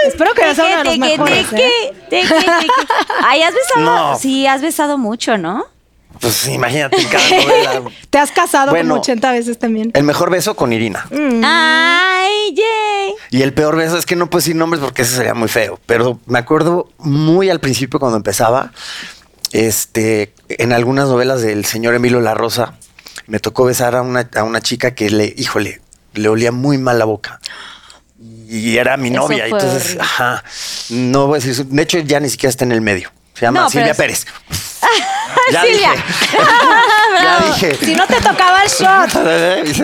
Espero 0.07 0.33
que 0.33 0.55
sea 0.55 0.65
uno 0.65 0.79
de 0.79 0.85
los 0.85 0.99
mejores. 0.99 1.53
¿eh? 1.55 1.93
Ay, 3.25 3.43
has 3.43 3.53
besado. 3.55 3.81
No. 3.85 4.17
Sí, 4.19 4.47
has 4.47 4.63
besado 4.63 4.97
mucho, 4.99 5.37
¿no? 5.39 5.67
Pues 6.21 6.47
imagínate 6.49 6.97
cada 7.11 7.29
novela. 7.29 7.83
Te 8.11 8.19
has 8.19 8.31
casado 8.31 8.71
Bueno. 8.71 8.91
como 8.91 9.01
80 9.03 9.33
veces 9.33 9.59
también. 9.59 9.91
El 9.95 10.05
mejor 10.05 10.31
beso 10.31 10.55
con 10.57 10.73
Irina. 10.73 11.07
¡Ay, 11.11 12.55
yay! 12.55 13.14
Y 13.31 13.43
el 13.43 13.53
peor 13.55 13.77
beso 13.77 13.97
es 13.99 14.07
que 14.07 14.16
no 14.16 14.29
puedo 14.31 14.41
decir 14.41 14.57
nombres 14.57 14.83
porque 14.83 15.03
eso 15.03 15.16
sería 15.16 15.35
muy 15.35 15.49
feo. 15.49 15.79
Pero 15.87 16.21
me 16.27 16.39
acuerdo 16.39 16.91
muy 16.99 17.51
al 17.51 17.61
principio 17.61 17.99
cuando 18.01 18.16
empezaba, 18.16 18.73
este, 19.53 20.33
en 20.49 20.73
algunas 20.73 21.09
novelas 21.09 21.43
del 21.43 21.64
señor 21.64 21.95
Emilio 21.95 22.21
La 22.21 22.35
Rosa, 22.35 22.75
me 23.27 23.39
tocó 23.41 23.64
besar 23.64 23.95
a 23.95 24.03
una, 24.03 24.29
a 24.35 24.43
una 24.45 24.61
chica 24.61 24.95
que 24.95 25.11
le, 25.11 25.33
híjole, 25.37 25.81
le 26.14 26.29
olía 26.29 26.53
muy 26.53 26.79
mal 26.79 26.99
la 26.99 27.05
boca. 27.05 27.41
Y 28.51 28.79
era 28.79 28.97
mi 28.97 29.09
Eso 29.11 29.19
novia. 29.21 29.45
Entonces, 29.45 29.83
horrible. 29.85 30.01
ajá. 30.03 30.45
No 30.91 31.27
voy 31.27 31.37
a 31.37 31.41
decir. 31.41 31.55
su- 31.55 31.69
De 31.69 31.83
hecho, 31.83 31.99
ya 31.99 32.19
ni 32.19 32.31
siquiera 32.31 32.51
está 32.51 32.64
en 32.64 32.73
el 32.73 32.81
medio. 32.81 33.11
Se 33.39 33.47
llama 33.47 33.61
No, 33.61 33.70
Silvia 33.70 33.93
es- 33.93 33.97
Pérez. 33.97 34.26
ya 35.53 35.62
Silvia. 35.62 35.91
dije. 35.93 36.39
ya 37.22 37.41
dije. 37.47 37.76
Si 37.86 37.95
no 37.95 38.07
te 38.07 38.16
tocaba 38.20 38.62
el 38.62 38.68
shot. 38.68 39.16
Ay, 39.26 39.72
sí. 39.72 39.82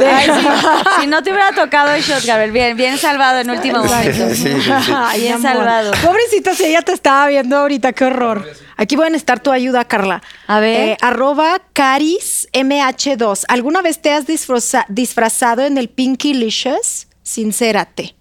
Si 1.01 1.07
no 1.07 1.23
te 1.23 1.31
hubiera 1.31 1.53
tocado 1.53 1.93
el 1.93 2.03
shot, 2.03 2.25
Gabriel, 2.25 2.51
bien, 2.53 2.77
bien 2.77 2.99
salvado 2.99 3.39
en 3.41 3.51
último 3.51 3.79
momento. 3.85 4.29
Sí, 4.31 4.43
sí, 4.43 4.61
sí. 4.61 4.71
Ay, 4.95 5.21
Bien 5.23 5.41
salvado. 5.41 5.93
Pobrecita, 6.03 6.55
si 6.55 6.65
ella 6.65 6.83
te 6.83 6.93
estaba 6.93 7.27
viendo 7.29 7.57
ahorita, 7.59 7.93
qué 7.93 8.05
horror. 8.07 8.49
Aquí 8.77 8.97
voy 8.97 9.07
a 9.07 9.11
necesitar 9.11 9.39
tu 9.41 9.53
ayuda, 9.53 9.85
Carla. 9.85 10.21
A 10.49 10.59
ver. 10.59 10.89
Eh, 10.91 10.97
arroba 11.01 11.61
carismh2. 11.75 13.45
¿Alguna 13.49 13.83
vez 13.83 14.01
te 14.01 14.13
has 14.13 14.27
disfraza- 14.27 14.85
disfrazado 14.89 15.63
en 15.65 15.79
el 15.79 15.89
Pinky 15.89 16.35
Licious? 16.35 17.07
Sincérate. 17.23 18.15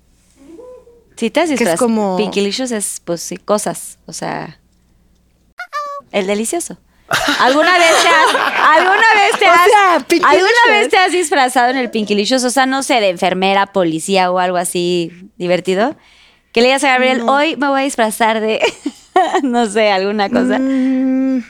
Si 1.16 1.30
te 1.30 1.40
has 1.40 1.46
es 1.46 1.52
disfrazado. 1.60 1.78
como- 1.78 2.18
Pinkilicious 2.18 2.72
es, 2.72 3.02
pues 3.04 3.22
sí, 3.22 3.38
cosas. 3.38 3.98
O 4.06 4.14
sea. 4.14 4.60
El 6.14 6.28
delicioso. 6.28 6.78
¿Alguna 7.42 7.78
vez 7.78 7.92
te 8.02 8.08
has, 8.08 8.56
alguna 8.78 9.14
vez 9.14 9.40
te 9.40 9.46
O 9.50 9.52
has, 9.52 9.66
sea, 9.66 9.98
Pinkilicious. 10.08 10.32
alguna 10.32 10.80
vez 10.80 10.90
te 10.90 10.98
has 10.98 11.12
disfrazado 11.12 11.70
en 11.70 11.78
el 11.78 11.92
Pinkilicious? 11.92 12.44
O 12.46 12.50
sea, 12.50 12.66
no 12.66 12.82
sé, 12.82 13.02
de 13.02 13.10
enfermera, 13.10 13.68
policía 13.68 14.32
o 14.32 14.40
algo 14.40 14.58
así 14.58 15.12
divertido. 15.38 15.98
Que 16.54 16.62
le 16.62 16.68
digas 16.68 16.84
a 16.86 16.90
Gabriel, 16.90 17.24
hoy 17.28 17.58
me 17.58 17.68
voy 17.68 17.82
a 17.82 17.84
disfrazar 17.84 18.40
de, 18.40 18.62
no 19.44 19.66
sé, 19.66 19.92
alguna 19.92 20.30
cosa. 20.30 20.60
Mm, 20.60 21.44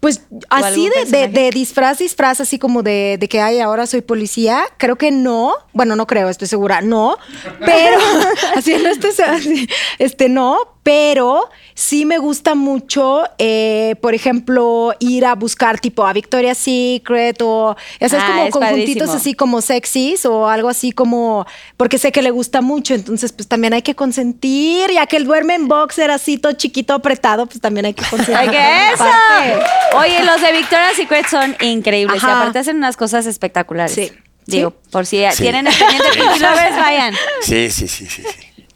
Pues 0.00 0.22
así 0.48 0.84
de, 0.84 0.88
de- 0.88 0.94
personaje? 1.02 1.28
de 1.28 1.50
disfraz, 1.50 1.98
disfraz, 1.98 2.40
así 2.40 2.58
como 2.58 2.82
de, 2.82 3.16
de 3.20 3.28
que 3.28 3.40
ay, 3.40 3.60
ahora 3.60 3.86
soy 3.86 4.00
policía, 4.00 4.64
creo 4.78 4.96
que 4.96 5.10
no. 5.10 5.52
Bueno, 5.74 5.94
no 5.94 6.06
creo, 6.06 6.28
estoy 6.30 6.48
segura, 6.48 6.80
no. 6.80 7.16
Pero, 7.64 7.98
así 8.56 8.74
no 8.82 8.88
estoy 8.88 9.10
así, 9.26 9.68
este 9.98 10.28
no, 10.30 10.56
pero 10.82 11.48
sí 11.74 12.06
me 12.06 12.16
gusta 12.18 12.54
mucho, 12.54 13.22
eh, 13.38 13.94
por 14.00 14.14
ejemplo, 14.14 14.94
ir 15.00 15.26
a 15.26 15.34
buscar 15.34 15.78
tipo 15.78 16.06
a 16.06 16.12
Victoria's 16.14 16.56
Secret 16.58 17.40
o, 17.42 17.76
ya 18.00 18.08
sabes, 18.08 18.24
Ah, 18.26 18.30
como 18.32 18.44
es 18.46 18.52
conjuntitos 18.52 18.86
padrísimo. 19.08 19.12
así 19.16 19.34
como 19.34 19.60
sexys 19.60 20.24
o 20.24 20.48
algo 20.48 20.68
así 20.70 20.92
como, 20.92 21.46
porque 21.76 21.98
sé 21.98 22.10
que 22.10 22.22
le 22.22 22.30
gusta 22.30 22.62
mucho, 22.62 22.94
entonces 22.94 23.32
pues 23.32 23.46
también 23.48 23.74
hay 23.74 23.82
que 23.82 23.94
consentir, 23.94 24.90
ya 24.90 25.06
que 25.06 25.16
él 25.18 25.24
duerme 25.26 25.54
en 25.54 25.68
boxer 25.68 26.10
así 26.10 26.38
todo 26.38 26.52
chiquito 26.52 26.94
apretado, 26.94 27.44
pues 27.46 27.60
también 27.60 27.84
hay 27.86 27.94
que 27.94 28.04
consentir. 28.10 28.36
¡Ay, 28.36 28.48
qué 28.48 28.92
eso! 28.94 29.04
Oye, 29.94 30.24
los 30.24 30.40
de 30.40 30.52
Victoria's 30.52 30.96
Secret 30.96 31.26
son 31.28 31.56
increíbles. 31.60 32.22
Y 32.22 32.26
Ajá. 32.26 32.40
aparte 32.40 32.58
hacen 32.60 32.76
unas 32.76 32.96
cosas 32.96 33.26
espectaculares. 33.26 33.92
Sí. 33.94 34.12
Digo, 34.46 34.70
Sí. 34.70 34.88
por 34.90 35.06
si 35.06 35.22
Sí. 35.32 35.42
tienen 35.42 35.66
el 35.66 35.74
pendiente 35.74 36.08
Pinky 36.12 36.38
Lovers, 36.38 36.76
vayan. 36.76 37.14
Sí, 37.42 37.70
sí, 37.70 37.88
sí, 37.88 38.06
sí. 38.06 38.22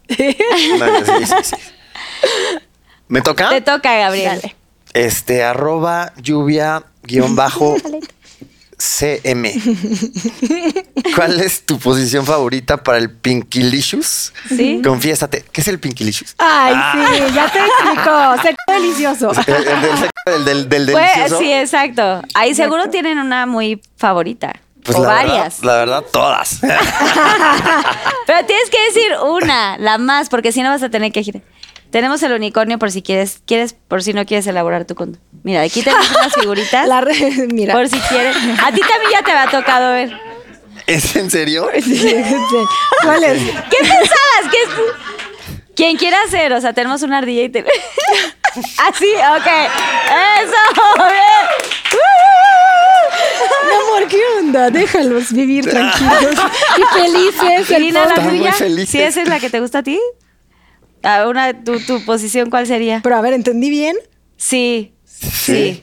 sí. 0.08 0.36
No, 0.78 0.86
sí, 1.18 1.26
sí, 1.26 1.34
sí. 1.42 1.56
¿Me 3.08 3.20
toca? 3.22 3.48
Te 3.48 3.60
toca, 3.60 3.96
Gabriel. 3.96 4.40
Este, 4.92 5.42
arroba 5.42 6.12
lluvia 6.22 6.84
guion 7.02 7.34
bajo 7.36 7.76
CM. 8.78 9.52
¿Cuál 11.14 11.40
es 11.40 11.64
tu 11.64 11.78
posición 11.78 12.24
favorita 12.26 12.82
para 12.82 12.98
el 12.98 13.10
Pinkilicious? 13.10 14.32
Sí. 14.48 14.80
Confiésate. 14.84 15.44
¿Qué 15.52 15.60
es 15.60 15.68
el 15.68 15.78
Pinkilicious? 15.78 16.34
Ay, 16.38 16.74
sí, 16.74 17.34
ya 17.34 17.50
te 17.52 17.58
explico. 17.60 18.42
Sexo 18.42 18.56
delicioso. 18.68 19.30
El, 19.46 19.54
el 19.66 19.80
del, 19.82 19.90
sexo, 19.98 20.10
el 20.26 20.44
del, 20.44 20.68
del 20.68 20.92
Pues, 20.92 21.10
delicioso. 21.16 21.38
sí, 21.38 21.52
exacto. 21.52 22.22
Ahí 22.34 22.54
seguro 22.54 22.88
tienen 22.90 23.18
una 23.18 23.46
muy 23.46 23.80
favorita. 23.96 24.54
Pues 24.84 24.98
o 24.98 25.02
la 25.02 25.08
varias. 25.08 25.60
Verdad, 25.60 25.72
la 25.72 25.76
verdad, 25.78 26.04
todas. 26.12 26.60
Pero 28.26 28.46
tienes 28.46 28.70
que 28.70 28.80
decir 28.86 29.12
una, 29.22 29.76
la 29.78 29.98
más, 29.98 30.28
porque 30.28 30.52
si 30.52 30.62
no 30.62 30.70
vas 30.70 30.82
a 30.82 30.90
tener 30.90 31.10
que 31.12 31.22
girar. 31.22 31.42
Tenemos 31.90 32.22
el 32.22 32.32
unicornio 32.32 32.78
por 32.78 32.90
si 32.90 33.02
quieres, 33.02 33.40
quieres, 33.46 33.72
por 33.74 34.02
si 34.02 34.12
no 34.12 34.26
quieres 34.26 34.46
elaborar 34.46 34.84
tu 34.84 34.94
conto. 34.94 35.18
Mira, 35.44 35.62
aquí 35.62 35.82
tenemos 35.82 36.10
unas 36.10 36.34
figuritas. 36.40 36.88
La 36.88 37.00
re- 37.00 37.46
mira. 37.52 37.72
Por 37.74 37.88
si 37.88 37.98
quieres. 38.00 38.36
A 38.36 38.72
ti 38.72 38.80
también 38.80 39.12
ya 39.12 39.22
te 39.22 39.32
va 39.32 39.46
tocado 39.48 39.92
ver. 39.92 40.12
¿Es 40.86 41.14
en 41.16 41.30
serio? 41.30 41.70
Sí, 41.82 41.96
sí. 41.96 42.14
¿Cuál 43.02 43.24
es? 43.24 43.40
¿Qué 43.42 43.76
pensabas? 43.78 44.50
¿Qué 44.50 44.62
es? 44.62 44.68
Quien 45.76 45.96
quiera 45.96 46.16
hacer, 46.26 46.52
o 46.52 46.60
sea, 46.60 46.72
tenemos 46.72 47.02
una 47.02 47.18
ardilla 47.18 47.42
y 47.42 47.48
te... 47.48 47.60
Así, 47.64 49.06
ok. 49.14 49.46
Eso, 50.42 50.94
bien. 50.96 52.00
Mi 53.68 53.74
amor, 53.98 54.08
¿qué 54.08 54.20
onda? 54.40 54.70
Déjalos 54.70 55.32
vivir 55.32 55.64
tranquilos 55.70 56.34
y 56.78 56.98
felices. 56.98 57.70
el 57.70 57.82
Irina, 57.84 58.06
la 58.06 58.14
tuya. 58.14 58.52
¿Sí 58.86 59.00
esa 59.00 59.22
es 59.22 59.28
la 59.28 59.40
que 59.40 59.50
te 59.50 59.60
gusta 59.60 59.78
a 59.78 59.82
ti? 59.82 60.00
Ah, 61.02 61.26
una, 61.28 61.52
tu, 61.52 61.78
tu 61.80 62.04
posición, 62.04 62.50
¿cuál 62.50 62.66
sería? 62.66 63.00
Pero 63.02 63.16
a 63.16 63.20
ver, 63.20 63.34
¿entendí 63.34 63.68
bien? 63.70 63.96
Sí, 64.36 64.94
sí. 65.04 65.82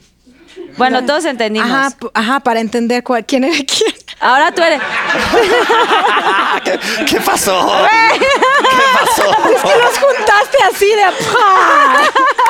Bueno, 0.76 1.04
todos 1.04 1.24
entendimos. 1.26 1.70
Ajá, 1.70 1.94
ajá, 2.14 2.40
para 2.40 2.60
entender 2.60 3.02
cuál- 3.04 3.24
quién 3.26 3.44
era 3.44 3.54
quién. 3.56 3.92
Ahora 4.20 4.52
tú 4.52 4.62
eres... 4.62 4.80
¿Qué, 6.64 6.78
qué 7.06 7.20
pasó? 7.20 7.52
¿Qué 8.20 8.76
pasó? 8.98 9.30
Es 9.54 9.62
que 9.62 9.78
los 9.78 9.98
juntaste 9.98 10.58
así 10.72 10.86
de. 10.86 11.02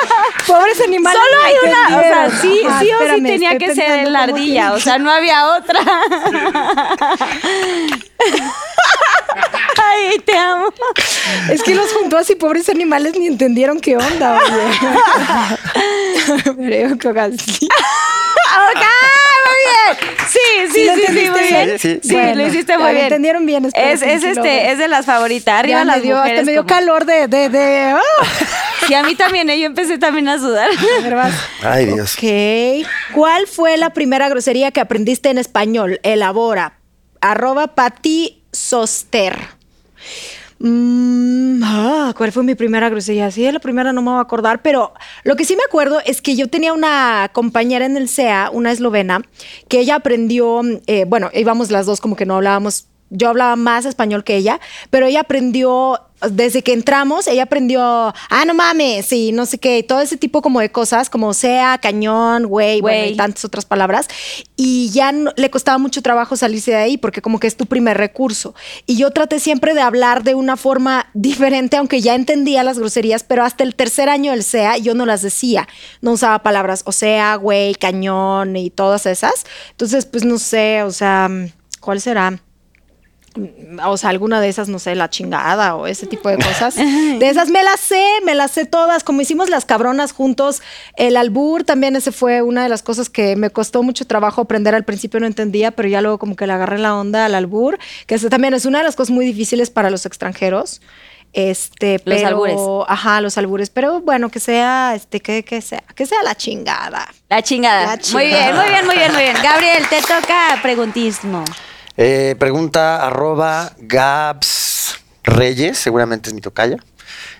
Pobres 0.47 0.81
animales. 0.81 1.21
Solo 1.21 1.43
hay 1.43 1.55
una, 1.63 1.97
o 1.97 2.01
sea, 2.01 2.25
entendieron. 2.25 2.41
sí, 2.41 2.61
Ajá, 2.67 2.79
sí 2.79 2.89
o 2.91 3.15
sí 3.15 3.21
tenía 3.23 3.57
que 3.57 3.75
ser 3.75 4.07
la 4.07 4.23
ardilla, 4.23 4.73
o 4.73 4.79
sea, 4.79 4.97
no 4.97 5.11
había 5.11 5.47
otra. 5.55 5.79
Ay, 9.93 10.19
te 10.19 10.35
amo. 10.37 10.67
Es 11.51 11.61
que 11.63 11.75
los 11.75 11.91
juntó 11.93 12.17
así, 12.17 12.35
pobres 12.35 12.69
animales, 12.69 13.13
ni 13.17 13.27
entendieron 13.27 13.79
qué 13.79 13.95
onda, 13.97 14.39
oye. 14.39 14.79
Creo 16.55 16.97
que 16.97 17.07
así. 17.19 17.67
Ok, 17.67 18.83
muy 19.45 19.59
bien. 19.65 20.15
Sí, 20.29 20.39
sí, 20.67 20.73
¿Sí 20.73 20.85
lo 20.85 20.93
sí, 20.95 21.29
muy 21.31 21.41
bien? 21.41 21.79
Sí, 21.79 21.99
Sí, 22.01 22.09
sí. 22.09 22.15
lo 22.35 22.47
hiciste 22.47 22.77
muy 22.77 22.91
bien. 22.91 23.03
entendieron 23.05 23.45
bien, 23.45 23.65
Es, 23.73 24.01
es 24.01 24.23
este, 24.23 24.71
es 24.71 24.77
de 24.77 24.87
las 24.87 25.05
favoritas. 25.05 25.59
Arriba 25.59 25.79
Ya 25.79 25.85
las 25.85 25.97
me 25.97 26.01
dio, 26.03 26.17
hasta 26.19 26.43
me 26.43 26.51
dio 26.51 26.61
como- 26.61 26.67
calor 26.75 27.05
de, 27.05 27.27
de, 27.27 27.49
de. 27.49 27.81
¡ah! 27.95 28.01
Sí, 28.87 28.93
a 28.93 29.03
mí 29.03 29.15
también, 29.15 29.49
eh, 29.49 29.59
yo 29.59 29.65
empecé 29.65 29.97
también 29.97 30.27
a 30.27 30.37
sudar. 30.39 30.69
Ay, 31.63 31.85
Dios. 31.85 32.15
Ok. 32.17 32.87
¿Cuál 33.13 33.47
fue 33.47 33.77
la 33.77 33.91
primera 33.91 34.27
grosería 34.29 34.71
que 34.71 34.81
aprendiste 34.81 35.29
en 35.29 35.37
español? 35.37 35.99
Elabora. 36.03 36.73
Arroba 37.21 37.75
Pati 37.75 38.43
Soster. 38.51 39.37
Mm, 40.59 41.61
ah, 41.63 42.13
¿Cuál 42.15 42.31
fue 42.31 42.43
mi 42.43 42.55
primera 42.55 42.89
grosería? 42.89 43.29
Sí, 43.31 43.51
la 43.51 43.59
primera 43.59 43.91
no 43.91 44.01
me 44.01 44.11
voy 44.11 44.19
a 44.19 44.21
acordar, 44.21 44.61
pero 44.61 44.93
lo 45.23 45.35
que 45.35 45.45
sí 45.45 45.55
me 45.55 45.63
acuerdo 45.63 45.99
es 46.05 46.21
que 46.21 46.35
yo 46.35 46.47
tenía 46.47 46.71
una 46.73 47.29
compañera 47.33 47.85
en 47.85 47.97
el 47.97 48.07
CEA, 48.07 48.49
una 48.51 48.71
eslovena, 48.71 49.23
que 49.67 49.79
ella 49.79 49.95
aprendió, 49.95 50.61
eh, 50.87 51.05
bueno, 51.05 51.29
íbamos 51.33 51.69
las 51.69 51.85
dos 51.85 51.99
como 51.99 52.15
que 52.15 52.25
no 52.25 52.35
hablábamos, 52.35 52.87
yo 53.09 53.29
hablaba 53.29 53.55
más 53.55 53.85
español 53.85 54.23
que 54.23 54.37
ella, 54.37 54.59
pero 54.89 55.05
ella 55.05 55.21
aprendió 55.21 55.99
desde 56.31 56.61
que 56.63 56.73
entramos, 56.73 57.27
ella 57.27 57.43
aprendió, 57.43 57.81
ah, 57.83 58.43
no 58.45 58.53
mames, 58.53 59.11
y 59.13 59.31
no 59.31 59.45
sé 59.45 59.57
qué, 59.57 59.79
y 59.79 59.83
todo 59.83 60.01
ese 60.01 60.17
tipo 60.17 60.41
como 60.41 60.59
de 60.59 60.71
cosas, 60.71 61.09
como 61.09 61.33
sea, 61.33 61.77
cañón, 61.77 62.45
güey, 62.45 62.81
bueno, 62.81 62.97
Güey. 62.99 63.13
y 63.13 63.15
tantas 63.17 63.45
otras 63.45 63.65
palabras. 63.65 64.07
Y 64.55 64.89
ya 64.91 65.11
no- 65.11 65.31
le 65.35 65.49
costaba 65.49 65.77
mucho 65.77 66.01
trabajo 66.01 66.35
salirse 66.35 66.71
de 66.71 66.77
ahí 66.77 66.97
porque 66.97 67.21
como 67.21 67.39
que 67.39 67.47
es 67.47 67.57
tu 67.57 67.65
primer 67.65 67.97
recurso. 67.97 68.55
Y 68.85 68.95
yo 68.97 69.11
traté 69.11 69.39
siempre 69.39 69.73
de 69.73 69.81
hablar 69.81 70.23
de 70.23 70.35
una 70.35 70.57
forma 70.57 71.07
diferente, 71.13 71.77
aunque 71.77 72.01
ya 72.01 72.15
entendía 72.15 72.63
las 72.63 72.79
groserías, 72.79 73.23
pero 73.23 73.43
hasta 73.43 73.63
el 73.63 73.75
tercer 73.75 74.09
año 74.09 74.31
del 74.31 74.43
SEA 74.43 74.77
yo 74.77 74.93
no 74.95 75.05
las 75.05 75.21
decía. 75.21 75.67
No 76.01 76.11
usaba 76.11 76.39
palabras, 76.43 76.83
o 76.85 76.91
sea, 76.91 77.35
güey, 77.35 77.75
cañón 77.75 78.55
y 78.55 78.69
todas 78.69 79.05
esas. 79.05 79.45
Entonces, 79.71 80.05
pues 80.05 80.23
no 80.25 80.37
sé, 80.37 80.83
o 80.83 80.91
sea, 80.91 81.29
¿cuál 81.79 81.99
será? 82.01 82.39
O 83.85 83.97
sea, 83.97 84.09
alguna 84.09 84.39
de 84.39 84.49
esas, 84.49 84.69
no 84.69 84.79
sé, 84.79 84.95
la 84.95 85.09
chingada 85.09 85.75
o 85.75 85.87
ese 85.87 86.05
tipo 86.05 86.29
de 86.29 86.37
cosas. 86.37 86.75
De 87.23 87.29
esas 87.29 87.49
me 87.49 87.63
las 87.63 87.79
sé, 87.79 88.03
me 88.25 88.35
las 88.35 88.51
sé 88.51 88.65
todas. 88.65 89.03
Como 89.03 89.21
hicimos 89.21 89.49
las 89.49 89.65
cabronas 89.65 90.11
juntos, 90.11 90.61
el 90.95 91.17
albur 91.17 91.63
también 91.63 91.95
ese 91.95 92.11
fue 92.11 92.41
una 92.41 92.63
de 92.63 92.69
las 92.69 92.83
cosas 92.83 93.09
que 93.09 93.35
me 93.35 93.49
costó 93.49 93.83
mucho 93.83 94.05
trabajo 94.05 94.41
aprender. 94.41 94.75
Al 94.75 94.83
principio 94.83 95.19
no 95.19 95.25
entendía, 95.25 95.71
pero 95.71 95.89
ya 95.89 96.01
luego 96.01 96.17
como 96.17 96.35
que 96.35 96.47
le 96.47 96.53
agarré 96.53 96.79
la 96.79 96.95
onda 96.95 97.25
al 97.25 97.35
albur, 97.35 97.79
que 98.07 98.15
ese 98.15 98.29
también 98.29 98.53
es 98.53 98.65
una 98.65 98.79
de 98.79 98.83
las 98.83 98.95
cosas 98.95 99.11
muy 99.11 99.25
difíciles 99.25 99.69
para 99.69 99.89
los 99.89 100.05
extranjeros. 100.05 100.81
Este, 101.33 101.93
Los 101.93 102.03
pero, 102.03 102.27
albures. 102.27 102.61
Ajá, 102.87 103.19
los 103.19 103.37
albures. 103.39 103.71
Pero 103.71 104.01
bueno, 104.01 104.29
que 104.29 104.39
sea, 104.39 104.93
este, 104.95 105.19
que, 105.19 105.43
que 105.43 105.61
sea, 105.61 105.83
que 105.95 106.05
sea 106.05 106.21
la 106.23 106.35
chingada. 106.35 107.11
La 107.27 107.41
chingada. 107.41 107.95
La 107.95 108.01
Muy 108.11 108.27
bien, 108.27 108.37
chingada. 108.37 108.61
muy 108.61 108.69
bien, 108.69 108.85
muy 108.85 108.95
bien, 108.95 109.13
muy 109.13 109.23
bien. 109.23 109.35
Gabriel, 109.41 109.83
te 109.89 109.99
toca 110.01 110.59
preguntismo. 110.61 111.43
Eh, 111.97 112.35
pregunta 112.39 113.05
arroba 113.05 113.73
Gabs 113.79 114.99
Reyes, 115.23 115.77
seguramente 115.77 116.29
es 116.29 116.33
mi 116.33 116.41
tocaya. 116.41 116.77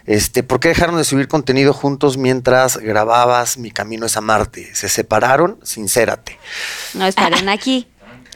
Este, 0.06 0.44
¿Por 0.44 0.60
qué 0.60 0.70
dejaron 0.70 0.98
de 0.98 1.04
subir 1.04 1.28
contenido 1.28 1.74
juntos 1.74 2.18
mientras 2.18 2.78
grababas 2.78 3.58
Mi 3.58 3.72
Camino 3.72 4.06
es 4.06 4.18
a 4.18 4.22
Marte? 4.22 4.74
¿Se 4.76 4.90
separaron? 4.90 5.58
Sincérate. 5.64 6.38
No 6.94 7.06
esperen 7.06 7.50
aquí. 7.50 7.88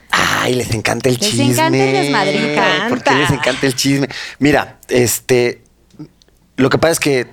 Ay, 0.09 0.55
les 0.55 0.73
encanta 0.73 1.09
el 1.09 1.15
Les 1.19 1.29
chisme. 1.29 1.51
encanta 1.51 1.77
el 1.77 1.91
desmadre. 1.93 2.89
¿Por 2.89 3.03
qué 3.03 3.11
les 3.13 3.29
encanta 3.29 3.67
el 3.67 3.75
chisme? 3.75 4.07
Mira, 4.39 4.79
este, 4.87 5.61
lo 6.55 6.69
que 6.69 6.77
pasa 6.77 6.93
es 6.93 6.99
que 6.99 7.27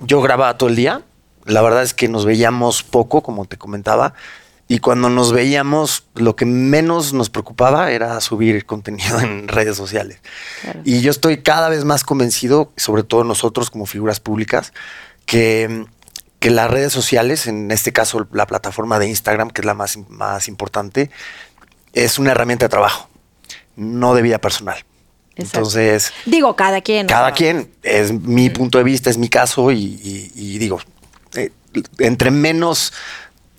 yo 0.00 0.20
grababa 0.20 0.56
todo 0.58 0.68
el 0.70 0.76
día. 0.76 1.02
La 1.44 1.62
verdad 1.62 1.82
es 1.82 1.94
que 1.94 2.08
nos 2.08 2.24
veíamos 2.24 2.82
poco, 2.82 3.22
como 3.22 3.44
te 3.44 3.56
comentaba. 3.56 4.14
Y 4.70 4.80
cuando 4.80 5.08
nos 5.08 5.32
veíamos, 5.32 6.04
lo 6.14 6.36
que 6.36 6.44
menos 6.44 7.14
nos 7.14 7.30
preocupaba 7.30 7.90
era 7.90 8.20
subir 8.20 8.66
contenido 8.66 9.18
en 9.20 9.48
redes 9.48 9.76
sociales. 9.76 10.20
Claro. 10.62 10.80
Y 10.84 11.00
yo 11.00 11.10
estoy 11.10 11.38
cada 11.42 11.68
vez 11.70 11.84
más 11.84 12.04
convencido, 12.04 12.70
sobre 12.76 13.02
todo 13.02 13.24
nosotros 13.24 13.70
como 13.70 13.86
figuras 13.86 14.20
públicas, 14.20 14.72
que, 15.24 15.86
que 16.38 16.50
las 16.50 16.70
redes 16.70 16.92
sociales, 16.92 17.46
en 17.46 17.70
este 17.70 17.92
caso 17.94 18.28
la 18.32 18.46
plataforma 18.46 18.98
de 18.98 19.08
Instagram, 19.08 19.50
que 19.50 19.62
es 19.62 19.64
la 19.64 19.74
más, 19.74 19.98
más 20.08 20.48
importante, 20.48 21.10
es 21.94 22.18
una 22.18 22.32
herramienta 22.32 22.66
de 22.66 22.68
trabajo, 22.70 23.08
no 23.74 24.14
de 24.14 24.20
vida 24.22 24.38
personal. 24.38 24.84
Exacto. 25.34 25.58
Entonces, 25.60 26.12
Digo, 26.26 26.56
cada 26.56 26.80
quien. 26.82 27.06
cada 27.06 27.32
quien, 27.32 27.70
es 27.82 28.12
mi 28.12 28.50
punto 28.50 28.76
de 28.78 28.84
vista, 28.84 29.08
es 29.08 29.16
mi 29.18 29.28
caso, 29.30 29.70
y, 29.72 29.78
y- 29.78 30.32
y 30.34 30.58
digo, 30.58 30.80
eh, 31.34 31.52
entre 31.98 32.30
menos 32.30 32.92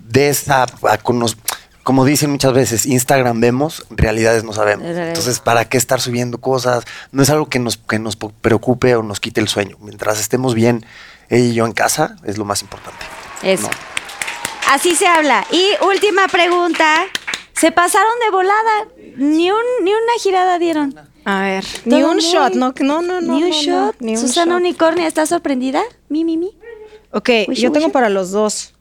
de 0.10 0.30
esa, 0.30 0.66
como 1.84 2.06
dicen 2.06 2.30
muchas 2.32 2.54
veces, 2.54 2.86
Instagram 2.86 3.40
vemos, 3.40 3.86
realidades 3.90 4.44
no 4.44 4.54
sabemos. 4.54 4.86
Entonces, 4.86 5.40
¿para 5.40 5.66
qué 5.66 5.78
estar 5.78 6.02
subiendo 6.02 6.40
cosas? 6.40 6.84
No 7.12 7.24
es 7.24 7.30
algo 7.30 7.48
que 7.50 7.60
nos, 7.60 7.78
que 7.78 8.00
nos 8.00 8.16
preocupe 8.16 8.96
o 8.96 9.04
nos 9.04 9.20
quite 9.20 9.40
el 9.42 9.48
sueño. 9.48 9.78
Mientras 9.80 10.20
estemos 10.20 10.54
bien, 10.56 10.86
ella 11.30 11.46
y 11.46 11.54
yo 11.54 11.66
en 11.66 11.72
casa, 11.72 12.16
es 12.26 12.38
lo 12.38 12.46
más 12.46 12.62
importante. 12.62 13.06
Eso. 13.44 13.64
No. 13.64 13.70
Así 14.72 14.96
se 14.96 15.08
habla. 15.08 15.46
Y 15.52 15.72
última 15.86 16.28
pregunta. 16.28 17.06
Se 17.54 17.72
pasaron 17.72 18.12
de 18.24 18.32
volada. 18.32 18.88
Ni, 19.18 19.52
un, 19.52 19.58
ni 19.84 19.92
una 19.92 20.14
girada 20.22 20.60
dieron. 20.60 20.96
A 21.26 21.42
ver, 21.42 21.66
ni 21.86 22.02
un 22.02 22.16
muy- 22.16 22.22
shot, 22.24 22.54
no, 22.54 22.74
no, 22.80 23.02
no, 23.02 23.20
no. 23.20 23.36
Ni 23.36 23.44
un 23.44 23.50
no, 23.50 23.56
shot. 23.56 23.96
no, 24.00 24.06
ni 24.06 24.12
un 24.16 24.18
Susana 24.22 24.54
shot. 24.54 24.62
Unicornia, 24.62 25.08
¿estás 25.08 25.30
sorprendida? 25.30 25.82
Mi, 26.08 26.24
mi, 26.24 26.38
mi. 26.38 26.58
Ok, 27.12 27.30
Wishy, 27.48 27.62
yo 27.62 27.72
tengo 27.72 27.90
para 27.90 28.10
los 28.10 28.32
dos. 28.32 28.74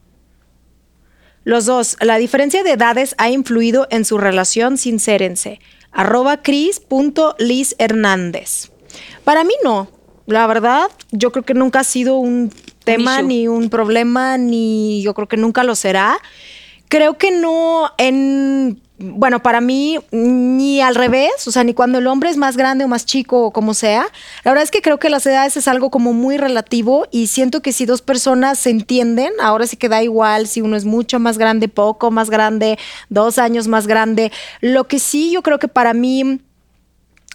Los 1.48 1.64
dos. 1.64 1.96
La 2.02 2.18
diferencia 2.18 2.62
de 2.62 2.72
edades 2.72 3.14
ha 3.16 3.30
influido 3.30 3.86
en 3.88 4.04
su 4.04 4.18
relación, 4.18 4.76
sincérense. 4.76 5.60
Arroba 5.92 6.42
cris.liz 6.42 7.74
Hernández. 7.78 8.70
Para 9.24 9.44
mí 9.44 9.54
no. 9.64 9.88
La 10.26 10.46
verdad, 10.46 10.90
yo 11.10 11.32
creo 11.32 11.46
que 11.46 11.54
nunca 11.54 11.80
ha 11.80 11.84
sido 11.84 12.18
un 12.18 12.52
tema 12.84 13.22
ni 13.22 13.48
un 13.48 13.70
problema, 13.70 14.36
ni 14.36 15.00
yo 15.00 15.14
creo 15.14 15.26
que 15.26 15.38
nunca 15.38 15.64
lo 15.64 15.74
será. 15.74 16.18
Creo 16.88 17.16
que 17.16 17.30
no 17.30 17.92
en, 17.96 18.82
bueno, 18.98 19.42
para 19.42 19.60
mí 19.60 19.98
ni 20.10 20.80
al 20.80 20.96
revés, 20.96 21.46
o 21.46 21.52
sea, 21.52 21.62
ni 21.62 21.72
cuando 21.72 21.98
el 21.98 22.06
hombre 22.08 22.30
es 22.30 22.36
más 22.36 22.56
grande 22.56 22.84
o 22.84 22.88
más 22.88 23.06
chico 23.06 23.44
o 23.44 23.52
como 23.52 23.72
sea. 23.72 24.06
La 24.44 24.50
verdad 24.50 24.64
es 24.64 24.70
que 24.70 24.82
creo 24.82 24.98
que 24.98 25.08
las 25.08 25.24
edades 25.26 25.56
es 25.56 25.68
algo 25.68 25.90
como 25.90 26.12
muy 26.12 26.36
relativo 26.36 27.06
y 27.10 27.28
siento 27.28 27.62
que 27.62 27.72
si 27.72 27.86
dos 27.86 28.02
personas 28.02 28.58
se 28.58 28.70
entienden, 28.70 29.32
ahora 29.40 29.66
sí 29.66 29.76
que 29.76 29.88
da 29.88 30.02
igual 30.02 30.48
si 30.48 30.62
uno 30.62 30.76
es 30.76 30.84
mucho 30.84 31.20
más 31.20 31.38
grande, 31.38 31.68
poco 31.68 32.10
más 32.10 32.28
grande, 32.28 32.78
dos 33.08 33.38
años 33.38 33.68
más 33.68 33.86
grande. 33.86 34.32
Lo 34.60 34.88
que 34.88 34.98
sí 34.98 35.30
yo 35.30 35.42
creo 35.42 35.60
que 35.60 35.68
para 35.68 35.94
mí 35.94 36.40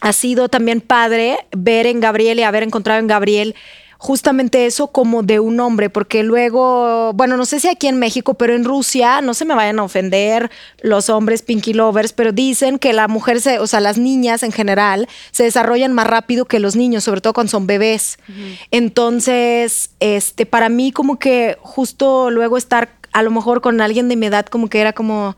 ha 0.02 0.12
sido 0.12 0.50
también 0.50 0.82
padre 0.82 1.38
ver 1.56 1.86
en 1.86 2.02
Gabriel 2.02 2.40
y 2.40 2.44
haber 2.44 2.64
encontrado 2.64 3.00
en 3.00 3.08
Gabriel 3.08 3.56
justamente 4.04 4.66
eso 4.66 4.88
como 4.88 5.24
de 5.24 5.40
un 5.40 5.62
hombre, 5.62 5.90
porque 5.90 6.24
luego, 6.24 7.14
bueno, 7.14 7.38
no 7.38 7.46
sé 7.46 7.62
si 7.62 7.70
aquí 7.70 7.88
en 7.88 8.00
México, 8.00 8.34
pero 8.34 8.54
en 8.54 8.66
Rusia, 8.66 9.22
no 9.22 9.34
se 9.34 9.46
me 9.46 9.56
vayan 9.56 9.80
a 9.80 9.84
ofender 9.84 10.52
los 10.82 11.10
hombres 11.10 11.42
pinky 11.42 11.72
lovers, 11.74 12.12
pero 12.12 12.34
dicen 12.34 12.80
que 12.80 12.92
la 12.92 13.08
mujer, 13.08 13.40
se, 13.40 13.60
o 13.60 13.66
sea, 13.66 13.80
las 13.80 13.98
niñas 13.98 14.44
en 14.44 14.52
general, 14.52 15.08
se 15.32 15.44
desarrollan 15.44 15.94
más 15.94 16.06
rápido 16.06 16.44
que 16.44 16.60
los 16.60 16.76
niños, 16.76 17.06
sobre 17.06 17.22
todo 17.22 17.32
cuando 17.32 17.52
son 17.52 17.66
bebés. 17.66 18.18
Entonces, 18.72 19.92
este, 20.02 20.46
para 20.46 20.68
mí 20.68 20.92
como 20.92 21.18
que 21.18 21.58
justo 21.62 22.30
luego 22.30 22.58
estar 22.58 22.90
a 23.14 23.24
lo 23.24 23.32
mejor 23.32 23.62
con 23.62 23.80
alguien 23.80 24.10
de 24.10 24.18
mi 24.18 24.26
edad, 24.26 24.48
como 24.48 24.68
que 24.68 24.82
era 24.82 24.92
como... 24.92 25.38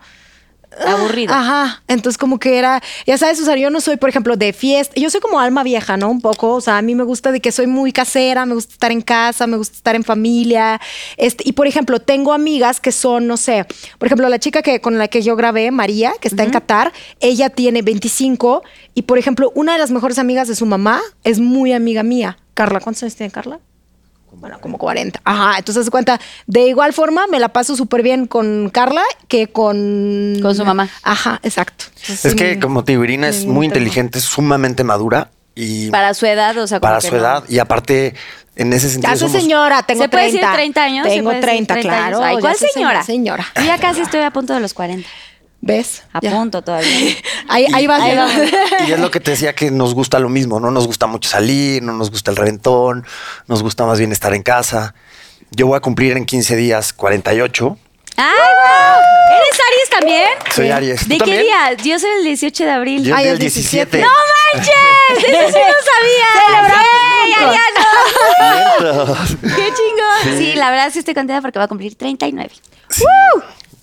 Aburrido. 0.86 1.34
Ajá. 1.34 1.84
Entonces, 1.88 2.18
como 2.18 2.40
que 2.40 2.58
era, 2.58 2.82
ya 3.06 3.18
sabes, 3.18 3.40
o 3.42 3.46
sea, 3.46 3.56
yo 3.56 3.70
no 3.70 3.82
soy, 3.82 3.98
por 3.98 4.10
ejemplo, 4.10 4.36
de 4.36 4.54
fiesta. 4.54 5.00
Yo 5.00 5.10
soy 5.10 5.22
como 5.22 5.40
alma 5.40 5.64
vieja, 5.64 5.98
¿no? 5.98 6.10
Un 6.10 6.22
poco. 6.22 6.54
O 6.56 6.62
sea, 6.62 6.78
a 6.78 6.82
mí 6.82 6.96
me 6.96 7.04
gusta 7.04 7.32
de 7.32 7.40
que 7.40 7.52
soy 7.52 7.68
muy 7.68 7.92
casera, 7.92 8.46
me 8.46 8.56
gusta 8.56 8.74
estar 8.74 8.92
en 8.92 9.02
casa, 9.02 9.48
me 9.48 9.58
gusta 9.58 9.76
estar 9.76 9.96
en 9.96 10.04
familia. 10.04 10.82
Este, 11.18 11.44
y 11.48 11.54
por 11.54 11.68
ejemplo, 11.68 12.00
tengo 12.00 12.34
amigas 12.34 12.80
que 12.80 12.92
son, 12.92 13.28
no 13.28 13.38
sé, 13.38 13.66
por 13.98 14.08
ejemplo, 14.08 14.28
la 14.30 14.40
chica 14.40 14.62
que 14.62 14.82
con 14.82 14.98
la 14.98 15.08
que 15.08 15.22
yo 15.22 15.36
grabé, 15.36 15.72
María, 15.72 16.14
que 16.20 16.28
está 16.28 16.44
en 16.44 16.52
Qatar, 16.52 16.92
ella 17.20 17.50
tiene 17.50 17.82
25. 17.82 18.64
Y 18.94 19.04
por 19.04 19.18
ejemplo, 19.18 19.52
una 19.56 19.74
de 19.74 19.80
las 19.80 19.92
mejores 19.92 20.20
amigas 20.20 20.48
de 20.48 20.56
su 20.56 20.66
mamá 20.66 21.02
es 21.24 21.40
muy 21.40 21.74
amiga 21.74 22.04
mía. 22.04 22.38
Carla, 22.54 22.80
¿cuántos 22.80 23.04
años 23.04 23.16
tiene 23.16 23.32
Carla? 23.32 23.60
Bueno, 24.40 24.60
como 24.62 24.78
40. 24.78 25.22
Ajá, 25.24 25.58
entonces 25.58 25.86
se 25.86 25.92
cuenta, 25.92 26.20
de 26.48 26.68
igual 26.68 26.94
forma 26.94 27.26
me 27.28 27.40
la 27.40 27.50
paso 27.50 27.76
súper 27.76 28.04
bien 28.04 28.28
con 28.28 28.70
Carla 28.70 29.02
que 29.28 29.48
con... 29.48 30.38
Con 30.42 30.56
su 30.56 30.66
mamá. 30.66 30.90
Ajá, 31.04 31.40
exacto. 31.44 31.86
Entonces, 32.02 32.26
Es 32.26 32.36
que, 32.36 32.60
como 32.60 32.84
Irina 32.88 33.28
es 33.28 33.46
muy 33.46 33.66
inteligente, 33.66 34.20
es 34.20 34.26
sumamente 34.26 34.84
madura 34.84 35.30
y 35.56 35.90
Para 35.90 36.14
su 36.14 36.26
edad, 36.26 36.58
o 36.58 36.68
sea, 36.68 36.80
como 36.80 36.90
para 36.90 37.00
que 37.02 37.08
su 37.08 37.14
no. 37.14 37.20
edad. 37.22 37.44
Y 37.50 37.60
aparte, 37.60 38.14
en 38.56 38.74
ese 38.74 38.90
sentido. 38.90 39.12
Ya 39.14 39.18
soy 39.18 39.30
somos- 39.30 39.42
señora, 39.42 39.84
tengo 39.84 40.04
¿Se 40.04 40.10
puede 40.10 40.26
30. 40.30 40.42
decir 40.48 40.56
30 40.56 40.84
años? 40.84 41.08
¿Se 41.08 41.14
Tengo 41.16 41.30
puede 41.30 41.36
decir 41.42 41.50
30, 41.68 41.74
30 41.76 41.92
años? 42.06 42.20
claro. 42.20 42.24
Ay, 42.36 42.38
¿Cuál 42.42 42.56
señora? 42.56 43.04
Señora. 43.04 43.46
Yo 43.56 43.64
ya 43.64 43.78
casi 43.78 44.02
estoy 44.02 44.22
a 44.22 44.32
punto 44.32 44.54
de 44.54 44.60
los 44.60 44.74
40. 44.74 45.08
¿Ves? 45.62 46.04
A 46.14 46.20
Ya. 46.22 46.32
punto 46.32 46.62
todavía. 46.62 47.16
Ahí, 47.50 47.66
ahí 47.74 47.88
vas. 47.88 48.02
Ahí 48.02 48.16
vamos. 48.16 48.36
Y 48.88 48.92
es 48.92 49.00
lo 49.00 49.10
que 49.10 49.20
te 49.20 49.32
decía 49.32 49.54
que 49.54 49.72
nos 49.72 49.94
gusta 49.96 50.20
lo 50.20 50.30
mismo, 50.30 50.60
no 50.60 50.70
nos 50.72 50.86
gusta 50.86 51.08
mucho 51.08 51.28
salir, 51.30 51.82
no 51.82 51.94
nos 51.94 52.12
gusta 52.12 52.30
el 52.32 52.38
reventón, 52.38 53.06
nos 53.48 53.64
gusta 53.64 53.86
más 53.86 53.98
bien 53.98 54.12
estar 54.12 54.34
en 54.34 54.44
casa. 54.44 54.94
Yo 55.52 55.68
voy 55.68 55.78
a 55.78 55.80
cumplir 55.80 56.18
en 56.18 56.26
15 56.26 56.56
días 56.56 56.94
48. 56.94 57.78
¡Ay, 58.18 58.26
wow! 58.26 59.02
¿Eres 59.38 59.60
Aries 59.68 59.90
también? 59.90 60.30
Soy 60.54 60.70
Aries. 60.72 61.02
¿Tú 61.02 61.08
¿De 61.10 61.14
qué 61.16 61.20
también? 61.20 61.42
día? 61.44 61.74
Yo 61.84 62.00
soy 62.00 62.10
el 62.20 62.24
18 62.26 62.64
de 62.64 62.72
abril. 62.72 63.04
Yo 63.04 63.16
Ay, 63.16 63.28
el 63.28 63.40
17. 63.40 63.98
17. 63.98 64.02
¡No 64.02 64.08
manches! 64.54 65.30
¡Eso 65.30 65.48
sí 65.48 65.64
no 65.68 65.80
sabía! 65.92 66.30
¡Ey, 67.26 67.34
Ariano! 67.34 69.16
¡Qué 69.42 69.74
chingón! 69.74 70.38
Sí. 70.38 70.54
la 70.56 70.70
verdad 70.72 70.90
sí 70.94 71.00
estoy 71.00 71.14
contenta 71.14 71.42
porque 71.42 71.60
va 71.60 71.66
a 71.66 71.68
cumplir 71.68 71.96
39. 71.96 72.52
Sí. 72.90 73.04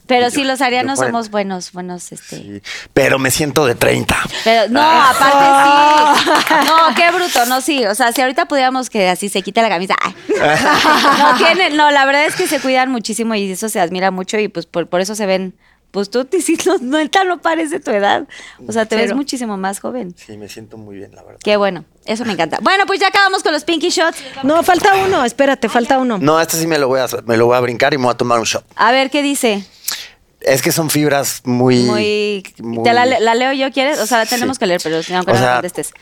Pero 0.07 0.25
Yo- 0.27 0.31
sí, 0.31 0.45
los 0.45 0.61
arianos 0.61 0.99
yo 0.99 1.03
40. 1.03 1.13
somos 1.19 1.31
buenos, 1.31 1.73
buenos, 1.73 2.13
este... 2.13 2.37
Sí. 2.37 2.63
Pero 2.93 3.19
me 3.19 3.31
siento 3.31 3.65
de 3.67 3.75
30. 3.75 4.17
Pero 4.45 4.69
no, 4.71 4.81
aparte 4.83 6.21
sí. 6.23 6.31
No, 6.67 6.95
qué 6.95 7.11
bruto, 7.11 7.47
no, 7.47 7.61
sí. 7.61 7.85
O 7.87 7.95
sea, 7.95 8.13
si 8.13 8.21
ahorita 8.21 8.47
pudiéramos 8.47 8.91
que 8.91 9.09
así 9.09 9.29
se 9.29 9.43
quita 9.43 9.63
la 9.63 9.69
camisa. 9.69 9.95
ay. 10.03 10.15
No, 11.19 11.37
tienen, 11.39 11.77
no, 11.77 11.91
la 11.91 12.05
verdad 12.05 12.27
es 12.27 12.35
que 12.35 12.47
se 12.47 12.61
cuidan 12.61 12.91
muchísimo 12.91 13.35
y 13.35 13.51
eso 13.53 13.69
se 13.69 13.81
admira 13.81 14.11
mucho 14.11 14.39
y 14.39 14.49
pues 14.49 14.67
por, 14.67 14.89
por 14.89 15.01
eso 15.01 15.15
se 15.15 15.27
ven. 15.27 15.55
Pues 15.93 16.09
tú, 16.09 16.25
te- 16.27 16.39
no, 16.67 16.79
no, 16.81 17.25
no 17.27 17.43
parece 17.43 17.79
tu 17.79 17.91
edad. 17.91 18.27
O 18.67 18.73
sea, 18.73 18.87
te 18.87 18.97
ves 18.97 19.15
muchísimo 19.15 19.59
más 19.59 19.79
joven. 19.79 20.15
Sí, 20.17 20.39
me 20.39 20.49
siento 20.49 20.79
muy 20.79 20.97
bien, 20.97 21.15
la 21.15 21.23
verdad. 21.23 21.39
Qué 21.45 21.57
bueno, 21.59 21.85
eso 22.07 22.25
me 22.25 22.33
encanta. 22.33 22.59
Bueno, 22.63 22.85
pues 22.87 22.99
ya 22.99 23.09
acabamos 23.09 23.43
con 23.43 23.53
los 23.53 23.63
Pinky 23.65 23.91
Shots. 23.91 24.17
No, 24.43 24.63
falta 24.63 24.95
uno. 24.97 25.23
Espérate, 25.23 25.69
falta 25.69 25.99
uno. 25.99 26.17
No, 26.19 26.41
este 26.41 26.57
sí 26.57 26.67
me 26.67 26.79
lo 26.79 26.89
voy 26.89 27.01
a 27.01 27.07
me 27.27 27.37
lo 27.37 27.45
voy 27.45 27.57
a 27.57 27.61
brincar 27.61 27.93
y 27.93 27.99
me 27.99 28.05
voy 28.05 28.15
a 28.15 28.17
tomar 28.17 28.39
un 28.39 28.45
shot. 28.47 28.65
A 28.75 28.91
ver, 28.91 29.11
¿qué 29.11 29.23
dice? 29.23 29.67
Es 30.45 30.63
que 30.63 30.73
son 30.73 30.91
fibras 30.91 31.43
muy 31.45 31.83
Muy. 31.85 32.43
muy- 32.61 32.83
¿Te 32.85 32.93
la, 32.93 33.07
la 33.07 33.35
leo 33.35 33.53
yo, 33.53 33.71
quieres? 33.73 33.99
O 33.99 34.07
sea, 34.07 34.19
la 34.19 34.25
Sí. 34.27 34.35
tenemos 34.35 34.59
que 34.59 34.67
leer, 34.67 34.81
pero 34.83 34.97
aunque 34.97 35.13
O 35.13 35.19
no 35.21 35.33
la 35.33 35.39
sea, 35.39 35.53
contestes. 35.55 35.93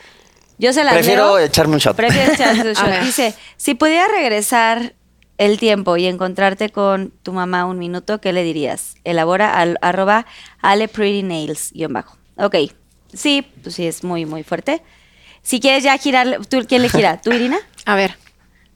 Yo 0.57 0.73
se 0.73 0.83
la 0.83 0.91
Prefiero 0.93 1.37
leo. 1.37 1.45
echarme 1.45 1.73
un 1.73 1.79
shot. 1.79 1.95
Prefieres 1.95 2.33
echarse 2.39 2.61
un 2.67 2.73
shot. 2.73 3.01
Dice, 3.03 3.33
si 3.57 3.73
pudiera 3.75 4.07
regresar 4.07 4.93
el 5.37 5.57
tiempo 5.59 5.97
y 5.97 6.05
encontrarte 6.05 6.69
con 6.69 7.11
tu 7.23 7.33
mamá 7.33 7.65
un 7.65 7.79
minuto, 7.79 8.21
¿qué 8.21 8.31
le 8.33 8.43
dirías? 8.43 8.93
Elabora 9.03 9.57
al 9.59 9.77
arroba 9.81 10.25
Ale 10.61 10.87
Pretty 10.87 11.23
Nails, 11.23 11.71
guion 11.73 11.93
bajo. 11.93 12.17
Ok. 12.37 12.55
Sí, 13.13 13.45
pues 13.63 13.75
sí, 13.75 13.87
es 13.87 14.03
muy, 14.03 14.25
muy 14.25 14.43
fuerte. 14.43 14.81
Si 15.41 15.59
quieres 15.59 15.83
ya 15.83 15.97
girar, 15.97 16.39
¿tú, 16.47 16.63
¿quién 16.67 16.81
le 16.83 16.89
gira? 16.89 17.19
¿Tú, 17.21 17.31
Irina? 17.31 17.57
A 17.85 17.95
ver. 17.95 18.15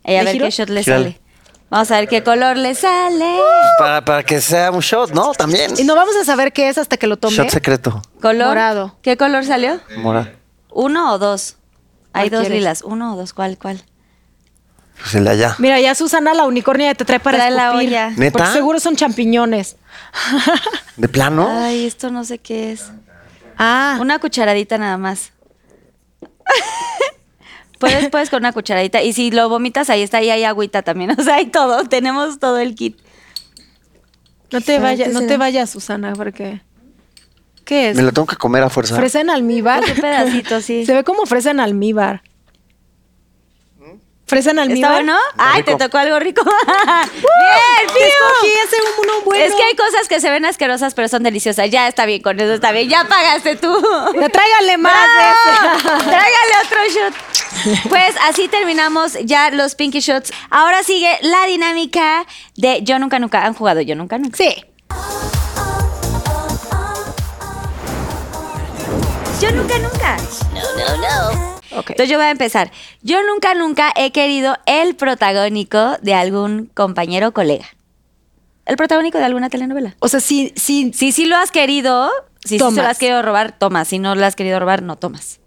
Ella 0.03 0.21
a 0.21 0.23
¿Le 0.23 0.25
ver 0.29 0.33
giro? 0.33 0.45
qué 0.45 0.51
shot 0.51 0.69
le 0.69 0.83
Gírale. 0.83 1.03
sale. 1.03 1.21
Vamos 1.75 1.91
a 1.91 1.95
ver 1.99 2.07
qué 2.07 2.23
color 2.23 2.55
le 2.55 2.73
sale. 2.73 3.35
Para, 3.77 4.05
para 4.05 4.23
que 4.23 4.39
sea 4.39 4.71
un 4.71 4.79
shot, 4.79 5.11
¿no? 5.11 5.33
También. 5.33 5.73
Y 5.77 5.83
no 5.83 5.93
vamos 5.93 6.15
a 6.15 6.23
saber 6.23 6.53
qué 6.53 6.69
es 6.69 6.77
hasta 6.77 6.95
que 6.95 7.05
lo 7.05 7.17
tome. 7.17 7.35
Shot 7.35 7.49
secreto. 7.49 8.01
¿Color? 8.21 8.47
Morado. 8.47 8.95
¿Qué 9.01 9.17
color 9.17 9.43
salió? 9.43 9.81
Mora. 9.97 10.35
¿Uno 10.69 11.11
o 11.13 11.17
dos? 11.17 11.57
Hay 12.13 12.29
¿Cuál 12.29 12.31
dos 12.31 12.39
quieres? 12.43 12.59
lilas. 12.59 12.81
Uno 12.81 13.13
o 13.13 13.17
dos, 13.17 13.33
¿cuál, 13.33 13.57
cuál? 13.57 13.83
Pues 15.01 15.15
el 15.15 15.25
de 15.25 15.31
allá. 15.31 15.55
Mira, 15.59 15.77
ya 15.81 15.95
Susana 15.95 16.33
la 16.33 16.45
unicornia 16.45 16.95
te 16.95 17.03
trae 17.03 17.19
para 17.19 17.39
Trae 17.39 17.51
la 17.51 17.73
olla. 17.73 18.05
Porque 18.07 18.21
¿Neta? 18.21 18.53
seguro 18.53 18.79
son 18.79 18.95
champiñones. 18.95 19.75
¿De 20.95 21.09
plano? 21.09 21.45
Ay, 21.51 21.85
esto 21.87 22.09
no 22.09 22.23
sé 22.23 22.37
qué 22.37 22.71
es. 22.71 22.85
Ah, 23.57 23.97
Una 23.99 24.19
cucharadita 24.19 24.77
nada 24.77 24.97
más. 24.97 25.33
puedes, 27.79 28.09
puedes 28.09 28.29
con 28.29 28.39
una 28.39 28.51
cucharadita. 28.53 29.01
Y 29.01 29.13
si 29.13 29.31
lo 29.31 29.49
vomitas, 29.49 29.89
ahí 29.89 30.01
está, 30.01 30.17
ahí 30.17 30.29
hay 30.29 30.43
agüita 30.43 30.81
también. 30.81 31.11
O 31.19 31.23
sea, 31.23 31.35
hay 31.35 31.47
todo. 31.47 31.83
Tenemos 31.85 32.39
todo 32.39 32.57
el 32.57 32.75
kit. 32.75 32.97
no 34.51 34.61
te 34.61 34.79
vayas, 34.79 35.09
¿qué 35.09 35.13
no 35.13 35.25
te 35.25 35.37
vayas, 35.37 35.69
Susana, 35.69 36.13
porque 36.13 36.61
¿qué 37.65 37.89
es? 37.89 37.97
Me 37.97 38.03
lo 38.03 38.11
tengo 38.11 38.27
que 38.27 38.35
comer 38.35 38.63
a 38.63 38.69
fuerza. 38.69 38.95
Fresa 38.95 39.21
en 39.21 39.29
almíbar. 39.29 39.83
Un 39.83 40.01
pedacito, 40.01 40.61
sí. 40.61 40.85
Se 40.85 40.93
ve 40.93 41.03
como 41.03 41.25
fresa 41.25 41.51
en 41.51 41.59
almíbar. 41.59 42.21
Fresa 44.27 44.49
en 44.49 44.57
¿Está 44.57 44.63
almíbar. 44.71 44.91
bueno? 44.93 45.17
Ay, 45.37 45.61
te 45.61 45.75
tocó 45.75 45.99
algo 45.99 46.17
rico. 46.17 46.41
Bien, 47.13 48.07
escogí 48.07 48.53
ese 48.65 48.77
uno 49.03 49.21
bueno. 49.23 49.43
Es 49.45 49.53
que 49.53 49.61
hay 49.63 49.75
cosas 49.75 50.07
que 50.07 50.19
se 50.19 50.31
ven 50.31 50.45
asquerosas, 50.45 50.95
pero 50.95 51.07
son 51.07 51.21
deliciosas. 51.21 51.69
Ya 51.69 51.87
está 51.87 52.07
bien, 52.07 52.23
con 52.23 52.39
eso 52.39 52.53
está 52.53 52.71
bien. 52.71 52.89
Ya 52.89 53.05
pagaste 53.07 53.55
tú. 53.55 53.71
Ya 54.19 54.27
tráigale 54.29 54.77
más 54.79 54.93
de 54.93 55.83
¡Bravo! 55.83 55.97
ese. 55.99 56.09
Tráigale 56.09 56.53
otro 56.65 56.79
shot. 56.89 57.13
Pues 57.89 58.15
así 58.23 58.47
terminamos 58.47 59.17
ya 59.23 59.49
los 59.51 59.75
Pinky 59.75 59.99
Shots. 59.99 60.31
Ahora 60.49 60.83
sigue 60.83 61.09
la 61.21 61.45
dinámica 61.45 62.25
de 62.55 62.81
Yo 62.83 62.99
Nunca 62.99 63.19
Nunca. 63.19 63.45
¿Han 63.45 63.53
jugado 63.53 63.81
Yo 63.81 63.95
Nunca 63.95 64.17
Nunca? 64.17 64.37
Sí. 64.37 64.63
Yo 69.41 69.51
Nunca 69.51 69.77
Nunca. 69.79 70.17
Ok. 71.77 71.89
Entonces 71.89 72.09
yo 72.09 72.17
voy 72.17 72.27
a 72.27 72.31
empezar. 72.31 72.71
Yo 73.01 73.21
nunca, 73.23 73.53
nunca 73.53 73.91
he 73.95 74.11
querido 74.11 74.57
el 74.65 74.95
protagónico 74.95 75.97
de 76.01 76.13
algún 76.13 76.71
compañero 76.73 77.29
o 77.29 77.31
colega. 77.33 77.65
El 78.65 78.77
protagónico 78.77 79.17
de 79.17 79.25
alguna 79.25 79.49
telenovela. 79.49 79.95
O 79.99 80.07
sea, 80.07 80.19
sí, 80.21 80.53
sí. 80.55 80.91
Si 80.95 81.11
sí 81.11 81.25
lo 81.25 81.35
has 81.35 81.51
querido, 81.51 82.09
si 82.45 82.59
sí 82.59 82.65
se 82.73 82.81
lo 82.81 82.87
has 82.87 82.97
querido 82.97 83.21
robar, 83.21 83.57
tomas. 83.57 83.89
Si 83.89 83.99
no 83.99 84.15
lo 84.15 84.25
has 84.25 84.35
querido 84.35 84.59
robar, 84.59 84.81
no 84.81 84.95
tomas. 84.95 85.39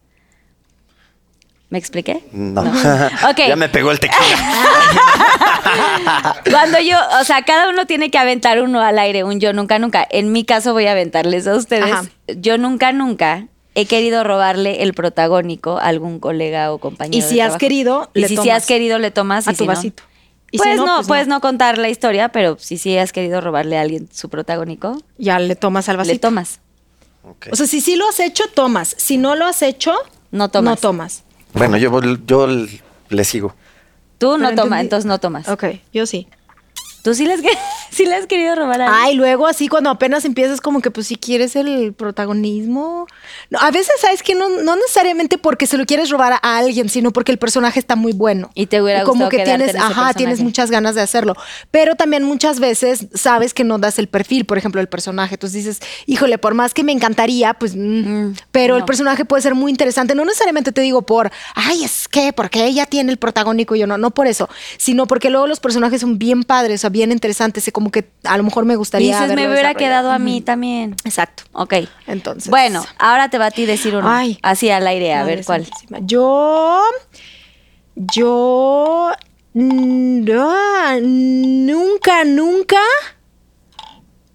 ¿Me 1.70 1.78
expliqué? 1.78 2.24
No. 2.32 2.62
Ok. 3.30 3.38
ya 3.48 3.56
me 3.56 3.68
pegó 3.68 3.90
el 3.90 4.00
tequila. 4.00 4.38
Cuando 6.50 6.78
yo, 6.80 6.96
o 7.20 7.24
sea, 7.24 7.42
cada 7.42 7.68
uno 7.68 7.86
tiene 7.86 8.10
que 8.10 8.18
aventar 8.18 8.60
uno 8.62 8.80
al 8.80 8.98
aire, 8.98 9.24
un 9.24 9.40
yo 9.40 9.52
nunca, 9.52 9.78
nunca. 9.78 10.06
En 10.10 10.32
mi 10.32 10.44
caso 10.44 10.72
voy 10.72 10.86
a 10.86 10.92
aventarles 10.92 11.46
a 11.46 11.54
ustedes. 11.56 11.92
Ajá. 11.92 12.04
Yo 12.36 12.58
nunca, 12.58 12.92
nunca 12.92 13.46
he 13.74 13.86
querido 13.86 14.24
robarle 14.24 14.82
el 14.82 14.94
protagónico 14.94 15.78
a 15.78 15.82
algún 15.84 16.18
colega 16.20 16.72
o 16.72 16.78
compañero. 16.78 17.18
Y 17.18 17.20
de 17.20 17.28
si 17.28 17.40
has 17.40 17.46
trabajo. 17.48 17.58
querido, 17.58 18.10
y 18.14 18.20
le 18.20 18.28
si 18.28 18.36
sí 18.36 18.42
tomas. 18.42 18.56
has 18.56 18.66
querido, 18.66 18.98
le 18.98 19.10
tomas. 19.10 19.48
A 19.48 19.52
y 19.52 19.54
tu 19.54 19.64
si 19.64 19.68
no- 19.68 19.74
vasito. 19.74 20.02
Y 20.50 20.56
si 20.58 20.64
Pues 20.64 20.76
no, 20.78 20.86
no, 20.86 20.94
pues 20.96 21.08
puedes 21.08 21.28
no. 21.28 21.34
no 21.36 21.40
contar 21.42 21.76
la 21.76 21.90
historia, 21.90 22.30
pero 22.30 22.56
si 22.58 22.78
sí 22.78 22.96
has 22.96 23.12
querido 23.12 23.42
robarle 23.42 23.76
a 23.76 23.82
alguien 23.82 24.08
su 24.10 24.30
protagónico, 24.30 25.02
Ya 25.18 25.38
le 25.38 25.54
tomas 25.56 25.90
al 25.90 25.98
vasito. 25.98 26.14
le 26.14 26.18
tomas. 26.18 26.60
Ok. 27.22 27.48
O 27.52 27.56
sea, 27.56 27.66
si 27.66 27.82
sí 27.82 27.96
lo 27.96 28.08
has 28.08 28.18
hecho, 28.20 28.44
tomas. 28.54 28.94
Si 28.96 29.18
no 29.18 29.34
lo 29.34 29.44
has 29.44 29.60
hecho, 29.60 29.92
No 30.30 30.48
tomas. 30.48 30.70
No 30.70 30.76
tomas. 30.76 31.24
Bueno, 31.58 31.76
yo, 31.76 32.00
yo 32.26 32.46
le 33.08 33.24
sigo. 33.24 33.54
Tú 34.18 34.36
no 34.38 34.54
tomas, 34.54 34.80
entonces 34.80 35.06
no 35.06 35.18
tomas. 35.18 35.48
Ok, 35.48 35.64
yo 35.92 36.06
sí. 36.06 36.26
Tú 37.02 37.14
sí 37.14 37.24
le 37.26 37.34
has, 37.34 37.40
que- 37.42 37.48
sí 37.90 38.06
le 38.06 38.14
has 38.14 38.26
querido 38.26 38.54
robar 38.54 38.80
a 38.80 38.86
alguien. 38.86 39.02
Ay, 39.04 39.14
luego 39.14 39.46
así 39.46 39.68
cuando 39.68 39.90
apenas 39.90 40.24
empiezas 40.24 40.60
como 40.60 40.80
que 40.80 40.90
pues 40.90 41.06
si 41.06 41.16
quieres 41.16 41.56
el 41.56 41.92
protagonismo. 41.92 43.06
No, 43.50 43.58
a 43.60 43.70
veces 43.70 43.94
sabes 44.00 44.22
que 44.22 44.34
no, 44.34 44.48
no 44.48 44.76
necesariamente 44.76 45.38
porque 45.38 45.66
se 45.66 45.76
lo 45.76 45.86
quieres 45.86 46.10
robar 46.10 46.34
a 46.42 46.56
alguien, 46.58 46.88
sino 46.88 47.12
porque 47.12 47.32
el 47.32 47.38
personaje 47.38 47.78
está 47.78 47.96
muy 47.96 48.12
bueno. 48.12 48.50
Y 48.54 48.66
te 48.66 48.80
hubiera 48.82 49.04
como 49.04 49.26
gustado 49.26 49.30
que 49.30 49.44
tienes, 49.44 49.70
en 49.70 49.76
ese 49.76 49.78
ajá, 49.78 50.14
tienes 50.14 50.34
personaje. 50.34 50.42
muchas 50.44 50.70
ganas 50.70 50.94
de 50.94 51.02
hacerlo. 51.02 51.36
Pero 51.70 51.94
también 51.94 52.24
muchas 52.24 52.58
veces 52.60 53.06
sabes 53.14 53.54
que 53.54 53.64
no 53.64 53.78
das 53.78 53.98
el 53.98 54.08
perfil, 54.08 54.44
por 54.44 54.58
ejemplo, 54.58 54.80
el 54.80 54.88
personaje. 54.88 55.34
Entonces 55.34 55.64
dices, 55.64 55.80
híjole, 56.06 56.38
por 56.38 56.54
más 56.54 56.74
que 56.74 56.84
me 56.84 56.92
encantaría, 56.92 57.54
pues, 57.54 57.76
mm, 57.76 58.08
Mm, 58.08 58.34
pero 58.50 58.76
el 58.76 58.84
personaje 58.84 59.24
puede 59.24 59.42
ser 59.42 59.54
muy 59.54 59.70
interesante. 59.70 60.14
No 60.14 60.24
necesariamente 60.24 60.72
te 60.72 60.80
digo 60.80 61.02
por, 61.02 61.30
ay, 61.54 61.84
es 61.84 62.08
que, 62.08 62.32
porque 62.32 62.64
ella 62.64 62.86
tiene 62.86 63.12
el 63.12 63.18
protagónico 63.18 63.74
y 63.74 63.80
yo 63.80 63.86
no, 63.86 63.98
no 63.98 64.10
por 64.12 64.26
eso, 64.26 64.48
sino 64.76 65.06
porque 65.06 65.30
luego 65.30 65.46
los 65.46 65.60
personajes 65.60 66.00
son 66.00 66.18
bien 66.18 66.42
padres, 66.44 66.80
o 66.80 66.82
sea, 66.82 66.90
bien 66.90 67.12
interesantes, 67.12 67.66
y 67.68 67.72
como 67.78 67.92
que 67.92 68.10
a 68.24 68.36
lo 68.36 68.42
mejor 68.42 68.64
me 68.64 68.74
gustaría. 68.74 69.14
dices, 69.14 69.28
me 69.28 69.34
hubiera 69.46 69.68
desarrollado". 69.68 69.78
quedado 69.78 70.10
a 70.10 70.18
mí 70.18 70.40
también. 70.40 70.96
Exacto. 71.04 71.44
Ok. 71.52 71.74
Entonces. 72.08 72.50
Bueno, 72.50 72.84
ahora 72.98 73.28
te 73.30 73.38
va 73.38 73.46
a 73.46 73.50
ti 73.52 73.66
decir 73.66 73.94
uno. 73.94 74.10
Ay. 74.10 74.36
Así 74.42 74.68
al 74.68 74.84
aire, 74.84 75.14
a 75.14 75.20
Madre 75.20 75.36
ver 75.36 75.44
cuál. 75.44 75.64
santísima. 75.64 76.00
Yo. 76.02 76.82
Yo. 77.94 79.12
ah, 79.14 80.98
nunca, 81.00 82.24
nunca 82.24 82.80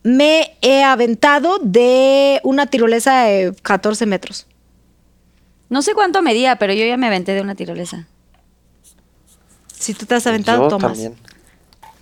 me 0.03 0.55
he 0.61 0.81
aventado 0.85 1.59
de 1.61 2.39
una 2.45 2.67
tirolesa 2.67 3.23
de 3.23 3.53
14 3.61 4.05
metros. 4.05 4.47
No 5.67 5.81
sé 5.81 5.93
cuánto 5.93 6.21
medía, 6.21 6.55
pero 6.55 6.71
yo 6.71 6.85
ya 6.85 6.95
me 6.95 7.07
aventé 7.07 7.33
de 7.33 7.41
una 7.41 7.55
tirolesa. 7.55 8.07
Si 9.67 9.93
tú 9.93 10.05
te 10.05 10.15
has 10.15 10.25
aventado, 10.27 10.61
yo 10.63 10.67
tomas. 10.69 10.93
también. 10.93 11.32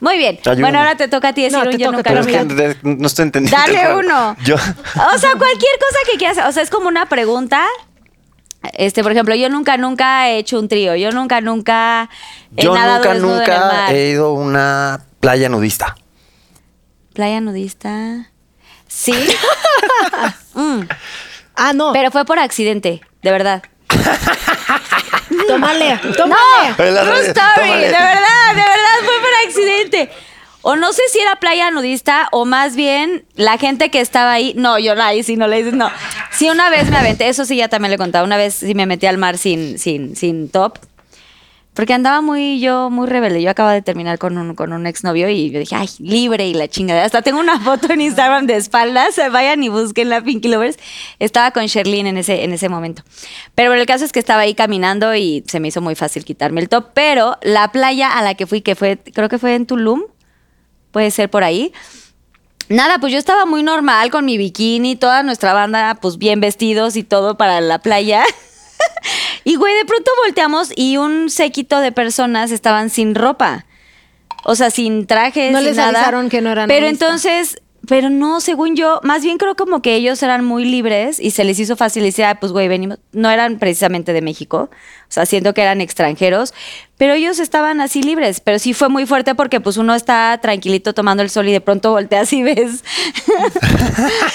Muy 0.01 0.17
bien. 0.17 0.37
Ayúdame. 0.41 0.61
Bueno, 0.61 0.79
ahora 0.79 0.95
te 0.95 1.07
toca 1.07 1.29
a 1.29 1.33
ti 1.33 1.43
decir 1.43 1.57
No, 1.57 1.63
un 1.63 1.71
te 1.71 1.77
yo 1.77 1.91
nunca 1.91 2.03
que 2.03 2.43
de- 2.53 2.77
no 2.83 3.07
estoy 3.07 3.23
entendiendo. 3.23 3.57
Dale 3.57 3.95
uno. 3.99 4.35
Yo. 4.43 4.55
O 4.55 5.17
sea, 5.17 5.31
cualquier 5.37 5.77
cosa 5.79 5.99
que 6.11 6.17
quieras. 6.17 6.39
O 6.47 6.51
sea, 6.51 6.61
es 6.63 6.69
como 6.69 6.87
una 6.89 7.05
pregunta. 7.07 7.65
Este, 8.73 9.01
por 9.03 9.11
ejemplo, 9.11 9.33
yo 9.35 9.49
nunca, 9.49 9.77
nunca 9.77 10.27
he 10.29 10.37
hecho 10.39 10.59
un 10.59 10.67
trío. 10.67 10.95
Yo 10.95 11.11
nunca, 11.11 11.39
nunca 11.41 12.09
he 12.57 12.63
Yo 12.63 12.73
nadado 12.75 12.97
nunca, 12.99 13.13
desnudo 13.13 13.35
en 13.37 13.41
el 13.43 13.47
nunca 13.49 13.65
mar. 13.73 13.93
he 13.93 14.09
ido 14.09 14.25
a 14.27 14.33
una 14.33 15.01
playa 15.19 15.49
nudista. 15.49 15.95
Playa 17.13 17.39
nudista. 17.41 18.27
Sí. 18.87 19.13
Mm, 20.53 20.81
Ah, 21.55 21.73
no. 21.73 21.93
Pero 21.93 22.11
fue 22.11 22.25
por 22.25 22.37
accidente, 22.39 23.01
de 23.21 23.31
verdad. 23.31 23.63
tómale, 25.47 25.97
tómale. 26.17 26.69
No, 26.69 26.75
true 26.75 26.91
story, 27.21 27.33
tómale. 27.33 27.85
de 27.87 27.91
verdad, 27.91 28.49
de 28.49 28.61
verdad 28.61 28.97
fue 29.05 29.20
accidente. 29.47 30.09
O 30.63 30.75
no 30.75 30.93
sé 30.93 31.01
si 31.11 31.19
era 31.19 31.37
playa 31.37 31.71
nudista 31.71 32.27
o 32.31 32.45
más 32.45 32.75
bien 32.75 33.25
la 33.35 33.57
gente 33.57 33.89
que 33.89 33.99
estaba 33.99 34.31
ahí. 34.31 34.53
No, 34.55 34.77
yo 34.77 34.93
ahí 35.01 35.23
sí 35.23 35.35
no 35.35 35.47
le 35.47 35.57
dices, 35.57 35.73
no. 35.73 35.89
Sí, 36.31 36.49
una 36.49 36.69
vez 36.69 36.89
me 36.89 36.97
aventé, 36.97 37.29
eso 37.29 37.45
sí 37.45 37.55
ya 37.55 37.67
también 37.67 37.89
le 37.89 37.95
he 37.95 37.97
contado. 37.97 38.25
Una 38.25 38.37
vez 38.37 38.53
sí 38.53 38.75
me 38.75 38.85
metí 38.85 39.07
al 39.07 39.17
mar 39.17 39.37
sin, 39.37 39.79
sin, 39.79 40.15
sin 40.15 40.49
top. 40.49 40.77
Porque 41.73 41.93
andaba 41.93 42.19
muy, 42.19 42.59
yo, 42.59 42.89
muy 42.89 43.07
rebelde. 43.07 43.41
Yo 43.41 43.49
acababa 43.49 43.73
de 43.73 43.81
terminar 43.81 44.19
con 44.19 44.37
un, 44.37 44.55
con 44.55 44.73
un 44.73 44.85
exnovio 44.85 45.29
y 45.29 45.51
yo 45.51 45.59
dije, 45.59 45.75
ay, 45.75 45.87
libre 45.99 46.45
y 46.47 46.53
la 46.53 46.67
chingada. 46.67 47.05
Hasta 47.05 47.21
tengo 47.21 47.39
una 47.39 47.61
foto 47.61 47.93
en 47.93 48.01
Instagram 48.01 48.45
de 48.45 48.57
espaldas. 48.57 49.15
Vayan 49.31 49.63
y 49.63 49.69
busquen 49.69 50.09
la 50.09 50.21
Pinky 50.21 50.49
Lovers. 50.49 50.77
Estaba 51.19 51.51
con 51.51 51.65
Sherlyn 51.65 52.07
en 52.07 52.17
ese, 52.17 52.43
en 52.43 52.51
ese 52.51 52.67
momento. 52.67 53.03
Pero 53.55 53.73
el 53.73 53.85
caso 53.85 54.03
es 54.03 54.11
que 54.11 54.19
estaba 54.19 54.41
ahí 54.41 54.53
caminando 54.53 55.15
y 55.15 55.45
se 55.47 55.61
me 55.61 55.69
hizo 55.69 55.79
muy 55.79 55.95
fácil 55.95 56.25
quitarme 56.25 56.59
el 56.59 56.67
top. 56.67 56.87
Pero 56.93 57.37
la 57.41 57.71
playa 57.71 58.17
a 58.17 58.21
la 58.21 58.35
que 58.35 58.47
fui, 58.47 58.61
que 58.61 58.75
fue, 58.75 58.97
creo 58.97 59.29
que 59.29 59.39
fue 59.39 59.55
en 59.55 59.65
Tulum, 59.65 60.03
puede 60.91 61.09
ser 61.09 61.29
por 61.29 61.45
ahí. 61.45 61.71
Nada, 62.67 62.99
pues 62.99 63.13
yo 63.13 63.19
estaba 63.19 63.45
muy 63.45 63.63
normal 63.63 64.11
con 64.11 64.25
mi 64.25 64.37
bikini, 64.37 64.97
toda 64.97 65.23
nuestra 65.23 65.53
banda, 65.53 65.97
pues 66.01 66.17
bien 66.17 66.41
vestidos 66.41 66.97
y 66.97 67.03
todo 67.03 67.37
para 67.37 67.61
la 67.61 67.79
playa. 67.79 68.23
y 69.43 69.55
güey, 69.55 69.75
de 69.75 69.85
pronto 69.85 70.11
volteamos 70.25 70.71
y 70.75 70.97
un 70.97 71.29
séquito 71.29 71.79
de 71.79 71.91
personas 71.91 72.51
estaban 72.51 72.89
sin 72.89 73.15
ropa. 73.15 73.65
O 74.43 74.55
sea, 74.55 74.69
sin 74.71 75.05
trajes. 75.07 75.51
No 75.51 75.59
sin 75.59 75.67
les 75.67 75.77
nada. 75.77 75.89
avisaron 75.89 76.29
que 76.29 76.41
no 76.41 76.51
eran 76.51 76.67
Pero 76.67 76.87
entonces, 76.87 77.61
pero 77.87 78.11
no, 78.11 78.41
según 78.41 78.75
yo, 78.75 78.99
más 79.03 79.23
bien 79.23 79.37
creo 79.39 79.55
como 79.55 79.81
que 79.81 79.95
ellos 79.95 80.21
eran 80.21 80.45
muy 80.45 80.65
libres 80.65 81.19
y 81.19 81.31
se 81.31 81.43
les 81.43 81.59
hizo 81.59 81.75
fácil 81.75 82.03
decir, 82.03 82.25
ah, 82.25 82.35
pues 82.39 82.51
güey, 82.51 82.67
venimos. 82.67 82.99
No 83.11 83.29
eran 83.31 83.57
precisamente 83.57 84.13
de 84.13 84.21
México. 84.21 84.69
O 84.71 85.13
sea, 85.13 85.25
siento 85.25 85.53
que 85.55 85.61
eran 85.63 85.81
extranjeros. 85.81 86.53
Pero 86.97 87.13
ellos 87.13 87.39
estaban 87.39 87.81
así 87.81 88.03
libres. 88.03 88.39
Pero 88.39 88.59
sí 88.59 88.73
fue 88.73 88.87
muy 88.89 89.07
fuerte 89.07 89.33
porque 89.33 89.59
pues 89.59 89.77
uno 89.77 89.95
está 89.95 90.37
tranquilito 90.41 90.93
tomando 90.93 91.23
el 91.23 91.31
sol 91.31 91.47
y 91.49 91.51
de 91.51 91.59
pronto 91.59 91.91
volteas 91.91 92.31
y 92.33 92.43
ves. 92.43 92.83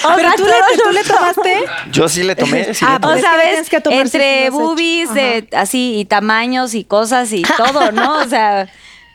O 0.03 0.15
Pero 0.15 0.29
sea, 0.29 0.35
tú 0.35 0.43
le, 0.45 0.83
tú 0.83 0.91
le 0.91 1.03
tomaste. 1.03 1.63
Yo 1.91 2.09
sí 2.09 2.23
le 2.23 2.35
tomé. 2.35 2.73
Sí 2.73 2.85
Ah, 2.87 2.93
le 2.95 2.99
tomé. 2.99 3.13
o 3.15 3.19
sea, 3.19 3.31
que 3.31 3.37
ves, 3.37 3.69
que 3.69 3.81
entre 3.95 4.49
boobies, 4.49 5.09
eh, 5.15 5.47
así, 5.53 5.99
y 5.99 6.05
tamaños 6.05 6.73
y 6.73 6.83
cosas 6.83 7.31
y 7.33 7.43
todo, 7.43 7.91
¿no? 7.91 8.19
O 8.19 8.27
sea, 8.27 8.67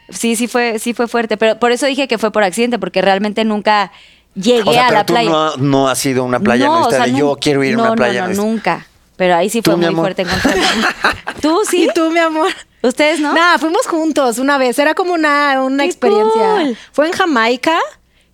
sí, 0.08 0.36
sí 0.36 0.48
fue, 0.48 0.78
sí 0.78 0.94
fue 0.94 1.06
fuerte. 1.06 1.36
Pero 1.36 1.58
por 1.58 1.70
eso 1.72 1.86
dije 1.86 2.08
que 2.08 2.18
fue 2.18 2.32
por 2.32 2.42
accidente, 2.44 2.78
porque 2.78 3.02
realmente 3.02 3.44
nunca 3.44 3.92
llegué 4.34 4.68
O 4.68 4.72
sea, 4.72 4.84
a 4.84 4.88
pero 4.88 4.98
la 5.00 5.06
tú 5.06 5.12
playa. 5.14 5.30
no, 5.30 5.56
no 5.56 5.88
has 5.88 6.04
ido 6.06 6.22
a 6.22 6.26
una 6.26 6.40
playa 6.40 6.66
No, 6.66 6.72
o 6.72 6.76
nudista 6.78 6.96
sea, 6.96 7.06
de 7.06 7.12
nun- 7.12 7.18
yo 7.18 7.36
quiero 7.40 7.64
ir 7.64 7.74
a 7.74 7.76
no, 7.76 7.82
una 7.84 7.94
playa 7.94 8.26
No, 8.28 8.34
no, 8.34 8.42
nunca. 8.44 8.86
Pero 9.16 9.36
ahí 9.36 9.50
sí 9.50 9.62
fue 9.62 9.76
muy 9.76 9.86
amor. 9.86 10.04
fuerte 10.06 10.22
encontrarme. 10.22 10.62
¿Tú 11.42 11.60
sí? 11.68 11.84
Y 11.84 11.88
tú, 11.94 12.10
mi 12.10 12.18
amor. 12.18 12.48
¿Ustedes 12.82 13.20
no? 13.20 13.32
Nah, 13.34 13.58
fuimos 13.58 13.86
juntos 13.86 14.38
una 14.38 14.58
vez. 14.58 14.78
Era 14.78 14.94
como 14.94 15.12
una, 15.12 15.62
una 15.62 15.84
¡Qué 15.84 15.88
experiencia. 15.90 16.54
cool! 16.56 16.76
Fue 16.92 17.06
en 17.06 17.12
Jamaica 17.12 17.78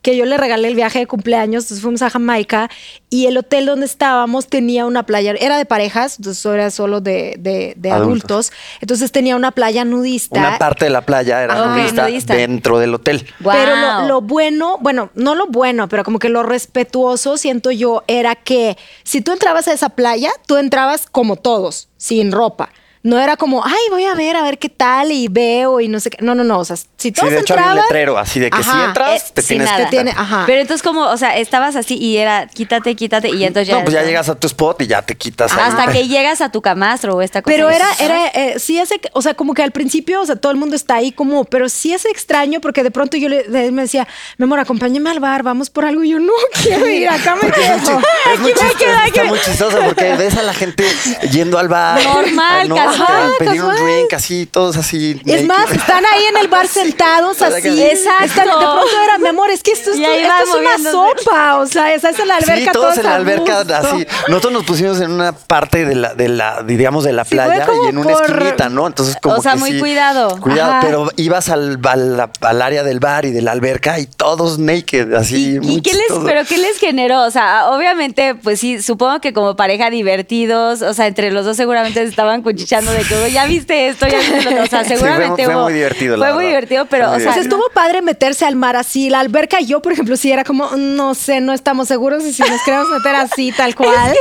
que 0.03 0.16
yo 0.16 0.25
le 0.25 0.37
regalé 0.37 0.69
el 0.69 0.75
viaje 0.77 1.01
de 1.01 1.07
cumpleaños, 1.07 1.65
entonces 1.65 1.83
fuimos 1.83 2.03
a 2.03 2.11
Jamaica 2.11 2.70
y 3.11 3.27
el 3.27 3.37
hotel 3.37 3.66
donde 3.66 3.85
estábamos 3.87 4.47
tenía 4.47 4.87
una 4.87 5.05
playa, 5.05 5.35
era 5.41 5.59
de 5.59 5.65
parejas, 5.65 6.19
entonces 6.19 6.45
era 6.47 6.70
solo 6.70 7.01
de, 7.01 7.35
de- 7.39 7.75
de 7.77 7.91
Adultos. 7.91 8.49
adultos. 8.49 8.53
entonces 8.81 9.11
tenía 9.12 9.35
una 9.35 9.51
playa 9.51 9.85
nudista. 9.85 10.39
Una 10.39 10.57
parte 10.59 10.85
de 10.85 10.91
la 10.91 11.01
playa 11.03 11.43
era 11.43 11.55
Ah, 11.55 11.62
ok, 11.73 11.77
nudista, 11.79 12.09
nudista. 12.09 12.35
dentro 12.35 12.79
del 12.79 12.95
hotel. 12.95 13.27
Pero 13.43 14.07
lo 14.07 14.20
bueno, 14.20 14.79
bueno, 14.81 15.11
no 15.15 15.35
lo 15.35 15.47
bueno, 15.49 15.89
pero 15.89 16.05
como 16.05 16.19
que 16.20 16.29
lo 16.29 16.43
respetuoso, 16.45 17.37
siento 17.37 17.70
yo, 17.70 18.05
era 18.07 18.37
que 18.37 18.77
si 19.03 19.20
tú 19.20 19.33
entrabas 19.33 19.66
a 19.69 19.73
esa 19.73 19.89
playa, 19.91 20.31
tú 20.47 20.57
entrabas 20.59 21.07
como 21.07 21.37
todos, 21.37 21.89
sin 21.97 22.31
ropa. 22.33 22.70
No 23.03 23.19
era 23.19 23.37
como, 23.37 23.65
ay, 23.65 23.75
voy 23.91 24.05
a 24.05 24.15
ver, 24.15 24.37
a 24.37 24.43
ver 24.43 24.59
qué 24.59 24.69
tal 24.69 25.12
y 25.12 25.29
veo 25.29 25.81
y 25.81 25.89
no 25.89 26.01
sé 26.01 26.11
qué. 26.11 26.19
No, 26.20 26.35
no, 26.35 26.45
no. 26.45 26.59
O 26.59 26.65
sea, 26.65 26.77
si 26.77 26.87
Sí, 26.97 27.12
todos 27.12 27.31
de 27.31 27.39
hecho 27.41 27.55
había 27.55 27.66
un 27.66 27.70
entraban. 27.73 27.87
letrero 27.89 28.19
así 28.19 28.41
de 28.41 28.51
que 28.51 28.62
si 28.62 28.70
entras, 28.70 29.23
eh, 29.23 29.33
te 29.35 29.43
tienes 29.43 29.66
nada. 29.66 29.79
que 29.79 29.85
te 29.85 29.91
tiene, 29.91 30.11
ajá. 30.11 30.45
Pero 30.47 30.61
entonces 30.61 30.83
como, 30.83 31.03
o 31.03 31.16
sea, 31.16 31.37
estabas 31.37 31.77
así 31.77 31.97
y 31.97 32.16
era 32.16 32.47
quítate, 32.49 32.95
quítate 32.97 33.29
y 33.31 33.45
entonces 33.45 33.69
ya... 33.69 33.77
No, 33.79 33.83
pues 33.85 33.95
ya 33.95 34.03
llegas 34.03 34.29
a 34.29 34.35
tu 34.35 34.47
spot 34.47 34.83
y 34.83 34.87
ya 34.89 35.03
te 35.03 35.16
quitas. 35.16 35.53
Hasta 35.53 35.93
que 35.93 36.09
llegas 36.09 36.41
a 36.41 36.51
tu 36.51 36.61
camastro 36.61 37.15
o 37.16 37.23
esta 37.23 37.43
cosa. 37.43 37.55
Pero 37.55 37.70
era, 37.70 37.87
era, 38.01 38.27
eh, 38.29 38.59
sí 38.59 38.79
hace, 38.79 39.01
o 39.12 39.23
sea, 39.23 39.35
como 39.35 39.55
que 39.55 39.62
al 39.62 39.70
principio, 39.73 40.20
o 40.20 40.27
sea, 40.27 40.37
todo 40.37 40.51
el 40.53 40.59
mundo 40.59 40.75
está 40.77 40.97
ahí 40.97 41.12
como, 41.12 41.45
pero 41.45 41.69
sí 41.69 41.93
es 41.93 42.05
extraño 42.05 42.61
porque 42.61 42.83
de 42.83 42.91
pronto 42.91 43.16
yo 43.16 43.29
le, 43.29 43.41
él 43.66 43.73
me 43.73 43.83
decía, 43.83 44.07
mi 44.37 44.45
amor, 44.45 44.59
acompáñame 44.61 45.11
al 45.11 45.20
bar, 45.20 45.43
vamos 45.43 45.70
por 45.70 45.85
algo. 45.85 46.03
Y 46.05 46.11
yo, 46.11 46.19
no 46.19 46.33
quiero 46.62 46.89
ir, 46.89 47.09
acá 47.09 47.37
me 47.37 47.51
quedo. 47.51 48.01
Es 48.33 48.41
muy 48.41 48.53
chistoso, 48.53 48.85
está 49.07 49.25
muy 49.25 49.39
chistoso 49.41 49.79
porque 49.85 50.15
ves 50.15 50.37
a 50.37 50.43
la 50.43 50.53
gente 50.55 50.85
yendo 51.31 51.59
al 51.59 51.69
bar. 51.69 52.03
Normal, 52.03 52.69
¿no? 52.97 53.06
casual, 53.06 53.32
A 53.35 53.39
pedir 53.39 53.62
un 53.62 53.74
drink 53.74 54.12
así, 54.15 54.47
todos 54.47 54.77
así. 54.77 55.20
Es 55.27 55.44
naked. 55.44 55.47
más, 55.47 55.70
están 55.73 56.05
ahí 56.06 56.24
en 56.31 56.36
el 56.39 56.48
bar 56.48 56.66
sentados 56.69 57.40
así. 57.43 57.82
Exacto. 57.82 58.24
Están- 58.24 58.47
de 58.47 58.52
pronto 58.52 58.86
era, 59.05 59.19
mi 59.19 59.28
amor, 59.28 59.51
es 59.51 59.62
que 59.62 59.73
esto, 59.73 59.90
esto 59.93 60.02
es 60.02 60.55
una 60.55 60.90
sopa. 60.90 61.59
O 61.59 61.66
sea, 61.66 61.93
esa 61.94 62.10
es 62.10 62.19
en 62.19 62.28
la 62.28 62.36
alberca. 62.36 62.56
Sí, 62.56 62.69
todos 62.73 62.98
en 62.98 63.05
la 63.05 63.15
alberca 63.16 63.59
gusto. 63.62 63.74
así. 63.74 64.06
Nosotros 64.28 64.52
nos 64.52 64.65
pusimos 64.65 65.01
en 65.01 65.10
una 65.12 65.32
parte 65.32 65.85
de 65.85 65.94
la, 65.94 66.15
de 66.15 66.28
la, 66.28 66.62
digamos, 66.62 67.05
de 67.05 67.12
la 67.12 67.24
Sí, 67.24 67.31
playa 67.35 67.66
y 67.85 67.89
en 67.89 67.98
una 67.98 68.12
por- 68.12 68.24
esquinita, 68.31 68.69
¿no? 68.69 68.86
Entonces, 68.86 69.16
como 69.23 69.36
O 69.36 69.43
sea, 69.43 69.52
que 69.52 69.59
muy 69.59 69.73
sí, 69.73 69.78
cuidado. 69.78 70.39
Cuidado, 70.40 70.73
Ajá. 70.73 70.81
pero 70.82 71.09
ibas 71.16 71.48
al, 71.48 71.78
al, 71.85 72.31
al 72.40 72.62
área 72.62 72.82
del 72.82 73.01
bar 73.01 73.24
y 73.24 73.31
de 73.32 73.43
la 73.43 73.52
alberca 73.52 73.98
y 73.98 74.06
todos 74.06 74.59
naked, 74.59 75.12
así. 75.15 75.55
¿Y, 75.56 75.60
muy 75.60 75.74
y 75.77 75.81
qué 75.82 75.93
les, 75.94 76.06
pero 76.24 76.44
qué 76.44 76.59
les 76.59 76.78
generó? 76.78 77.23
O 77.24 77.31
sea, 77.31 77.69
obviamente, 77.70 78.35
pues 78.35 78.60
sí, 78.60 78.82
supongo 78.82 79.20
que 79.20 79.32
como 79.32 79.56
pareja 79.56 79.90
divertidos, 79.90 80.82
o 80.82 80.94
sea, 80.94 81.06
entre 81.06 81.31
los 81.31 81.44
dos 81.44 81.56
seguramente 81.56 82.02
estaban 82.02 82.43
cuchicheando 82.43 82.78
de 82.85 83.03
que, 83.03 83.15
"Oye, 83.17 83.33
ya 83.33 83.47
viste 83.47 83.89
esto, 83.89 84.07
ya 84.07 84.19
viste 84.19 84.43
lo 84.43 84.51
otro. 84.51 84.63
O 84.63 84.67
sea, 84.67 84.81
Sí, 84.85 84.89
fue- 84.91 84.97
seguramente 84.99 85.45
fue 85.45 85.57
muy 85.57 85.73
divertido, 85.73 86.17
la 86.17 86.27
Fue 86.27 86.35
muy 86.35 86.47
divertido, 86.47 86.87
pero, 86.87 87.09
muy 87.09 87.17
o 87.17 87.19
sea, 87.21 87.25
Pues 87.33 87.35
divertido. 87.37 87.57
estuvo 87.67 87.75
padre 87.75 88.03
meterse 88.03 88.45
al 88.45 88.57
mar 88.57 88.77
así. 88.77 89.11
La 89.11 89.21
alberca, 89.21 89.61
yo, 89.61 89.81
por 89.83 89.93
ejemplo, 89.93 90.17
sí 90.17 90.31
era 90.33 90.45
como, 90.45 90.71
no 90.77 91.15
sé, 91.15 91.41
no 91.41 91.53
estamos 91.53 91.89
seguros 91.89 92.25
y 92.25 92.33
si 92.33 92.43
nos 92.43 92.63
queremos 92.63 92.89
meter 92.91 93.15
así, 93.17 93.53
tal 93.57 93.75
cual. 93.75 94.15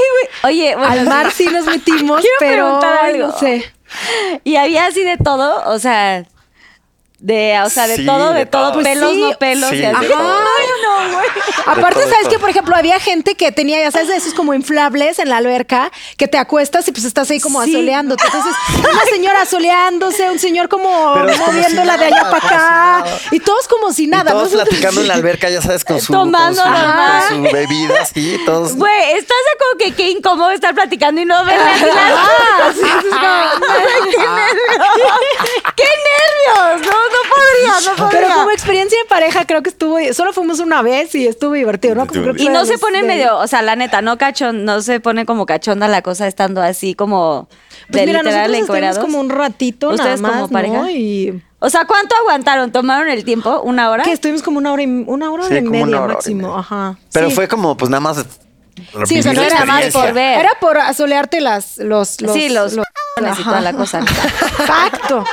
oye, 0.44 0.76
bueno, 0.76 0.92
Al 0.92 1.06
mar 1.06 1.32
sí 1.32 1.46
nos 1.48 1.66
metimos, 1.66 2.22
Quiero 2.22 2.36
pero 2.40 2.64
preguntar 2.66 2.98
algo. 3.06 3.28
no 3.28 3.38
sé. 3.38 3.64
Y 4.44 4.56
había 4.58 4.86
así 4.88 5.04
de 5.04 5.18
todo, 5.18 5.64
o 5.72 5.80
sea, 5.80 6.26
de, 7.20 7.60
o 7.66 7.70
sea, 7.70 7.88
de 7.88 7.96
Sí, 7.98 8.06
todo, 8.06 8.30
de, 8.32 8.40
de 8.42 8.46
todo, 8.46 8.64
todo. 8.66 8.74
Pues 8.74 8.88
pelos, 8.88 9.12
sí. 9.12 9.22
no 9.22 9.32
pelos, 9.40 9.70
Sí, 9.72 9.78
y 9.78 9.86
así. 9.86 9.98
Ay, 10.06 10.08
no, 10.12 11.16
güey. 11.16 11.28
Aparte, 11.66 12.02
todo, 12.02 12.10
¿sabes 12.14 12.28
que 12.28 12.38
Por 12.40 12.50
ejemplo, 12.52 12.76
había 12.76 13.00
gente 13.00 13.34
que 13.36 13.52
tenía, 13.52 13.80
ya 13.82 13.90
sabes, 13.92 14.08
de 14.10 14.16
esos 14.18 14.34
como 14.36 14.54
inflables 14.54 15.18
en 15.20 15.30
la 15.30 15.38
alberca, 15.38 15.92
que 16.18 16.28
te 16.28 16.38
acuestas 16.38 16.88
y 16.88 16.92
pues 16.92 17.06
estás 17.06 17.30
ahí 17.32 17.40
como 17.40 17.64
Sí. 17.64 17.72
asoleándote. 17.76 18.24
Entonces, 18.24 18.54
una 18.80 19.04
señora 19.06 19.42
asoleándose, 19.42 20.30
un 20.30 20.38
señor 20.40 20.70
como 20.70 21.14
Pero 21.16 21.32
como 21.34 21.48
moviéndola 21.48 21.94
si 21.94 22.00
de 22.00 22.06
allá 22.06 22.16
nada, 22.24 22.30
para 22.30 22.42
como 22.42 22.54
acá. 22.56 23.06
Y 23.32 23.40
todos 23.40 23.68
como 23.68 23.92
si 23.94 24.06
nada. 24.08 24.30
y 24.30 24.34
todos 24.34 24.44
Nosotros- 24.54 24.70
platicando 24.70 25.02
en 25.02 25.08
la 25.08 25.14
alberca, 25.16 25.50
ya 25.50 25.62
sabes, 25.62 25.84
con 25.84 26.00
su, 26.00 26.14
Tomando 26.14 26.62
con 26.62 26.72
su, 26.76 26.80
con 27.38 27.48
su 27.48 27.54
bebida, 27.56 28.06
sí, 28.06 28.40
todos. 28.46 28.76
Güey, 28.76 29.12
¿estás 29.14 29.28
de 29.28 29.52
acuerdo 29.56 29.78
que 29.80 29.94
qué 29.96 30.10
incómodo 30.12 30.52
estar 30.52 30.76
platicando 30.76 31.20
y 31.20 31.26
no 31.26 31.44
verle 31.46 31.64
así 31.72 31.86
las 31.86 31.96
Ah, 33.12 33.52
como- 33.60 33.74
¡Qué 33.76 34.18
nervios! 34.18 35.20
¡Qué 35.76 35.84
nervios! 35.84 36.88
No, 36.88 37.07
no 37.12 37.30
podría, 37.36 37.92
no 37.92 37.96
podría. 38.04 38.20
Pero 38.22 38.34
como 38.36 38.52
experiencia 38.52 38.98
de 39.02 39.06
pareja, 39.10 39.46
creo 39.46 39.62
que 39.64 39.70
estuvo. 39.70 39.98
Solo 40.14 40.34
fuimos 40.34 40.60
una 40.60 40.82
vez 40.82 41.14
y 41.16 41.28
estuvo 41.28 41.54
divertido, 41.54 41.96
¿no? 41.96 42.08
Como 42.08 42.22
creo 42.22 42.34
que 42.36 42.44
Y 42.44 42.50
no 42.50 42.66
se 42.66 42.74
los- 42.74 42.82
pone 42.82 43.02
de- 43.02 43.08
medio, 43.08 43.38
o 43.38 43.48
sea, 43.48 43.62
la 43.62 43.76
neta, 43.76 44.02
no 44.02 44.18
cachón, 44.18 44.66
no 44.66 44.82
se 44.82 45.00
pone 45.00 45.26
como 45.26 45.46
cachonda 45.46 45.88
la 45.88 46.02
cosa 46.02 46.28
estando 46.28 46.62
así 46.62 46.94
como 46.96 47.48
Pues 47.92 48.02
de 48.02 48.06
mira, 48.08 48.20
literal 48.24 48.24
nosotros 48.24 48.44
estuvimos 48.44 48.64
encuerados. 48.70 49.00
como 49.00 49.20
un 49.20 49.30
ratito 49.30 49.90
¿Ustedes 49.90 50.22
nada 50.22 50.34
como 50.36 50.48
más, 50.48 50.52
pareja? 50.52 50.78
¿no? 50.78 50.90
Y 50.90 51.42
O 51.60 51.70
sea, 51.70 51.86
¿cuánto 51.86 52.16
aguantaron? 52.16 52.72
¿Tomaron 52.72 53.10
el 53.10 53.24
tiempo? 53.24 53.62
¿Una 53.62 53.90
hora? 53.90 54.04
que 54.04 54.12
estuvimos 54.12 54.44
como 54.44 54.58
una 54.60 54.72
hora 54.74 54.84
y 54.84 54.86
una 55.08 55.32
hora 55.32 55.44
Sí, 55.48 55.56
y 55.56 55.60
como 55.60 55.72
media 55.72 55.86
una 55.86 55.98
hora, 55.98 56.06
hora 56.06 56.14
y 56.14 56.16
máximo, 56.18 56.48
media. 56.50 56.60
ajá. 56.60 56.98
Pero 57.14 57.30
Sí. 57.30 57.36
fue 57.36 57.48
como, 57.48 57.76
pues 57.78 57.90
nada 57.90 58.02
más. 58.02 58.18
Sí, 59.06 59.20
o 59.20 59.24
sea, 59.24 59.34
no 59.34 59.42
era 59.42 59.66
más 59.66 59.86
por 59.88 60.14
ver. 60.14 60.40
Era 60.40 60.52
por 60.62 60.78
asolearte 60.78 61.42
las, 61.42 61.78
los, 61.80 62.22
los 62.22 62.32
sí, 62.34 62.50
los, 62.50 62.74
y 63.40 63.44
toda 63.44 63.62
la 63.62 63.74
cosa. 63.74 64.02
Exacto. 64.02 65.24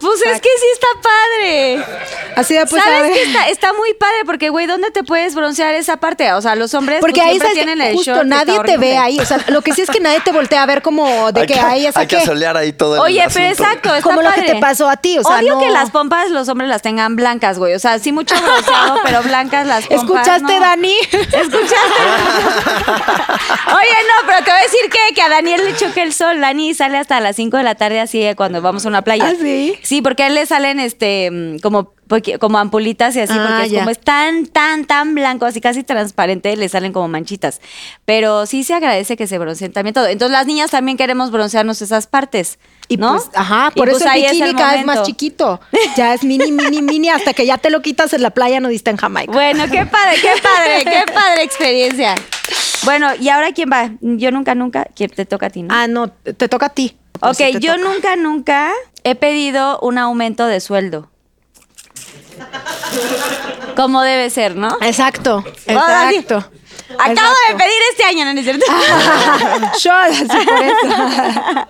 Pues 0.00 0.22
es 0.22 0.40
que 0.40 0.48
sí 0.48 0.66
está 0.72 0.86
padre. 1.02 1.84
Así 2.36 2.54
de 2.54 2.64
pues 2.66 2.82
¿Sabes 2.82 3.12
que 3.12 3.22
está, 3.24 3.48
está 3.48 3.72
muy 3.74 3.92
padre? 3.94 4.24
Porque, 4.24 4.48
güey, 4.48 4.66
¿dónde 4.66 4.90
te 4.90 5.04
puedes 5.04 5.34
broncear 5.34 5.74
esa 5.74 5.98
parte? 5.98 6.32
O 6.32 6.40
sea, 6.40 6.54
los 6.54 6.72
hombres 6.74 7.00
Porque 7.00 7.20
pues, 7.20 7.26
ahí 7.26 7.30
siempre 7.32 7.48
sabes 7.48 7.58
que 7.58 7.64
tienen 7.66 7.86
el 7.88 7.94
justo 7.94 8.10
short 8.12 8.22
que 8.22 8.28
nadie 8.28 8.52
está 8.54 8.64
te 8.64 8.70
ve 8.72 8.76
horrible. 8.76 8.98
ahí. 8.98 9.18
O 9.18 9.24
sea, 9.26 9.44
lo 9.48 9.60
que 9.62 9.74
sí 9.74 9.82
es 9.82 9.90
que 9.90 10.00
nadie 10.00 10.20
te 10.20 10.32
voltea 10.32 10.62
a 10.62 10.66
ver 10.66 10.80
como 10.82 11.30
de 11.32 11.42
Hay 11.42 11.46
que 11.46 11.54
que, 11.54 11.60
ahí 11.60 11.86
hay 11.94 12.06
que 12.06 12.24
solear 12.24 12.56
ahí 12.56 12.72
todo 12.72 12.94
el 12.96 13.00
Oye, 13.02 13.24
pero 13.32 13.46
asunto. 13.46 13.62
exacto, 13.64 13.88
está 13.94 14.02
Como 14.02 14.22
lo 14.22 14.30
que 14.30 14.40
padre. 14.40 14.54
te 14.54 14.60
pasó 14.60 14.88
a 14.88 14.96
ti, 14.96 15.18
o 15.18 15.22
sea, 15.22 15.36
Odio 15.38 15.54
no- 15.56 15.60
que 15.60 15.68
las 15.70 15.90
pompas 15.90 16.30
los 16.30 16.48
hombres 16.48 16.68
las 16.70 16.80
tengan 16.82 17.14
blancas, 17.16 17.58
güey. 17.58 17.74
O 17.74 17.78
sea, 17.78 17.98
sí 17.98 18.10
mucho 18.12 18.34
bronceado, 18.42 19.00
pero 19.04 19.22
blancas 19.22 19.66
las 19.66 19.86
pompas. 19.86 20.02
¿Escuchaste, 20.02 20.54
no. 20.54 20.60
Dani? 20.60 20.94
¿Escuchaste? 21.12 22.00
Oye, 23.66 23.96
no, 24.08 24.26
pero 24.26 24.38
te 24.44 24.50
voy 24.50 24.60
a 24.60 24.62
decir 24.62 24.80
que, 24.90 25.14
que 25.14 25.22
a 25.22 25.28
Daniel 25.28 25.64
le 25.64 25.76
choque 25.76 26.02
el 26.02 26.12
sol. 26.12 26.40
Dani 26.40 26.74
sale 26.74 26.98
hasta 26.98 27.20
las 27.20 27.36
5 27.36 27.56
de 27.56 27.62
la 27.62 27.74
tarde 27.74 28.00
así 28.00 28.22
eh, 28.22 28.34
cuando 28.36 28.62
vamos 28.62 28.84
a 28.84 28.88
una 28.88 29.02
playa. 29.02 29.28
¿Ah, 29.28 29.34
sí? 29.40 29.78
Sí, 29.90 30.02
porque 30.02 30.22
a 30.22 30.28
él 30.28 30.36
le 30.36 30.46
salen 30.46 30.78
este 30.78 31.28
mm, 31.32 31.58
como, 31.58 31.94
como 32.38 32.58
ampulitas 32.58 33.16
y 33.16 33.20
así, 33.22 33.32
Ah, 33.36 33.44
porque 33.48 33.66
es 33.66 33.72
ya. 33.72 33.78
como 33.80 33.90
es 33.90 33.98
tan, 33.98 34.46
tan, 34.46 34.84
tan 34.84 35.16
blanco, 35.16 35.46
así 35.46 35.60
casi 35.60 35.82
transparente, 35.82 36.56
le 36.56 36.68
salen 36.68 36.92
como 36.92 37.08
manchitas. 37.08 37.60
Pero 38.04 38.46
sí 38.46 38.62
se 38.62 38.72
agradece 38.74 39.16
que 39.16 39.26
se 39.26 39.36
bronceen 39.36 39.72
también 39.72 39.92
todo. 39.92 40.06
Entonces 40.06 40.30
las 40.30 40.46
niñas 40.46 40.70
también 40.70 40.96
queremos 40.96 41.32
broncearnos 41.32 41.82
esas 41.82 42.06
partes. 42.06 42.60
Y 42.86 42.98
¿no? 42.98 43.14
pues, 43.14 43.30
ajá, 43.34 43.72
por 43.74 43.88
pues 43.88 44.00
eso 44.00 44.08
ahí 44.08 44.26
el 44.26 44.30
bikini 44.30 44.50
el 44.50 44.54
cada 44.54 44.76
vez 44.76 44.86
más 44.86 45.02
chiquito. 45.02 45.60
Ya 45.96 46.14
es 46.14 46.22
mini, 46.22 46.52
mini, 46.52 46.82
mini, 46.82 47.08
hasta 47.08 47.32
que 47.32 47.44
ya 47.44 47.58
te 47.58 47.68
lo 47.68 47.82
quitas 47.82 48.14
en 48.14 48.22
la 48.22 48.30
playa 48.30 48.60
nudista 48.60 48.92
en 48.92 48.96
Jamaica. 48.96 49.32
Bueno, 49.32 49.64
qué 49.68 49.86
padre, 49.86 50.20
qué 50.22 50.34
padre, 50.40 50.84
qué 50.84 51.12
padre 51.12 51.42
experiencia. 51.42 52.14
Bueno, 52.84 53.08
¿y 53.20 53.28
ahora 53.28 53.50
quién 53.50 53.68
va? 53.72 53.90
Yo 54.00 54.30
nunca, 54.30 54.54
nunca, 54.54 54.86
¿quién 54.94 55.10
te 55.10 55.24
toca 55.26 55.46
a 55.46 55.50
ti, 55.50 55.64
no? 55.64 55.74
Ah, 55.74 55.88
no, 55.88 56.10
te 56.10 56.48
toca 56.48 56.66
a 56.66 56.70
ti. 56.70 56.96
Ok, 57.20 57.58
yo 57.60 57.74
toca. 57.74 57.88
nunca, 57.88 58.16
nunca 58.16 58.72
he 59.04 59.14
pedido 59.14 59.78
un 59.80 59.98
aumento 59.98 60.46
de 60.46 60.60
sueldo. 60.60 61.10
Como 63.76 64.02
debe 64.02 64.30
ser, 64.30 64.56
¿no? 64.56 64.76
Exacto, 64.80 65.44
exacto. 65.66 66.44
Acabo 66.98 67.34
de 67.48 67.56
pedir 67.56 67.82
este 67.90 68.04
año, 68.04 68.24
¿no 68.24 68.38
es 68.38 68.44
cierto? 68.44 68.66
Yo, 69.80 69.92
así 69.92 70.24
por 70.24 70.62
eso. 70.62 71.66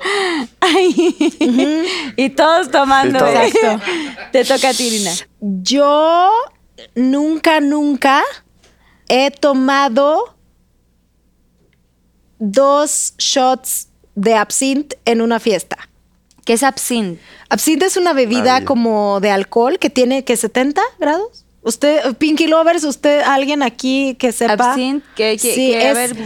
Ay. 0.60 2.12
Y 2.16 2.30
todos 2.30 2.70
tomando. 2.70 3.18
Todos. 3.18 3.34
¿eh? 3.34 3.46
Exacto. 3.46 3.84
Te 4.32 4.44
toca 4.44 4.70
a 4.70 4.74
ti, 4.74 4.86
Irina. 4.86 5.12
Yo 5.40 6.30
nunca, 6.94 7.60
nunca 7.60 8.22
he 9.08 9.30
tomado 9.30 10.36
dos 12.38 13.14
shots 13.18 13.89
de 14.20 14.34
absinthe 14.34 14.98
en 15.04 15.20
una 15.22 15.40
fiesta. 15.40 15.76
¿Qué 16.44 16.52
es 16.54 16.62
absinthe? 16.62 17.20
Absinthe 17.48 17.86
es 17.86 17.96
una 17.96 18.12
bebida 18.12 18.56
Ay. 18.56 18.64
como 18.64 19.20
de 19.20 19.30
alcohol 19.30 19.78
que 19.78 19.88
tiene 19.90 20.24
que 20.24 20.36
70 20.36 20.82
grados. 20.98 21.44
Usted, 21.62 22.14
Pinky 22.16 22.46
Lovers, 22.46 22.84
usted, 22.84 23.20
alguien 23.22 23.62
aquí 23.62 24.16
que 24.18 24.32
sepa. 24.32 24.70
Absinthe, 24.72 25.06
que, 25.16 25.32
que, 25.40 25.54
Sí, 25.54 25.70
que, 25.72 25.78
a 25.86 25.90
es- 25.92 25.96
ver. 26.14 26.16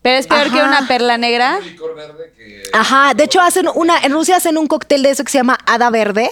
Pero 0.00 0.16
es 0.16 0.26
peor 0.26 0.40
Ajá. 0.46 0.50
que 0.56 0.62
una 0.62 0.86
perla 0.88 1.18
negra. 1.18 1.58
Ajá, 2.72 3.14
de 3.14 3.24
hecho 3.24 3.40
hacen 3.40 3.66
una, 3.74 3.98
en 4.02 4.12
Rusia 4.12 4.36
hacen 4.36 4.56
un 4.56 4.66
cóctel 4.66 5.02
de 5.02 5.10
eso 5.10 5.24
que 5.24 5.30
se 5.32 5.38
llama 5.38 5.58
hada 5.66 5.90
verde, 5.90 6.30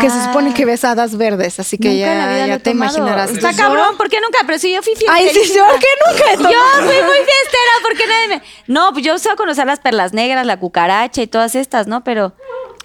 que 0.00 0.10
se 0.10 0.24
supone 0.24 0.54
que 0.54 0.64
ves 0.64 0.84
hadas 0.84 1.16
verdes, 1.16 1.58
así 1.58 1.76
que 1.78 1.88
Nunca 1.88 2.00
ya, 2.00 2.46
ya 2.46 2.58
te 2.58 2.70
tomado. 2.70 2.96
imaginarás. 2.98 3.30
Está 3.30 3.50
yo- 3.52 3.56
cabrón, 3.56 3.96
¿por 3.96 4.08
qué 4.08 4.20
nunca? 4.20 4.38
Pero 4.46 4.58
si 4.58 4.72
yo 4.72 4.82
fui 4.82 4.92
Ay, 5.08 5.28
sí. 5.30 5.38
¿por 5.58 5.78
qué 5.78 5.86
nunca 6.06 6.32
he 6.32 6.36
tomado? 6.36 6.52
Yo 6.52 6.58
fui 6.76 6.94
muy 6.96 7.16
fiestera, 7.16 7.72
¿por 7.82 7.96
qué 7.96 8.06
nadie 8.06 8.28
me...? 8.28 8.42
No, 8.68 8.92
pues 8.92 9.04
yo 9.04 9.18
sé 9.18 9.30
conocer 9.36 9.66
las 9.66 9.80
perlas 9.80 10.12
negras, 10.12 10.46
la 10.46 10.58
cucaracha 10.58 11.22
y 11.22 11.26
todas 11.26 11.54
estas, 11.54 11.86
¿no? 11.86 12.04
Pero... 12.04 12.34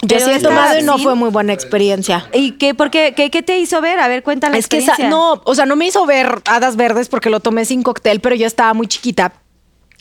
Yo 0.04 0.20
sí 0.20 0.30
he 0.30 0.40
tomado 0.40 0.78
y 0.80 0.84
no 0.84 0.98
fue 1.00 1.16
muy 1.16 1.30
buena 1.32 1.54
experiencia. 1.54 2.28
¿Y 2.32 2.52
qué, 2.54 2.76
por 2.76 2.92
qué, 2.92 3.14
qué, 3.16 3.32
qué 3.32 3.42
te 3.42 3.58
hizo 3.58 3.82
ver? 3.82 4.00
A 4.00 4.08
ver, 4.08 4.22
cuéntame 4.22 4.60
Es 4.60 4.68
que 4.68 4.78
esa- 4.78 4.96
no, 5.10 5.42
o 5.44 5.56
sea, 5.56 5.66
no 5.66 5.76
me 5.76 5.88
hizo 5.88 6.06
ver 6.06 6.42
hadas 6.46 6.76
verdes 6.76 7.10
porque 7.10 7.32
lo 7.32 7.40
tomé 7.40 7.66
sin 7.66 7.82
cóctel, 7.82 8.22
pero 8.22 8.36
yo 8.36 8.46
estaba 8.46 8.74
muy 8.76 8.86
chiquita. 8.88 9.34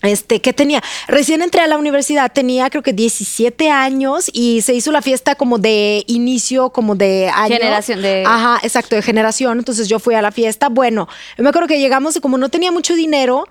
Este, 0.02 0.40
¿qué 0.40 0.52
tenía? 0.52 0.82
Recién 1.09 1.40
entré 1.43 1.62
a 1.62 1.66
la 1.66 1.78
universidad, 1.78 2.31
tenía 2.32 2.68
creo 2.70 2.82
que 2.82 2.93
17 2.93 3.70
años 3.70 4.31
y 4.32 4.60
se 4.60 4.74
hizo 4.74 4.93
la 4.93 5.01
fiesta 5.02 5.35
como 5.36 5.59
de 5.59 6.05
inicio, 6.06 6.70
como 6.70 6.94
de 6.94 7.28
año. 7.35 7.56
Generación 7.56 8.02
de- 8.02 8.23
Ajá, 8.27 8.60
exacto, 8.62 8.94
de 8.94 9.02
generación. 9.02 9.59
Entonces 9.59 9.89
yo 9.89 9.98
fui 9.98 10.14
a 10.14 10.23
la 10.23 10.32
fiesta. 10.32 10.68
Bueno, 10.68 11.09
yo 11.39 11.43
me 11.43 11.48
acuerdo 11.48 11.66
que 11.68 11.81
llegamos 11.81 12.14
y 12.16 12.20
como 12.20 12.36
no 12.36 12.51
tenía 12.51 12.70
mucho 12.70 12.94
dinero, 12.94 13.48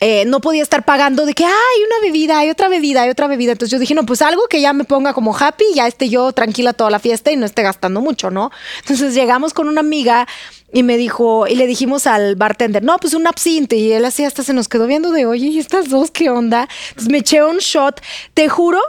eh, 0.00 0.24
no 0.26 0.40
podía 0.40 0.62
estar 0.62 0.84
pagando 0.84 1.24
de 1.24 1.32
que 1.34 1.44
hay 1.44 1.50
una 1.86 2.06
bebida, 2.06 2.38
hay 2.38 2.50
otra 2.50 2.68
bebida, 2.68 3.02
hay 3.02 3.10
otra 3.10 3.26
bebida. 3.26 3.52
Entonces 3.52 3.70
yo 3.72 3.78
dije, 3.78 3.94
no, 3.94 4.04
pues 4.04 4.20
algo 4.22 4.42
que 4.48 4.60
ya 4.60 4.72
me 4.72 4.84
ponga 4.84 5.14
como 5.14 5.34
happy, 5.36 5.64
ya 5.74 5.86
esté 5.86 6.08
yo 6.08 6.32
tranquila 6.32 6.72
toda 6.72 6.90
la 6.90 6.98
fiesta 6.98 7.30
y 7.32 7.36
no 7.36 7.46
esté 7.46 7.62
gastando 7.62 8.00
mucho, 8.00 8.30
¿no? 8.30 8.50
Entonces 8.80 9.14
llegamos 9.14 9.54
con 9.54 9.68
una 9.68 9.80
amiga 9.80 10.26
y 10.72 10.82
me 10.82 10.96
dijo, 10.96 11.46
y 11.46 11.54
le 11.54 11.66
dijimos 11.66 12.06
al 12.06 12.34
bartender, 12.36 12.82
no, 12.82 12.98
pues 12.98 13.14
un 13.14 13.26
absinte. 13.26 13.76
Y 13.76 13.92
él 13.92 14.04
así 14.04 14.24
hasta 14.24 14.42
se 14.42 14.52
nos 14.52 14.68
quedó 14.68 14.86
viendo 14.86 15.10
de, 15.12 15.24
oye, 15.26 15.46
¿y 15.46 15.58
estas 15.58 15.88
dos 15.88 16.10
qué 16.10 16.28
onda? 16.28 16.68
Entonces 16.88 17.10
me 17.10 17.18
eché 17.18 17.42
un 17.44 17.58
shot. 17.58 18.00
Te 18.34 18.48
juro 18.48 18.80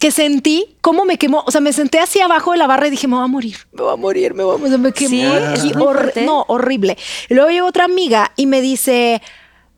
que 0.00 0.10
sentí 0.10 0.76
cómo 0.80 1.04
me 1.04 1.18
quemó. 1.18 1.44
O 1.46 1.50
sea, 1.50 1.60
me 1.60 1.72
senté 1.74 2.00
así 2.00 2.20
abajo 2.20 2.52
de 2.52 2.58
la 2.58 2.66
barra 2.66 2.88
y 2.88 2.90
dije, 2.90 3.06
me 3.06 3.14
voy 3.16 3.24
a 3.24 3.28
morir, 3.28 3.58
me 3.72 3.82
voy 3.82 3.92
a 3.92 3.96
morir, 3.96 4.34
me 4.34 4.42
voy 4.42 4.56
a 4.56 4.58
morir. 4.58 4.78
Me 4.78 4.92
quemó. 4.92 5.10
Sí, 5.10 5.16
Y 5.20 5.68
es 5.68 5.76
muy 5.76 5.84
hor- 5.84 5.94
fuerte. 6.00 6.22
no, 6.22 6.44
horrible. 6.48 6.96
Y 7.28 7.34
luego 7.34 7.50
llegó 7.50 7.66
otra 7.68 7.84
amiga 7.84 8.32
y 8.36 8.46
me 8.46 8.60
dice, 8.62 9.20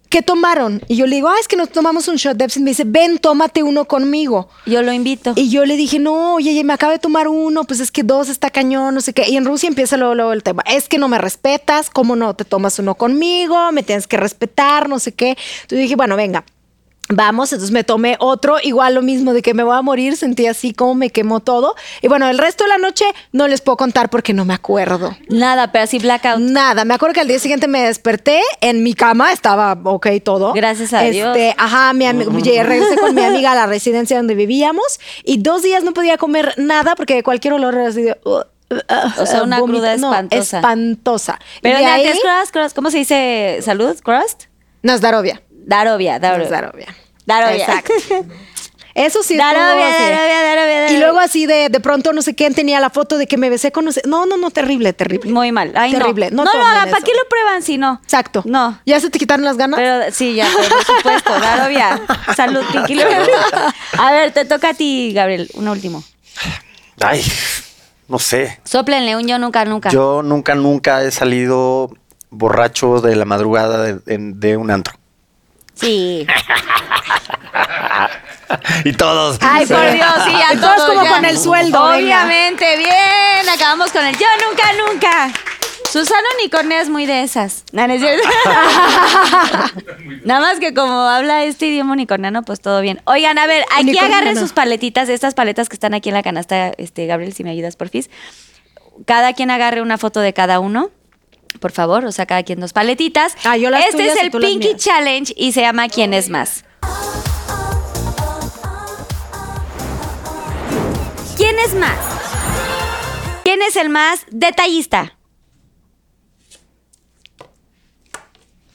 ¿qué 0.09 0.23
tomaron? 0.23 0.83
Y 0.89 0.97
yo 0.97 1.07
le 1.07 1.17
digo, 1.17 1.29
ah, 1.29 1.37
es 1.41 1.49
que 1.49 1.57
nos 1.57 1.71
tomamos 1.71 2.09
un 2.09 2.17
shot 2.17 2.37
de. 2.37 2.47
Me 2.61 2.71
dice, 2.71 2.85
ven, 2.87 3.19
tómate 3.19 3.63
uno 3.63 3.87
conmigo. 3.87 4.49
Yo 4.67 4.83
lo 4.83 4.93
invito. 4.93 5.33
Y 5.37 5.51
yo 5.51 5.65
le 5.67 5.77
dije, 5.77 5.99
no, 5.99 6.35
oye, 6.35 6.63
me 6.65 6.73
acabo 6.73 6.93
de 6.93 6.99
tomar 6.99 7.29
uno, 7.29 7.65
pues 7.65 7.81
es 7.81 7.91
que 7.91 8.03
dos 8.03 8.29
está 8.29 8.51
cañón, 8.51 8.95
no 8.95 9.01
sé 9.01 9.13
qué. 9.13 9.29
Y 9.29 9.37
en 9.37 9.45
Rusia 9.45 9.69
empieza 9.69 9.97
luego, 9.97 10.15
luego 10.15 10.33
el 10.33 10.43
tema. 10.43 10.63
Es 10.67 10.89
que 10.89 10.99
no 10.99 11.09
me 11.09 11.19
respetas, 11.19 11.91
¿cómo 11.91 12.17
no 12.17 12.35
te 12.35 12.45
tomas 12.45 12.79
uno 12.79 12.95
conmigo? 12.95 13.73
Me 13.73 13.83
tienes 13.83 14.07
que 14.07 14.17
respetar, 14.17 14.89
no 14.89 14.99
sé 14.99 15.13
qué. 15.13 15.31
Entonces 15.63 15.79
dije, 15.79 15.97
bueno, 15.97 16.17
venga. 16.17 16.45
Vamos, 17.09 17.53
entonces 17.53 17.73
me 17.73 17.85
tomé 17.85 18.17
otro, 18.19 18.57
igual 18.61 18.95
lo 18.95 19.03
mismo 19.03 19.33
de 19.33 19.41
que 19.43 19.55
me 19.55 19.63
voy 19.63 19.77
a 19.77 19.83
morir, 19.83 20.17
sentí 20.17 20.47
así 20.49 20.73
como 20.73 20.97
me 20.97 21.11
quemó 21.11 21.41
todo. 21.41 21.77
Y 22.03 22.09
bueno, 22.09 22.29
el 22.29 22.39
resto 22.39 22.65
de 22.65 22.69
la 22.71 22.79
noche 22.79 23.05
no 23.33 23.47
les 23.47 23.61
puedo 23.61 23.77
contar 23.77 24.11
porque 24.11 24.33
no 24.33 24.45
me 24.45 24.55
acuerdo. 24.55 25.17
Nada, 25.29 25.71
pero 25.71 25.85
así 25.85 25.99
blackout. 25.99 26.41
Nada, 26.41 26.85
me 26.85 26.95
acuerdo 26.95 27.15
que 27.15 27.21
al 27.21 27.29
día 27.29 27.39
siguiente 27.39 27.69
me 27.69 27.83
desperté 27.83 28.41
en 28.61 28.83
mi 28.83 28.95
cama, 28.95 29.33
estaba 29.33 29.79
ok 29.85 30.09
todo. 30.25 30.53
Gracias 30.53 30.93
a 30.93 31.03
Dios. 31.03 31.37
Este, 31.37 31.55
Ajá, 31.57 31.93
mi 31.93 32.07
regresé 32.09 32.97
con 32.97 33.15
mi 33.15 33.23
amiga 33.23 33.53
a 33.53 33.55
la 33.55 33.67
residencia 33.67 34.17
donde 34.17 34.35
vivíamos 34.35 34.99
y 35.25 35.39
dos 35.39 35.63
días 35.63 35.85
no 35.85 35.93
podía 35.93 36.17
comer 36.19 36.55
nada 36.57 36.97
porque 36.97 37.23
cualquier 37.23 37.55
olor 37.55 37.75
era 37.75 37.89
así 37.89 38.03
de... 38.03 38.19
uh, 38.25 38.31
uh, 38.31 38.41
uh, 38.75 39.23
O 39.23 39.27
sea, 39.27 39.43
una 39.43 39.61
vómito. 39.61 39.79
cruda 39.79 39.97
No, 39.97 40.13
espantosa. 40.31 41.39
Pero 41.63 41.77
de 41.79 41.85
de 41.85 41.89
ahí, 41.89 42.07
antes, 42.07 42.21
crust, 42.21 42.53
crust, 42.53 42.77
¿cómo 42.77 42.91
se 42.91 42.99
dice 42.99 43.59
salud? 43.63 43.97
Crust? 44.03 44.45
Nazdarovia. 44.83 45.43
Darovia, 45.67 46.19
Darovia. 46.19 46.45
Nazdarovia. 46.49 46.87
Darovia. 47.27 47.65
Exacto. 47.67 47.93
Eso 48.95 49.23
sí 49.23 49.35
estuvo 49.35 49.53
Darovia. 49.53 49.85
Darovia, 49.91 50.43
Darovia, 50.43 50.77
Y 50.77 50.81
Darovia. 50.81 51.01
luego 51.01 51.19
así 51.19 51.45
de, 51.45 51.69
de 51.69 51.81
pronto 51.81 52.15
no 52.15 52.23
sé 52.23 52.35
quién 52.35 52.55
tenía 52.55 52.81
la 52.81 52.89
foto 52.89 53.19
de 53.19 53.27
que 53.27 53.37
me 53.37 53.51
besé 53.51 53.71
con... 53.71 53.85
no 53.85 53.93
sé- 53.93 54.01
No, 54.07 54.25
no, 54.25 54.39
no, 54.39 54.51
terrible, 54.51 54.95
terrible. 54.95 55.31
Muy 55.31 55.53
mal. 55.53 55.73
Ay, 55.77 55.93
no. 55.93 55.99
Terrible. 55.99 56.31
No 56.31 56.45
No, 56.45 56.45
lo 56.45 56.51
tomen 56.53 56.67
hagan. 56.67 56.91
¿Para 56.91 57.05
qué 57.05 57.13
lo 57.13 57.29
prueban 57.29 57.61
si 57.63 57.77
no? 57.77 58.01
Exacto. 58.03 58.41
No. 58.47 58.81
¿Ya 58.87 58.99
se 59.01 59.11
te 59.11 59.19
quitaron 59.19 59.45
las 59.45 59.59
ganas? 59.59 59.77
Pero 59.79 60.11
sí, 60.13 60.35
ya, 60.35 60.49
pero 60.57 60.69
por 60.71 60.85
supuesto. 60.97 61.39
Darovia. 61.41 62.01
Salud, 62.35 62.63
Pinky. 62.73 62.99
A 63.99 64.13
ver, 64.13 64.33
te 64.33 64.47
toca 64.47 64.71
a 64.71 64.75
ti, 64.75 65.13
Gabriel. 65.13 65.51
Un 65.55 65.69
último. 65.69 66.03
Ay, 67.01 67.23
no 68.09 68.19
sé. 68.19 68.61
Sóplenle 68.65 69.15
un 69.17 69.27
yo 69.27 69.39
nunca, 69.39 69.65
nunca. 69.67 69.91
Yo 69.91 70.23
nunca, 70.23 70.55
nunca 70.55 71.03
he 71.03 71.11
salido 71.11 71.91
borracho 72.31 73.01
de 73.03 73.15
la 73.17 73.27
madrugada 73.27 73.83
de, 73.83 74.01
de 74.07 74.57
un 74.57 74.71
antro. 74.71 74.95
Sí. 75.77 76.27
y 78.85 78.93
todos. 78.93 79.39
Ay, 79.41 79.67
por 79.67 79.93
Dios, 79.93 80.13
sí, 80.25 80.33
Y 80.53 80.57
todos 80.57 80.77
todos 80.77 80.89
como 80.91 81.05
ya. 81.05 81.11
con 81.11 81.25
el 81.25 81.39
sueldo, 81.39 81.89
venga. 81.91 82.25
Obviamente, 82.25 82.77
bien. 82.79 83.49
Acabamos 83.55 83.93
con 83.93 84.05
el 84.05 84.17
yo 84.17 84.27
nunca, 84.49 84.65
nunca. 84.73 85.33
Susana 85.91 86.27
Unicornia 86.39 86.81
es 86.81 86.89
muy 86.89 87.07
de 87.07 87.23
esas. 87.23 87.65
No, 87.73 87.87
no 87.87 87.95
es 87.95 88.01
cierto. 88.01 88.29
Nada 90.25 90.41
más 90.41 90.59
que 90.59 90.75
como 90.75 91.03
habla 91.03 91.45
este 91.45 91.67
idioma 91.67 91.93
unicorniano, 91.93 92.43
pues 92.43 92.61
todo 92.61 92.81
bien. 92.81 93.01
Oigan, 93.05 93.39
a 93.39 93.47
ver, 93.47 93.65
aquí 93.77 93.97
agarren 93.97 94.37
sus 94.37 94.53
paletitas, 94.53 95.09
estas 95.09 95.35
paletas 95.35 95.69
que 95.69 95.77
están 95.77 95.95
aquí 95.95 96.11
en 96.11 96.15
la 96.15 96.23
canasta, 96.23 96.73
este, 96.77 97.07
Gabriel, 97.07 97.33
si 97.33 97.45
me 97.45 97.51
ayudas, 97.51 97.77
porfis. 97.77 98.11
Cada 99.05 99.33
quien 99.33 99.51
agarre 99.51 99.81
una 99.81 99.99
foto 99.99 100.21
de 100.21 100.33
cada 100.33 100.61
uno. 100.61 100.91
Por 101.61 101.73
favor, 101.73 102.05
o 102.05 102.13
sea, 102.13 102.27
cada 102.27 102.43
quien 102.43 102.61
dos 102.61 102.73
paletitas. 102.73 103.35
Ah, 103.45 103.57
yo 103.57 103.71
las 103.71 103.85
este 103.87 103.97
tuyas 103.99 104.17
es 104.17 104.23
y 104.23 104.27
el 104.27 104.31
tú 104.31 104.39
las 104.39 104.51
Pinky 104.51 104.69
mías. 104.69 104.81
Challenge 104.85 105.35
y 105.37 105.53
se 105.53 105.61
llama 105.63 105.89
¿Quién 105.89 106.13
es 106.15 106.29
más? 106.29 106.65
¿Quién 111.37 111.59
es 111.59 111.75
más? 111.75 111.99
¿Quién 113.45 113.63
es 113.63 113.77
el 113.77 113.89
más 113.91 114.21
detallista? 114.31 115.15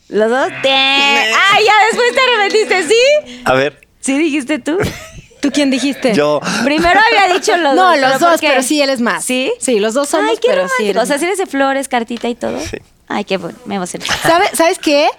¿Los 0.10 0.30
dos? 0.30 0.48
Te- 0.62 0.70
Ah, 0.70 1.58
ya 1.66 1.74
después 1.90 2.14
te 2.14 2.22
arrepentiste, 2.22 2.84
¿sí? 2.88 3.42
A 3.46 3.54
ver, 3.54 3.88
¿Sí 4.00 4.18
dijiste 4.18 4.60
tú? 4.60 4.78
¿Tú 5.42 5.52
quién 5.52 5.70
dijiste? 5.70 6.14
yo. 6.14 6.40
Primero 6.64 7.00
había 7.10 7.34
dicho 7.34 7.58
los 7.58 7.76
No, 7.76 7.88
dos. 7.90 7.98
los 8.00 8.10
¿pero 8.12 8.20
por 8.20 8.30
dos, 8.32 8.42
pero 8.42 8.64
sí, 8.64 8.82
él 8.82 8.90
es 8.90 9.02
más. 9.02 9.26
¿Sí? 9.26 9.52
Sí, 9.60 9.80
los 9.80 9.94
dos 9.94 10.08
somos, 10.08 10.30
Ay, 10.30 10.38
qué 10.42 10.48
pero 10.50 10.68
sí. 10.78 10.92
o 10.98 11.06
sea, 11.06 11.18
si 11.18 11.26
eres 11.26 11.38
de 11.38 11.46
flores, 11.48 11.88
cartita 11.90 12.30
y 12.30 12.36
todo. 12.36 12.60
Sí. 12.60 12.78
Ay, 13.08 13.26
qué 13.26 13.36
bueno, 13.38 13.58
me 13.66 13.76
emocioné. 13.76 14.06
¿Sabe- 14.24 14.50
¿Sabes 14.54 14.80
qué? 14.80 15.10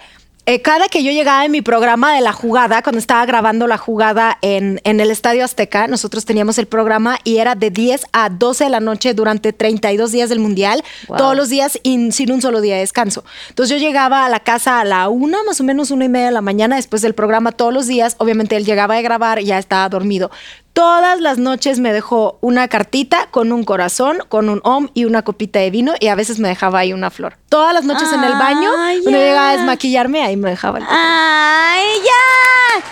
Eh, 0.45 0.61
cada 0.61 0.89
que 0.89 1.03
yo 1.05 1.11
llegaba 1.13 1.45
en 1.45 1.51
mi 1.53 1.61
programa 1.61 2.13
de 2.13 2.19
la 2.19 2.33
jugada, 2.33 2.81
cuando 2.81 2.99
estaba 2.99 3.25
grabando 3.25 3.65
la 3.65 3.77
jugada 3.77 4.37
en, 4.41 4.81
en 4.83 4.99
el 4.99 5.09
Estadio 5.09 5.45
Azteca, 5.45 5.87
nosotros 5.87 6.25
teníamos 6.25 6.57
el 6.57 6.65
programa 6.65 7.17
y 7.23 7.37
era 7.37 7.55
de 7.55 7.69
10 7.71 8.07
a 8.11 8.27
12 8.29 8.65
de 8.65 8.69
la 8.69 8.81
noche 8.81 9.13
durante 9.13 9.53
32 9.53 10.11
días 10.11 10.27
del 10.27 10.39
Mundial, 10.39 10.83
Wow. 11.07 11.17
todos 11.17 11.35
los 11.37 11.47
días 11.47 11.79
y 11.81 12.11
sin 12.11 12.29
un 12.33 12.41
solo 12.41 12.59
día 12.59 12.73
de 12.75 12.81
descanso. 12.81 13.23
Entonces 13.47 13.79
yo 13.79 13.87
llegaba 13.87 14.25
a 14.25 14.29
la 14.29 14.41
casa 14.41 14.81
a 14.81 14.83
la 14.83 15.07
una, 15.07 15.41
más 15.43 15.61
o 15.61 15.63
menos 15.63 15.91
una 15.91 16.03
y 16.05 16.09
media 16.09 16.25
de 16.25 16.33
la 16.33 16.41
mañana 16.41 16.75
después 16.75 17.01
del 17.01 17.13
programa 17.15 17.53
todos 17.53 17.73
los 17.73 17.87
días. 17.87 18.15
Obviamente 18.17 18.57
él 18.57 18.65
llegaba 18.65 18.95
de 18.95 19.01
grabar 19.01 19.39
y 19.39 19.45
ya 19.45 19.57
estaba 19.57 19.87
dormido. 19.87 20.29
Todas 20.73 21.21
las 21.21 21.37
noches 21.37 21.79
me 21.79 21.93
dejó 21.93 22.39
una 22.41 22.67
cartita 22.67 23.27
con 23.29 23.51
un 23.51 23.63
corazón, 23.63 24.17
con 24.27 24.49
un 24.49 24.59
om 24.63 24.89
y 24.95 25.05
una 25.05 25.21
copita 25.21 25.59
de 25.59 25.69
vino 25.69 25.93
y 25.99 26.07
a 26.07 26.15
veces 26.15 26.39
me 26.39 26.47
dejaba 26.47 26.79
ahí 26.79 26.93
una 26.93 27.11
flor. 27.11 27.37
Todas 27.47 27.75
las 27.75 27.83
noches 27.83 28.11
en 28.11 28.23
el 28.23 28.33
baño, 28.33 28.71
Ay, 28.79 29.01
cuando 29.03 29.19
llegaba 29.19 29.49
a 29.51 29.57
desmaquillarme, 29.57 30.23
ahí 30.23 30.35
me 30.35 30.49
dejaba 30.49 30.79
el 30.79 30.85
¡Ay, 30.89 31.85
ya! 32.03 32.83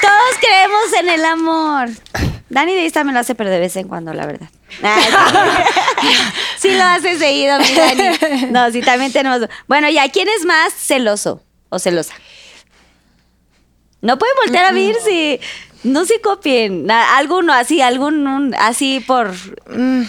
Todos 0.00 0.38
creemos 0.40 0.92
en 1.00 1.08
el 1.10 1.24
amor. 1.26 1.88
Dani 2.48 2.74
de 2.74 2.86
esta 2.86 3.04
me 3.04 3.12
lo 3.12 3.18
hace, 3.18 3.34
pero 3.34 3.50
de 3.50 3.58
vez 3.58 3.76
en 3.76 3.88
cuando, 3.88 4.12
la 4.14 4.26
verdad. 4.26 4.48
Sí. 6.58 6.70
Lo 6.76 6.84
hace 6.84 7.18
seguido, 7.18 7.58
mi 7.58 7.72
Dani. 7.74 8.46
No, 8.50 8.70
sí, 8.70 8.82
también 8.82 9.12
tenemos... 9.12 9.40
Bueno, 9.66 9.90
ya, 9.90 10.08
¿quién 10.10 10.28
es 10.28 10.44
más 10.44 10.72
celoso 10.72 11.42
o 11.70 11.78
celosa? 11.80 12.14
No 14.00 14.16
pueden 14.18 14.36
voltear 14.44 14.66
a 14.66 14.72
ver 14.72 14.96
si... 15.04 15.40
No 15.84 16.04
se 16.04 16.20
copien. 16.20 16.86
Na- 16.86 17.16
Alguno 17.16 17.52
así, 17.52 17.80
algún... 17.80 18.26
un- 18.26 18.54
así 18.54 19.00
por... 19.00 19.32
mm, 19.70 20.02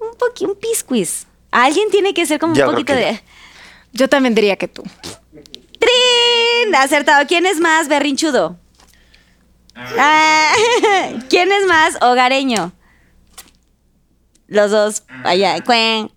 un 0.00 0.16
poquito, 0.18 0.50
un 0.52 0.58
pisquis. 0.58 1.26
Alguien 1.50 1.90
tiene 1.90 2.14
que 2.14 2.26
ser 2.26 2.38
como 2.40 2.54
Yo 2.54 2.64
un 2.66 2.72
poquito 2.72 2.92
que 2.94 2.98
de... 2.98 3.22
Yo 3.92 4.08
también 4.08 4.34
diría 4.34 4.56
que 4.56 4.68
tú. 4.68 4.82
¡Trin! 5.32 6.74
Acertado. 6.76 7.26
¿Quién 7.26 7.46
es 7.46 7.58
más 7.58 7.88
berrinchudo? 7.88 8.56
Ah, 9.74 10.52
¿Quién 11.28 11.50
es 11.52 11.66
más 11.66 11.96
hogareño? 12.02 12.72
Los 14.46 14.70
dos. 14.70 15.02
Allá. 15.24 15.60
Cuen. 15.64 16.10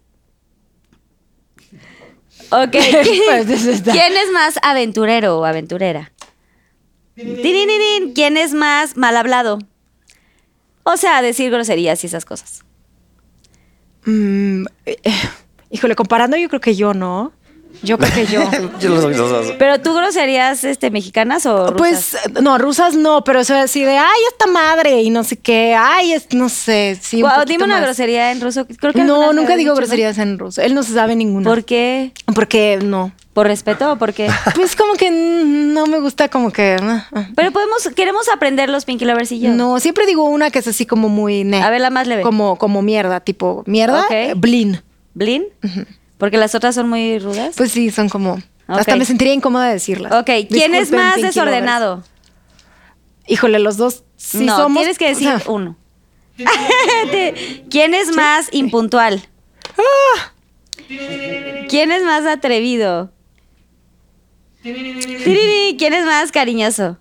Ok. 2.51 2.71
Pues. 3.25 3.81
¿Quién 3.83 4.13
es 4.17 4.31
más 4.31 4.59
aventurero 4.61 5.39
o 5.39 5.45
aventurera? 5.45 6.11
¿Quién 7.15 8.37
es 8.37 8.53
más 8.53 8.97
mal 8.97 9.15
hablado? 9.17 9.59
O 10.83 10.97
sea, 10.97 11.21
decir 11.21 11.51
groserías 11.51 12.03
y 12.03 12.07
esas 12.07 12.25
cosas. 12.25 12.63
Mm, 14.05 14.65
eh, 14.85 14.97
eh, 15.03 15.13
híjole, 15.69 15.95
comparando 15.95 16.35
yo 16.37 16.49
creo 16.49 16.61
que 16.61 16.75
yo, 16.75 16.93
¿no? 16.93 17.31
Yo 17.81 17.97
creo 17.97 18.13
que 18.13 18.25
yo. 18.27 18.49
¿Pero 19.59 19.81
tú 19.81 19.93
groserías 19.93 20.63
este, 20.63 20.91
mexicanas 20.91 21.45
o 21.45 21.71
rusas? 21.71 21.77
Pues 21.77 22.17
no, 22.41 22.57
rusas 22.57 22.95
no, 22.95 23.23
pero 23.23 23.39
eso 23.39 23.55
así 23.55 23.83
de, 23.83 23.97
ay, 23.97 24.19
esta 24.31 24.47
madre 24.47 25.01
y 25.01 25.09
no 25.09 25.23
sé 25.23 25.37
qué, 25.37 25.75
ay, 25.77 26.13
es, 26.13 26.27
no 26.33 26.49
sé, 26.49 26.97
sí. 27.01 27.23
un 27.23 27.29
dime 27.45 27.63
una 27.65 27.75
más. 27.75 27.83
grosería 27.83 28.31
en 28.31 28.41
ruso. 28.41 28.65
Creo 28.67 28.93
que 28.93 29.01
alguna 29.01 29.27
No, 29.27 29.33
nunca 29.33 29.55
digo 29.57 29.71
dicho, 29.71 29.81
¿no? 29.81 29.87
groserías 29.87 30.17
en 30.17 30.37
ruso. 30.37 30.61
Él 30.61 30.75
no 30.75 30.83
se 30.83 30.93
sabe 30.93 31.15
ninguna. 31.15 31.49
¿Por 31.49 31.65
qué? 31.65 32.11
Porque 32.33 32.79
no. 32.81 33.11
¿Por 33.33 33.47
respeto 33.47 33.91
o 33.91 33.97
por 33.97 34.13
qué? 34.13 34.29
Pues 34.55 34.75
como 34.75 34.93
que 34.93 35.09
no 35.11 35.87
me 35.87 35.99
gusta 35.99 36.29
como 36.29 36.51
que... 36.51 36.77
ah, 36.79 37.07
ah. 37.11 37.27
Pero 37.35 37.51
podemos, 37.51 37.87
queremos 37.95 38.29
aprender 38.29 38.69
los 38.69 38.85
Pinky 38.85 39.05
Lovers 39.05 39.31
y 39.31 39.39
yo. 39.39 39.51
No, 39.51 39.79
siempre 39.79 40.05
digo 40.05 40.23
una 40.23 40.51
que 40.51 40.59
es 40.59 40.67
así 40.67 40.85
como 40.85 41.09
muy... 41.09 41.43
ne, 41.43 41.61
A 41.63 41.69
ver, 41.69 41.81
la 41.81 41.89
más 41.89 42.07
leve. 42.07 42.21
Como, 42.21 42.57
como 42.57 42.81
mierda, 42.81 43.19
tipo 43.21 43.63
mierda, 43.65 44.05
eh, 44.11 44.33
blin. 44.35 44.81
¿Blin? 45.15 45.45
Porque 46.17 46.37
las 46.37 46.53
otras 46.55 46.75
son 46.75 46.89
muy 46.89 47.19
rudas. 47.19 47.55
Pues 47.57 47.71
sí, 47.71 47.89
son 47.89 48.07
como... 48.09 48.37
Hasta 48.67 48.95
me 48.95 49.05
sentiría 49.05 49.33
incómoda 49.33 49.67
de 49.67 49.73
decirlas. 49.73 50.13
Ok, 50.13 50.29
¿quién 50.49 50.73
es 50.75 50.91
más 50.91 51.15
Pinky 51.15 51.27
desordenado? 51.27 51.95
Lovers. 51.95 52.09
Híjole, 53.27 53.59
los 53.59 53.77
dos 53.77 54.03
sí 54.15 54.45
no, 54.45 54.57
somos. 54.57 54.77
tienes 54.77 54.97
que 54.97 55.09
decir 55.09 55.29
o 55.29 55.39
sea, 55.39 55.51
uno. 55.51 55.75
¿Quién 57.69 57.93
es 57.93 58.15
más 58.15 58.47
impuntual? 58.51 59.21
Ah. 59.77 60.31
¿Quién 61.69 61.91
es 61.91 62.03
más 62.03 62.25
atrevido? 62.25 63.11
¿Quién 65.77 65.93
es 65.93 66.05
más 66.05 66.31
cariñoso? 66.31 66.97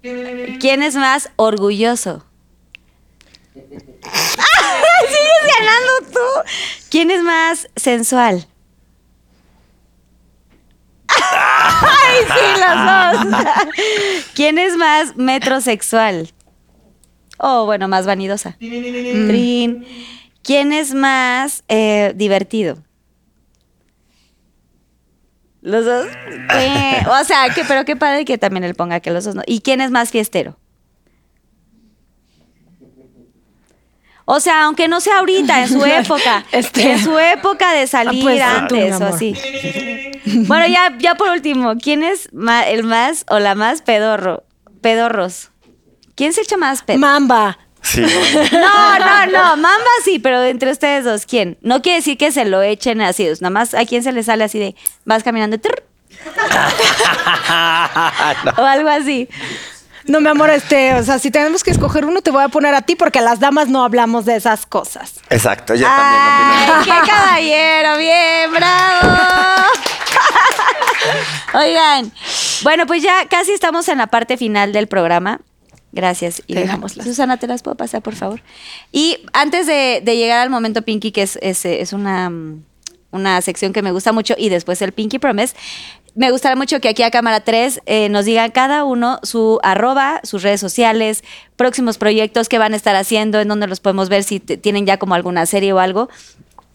¿Quién 0.00 0.82
es 0.82 0.94
más 0.94 1.30
orgulloso? 1.36 2.24
¡Ah! 3.56 3.60
¡Sigues 5.06 5.56
ganando 5.58 5.92
tú! 6.12 6.50
¿Quién 6.90 7.10
es 7.10 7.22
más 7.22 7.68
sensual? 7.74 8.46
¡Ay, 11.08 12.18
sí, 12.26 12.60
los 12.60 12.76
dos! 12.86 13.44
¿Quién 14.34 14.58
es 14.58 14.76
más 14.76 15.16
metrosexual? 15.16 16.32
O, 17.38 17.64
bueno, 17.64 17.88
más 17.88 18.06
vanidosa. 18.06 18.56
¿Quién 20.42 20.72
es 20.72 20.94
más 20.94 21.64
eh, 21.66 22.12
divertido? 22.14 22.78
Los 25.62 25.84
dos. 25.84 26.06
Eh, 26.56 27.02
o 27.08 27.24
sea, 27.24 27.48
que, 27.54 27.64
pero 27.64 27.84
qué 27.84 27.94
padre 27.96 28.24
que 28.24 28.36
también 28.36 28.64
él 28.64 28.74
ponga 28.74 29.00
que 29.00 29.10
los 29.10 29.24
dos 29.24 29.34
no. 29.34 29.42
¿Y 29.46 29.60
quién 29.60 29.80
es 29.80 29.90
más 29.90 30.10
fiestero? 30.10 30.58
O 34.24 34.40
sea, 34.40 34.64
aunque 34.64 34.88
no 34.88 35.00
sea 35.00 35.18
ahorita, 35.18 35.62
en 35.62 35.68
su 35.68 35.84
época. 35.86 36.44
Este. 36.52 36.92
En 36.92 36.98
su 36.98 37.18
época 37.18 37.72
de 37.72 37.86
salir 37.86 38.22
pues, 38.22 38.42
tú, 38.68 38.74
mi 38.74 38.82
antes 38.82 39.00
o 39.00 39.06
así. 39.06 39.34
Bueno, 40.24 40.68
ya, 40.68 40.96
ya 40.98 41.16
por 41.16 41.30
último, 41.30 41.74
¿quién 41.82 42.04
es 42.04 42.28
el 42.68 42.84
más 42.84 43.26
o 43.28 43.40
la 43.40 43.56
más 43.56 43.82
pedorro? 43.82 44.44
Pedorros. 44.80 45.50
¿Quién 46.14 46.32
se 46.32 46.42
echa 46.42 46.56
más 46.56 46.84
pedo? 46.84 46.98
Mamba. 46.98 47.58
Sí. 47.82 48.00
No, 48.00 48.98
no, 48.98 49.26
no, 49.26 49.56
Mamba 49.56 49.90
sí, 50.04 50.18
pero 50.18 50.42
entre 50.44 50.70
ustedes 50.70 51.04
dos, 51.04 51.26
¿quién? 51.26 51.58
No 51.62 51.82
quiere 51.82 51.98
decir 51.98 52.16
que 52.16 52.32
se 52.32 52.44
lo 52.44 52.62
echen 52.62 53.00
así, 53.00 53.28
nada 53.40 53.50
más 53.50 53.74
a 53.74 53.84
quién 53.84 54.02
se 54.02 54.12
le 54.12 54.22
sale 54.22 54.44
así 54.44 54.58
de, 54.58 54.74
vas 55.04 55.22
caminando 55.22 55.58
trrr, 55.58 55.82
o 58.56 58.62
algo 58.62 58.88
así. 58.88 59.28
No, 60.04 60.20
mi 60.20 60.28
amor, 60.28 60.50
este, 60.50 60.94
o 60.94 61.02
sea, 61.04 61.18
si 61.18 61.30
tenemos 61.30 61.62
que 61.62 61.70
escoger 61.70 62.04
uno, 62.04 62.22
te 62.22 62.30
voy 62.32 62.42
a 62.42 62.48
poner 62.48 62.74
a 62.74 62.82
ti 62.82 62.96
porque 62.96 63.20
las 63.20 63.38
damas 63.38 63.68
no 63.68 63.84
hablamos 63.84 64.24
de 64.24 64.34
esas 64.36 64.66
cosas. 64.66 65.14
Exacto, 65.30 65.74
¡Ay, 65.74 65.80
también 65.80 66.80
opina. 66.80 67.00
qué 67.02 67.10
caballero! 67.10 67.98
¡Bien, 67.98 68.50
bravo! 68.52 69.16
Oigan, 71.54 72.12
bueno, 72.62 72.86
pues 72.86 73.02
ya 73.02 73.26
casi 73.28 73.52
estamos 73.52 73.88
en 73.88 73.98
la 73.98 74.08
parte 74.08 74.36
final 74.36 74.72
del 74.72 74.88
programa. 74.88 75.40
Gracias. 75.92 76.42
Irene. 76.46 76.66
dejámoslas. 76.66 77.06
Susana, 77.06 77.36
¿te 77.36 77.46
las 77.46 77.62
puedo 77.62 77.76
pasar, 77.76 78.02
por 78.02 78.14
favor? 78.14 78.40
Y 78.92 79.18
antes 79.32 79.66
de, 79.66 80.00
de 80.02 80.16
llegar 80.16 80.40
al 80.40 80.50
momento 80.50 80.82
Pinky, 80.82 81.12
que 81.12 81.22
es, 81.22 81.38
es, 81.42 81.64
es 81.66 81.92
una, 81.92 82.32
una 83.10 83.40
sección 83.42 83.72
que 83.72 83.82
me 83.82 83.92
gusta 83.92 84.12
mucho, 84.12 84.34
y 84.38 84.48
después 84.48 84.80
el 84.82 84.92
Pinky 84.92 85.18
Promise, 85.18 85.54
me 86.14 86.30
gustaría 86.30 86.56
mucho 86.56 86.78
que 86.80 86.88
aquí 86.90 87.02
a 87.02 87.10
Cámara 87.10 87.40
3 87.40 87.82
eh, 87.86 88.08
nos 88.10 88.24
digan 88.26 88.50
cada 88.50 88.84
uno 88.84 89.18
su 89.22 89.58
arroba, 89.62 90.20
sus 90.24 90.42
redes 90.42 90.60
sociales, 90.60 91.24
próximos 91.56 91.96
proyectos 91.98 92.48
que 92.50 92.58
van 92.58 92.74
a 92.74 92.76
estar 92.76 92.96
haciendo, 92.96 93.40
en 93.40 93.48
donde 93.48 93.66
los 93.66 93.80
podemos 93.80 94.08
ver, 94.10 94.22
si 94.22 94.38
te- 94.40 94.56
tienen 94.58 94.84
ya 94.86 94.98
como 94.98 95.14
alguna 95.14 95.46
serie 95.46 95.72
o 95.72 95.78
algo. 95.78 96.08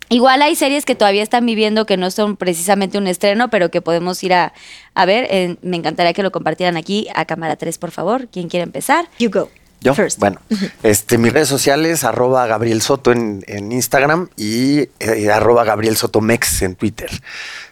Igual 0.09 0.41
hay 0.41 0.55
series 0.55 0.85
que 0.85 0.95
todavía 0.95 1.21
están 1.23 1.45
viviendo 1.45 1.85
que 1.85 1.97
no 1.97 2.09
son 2.11 2.37
precisamente 2.37 2.97
un 2.97 3.07
estreno, 3.07 3.49
pero 3.49 3.69
que 3.71 3.81
podemos 3.81 4.23
ir 4.23 4.33
a, 4.33 4.53
a 4.93 5.05
ver. 5.05 5.27
Eh, 5.29 5.57
me 5.61 5.75
encantaría 5.77 6.13
que 6.13 6.23
lo 6.23 6.31
compartieran 6.31 6.77
aquí 6.77 7.07
a 7.13 7.25
cámara 7.25 7.55
3, 7.57 7.77
por 7.77 7.91
favor. 7.91 8.27
¿Quién 8.31 8.47
quiere 8.47 8.63
empezar? 8.63 9.09
You 9.19 9.29
go. 9.29 9.49
Yo, 9.79 9.93
First. 9.93 10.17
bueno, 10.19 10.41
este, 10.81 11.19
mis 11.19 11.31
redes 11.31 11.47
sociales, 11.49 12.03
arroba 12.03 12.47
Gabriel 12.47 12.81
Soto 12.81 13.11
en, 13.11 13.43
en 13.45 13.71
Instagram 13.71 14.27
y 14.35 14.79
eh, 14.99 15.29
arroba 15.31 15.63
Gabriel 15.65 15.95
Soto 15.95 16.19
Mex 16.19 16.63
en 16.63 16.75
Twitter. 16.75 17.09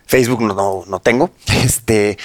Facebook 0.06 0.41
no, 0.44 0.53
no, 0.53 0.84
no 0.88 0.99
tengo. 0.99 1.32
Este, 1.66 2.18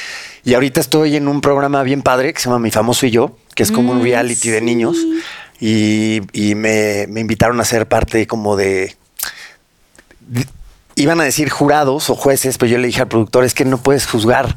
y 0.44 0.52
ahorita 0.52 0.80
estoy 0.80 1.16
en 1.16 1.28
un 1.28 1.40
programa 1.40 1.82
bien 1.82 2.02
padre 2.02 2.34
que 2.34 2.40
se 2.40 2.46
llama 2.50 2.58
Mi 2.58 2.70
Famoso 2.70 3.06
y 3.06 3.10
Yo, 3.10 3.36
que 3.54 3.62
es 3.62 3.72
como 3.72 3.92
un 3.92 4.00
Mm, 4.00 4.02
reality 4.02 4.50
de 4.50 4.60
niños. 4.60 4.98
Y, 5.60 6.20
y 6.32 6.54
me, 6.56 7.06
me 7.08 7.20
invitaron 7.20 7.58
a 7.60 7.64
ser 7.64 7.86
parte 7.88 8.26
como 8.26 8.56
de- 8.56 8.96
Iban 10.96 11.20
a 11.20 11.24
decir 11.24 11.48
jurados 11.50 12.10
o 12.10 12.14
jueces, 12.14 12.58
pero 12.58 12.72
yo 12.72 12.78
le 12.78 12.86
dije 12.88 13.00
al 13.00 13.08
productor, 13.08 13.44
es 13.44 13.54
que 13.54 13.64
no 13.64 13.78
puedes 13.78 14.06
juzgar 14.06 14.56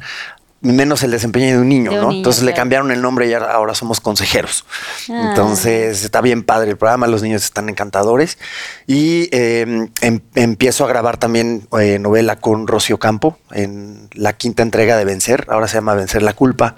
menos 0.60 1.02
el 1.02 1.10
desempeño 1.10 1.46
de 1.48 1.58
un 1.58 1.68
niño, 1.68 1.90
De 1.90 1.96
un 1.98 2.02
¿no? 2.02 2.08
niño, 2.08 2.18
Entonces 2.20 2.42
le 2.42 2.54
cambiaron 2.54 2.90
el 2.90 3.02
nombre 3.02 3.28
y 3.28 3.34
ahora- 3.34 3.74
somos 3.74 4.00
consejeros. 4.00 4.64
Ah. 5.10 5.26
Entonces 5.28 6.02
está 6.04 6.22
bien 6.22 6.42
padre 6.42 6.70
el 6.70 6.76
programa, 6.78 7.06
los 7.06 7.22
niños 7.22 7.44
están 7.44 7.68
encantadores. 7.68 8.38
Y 8.86 9.28
eh, 9.30 9.88
em- 10.00 10.20
empiezo 10.34 10.84
a 10.84 10.88
grabar 10.88 11.18
también 11.18 11.68
eh, 11.78 11.98
novela 11.98 12.36
con 12.36 12.66
Rocío 12.66 12.98
Campo 12.98 13.38
en 13.52 14.08
la 14.14 14.32
quinta 14.32 14.62
entrega 14.62 14.96
de 14.96 15.04
Vencer, 15.04 15.46
ahora 15.50 15.68
se 15.68 15.74
llama 15.76 15.94
Vencer 15.94 16.22
la 16.22 16.32
culpa. 16.32 16.76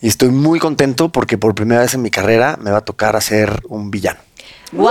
Y 0.00 0.06
estoy 0.08 0.28
muy 0.30 0.60
contento 0.60 1.10
porque 1.10 1.38
por 1.38 1.54
primera 1.56 1.80
vez 1.82 1.94
en 1.94 2.02
mi 2.02 2.10
carrera 2.10 2.56
me 2.60 2.70
va 2.70 2.78
a 2.78 2.84
tocar 2.84 3.16
hacer 3.16 3.62
un 3.68 3.90
villano. 3.90 4.20
¡Wow! 4.70 4.88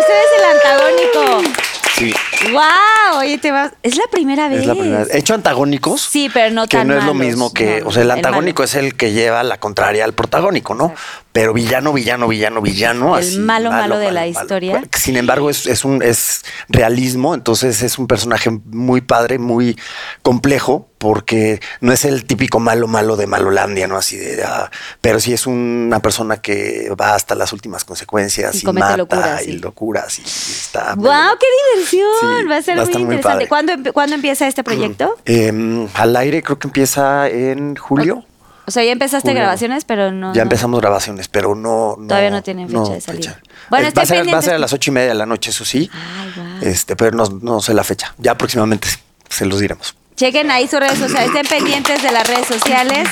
Usted 0.00 0.14
es 0.14 0.40
el 0.40 0.44
antagónico. 0.56 1.52
Sí, 1.96 2.12
¡Wow! 2.52 3.18
Oye, 3.18 3.38
te 3.38 3.50
vas. 3.50 3.72
Es 3.82 3.96
la 3.96 4.04
primera 4.10 4.48
vez. 4.48 4.60
es 4.60 4.66
la 4.66 4.74
primera 4.74 4.98
vez. 5.00 5.14
He 5.14 5.18
hecho 5.18 5.34
antagónicos. 5.34 6.02
Sí, 6.02 6.30
pero 6.32 6.52
no 6.54 6.66
que 6.66 6.76
tan 6.76 6.88
no 6.88 6.98
es 6.98 7.04
lo 7.04 7.14
mismo 7.14 7.52
que, 7.52 7.80
No, 7.80 7.88
o 7.88 7.92
sea, 7.92 8.02
el 8.02 8.10
antagónico 8.10 8.62
es 8.62 8.74
el 8.74 8.96
que 8.96 9.12
lleva 9.12 9.42
la 9.42 9.58
contraria 9.58 10.04
al 10.04 10.12
protagónico, 10.14 10.74
¿no? 10.74 10.94
Pero 11.32 11.52
villano, 11.52 11.92
villano, 11.92 12.28
villano, 12.28 12.62
villano. 12.62 13.18
El 13.18 13.40
malo, 13.40 13.70
malo 13.70 13.98
de 13.98 14.12
la 14.12 14.26
historia. 14.26 14.84
Sin 14.92 15.16
embargo, 15.16 15.50
es, 15.50 15.66
es 15.66 15.84
un 15.84 16.02
es 16.02 16.44
realismo, 16.68 17.34
entonces 17.34 17.82
es 17.82 17.98
un 17.98 18.06
personaje 18.06 18.50
muy 18.66 19.00
padre, 19.00 19.38
muy 19.38 19.76
complejo, 20.22 20.88
porque 21.04 21.60
no 21.80 21.92
es 21.92 22.06
el 22.06 22.24
típico 22.24 22.60
malo, 22.60 22.86
malo 22.86 23.16
de 23.16 23.26
Malolandia, 23.26 23.86
¿no? 23.86 23.98
Así 23.98 24.16
de, 24.16 24.42
ah, 24.42 24.70
pero 25.00 25.20
sí 25.20 25.34
es 25.34 25.46
una 25.46 26.00
persona 26.00 26.38
que 26.38 26.90
va 26.98 27.14
hasta 27.14 27.34
las 27.34 27.52
últimas 27.52 27.84
consecuencias 27.84 28.54
Y 28.62 28.66
y, 28.66 28.72
mata 28.72 28.96
locuras, 28.96 29.42
y 29.42 29.44
sí. 29.44 29.58
locuras 29.58 30.18
y, 30.18 30.22
y 30.22 30.24
está. 30.24 30.94
¡Wow! 30.94 31.36
¡Qué 31.38 31.46
diversión! 31.74 32.08
Sí, 32.20 32.26
va 32.50 32.56
a 32.56 32.62
ser 32.62 32.78
va 32.78 32.82
a 32.82 32.86
muy 32.86 33.02
interesante. 33.02 33.48
¿Cuándo, 33.48 33.92
cuándo 33.92 34.14
empieza 34.14 34.46
este 34.46 34.62
proyecto? 34.64 35.16
Em, 35.24 35.88
al 35.94 36.16
aire 36.16 36.42
creo 36.42 36.58
que 36.58 36.66
empieza 36.68 37.28
en 37.28 37.76
julio. 37.76 38.24
O 38.66 38.70
sea, 38.70 38.82
ya 38.82 38.92
empezaste 38.92 39.28
Julio. 39.28 39.42
grabaciones, 39.42 39.84
pero 39.84 40.10
no. 40.10 40.32
Ya 40.32 40.38
no. 40.38 40.42
empezamos 40.44 40.80
grabaciones, 40.80 41.28
pero 41.28 41.54
no. 41.54 41.96
Todavía 42.08 42.30
no 42.30 42.42
tienen 42.42 42.68
fecha 42.68 42.92
de 42.94 43.00
salida. 43.00 43.40
Bueno, 43.68 43.88
Eh, 43.88 43.92
va, 43.96 44.02
a 44.02 44.06
ser, 44.06 44.16
va 44.16 44.20
a 44.20 44.22
pendientes. 44.22 44.44
ser 44.46 44.54
a 44.54 44.58
las 44.58 44.72
ocho 44.72 44.90
y 44.90 44.94
media 44.94 45.08
de 45.08 45.14
la 45.14 45.26
noche, 45.26 45.50
eso 45.50 45.64
sí. 45.66 45.90
Ay. 45.92 46.32
Este, 46.62 46.96
pero 46.96 47.14
no, 47.14 47.24
no 47.42 47.60
sé 47.60 47.74
la 47.74 47.84
fecha. 47.84 48.14
Ya 48.18 48.36
próximamente 48.38 48.88
se 49.28 49.44
los 49.44 49.60
diremos. 49.60 49.94
Chequen 50.16 50.50
ahí 50.50 50.66
sus 50.66 50.80
redes 50.80 50.98
sociales, 50.98 51.28
estén 51.34 51.46
pendientes 51.46 52.02
de 52.02 52.10
las 52.12 52.26
redes 52.26 52.46
sociales. 52.46 53.06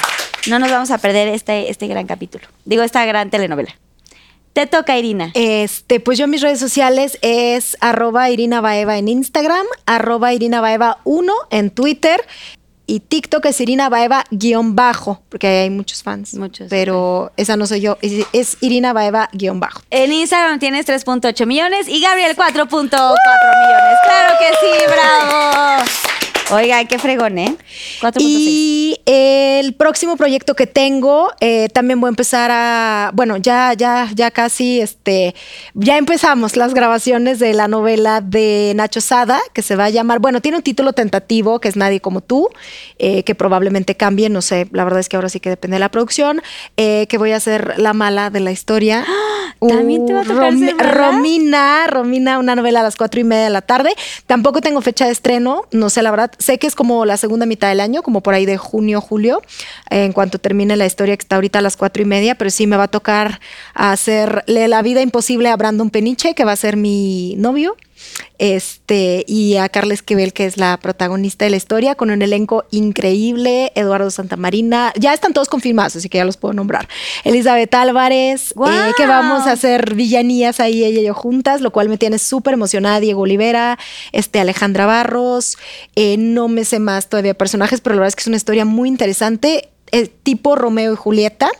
No 0.49 0.59
nos 0.59 0.71
vamos 0.71 0.91
a 0.91 0.99
perder 0.99 1.29
este, 1.29 1.69
este 1.71 1.87
gran 1.87 2.07
capítulo. 2.07 2.47
Digo, 2.65 2.83
esta 2.83 3.05
gran 3.05 3.29
telenovela. 3.29 3.75
Te 4.53 4.67
toca, 4.67 4.99
Irina. 4.99 5.31
Este, 5.35 5.99
pues 6.01 6.19
yo 6.19 6.25
en 6.25 6.31
mis 6.31 6.43
redes 6.43 6.61
sociales 6.61 7.19
es 7.23 7.77
arroba 7.81 8.29
Irina 8.31 8.61
Baeva 8.61 8.99
en 8.99 9.09
Instagram, 9.09 9.67
arroba 9.87 10.35
Irina 10.35 10.61
Baeva 10.61 10.99
1 11.05 11.33
en 11.51 11.71
Twitter 11.71 12.21
y 12.87 13.01
TikTok 13.01 13.47
es 13.47 13.61
Irina 13.63 13.89
Baeva 13.89 14.25
guion 14.31 14.77
bajo, 14.77 15.23
porque 15.31 15.47
ahí 15.47 15.57
hay 15.59 15.71
muchos 15.71 16.03
fans. 16.03 16.35
Muchos, 16.35 16.67
Pero 16.69 17.33
esa 17.39 17.57
no 17.57 17.67
soy 17.67 17.81
yo, 17.81 17.97
es, 18.03 18.27
es 18.35 18.59
Irina 18.61 18.93
Baeva 18.93 19.31
guion 19.33 19.61
bajo. 19.61 19.81
En 19.89 20.13
Instagram 20.13 20.59
tienes 20.59 20.87
3.8 20.87 21.47
millones 21.47 21.89
y 21.89 22.03
Gabriel 22.03 22.37
4.4 22.37 22.69
millones. 22.69 23.99
Claro 24.05 24.35
que 24.39 24.49
sí, 24.61 24.85
bravo. 24.87 26.12
Oiga, 26.53 26.85
qué 26.85 26.99
fregón, 26.99 27.39
¿eh? 27.39 27.57
4.6. 28.03 28.21
Y 28.21 29.01
el 29.07 29.75
próximo 29.75 30.17
proyecto 30.19 30.55
que 30.55 30.67
tengo, 30.67 31.31
eh, 31.41 31.69
también 31.73 31.99
voy 31.99 32.09
a 32.09 32.11
empezar 32.11 32.51
a, 32.53 33.11
bueno, 33.15 33.39
ya, 33.39 33.73
ya, 33.73 34.11
ya 34.15 34.31
casi, 34.31 34.81
este, 34.81 35.35
ya 35.73 35.97
empezamos 35.97 36.57
las 36.57 36.75
grabaciones 36.75 37.39
de 37.39 37.55
la 37.55 37.69
novela 37.69 38.21
de 38.21 38.73
Nacho 38.77 39.01
Sada, 39.01 39.41
que 39.55 39.63
se 39.63 39.77
va 39.77 39.87
a 39.87 39.91
llamar, 39.91 40.19
bueno, 40.19 40.43
tiene 40.43 40.59
un 40.59 40.63
título 40.63 40.93
tentativo, 40.93 41.59
que 41.59 41.69
es 41.69 41.77
Nadie 41.77 42.01
como 42.01 42.21
tú, 42.21 42.51
eh, 42.99 43.23
que 43.23 43.35
probablemente 43.35 43.97
cambie, 43.97 44.29
no 44.29 44.43
sé, 44.43 44.69
la 44.73 44.85
verdad 44.85 45.01
es 45.01 45.09
que 45.09 45.17
ahora 45.17 45.31
sí 45.31 45.41
que 45.41 45.49
depende 45.49 45.77
de 45.77 45.81
la 45.81 45.91
producción, 45.91 46.43
eh, 46.77 47.07
que 47.09 47.17
voy 47.17 47.33
a 47.33 47.41
ser 47.41 47.79
la 47.79 47.95
mala 47.95 48.29
de 48.29 48.41
la 48.41 48.53
historia. 48.53 49.07
¿También 49.61 50.07
te 50.07 50.13
va 50.13 50.23
a 50.23 50.25
tocar 50.25 50.53
ser 50.59 50.75
mala? 50.75 50.93
Romina, 50.93 51.87
Romina, 51.87 52.39
una 52.39 52.57
novela 52.57 52.81
a 52.81 52.83
las 52.83 52.97
cuatro 52.97 53.21
y 53.21 53.25
media 53.25 53.45
de 53.45 53.51
la 53.51 53.63
tarde. 53.63 53.95
Tampoco 54.27 54.61
tengo 54.61 54.81
fecha 54.83 55.07
de 55.07 55.13
estreno, 55.13 55.63
no 55.71 55.89
sé, 55.89 56.03
la 56.03 56.11
verdad. 56.11 56.33
Sé 56.43 56.59
que 56.59 56.67
es 56.67 56.75
como 56.75 57.05
la 57.05 57.17
segunda 57.17 57.47
mitad 57.47 57.69
del 57.69 57.81
año, 57.81 58.03
como 58.03 58.21
por 58.21 58.35
ahí 58.35 58.45
de 58.45 58.59
junio, 58.59 59.01
julio, 59.01 59.43
en 59.91 60.13
cuanto 60.13 60.39
termine 60.39 60.77
la 60.77 60.87
historia 60.87 61.17
que 61.17 61.23
está 61.23 61.37
ahorita 61.37 61.61
a 61.61 61.63
las 61.63 61.77
cuatro 61.77 62.03
y 62.03 62.07
media, 62.07 62.35
pero 62.35 62.51
sí 62.51 62.67
me 62.67 62.77
va 62.77 62.85
a 62.85 62.89
tocar 62.89 63.41
hacerle 63.75 64.69
la 64.69 64.83
vida 64.83 65.01
imposible 65.03 65.49
a 65.49 65.57
Brandon 65.57 65.91
Peniche, 65.91 66.35
que 66.35 66.45
va 66.45 66.53
a 66.53 66.57
ser 66.57 66.77
mi 66.77 67.37
novio. 67.39 67.77
Este, 68.39 69.25
y 69.27 69.57
a 69.57 69.69
Carla 69.69 69.95
Esquivel, 69.95 70.33
que 70.33 70.47
es 70.47 70.57
la 70.57 70.77
protagonista 70.79 71.45
de 71.45 71.51
la 71.51 71.57
historia, 71.57 71.95
con 71.95 72.11
un 72.11 72.23
elenco 72.23 72.65
increíble, 72.71 73.73
Eduardo 73.75 74.11
Santamarina, 74.11 74.93
ya 74.99 75.15
están 75.15 75.33
todos 75.33 75.49
confirmados, 75.49 75.97
así 75.97 76.09
que 76.09 76.19
ya 76.19 76.25
los 76.25 76.37
puedo 76.37 76.53
nombrar. 76.53 76.89
Elizabeth 77.25 77.73
Álvarez, 77.75 78.53
eh, 78.53 78.93
que 78.97 79.07
vamos 79.07 79.47
a 79.47 79.53
hacer 79.53 79.95
villanías 79.95 80.61
ahí 80.61 80.85
ella 80.85 81.01
y 81.01 81.05
yo 81.05 81.15
juntas, 81.15 81.61
lo 81.61 81.71
cual 81.71 81.89
me 81.89 81.99
tiene 81.99 82.19
súper 82.19 82.55
emocionada, 82.55 83.01
Diego 83.01 83.23
Olivera, 83.23 83.79
este, 84.13 84.41
Alejandra 84.41 84.87
Barros, 84.87 85.57
eh, 85.95 86.17
no 86.19 86.49
me 86.49 86.65
sé 86.65 86.79
más 86.79 87.09
todavía 87.09 87.35
personajes, 87.35 87.81
pero 87.81 87.95
la 87.95 88.01
verdad 88.01 88.09
es 88.09 88.17
que 88.17 88.23
es 88.23 88.29
una 88.29 88.37
historia 88.37 88.65
muy 88.65 88.89
interesante 88.89 89.72
tipo 90.23 90.57
Romeo 90.57 90.93
y 90.93 90.97
Julieta, 90.97 91.51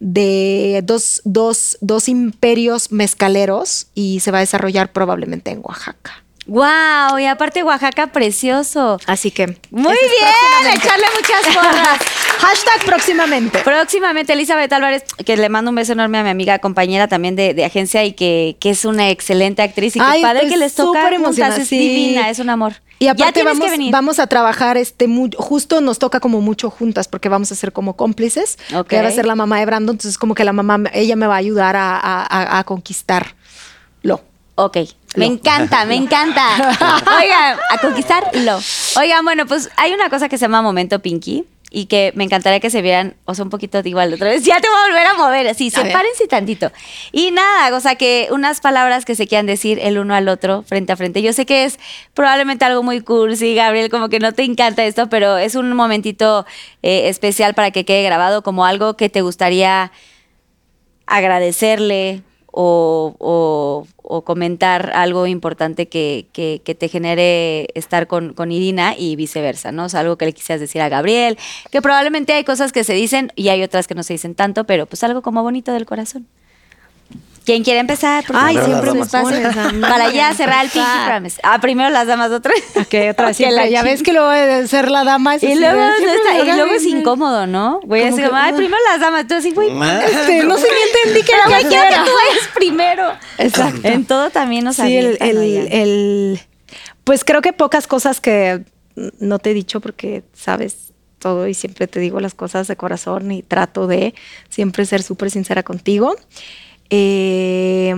de 0.00 0.80
dos, 0.84 1.20
dos, 1.24 1.78
dos 1.80 2.08
imperios 2.08 2.92
mezcaleros 2.92 3.88
y 3.94 4.20
se 4.20 4.30
va 4.30 4.38
a 4.38 4.40
desarrollar 4.40 4.92
probablemente 4.92 5.50
en 5.50 5.60
Oaxaca. 5.62 6.24
¡Wow! 6.46 7.18
Y 7.18 7.26
aparte 7.26 7.62
Oaxaca 7.62 8.08
precioso. 8.08 9.00
Así 9.06 9.30
que. 9.30 9.46
Muy 9.70 9.96
bien, 9.96 10.76
echarle 10.76 11.06
muchas 11.14 11.54
porras. 11.54 11.98
Hashtag 12.38 12.84
próximamente. 12.84 13.60
Próximamente, 13.60 14.34
Elizabeth 14.34 14.70
Álvarez, 14.72 15.04
que 15.24 15.36
le 15.38 15.48
mando 15.48 15.70
un 15.70 15.76
beso 15.76 15.92
enorme 15.92 16.18
a 16.18 16.22
mi 16.22 16.28
amiga, 16.28 16.58
compañera 16.58 17.08
también 17.08 17.36
de, 17.36 17.54
de 17.54 17.64
agencia 17.64 18.04
y 18.04 18.12
que, 18.12 18.56
que 18.60 18.70
es 18.70 18.84
una 18.84 19.08
excelente 19.08 19.62
actriz 19.62 19.96
y 19.96 20.00
que 20.00 20.04
Ay, 20.04 20.20
padre 20.20 20.40
pues, 20.40 20.52
que 20.52 20.58
les 20.58 20.74
toca 20.74 21.16
juntas, 21.16 21.58
es 21.58 21.68
sí. 21.68 21.78
divina, 21.78 22.28
es 22.28 22.38
un 22.38 22.50
amor. 22.50 22.74
Y 22.98 23.08
aparte 23.08 23.42
vamos, 23.42 23.64
que 23.64 23.70
venir. 23.70 23.92
vamos 23.92 24.18
a 24.18 24.26
trabajar 24.26 24.76
este 24.76 25.08
mu- 25.08 25.30
justo 25.36 25.80
nos 25.80 25.98
toca 25.98 26.20
como 26.20 26.40
mucho 26.40 26.70
juntas 26.70 27.08
porque 27.08 27.28
vamos 27.28 27.50
a 27.52 27.54
ser 27.54 27.72
como 27.72 27.96
cómplices. 27.96 28.56
Que 28.88 29.02
va 29.02 29.08
a 29.08 29.10
ser 29.10 29.26
la 29.26 29.34
mamá 29.34 29.58
de 29.58 29.66
Brandon, 29.66 29.94
entonces 29.94 30.16
como 30.18 30.34
que 30.34 30.44
la 30.44 30.52
mamá 30.52 30.78
ella 30.92 31.16
me 31.16 31.26
va 31.26 31.34
a 31.34 31.38
ayudar 31.38 31.76
a, 31.76 32.58
a- 32.58 32.64
conquistarlo. 32.64 34.20
Ok, 34.56 34.76
me 35.16 35.26
encanta, 35.26 35.84
me 35.84 35.96
encanta. 35.96 36.46
Oigan, 37.20 37.58
a 37.70 37.78
conquistarlo. 37.78 38.60
Oigan, 38.96 39.24
bueno, 39.24 39.46
pues 39.46 39.68
hay 39.76 39.92
una 39.92 40.08
cosa 40.08 40.28
que 40.28 40.38
se 40.38 40.42
llama 40.44 40.62
Momento 40.62 41.00
Pinky 41.00 41.44
y 41.74 41.86
que 41.86 42.12
me 42.14 42.22
encantaría 42.22 42.60
que 42.60 42.70
se 42.70 42.82
vieran, 42.82 43.16
o 43.24 43.34
sea, 43.34 43.44
un 43.44 43.50
poquito 43.50 43.82
de 43.82 43.88
igual 43.88 44.14
otra 44.14 44.28
vez. 44.30 44.44
Ya 44.44 44.60
te 44.60 44.68
voy 44.68 44.76
a 44.78 44.86
volver 44.86 45.06
a 45.08 45.14
mover, 45.14 45.48
así, 45.48 45.70
sepárense 45.70 46.28
tantito. 46.28 46.70
Y 47.10 47.32
nada, 47.32 47.76
o 47.76 47.80
sea, 47.80 47.96
que 47.96 48.28
unas 48.30 48.60
palabras 48.60 49.04
que 49.04 49.16
se 49.16 49.26
quieran 49.26 49.46
decir 49.46 49.80
el 49.82 49.98
uno 49.98 50.14
al 50.14 50.28
otro, 50.28 50.62
frente 50.62 50.92
a 50.92 50.96
frente. 50.96 51.20
Yo 51.20 51.32
sé 51.32 51.46
que 51.46 51.64
es 51.64 51.80
probablemente 52.14 52.64
algo 52.64 52.84
muy 52.84 53.00
cursi, 53.00 53.56
Gabriel, 53.56 53.90
como 53.90 54.08
que 54.08 54.20
no 54.20 54.32
te 54.32 54.44
encanta 54.44 54.84
esto, 54.84 55.08
pero 55.08 55.36
es 55.36 55.56
un 55.56 55.72
momentito 55.72 56.46
eh, 56.82 57.08
especial 57.08 57.54
para 57.54 57.72
que 57.72 57.84
quede 57.84 58.04
grabado 58.04 58.42
como 58.42 58.64
algo 58.64 58.96
que 58.96 59.08
te 59.08 59.22
gustaría 59.22 59.90
agradecerle 61.06 62.22
o, 62.56 63.16
o- 63.18 63.86
o 64.06 64.22
comentar 64.22 64.92
algo 64.94 65.26
importante 65.26 65.88
que, 65.88 66.26
que- 66.32 66.60
que 66.64 66.74
te 66.76 66.88
genere 66.88 67.66
estar 67.74 68.06
con, 68.06 68.32
con 68.34 68.52
Irina 68.52 68.94
y 68.96 69.16
viceversa, 69.16 69.72
¿no? 69.72 69.86
O 69.86 69.88
sea, 69.88 70.00
algo 70.00 70.16
que 70.16 70.26
le 70.26 70.32
quisieras 70.32 70.60
decir 70.60 70.80
a 70.82 70.88
Gabriel, 70.88 71.36
que 71.72 71.82
probablemente 71.82 72.32
hay 72.32 72.44
cosas 72.44 72.70
que 72.70 72.84
se 72.84 72.92
dicen 72.94 73.32
y 73.34 73.48
hay 73.48 73.62
otras 73.64 73.88
que 73.88 73.94
no 73.96 74.02
se 74.04 74.12
dicen 74.14 74.34
tanto, 74.36 74.64
pero 74.64 74.86
pues 74.86 75.02
algo 75.02 75.20
como 75.22 75.42
bonito 75.42 75.72
del 75.72 75.84
corazón. 75.86 76.26
¿Quién 77.44 77.62
quiere 77.62 77.80
empezar? 77.80 78.24
Por 78.24 78.36
Ay, 78.38 78.56
siempre 78.64 78.92
me 78.92 79.00
espacio. 79.00 79.28
pones 79.28 79.56
a 79.56 79.70
mí. 79.70 79.80
Para 79.82 80.10
ya 80.10 80.32
cerrar 80.34 80.64
el 80.64 80.70
Pinky 80.70 80.88
Promise. 81.06 81.40
Ah, 81.42 81.60
primero 81.60 81.90
las 81.90 82.06
damas 82.06 82.30
otra 82.30 82.52
vez. 82.54 82.86
Que 82.88 83.10
otra 83.10 83.26
vez 83.26 83.38
la 83.52 83.68
ya 83.68 83.82
ves 83.82 84.02
que 84.02 84.12
lo 84.14 84.26
de 84.28 84.66
ser 84.66 84.90
la 84.90 85.04
dama 85.04 85.34
es 85.34 85.42
Y 85.42 85.54
luego, 85.54 85.82
está- 85.82 86.38
y 86.42 86.46
luego 86.56 86.72
es 86.72 86.84
incómodo, 86.86 87.46
¿no? 87.46 87.80
Voy 87.84 88.00
a 88.00 88.04
Como 88.04 88.16
decir, 88.16 88.30
que, 88.30 88.36
ay, 88.36 88.52
primero 88.54 88.80
las 88.90 89.00
damas. 89.00 89.26
Tú 89.26 89.34
así, 89.34 89.50
güey, 89.52 89.68
Este, 90.04 90.42
no 90.44 90.56
sé 90.56 90.66
ni 90.68 91.00
entendí 91.10 91.22
que 91.26 91.32
era 91.34 91.44
güey, 91.48 91.64
quiero 91.66 91.84
que 91.88 91.96
tú 92.10 92.16
vayas 92.28 92.48
primero. 92.54 93.12
Exacto. 93.38 93.80
En 93.88 94.06
todo 94.06 94.30
también 94.30 94.64
nos 94.64 94.76
Sí, 94.76 94.96
el, 94.96 95.18
el- 95.20 95.68
el- 95.70 96.40
pues 97.04 97.24
creo 97.24 97.42
que 97.42 97.52
pocas 97.52 97.86
cosas 97.86 98.20
que 98.22 98.64
no 99.18 99.38
te 99.38 99.50
he 99.50 99.54
dicho 99.54 99.80
porque 99.80 100.22
sabes 100.32 100.92
todo 101.18 101.46
y 101.48 101.52
siempre 101.54 101.86
te 101.88 102.00
digo 102.00 102.20
las 102.20 102.32
cosas 102.34 102.68
de 102.68 102.76
corazón 102.76 103.30
y 103.32 103.42
trato 103.42 103.86
de 103.86 104.14
siempre 104.48 104.86
ser 104.86 105.02
súper 105.02 105.30
sincera 105.30 105.62
contigo. 105.62 106.16
Eh, 106.90 107.94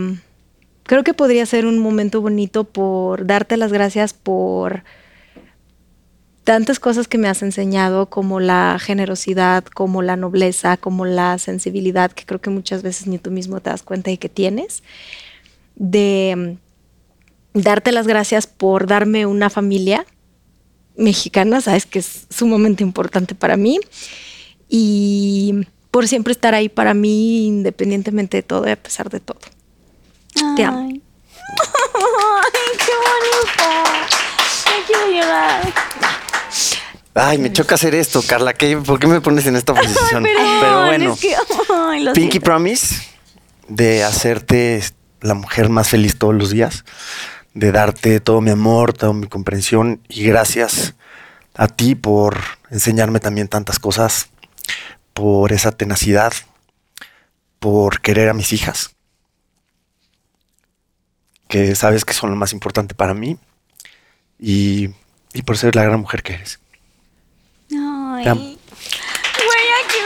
creo 0.85 1.05
que 1.05 1.15
podría 1.15 1.47
ser 1.47 1.67
un 1.67 1.79
momento 1.79 2.21
bonito 2.21 2.65
por 2.65 3.27
darte 3.27 3.57
las 3.57 3.73
gracias 3.73 4.15
por 4.15 4.85
tantas 6.47 6.79
cosas 6.79 7.09
que 7.09 7.19
me 7.19 7.27
has 7.27 7.43
enseñado, 7.43 8.07
como 8.07 8.39
la 8.39 8.79
generosidad, 8.81 9.65
como 9.65 10.01
la 10.01 10.15
nobleza, 10.15 10.77
como 10.77 11.05
la 11.05 11.39
sensibilidad, 11.39 12.13
que 12.13 12.25
creo 12.25 12.41
que 12.41 12.51
muchas 12.51 12.85
veces 12.85 13.09
ni 13.09 13.19
tú 13.19 13.33
mismo 13.33 13.61
te 13.61 13.71
das 13.71 13.83
cuenta 13.83 14.13
y 14.13 14.17
que 14.17 14.29
tienes 14.29 14.85
de 15.75 16.59
mm, 17.55 17.61
darte 17.61 17.91
las 17.91 18.07
gracias 18.07 18.47
por 18.47 18.87
darme 18.87 19.27
una 19.27 19.51
familia 19.51 20.07
mexicana, 20.97 21.61
sabes 21.61 21.85
que 21.85 21.99
es 21.99 22.27
sumamente 22.31 22.85
importante 22.85 23.35
para 23.35 23.57
mí 23.57 23.81
y 24.69 25.67
por 25.97 26.07
siempre 26.09 26.31
estar 26.33 26.53
ahí 26.53 26.69
para 26.69 26.93
mí 26.93 27.47
independientemente 27.47 28.37
de 28.37 28.43
todo 28.43 28.69
y 28.69 28.71
a 28.71 28.77
pesar 28.77 29.09
de 29.09 29.19
todo. 29.19 29.39
Te 30.55 30.63
amo. 30.63 30.87
Ay. 30.91 31.01
Qué 32.85 32.93
bonito. 33.07 33.65
Me 34.67 34.85
quiero 34.87 35.11
llorar. 35.11 35.73
Ay, 37.15 37.39
me 37.39 37.51
choca 37.51 37.77
hacer 37.77 37.95
esto, 37.95 38.21
Carla. 38.27 38.53
¿qué- 38.53 38.77
¿Por 38.77 38.99
qué 39.01 39.07
me 39.07 39.23
pones 39.23 39.47
en 39.47 39.57
esta 39.57 39.73
posición? 39.73 40.23
Perdón, 40.25 40.59
Pero 40.61 40.85
bueno, 40.85 41.13
es 41.15 41.21
que, 41.21 41.35
ay, 41.75 42.03
lo 42.05 42.13
Pinky 42.13 42.33
siento. 42.33 42.45
Promise 42.45 42.97
de 43.69 44.05
hacerte 44.05 44.85
la 45.23 45.33
mujer 45.33 45.71
más 45.71 45.89
feliz 45.89 46.19
todos 46.19 46.35
los 46.35 46.51
días, 46.51 46.85
de 47.55 47.73
darte 47.73 48.21
todo 48.21 48.43
mi 48.43 48.51
amor, 48.51 48.93
toda 48.93 49.15
mi 49.15 49.29
comprensión 49.29 50.03
y 50.11 50.25
gracias 50.25 50.95
a 51.55 51.69
ti 51.69 51.95
por 51.95 52.39
enseñarme 52.71 53.19
también 53.19 53.49
tantas 53.49 53.79
cosas, 53.79 54.29
por 55.17 55.51
esa 55.55 55.73
tenacidad, 55.73 56.35
por 57.59 58.03
querer 58.03 58.29
a 58.29 58.35
mis 58.35 58.53
hijas, 58.53 58.95
que 61.49 61.75
sabes 61.75 62.05
que 62.05 62.13
son 62.13 62.29
lo 62.29 62.37
más 62.37 62.53
importante 62.53 62.95
para 62.95 63.15
mí 63.15 63.39
y, 64.39 64.91
y 65.33 65.41
por 65.41 65.57
ser 65.57 65.75
la 65.75 65.85
gran 65.85 66.01
mujer 66.01 66.23
que 66.23 66.35
eres. 66.35 66.61
Ay. 67.73 68.25
Te 68.25 68.29
amo. 68.29 68.43
Güey, 68.43 68.57
aquí. 69.85 69.97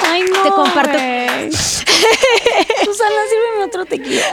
Ay, 0.00 0.22
no. 0.22 0.42
Te 0.42 0.48
comparto-. 0.48 0.98
Susana, 2.84 3.20
sírveme 3.28 3.64
otro 3.66 3.84
tequila. 3.84 4.26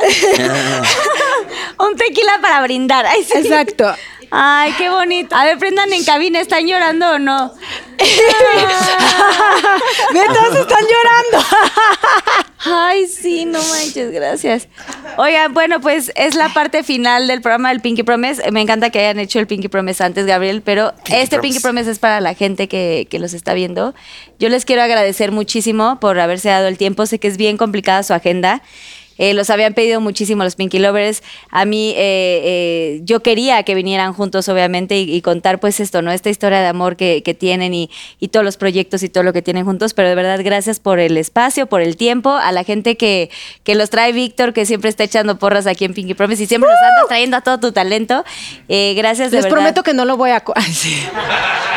Un 1.80 1.98
tequila 1.98 2.40
para 2.42 2.62
brindar. 2.62 3.06
Ay, 3.06 3.26
sí. 3.26 3.40
Exacto. 3.40 3.94
Ay, 4.32 4.74
qué 4.78 4.90
bonito. 4.90 5.36
A 5.36 5.44
ver, 5.44 5.58
prendan 5.58 5.92
en 5.92 6.06
cabina, 6.06 6.40
¿están 6.40 6.66
llorando 6.66 7.12
o 7.12 7.20
no? 7.20 7.54
Todos 10.34 10.56
están 10.56 10.84
llorando. 10.84 11.46
Ay, 12.66 13.08
sí, 13.08 13.46
no 13.46 13.60
manches, 13.64 14.12
gracias. 14.12 14.68
Oigan, 15.18 15.54
bueno, 15.54 15.80
pues 15.80 16.12
es 16.16 16.36
la 16.36 16.50
parte 16.50 16.84
final 16.84 17.28
del 17.28 17.42
programa 17.42 17.70
del 17.70 17.80
Pinky 17.80 18.04
Promise. 18.04 18.52
Me 18.52 18.62
encanta 18.62 18.90
que 18.90 19.00
hayan 19.00 19.20
hecho 19.20 19.40
el 19.40 19.48
Pinky 19.48 19.70
Promise 19.70 20.04
antes, 20.04 20.26
Gabriel, 20.26 20.62
pero 20.62 20.94
Pinky 20.96 21.14
este 21.14 21.38
Promise. 21.38 21.42
Pinky 21.42 21.60
Promise 21.62 21.92
es 21.92 22.00
para 22.00 22.22
la 22.22 22.34
gente 22.34 22.68
que, 22.68 23.08
que 23.10 23.20
los 23.20 23.34
está 23.34 23.54
viendo. 23.54 23.94
Yo 24.40 24.50
les 24.50 24.66
quiero 24.66 24.82
agradecer 24.82 25.32
muchísimo 25.32 26.00
por 26.00 26.20
haberse 26.20 26.50
dado 26.50 26.68
el 26.68 26.78
tiempo. 26.78 27.06
Sé 27.06 27.20
que 27.20 27.28
es 27.28 27.38
bien 27.38 27.58
complicada 27.58 28.04
su 28.04 28.14
agenda. 28.14 28.62
Eh, 29.20 29.36
los 29.36 29.52
habían 29.52 29.76
pedido 29.76 30.02
muchísimo 30.02 30.44
los 30.44 30.56
Pinky 30.56 30.80
Lovers. 30.80 31.22
A 31.52 31.66
mí, 31.66 31.92
eh, 31.92 32.42
eh, 32.44 33.00
yo 33.04 33.22
quería 33.22 33.62
que 33.62 33.76
vinieran 33.76 34.14
juntos, 34.14 34.50
obviamente, 34.50 34.98
y, 34.98 35.14
y 35.14 35.22
contar, 35.22 35.60
pues, 35.60 35.80
esto, 35.80 36.02
¿no? 36.02 36.12
Esta 36.12 36.32
historia 36.32 36.60
de 36.62 36.68
amor 36.68 36.96
que, 36.96 37.22
que 37.24 37.34
tienen 37.36 37.74
y, 37.76 37.92
y 38.20 38.30
todos 38.30 38.44
los 38.44 38.58
proyectos 38.58 39.04
y 39.04 39.10
todo 39.10 39.24
lo 39.24 39.34
que 39.34 39.44
tienen 39.44 39.66
juntos. 39.66 39.94
Pero 39.94 40.10
de 40.10 40.16
verdad, 40.16 40.40
gracias 40.44 40.80
por 40.80 41.00
el 41.00 41.16
espacio, 41.18 41.68
por 41.68 41.82
el 41.82 41.96
tiempo, 41.98 42.32
a 42.32 42.52
la 42.52 42.64
gente 42.64 42.98
que, 42.98 43.30
que 43.64 43.76
los 43.76 43.90
trae 43.92 44.12
Víctor, 44.14 44.54
que 44.54 44.66
siempre 44.66 44.90
está 44.90 45.04
echando 45.04 45.38
porras 45.38 45.68
aquí 45.68 45.86
en 45.86 45.94
Pinky 45.94 46.14
Promise 46.16 46.44
y 46.44 46.48
siempre 46.48 46.70
nos 46.70 46.80
anda 46.82 47.08
trayendo 47.08 47.38
a 47.38 47.42
todo 47.42 47.60
tu 47.60 47.72
talento. 47.72 48.24
Eh, 48.70 48.94
gracias, 48.96 49.30
de 49.32 49.38
Les 49.38 49.44
verdad. 49.44 49.56
prometo 49.58 49.84
que 49.84 49.94
no 49.94 50.06
lo 50.06 50.16
voy 50.18 50.32
a. 50.32 50.42
Ay, 50.56 50.72
sí. 50.74 50.96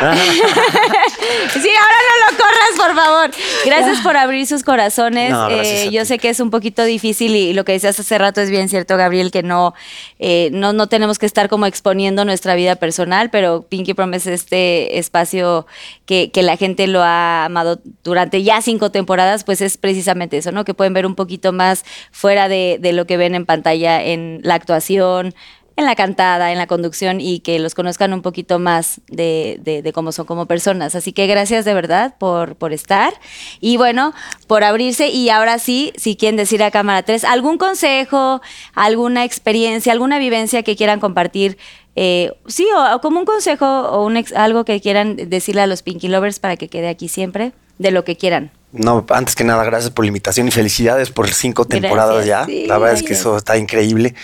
Sí, 1.53 1.69
ahora 1.69 1.97
no 2.09 2.33
lo 2.33 2.39
corras, 2.39 2.71
por 2.77 2.95
favor. 2.97 3.31
Gracias 3.67 4.01
por 4.01 4.17
abrir 4.17 4.47
sus 4.47 4.63
corazones. 4.63 5.31
No, 5.31 5.49
Eh, 5.51 5.91
yo 5.93 6.05
sé 6.05 6.19
que 6.19 6.29
es 6.31 6.41
un 6.41 6.51
poquito 6.51 6.85
difícil 6.85 7.32
y, 7.37 7.53
lo 7.53 7.65
que 7.65 7.73
decías 7.73 7.99
hace 7.99 8.19
rato 8.19 8.41
es 8.41 8.51
bien 8.51 8.69
cierto, 8.69 8.97
Gabriel, 8.97 9.31
que 9.31 9.43
no, 9.43 9.75
eh, 10.19 10.51
no, 10.53 10.73
no 10.73 10.87
tenemos 10.87 11.19
que 11.19 11.27
estar 11.27 11.49
como 11.49 11.67
exponiendo 11.67 12.25
nuestra 12.25 12.55
vida 12.55 12.77
personal, 12.77 13.31
pero 13.31 13.63
Pinky 13.63 13.95
Promise 13.95 14.33
es 14.35 14.43
este 14.43 14.99
espacio 14.99 15.67
que, 16.07 16.31
que 16.31 16.43
la 16.43 16.57
gente 16.57 16.87
lo 16.87 17.03
ha 17.03 17.45
amado 17.45 17.81
durante 18.03 18.43
ya 18.43 18.61
cinco 18.63 18.91
temporadas, 18.91 19.45
pues 19.45 19.61
es 19.61 19.77
precisamente 19.77 20.37
eso, 20.37 20.53
¿no? 20.53 20.65
Que 20.65 20.75
pueden 20.75 20.95
ver 20.95 21.07
un 21.07 21.15
poquito 21.15 21.53
más 21.53 21.85
fuera 22.11 22.49
de, 22.49 22.79
de 22.81 22.93
lo 22.93 23.07
que 23.07 23.17
ven 23.17 23.35
en 23.35 23.47
pantalla 23.47 24.03
en 24.03 24.41
la 24.43 24.55
actuación, 24.55 25.35
en 25.83 25.87
la 25.87 25.95
cantada, 25.97 26.51
en 26.53 26.59
la 26.59 26.67
conducción 26.67 27.21
y 27.21 27.41
que 27.41 27.59
los 27.59 27.75
conozcan 27.75 28.13
un 28.15 28.23
poquito 28.23 28.59
más 28.59 29.01
de, 29.09 29.59
de- 29.63 29.83
de 29.83 29.93
cómo 29.93 30.13
son 30.13 30.25
como 30.27 30.47
personas. 30.47 30.95
Así 30.95 31.13
que 31.13 31.27
gracias 31.27 31.65
de 31.65 31.75
verdad 31.75 32.15
por, 32.19 32.57
por 32.57 32.73
estar 32.73 33.13
y 33.61 33.77
bueno, 33.77 34.15
por 34.47 34.65
abrirse. 34.65 35.09
Y 35.09 35.29
ahora 35.29 35.59
sí, 35.59 35.93
si 35.97 36.17
quieren 36.17 36.37
decir 36.37 36.63
a 36.63 36.71
Cámara 36.71 37.03
3, 37.03 37.25
algún 37.25 37.59
consejo, 37.59 38.41
alguna 38.75 39.25
experiencia, 39.25 39.93
alguna 39.93 40.19
vivencia 40.19 40.63
que 40.63 40.77
quieran 40.77 41.01
compartir. 41.01 41.59
eh, 41.97 42.33
sí, 42.47 42.67
o, 42.75 42.95
o 42.97 43.01
como 43.03 43.19
un 43.21 43.27
consejo 43.27 43.67
o 43.67 44.07
un 44.07 44.17
ex- 44.17 44.33
algo 44.33 44.65
que 44.65 44.81
quieran 44.81 45.17
decirle 45.17 45.61
a 45.61 45.67
los 45.67 45.83
Pinky 45.83 46.09
Lovers 46.09 46.39
para 46.39 46.57
que 46.57 46.69
quede 46.69 46.89
aquí 46.89 47.09
siempre, 47.09 47.53
de 47.79 47.91
lo 47.91 48.05
que 48.05 48.17
quieran. 48.17 48.51
No, 48.73 49.05
antes 49.11 49.35
que 49.35 49.45
nada, 49.45 49.63
gracias 49.65 49.91
por 49.91 50.07
la 50.07 50.09
invitación 50.09 50.49
y 50.49 50.51
felicidades 50.51 51.11
por 51.11 51.29
cinco 51.31 51.65
Gracias, 51.65 51.83
temporadas 51.83 52.25
ya. 52.25 52.47
sí, 52.47 52.65
la 52.67 52.79
verdad 52.79 52.97
es 52.97 53.03
que 53.03 53.13
eso 53.13 53.37
está 53.37 53.59
increíble. 53.59 54.15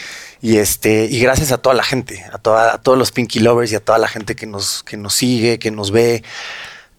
Y 0.40 0.58
este, 0.58 1.06
y 1.06 1.18
gracias 1.20 1.50
a 1.50 1.58
toda 1.58 1.74
la 1.74 1.82
gente, 1.82 2.24
a, 2.32 2.38
toda, 2.38 2.74
a 2.74 2.78
todos 2.78 2.96
los 2.96 3.10
Pinky 3.10 3.40
Lovers 3.40 3.72
y 3.72 3.74
a 3.74 3.80
toda 3.80 3.98
la 3.98 4.08
gente 4.08 4.36
que 4.36 4.46
nos, 4.46 4.84
que 4.84 4.96
nos 4.96 5.14
sigue, 5.14 5.58
que 5.58 5.70
nos 5.70 5.90
ve, 5.90 6.22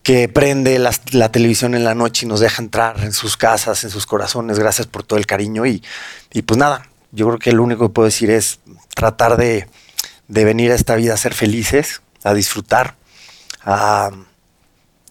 que 0.03 0.27
prende 0.27 0.77
la 0.79 1.31
televisión 1.31 1.75
en 1.75 1.83
la 1.83 1.95
noche 1.95 2.25
y 2.25 2.29
nos 2.29 2.39
deja 2.41 2.61
entrar 2.61 2.99
en 3.03 3.13
sus 3.13 3.37
casas, 3.37 3.83
en 3.83 3.89
sus 3.89 4.05
corazones. 4.05 4.59
Gracias 4.59 4.87
por 4.87 5.03
todo 5.03 5.17
el 5.19 5.25
cariño. 5.25 5.65
Y, 5.65 5.83
y 6.31 6.41
pues 6.41 6.57
nada, 6.57 6.87
yo 7.11 7.27
creo 7.27 7.39
que 7.39 7.51
lo 7.53 7.63
único 7.63 7.87
que 7.87 7.93
puedo 7.93 8.05
decir 8.05 8.29
es 8.29 8.59
tratar 8.93 9.37
de, 9.37 9.67
de 10.27 10.45
venir 10.45 10.71
a 10.71 10.75
esta 10.75 10.95
vida 10.95 11.13
a 11.13 11.17
ser 11.17 11.33
felices, 11.33 12.01
a 12.23 12.33
disfrutar, 12.33 12.95
a, 13.63 14.11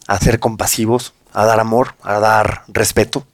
a 0.07 0.19
ser 0.19 0.39
compasivos, 0.39 1.15
a 1.33 1.45
dar 1.45 1.61
amor, 1.61 1.95
a 2.03 2.19
dar 2.19 2.65
respeto. 2.69 3.27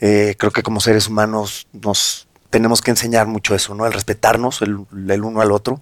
Eh, 0.00 0.34
creo 0.38 0.50
que 0.50 0.62
como 0.62 0.80
seres 0.80 1.08
humanos 1.08 1.66
nos 1.72 2.26
tenemos 2.50 2.82
que 2.82 2.90
enseñar 2.90 3.26
mucho 3.26 3.54
eso, 3.54 3.74
¿no? 3.74 3.86
El 3.86 3.92
respetarnos 3.92 4.62
el, 4.62 4.78
el 5.08 5.24
uno 5.24 5.40
al 5.40 5.52
otro. 5.52 5.80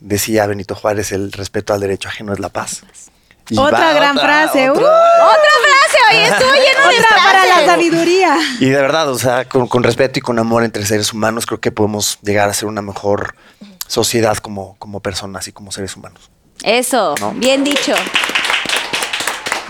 Decía 0.00 0.46
Benito 0.46 0.74
Juárez, 0.74 1.12
el 1.12 1.32
respeto 1.32 1.72
al 1.72 1.80
derecho 1.80 2.08
ajeno 2.08 2.32
es 2.32 2.38
la 2.38 2.50
paz. 2.50 2.82
Y 3.50 3.58
Otra 3.58 3.92
gran 3.94 4.18
frase, 4.18 4.68
otra. 4.68 4.82
¡uh! 4.82 4.86
Otra 4.86 5.52
frase, 5.64 5.98
hoy 6.10 6.22
estuvo 6.22 6.52
lleno 6.52 6.88
de 6.90 6.98
Otra 6.98 7.16
para 7.24 7.46
la 7.46 7.66
sabiduría. 7.66 8.36
Y 8.60 8.66
de 8.66 8.80
verdad, 8.80 9.08
o 9.10 9.18
sea, 9.18 9.46
con, 9.46 9.66
con 9.68 9.82
respeto 9.82 10.18
y 10.18 10.22
con 10.22 10.38
amor 10.38 10.64
entre 10.64 10.84
seres 10.84 11.12
humanos, 11.12 11.46
creo 11.46 11.58
que 11.58 11.72
podemos 11.72 12.18
llegar 12.22 12.50
a 12.50 12.54
ser 12.54 12.68
una 12.68 12.82
mejor 12.82 13.34
sociedad 13.86 14.36
como, 14.36 14.76
como 14.78 15.00
personas 15.00 15.48
y 15.48 15.52
como 15.52 15.72
seres 15.72 15.96
humanos. 15.96 16.30
Eso, 16.62 17.14
¿No? 17.20 17.32
bien 17.32 17.64
dicho. 17.64 17.94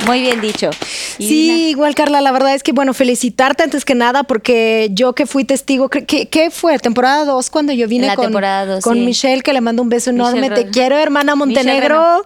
Muy 0.06 0.20
bien 0.20 0.40
dicho. 0.40 0.70
Y 1.18 1.28
Sí, 1.28 1.68
igual 1.70 1.94
Carla, 1.94 2.20
la 2.20 2.30
verdad 2.32 2.54
es 2.54 2.62
que 2.62 2.72
bueno, 2.72 2.94
felicitarte 2.94 3.62
antes 3.64 3.84
que 3.84 3.94
nada 3.94 4.22
porque 4.22 4.88
yo 4.92 5.12
que 5.14 5.26
fui 5.26 5.44
testigo, 5.44 5.88
¿qué, 5.88 6.04
qué 6.28 6.50
fue? 6.50 6.78
Temporada 6.78 7.24
2 7.24 7.50
cuando 7.50 7.72
yo 7.72 7.88
vine 7.88 8.06
La 8.06 8.14
con, 8.14 8.32
dos, 8.32 8.84
con 8.84 8.94
sí. 8.94 9.00
Michelle, 9.00 9.42
que 9.42 9.52
le 9.52 9.60
mando 9.60 9.82
un 9.82 9.88
beso 9.88 10.10
enorme. 10.10 10.50
Te 10.50 10.64
Ro- 10.64 10.70
quiero, 10.72 10.96
hermana 10.96 11.34
Montenegro. 11.34 12.24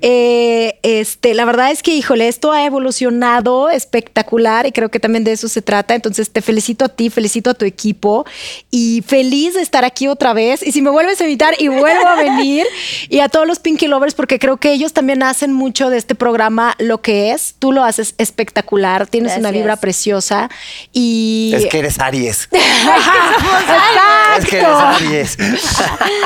Eh, 0.00 0.78
este, 0.82 1.34
la 1.34 1.44
verdad 1.44 1.70
es 1.70 1.82
que, 1.82 1.94
híjole, 1.94 2.28
esto 2.28 2.52
ha 2.52 2.64
evolucionado 2.64 3.70
espectacular 3.70 4.66
y 4.66 4.72
creo 4.72 4.90
que 4.90 5.00
también 5.00 5.24
de 5.24 5.32
eso 5.32 5.48
se 5.48 5.62
trata. 5.62 5.94
Entonces 5.94 6.30
te 6.30 6.42
felicito 6.42 6.84
a 6.84 6.88
ti, 6.88 7.10
felicito 7.10 7.50
a 7.50 7.54
tu 7.54 7.64
equipo 7.64 8.26
y 8.70 9.02
feliz 9.06 9.54
de 9.54 9.62
estar 9.62 9.84
aquí 9.84 10.08
otra 10.08 10.34
vez. 10.34 10.62
Y 10.64 10.72
si 10.72 10.82
me 10.82 10.90
vuelves 10.90 11.20
a 11.20 11.24
invitar 11.24 11.54
y 11.58 11.68
vuelvo 11.68 12.06
a 12.06 12.16
venir 12.16 12.66
y 13.08 13.20
a 13.20 13.28
todos 13.28 13.46
los 13.46 13.58
Pinky 13.60 13.86
Lovers, 13.86 14.14
porque 14.14 14.38
creo 14.38 14.58
que 14.58 14.72
ellos 14.72 14.92
también 14.92 15.22
hacen 15.22 15.52
mucho 15.52 15.88
de 15.90 15.96
este 15.96 16.14
programa 16.14 16.74
lo 16.78 17.00
que 17.00 17.13
es. 17.14 17.54
Tú 17.58 17.72
lo 17.72 17.84
haces 17.84 18.14
espectacular, 18.18 19.06
tienes 19.06 19.36
una 19.36 19.50
vibra 19.50 19.76
preciosa 19.76 20.50
y... 20.92 21.52
Es 21.54 21.66
que 21.66 21.78
eres 21.78 21.98
Aries. 21.98 22.48
Exacto. 22.52 24.38
Es 24.38 24.46
que 24.46 24.58
eres 24.58 24.68
Aries. 24.68 25.38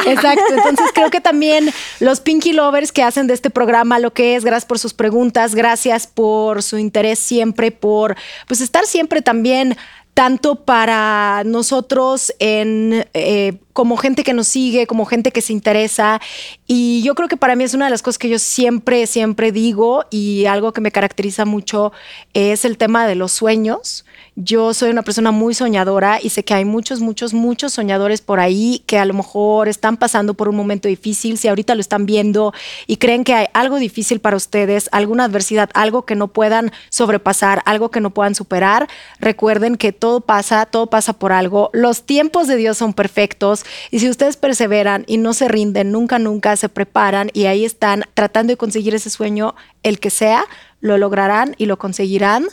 Exacto. 0.06 0.55
Entonces 0.55 0.90
creo 0.94 1.10
que 1.10 1.20
también 1.20 1.73
los 2.01 2.20
Pinky 2.20 2.52
Lovers 2.52 2.93
que 2.93 3.02
hacen 3.02 3.27
de 3.27 3.35
este 3.35 3.51
programa 3.51 3.98
lo 3.98 4.12
que 4.12 4.36
es, 4.36 4.44
gracias 4.44 4.66
por 4.66 4.78
sus 4.78 4.94
preguntas, 4.94 5.55
gracias 5.55 6.06
por 6.06 6.62
su 6.62 6.78
interés 6.78 7.19
siempre, 7.19 7.70
por 7.70 8.16
pues 8.47 8.60
estar 8.60 8.86
siempre 8.86 9.23
también 9.23 9.77
tanto 10.19 10.57
para 10.57 11.45
nosotros 11.47 12.35
en 12.40 13.07
eh, 13.15 13.53
como 13.73 13.97
gente 13.97 14.24
que 14.24 14.35
nos 14.35 14.49
sigue, 14.49 14.89
como 14.89 15.05
gente 15.05 15.31
que 15.31 15.40
se 15.40 15.53
interesa. 15.53 16.20
Y 16.66 17.05
yo 17.05 17.15
creo 17.15 17.28
que 17.28 17.36
para 17.36 17.55
mí 17.55 17.62
es 17.62 17.73
una 17.73 17.85
de 17.85 17.93
las 17.93 18.03
cosas 18.03 18.19
que 18.19 18.28
yo 18.28 18.40
siempre, 18.40 19.07
siempre 19.07 19.53
digo 19.53 20.07
y 20.11 20.47
algo 20.47 20.73
que 20.73 20.81
me 20.81 20.90
caracteriza 20.90 21.45
mucho 21.45 21.93
es 22.35 22.65
el 22.65 22.78
tema 22.78 23.07
de 23.07 23.15
los 23.15 23.31
sueños. 23.31 24.05
Yo 24.40 24.73
soy 24.73 24.90
una 24.90 25.02
persona 25.02 25.32
muy 25.32 25.52
soñadora 25.52 26.20
y 26.23 26.28
sé 26.28 26.44
que 26.44 26.55
hay 26.55 26.65
muchos, 26.65 27.01
muchos, 27.01 27.35
muchos 27.35 27.73
soñadores 27.73 28.20
por 28.20 28.39
ahí 28.39 28.85
que 28.86 28.97
a 28.97 29.05
lo 29.05 29.12
mejor 29.12 29.66
están 29.66 29.97
pasando 29.97 30.35
por 30.35 30.48
un 30.48 30.55
momento 30.55 30.86
difícil, 30.86 31.39
si 31.39 31.48
ahorita 31.48 31.74
lo 31.74 31.81
están 31.81 32.06
viendo 32.06 32.55
y 32.86 32.98
creen 32.98 33.24
que 33.24 33.35
hay 33.35 33.47
algo 33.52 33.81
difícil 33.81 34.20
para 34.20 34.36
ustedes, 34.36 34.89
alguna 34.93 35.24
adversidad, 35.24 35.70
algo 35.74 36.05
que 36.05 36.15
no 36.15 36.28
puedan 36.28 36.70
sobrepasar, 36.89 37.62
algo 37.65 37.90
que 37.90 37.98
no 37.98 38.10
puedan 38.10 38.36
superar, 38.36 38.86
recuerden 39.19 39.74
que 39.74 39.93
todo 39.93 40.20
pasa, 40.20 40.66
todo 40.66 40.86
pasa 40.86 41.15
por 41.15 41.32
algo. 41.32 41.70
Los 41.73 42.05
tiempos 42.05 42.47
de 42.47 42.55
Dios 42.55 42.78
son 42.78 42.93
perfectos 42.93 43.65
y 43.90 43.98
si 43.98 44.09
ustedes 44.09 44.36
perseveran 44.36 45.02
y 45.09 45.16
no 45.16 45.32
se 45.35 45.48
rinden, 45.48 45.90
nunca, 45.90 46.20
nunca 46.20 46.55
se 46.55 46.69
preparan 46.69 47.31
y 47.32 47.47
ahí 47.47 47.65
están 47.65 48.05
tratando 48.15 48.52
de 48.52 48.56
conseguir 48.56 48.94
ese 48.94 49.10
sueño, 49.10 49.56
el 49.82 49.98
que 49.98 50.10
sea, 50.10 50.44
lo 50.81 50.97
lograrán 50.97 51.56
y 51.59 51.66
lo 51.66 51.77
conseguirán. 51.77 52.47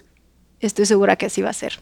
Estoy 0.59 0.85
segura 0.85 1.15
que 1.15 1.27
así 1.27 1.41
va 1.41 1.49
a 1.49 1.53
ser. 1.53 1.79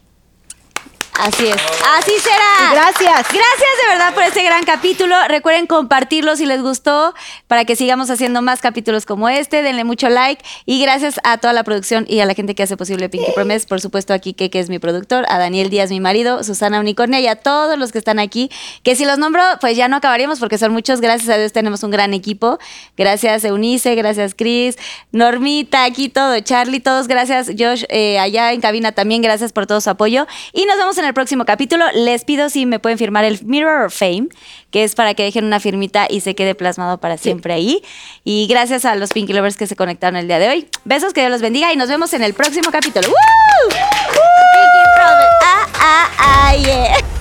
Así 1.19 1.47
es. 1.47 1.55
Así 1.97 2.11
será. 2.19 2.71
Gracias. 2.71 3.27
Gracias 3.27 3.71
de 3.81 3.87
verdad 3.89 4.13
por 4.13 4.23
este 4.23 4.43
gran 4.43 4.63
capítulo. 4.63 5.15
Recuerden 5.27 5.67
compartirlo 5.67 6.35
si 6.35 6.45
les 6.45 6.61
gustó 6.61 7.13
para 7.47 7.65
que 7.65 7.75
sigamos 7.75 8.09
haciendo 8.09 8.41
más 8.41 8.61
capítulos 8.61 9.05
como 9.05 9.29
este. 9.29 9.61
Denle 9.61 9.83
mucho 9.83 10.09
like. 10.09 10.43
Y 10.65 10.81
gracias 10.81 11.19
a 11.23 11.37
toda 11.37 11.53
la 11.53 11.63
producción 11.63 12.05
y 12.09 12.19
a 12.19 12.25
la 12.25 12.33
gente 12.33 12.55
que 12.55 12.63
hace 12.63 12.77
posible 12.77 13.09
Pinky 13.09 13.31
Promise. 13.33 13.67
Por 13.67 13.79
supuesto, 13.79 14.13
aquí 14.13 14.33
que, 14.33 14.49
que 14.49 14.59
es 14.59 14.69
mi 14.69 14.79
productor, 14.79 15.25
a 15.29 15.37
Daniel 15.37 15.69
Díaz, 15.69 15.91
mi 15.91 15.99
marido, 15.99 16.43
Susana 16.43 16.79
Unicornia 16.79 17.19
y 17.19 17.27
a 17.27 17.35
todos 17.35 17.77
los 17.77 17.91
que 17.91 17.99
están 17.99 18.17
aquí. 18.17 18.49
Que 18.81 18.95
si 18.95 19.05
los 19.05 19.19
nombro, 19.19 19.43
pues 19.61 19.77
ya 19.77 19.87
no 19.87 19.97
acabaríamos 19.97 20.39
porque 20.39 20.57
son 20.57 20.71
muchos. 20.71 20.99
Gracias 20.99 21.29
a 21.29 21.37
Dios 21.37 21.53
tenemos 21.53 21.83
un 21.83 21.91
gran 21.91 22.13
equipo. 22.15 22.57
Gracias, 22.97 23.43
Eunice. 23.43 23.93
Gracias, 23.95 24.33
Chris. 24.35 24.77
Normita, 25.11 25.83
aquí 25.83 26.09
todo. 26.09 26.39
Charlie, 26.39 26.79
todos. 26.79 27.07
Gracias, 27.07 27.51
Josh, 27.57 27.83
eh, 27.89 28.17
allá 28.17 28.51
en 28.51 28.61
cabina 28.61 28.93
también. 28.93 29.21
Gracias 29.21 29.53
por 29.53 29.67
todo 29.67 29.79
su 29.79 29.91
apoyo. 29.91 30.25
Y 30.53 30.65
nos 30.65 30.77
vemos 30.77 30.97
en 30.97 31.02
el 31.05 31.13
próximo 31.13 31.45
capítulo. 31.45 31.85
Les 31.93 32.23
pido 32.25 32.49
si 32.49 32.65
me 32.65 32.79
pueden 32.79 32.97
firmar 32.97 33.25
el 33.25 33.39
Mirror 33.43 33.85
of 33.85 33.97
Fame, 33.97 34.27
que 34.71 34.83
es 34.83 34.95
para 34.95 35.13
que 35.13 35.23
dejen 35.23 35.45
una 35.45 35.59
firmita 35.59 36.07
y 36.09 36.21
se 36.21 36.35
quede 36.35 36.55
plasmado 36.55 36.99
para 36.99 37.17
siempre 37.17 37.53
ahí. 37.53 37.83
Y 38.23 38.47
gracias 38.47 38.85
a 38.85 38.95
los 38.95 39.11
Pinky 39.11 39.33
Lovers 39.33 39.57
que 39.57 39.67
se 39.67 39.75
conectaron 39.75 40.17
el 40.17 40.27
día 40.27 40.39
de 40.39 40.49
hoy. 40.49 40.67
Besos, 40.85 41.13
que 41.13 41.21
Dios 41.21 41.31
los 41.31 41.41
bendiga 41.41 41.71
y 41.73 41.77
nos 41.77 41.89
vemos 41.89 42.13
en 42.13 42.23
el 42.23 42.33
próximo 42.33 42.71
capítulo. 42.71 43.07
¡Woo! 43.07 43.69
Pinky 43.69 44.83
Promise. 44.95 45.29
Ah, 45.41 45.67
ah, 45.79 46.11
ah, 46.17 46.55
yeah. 46.55 47.12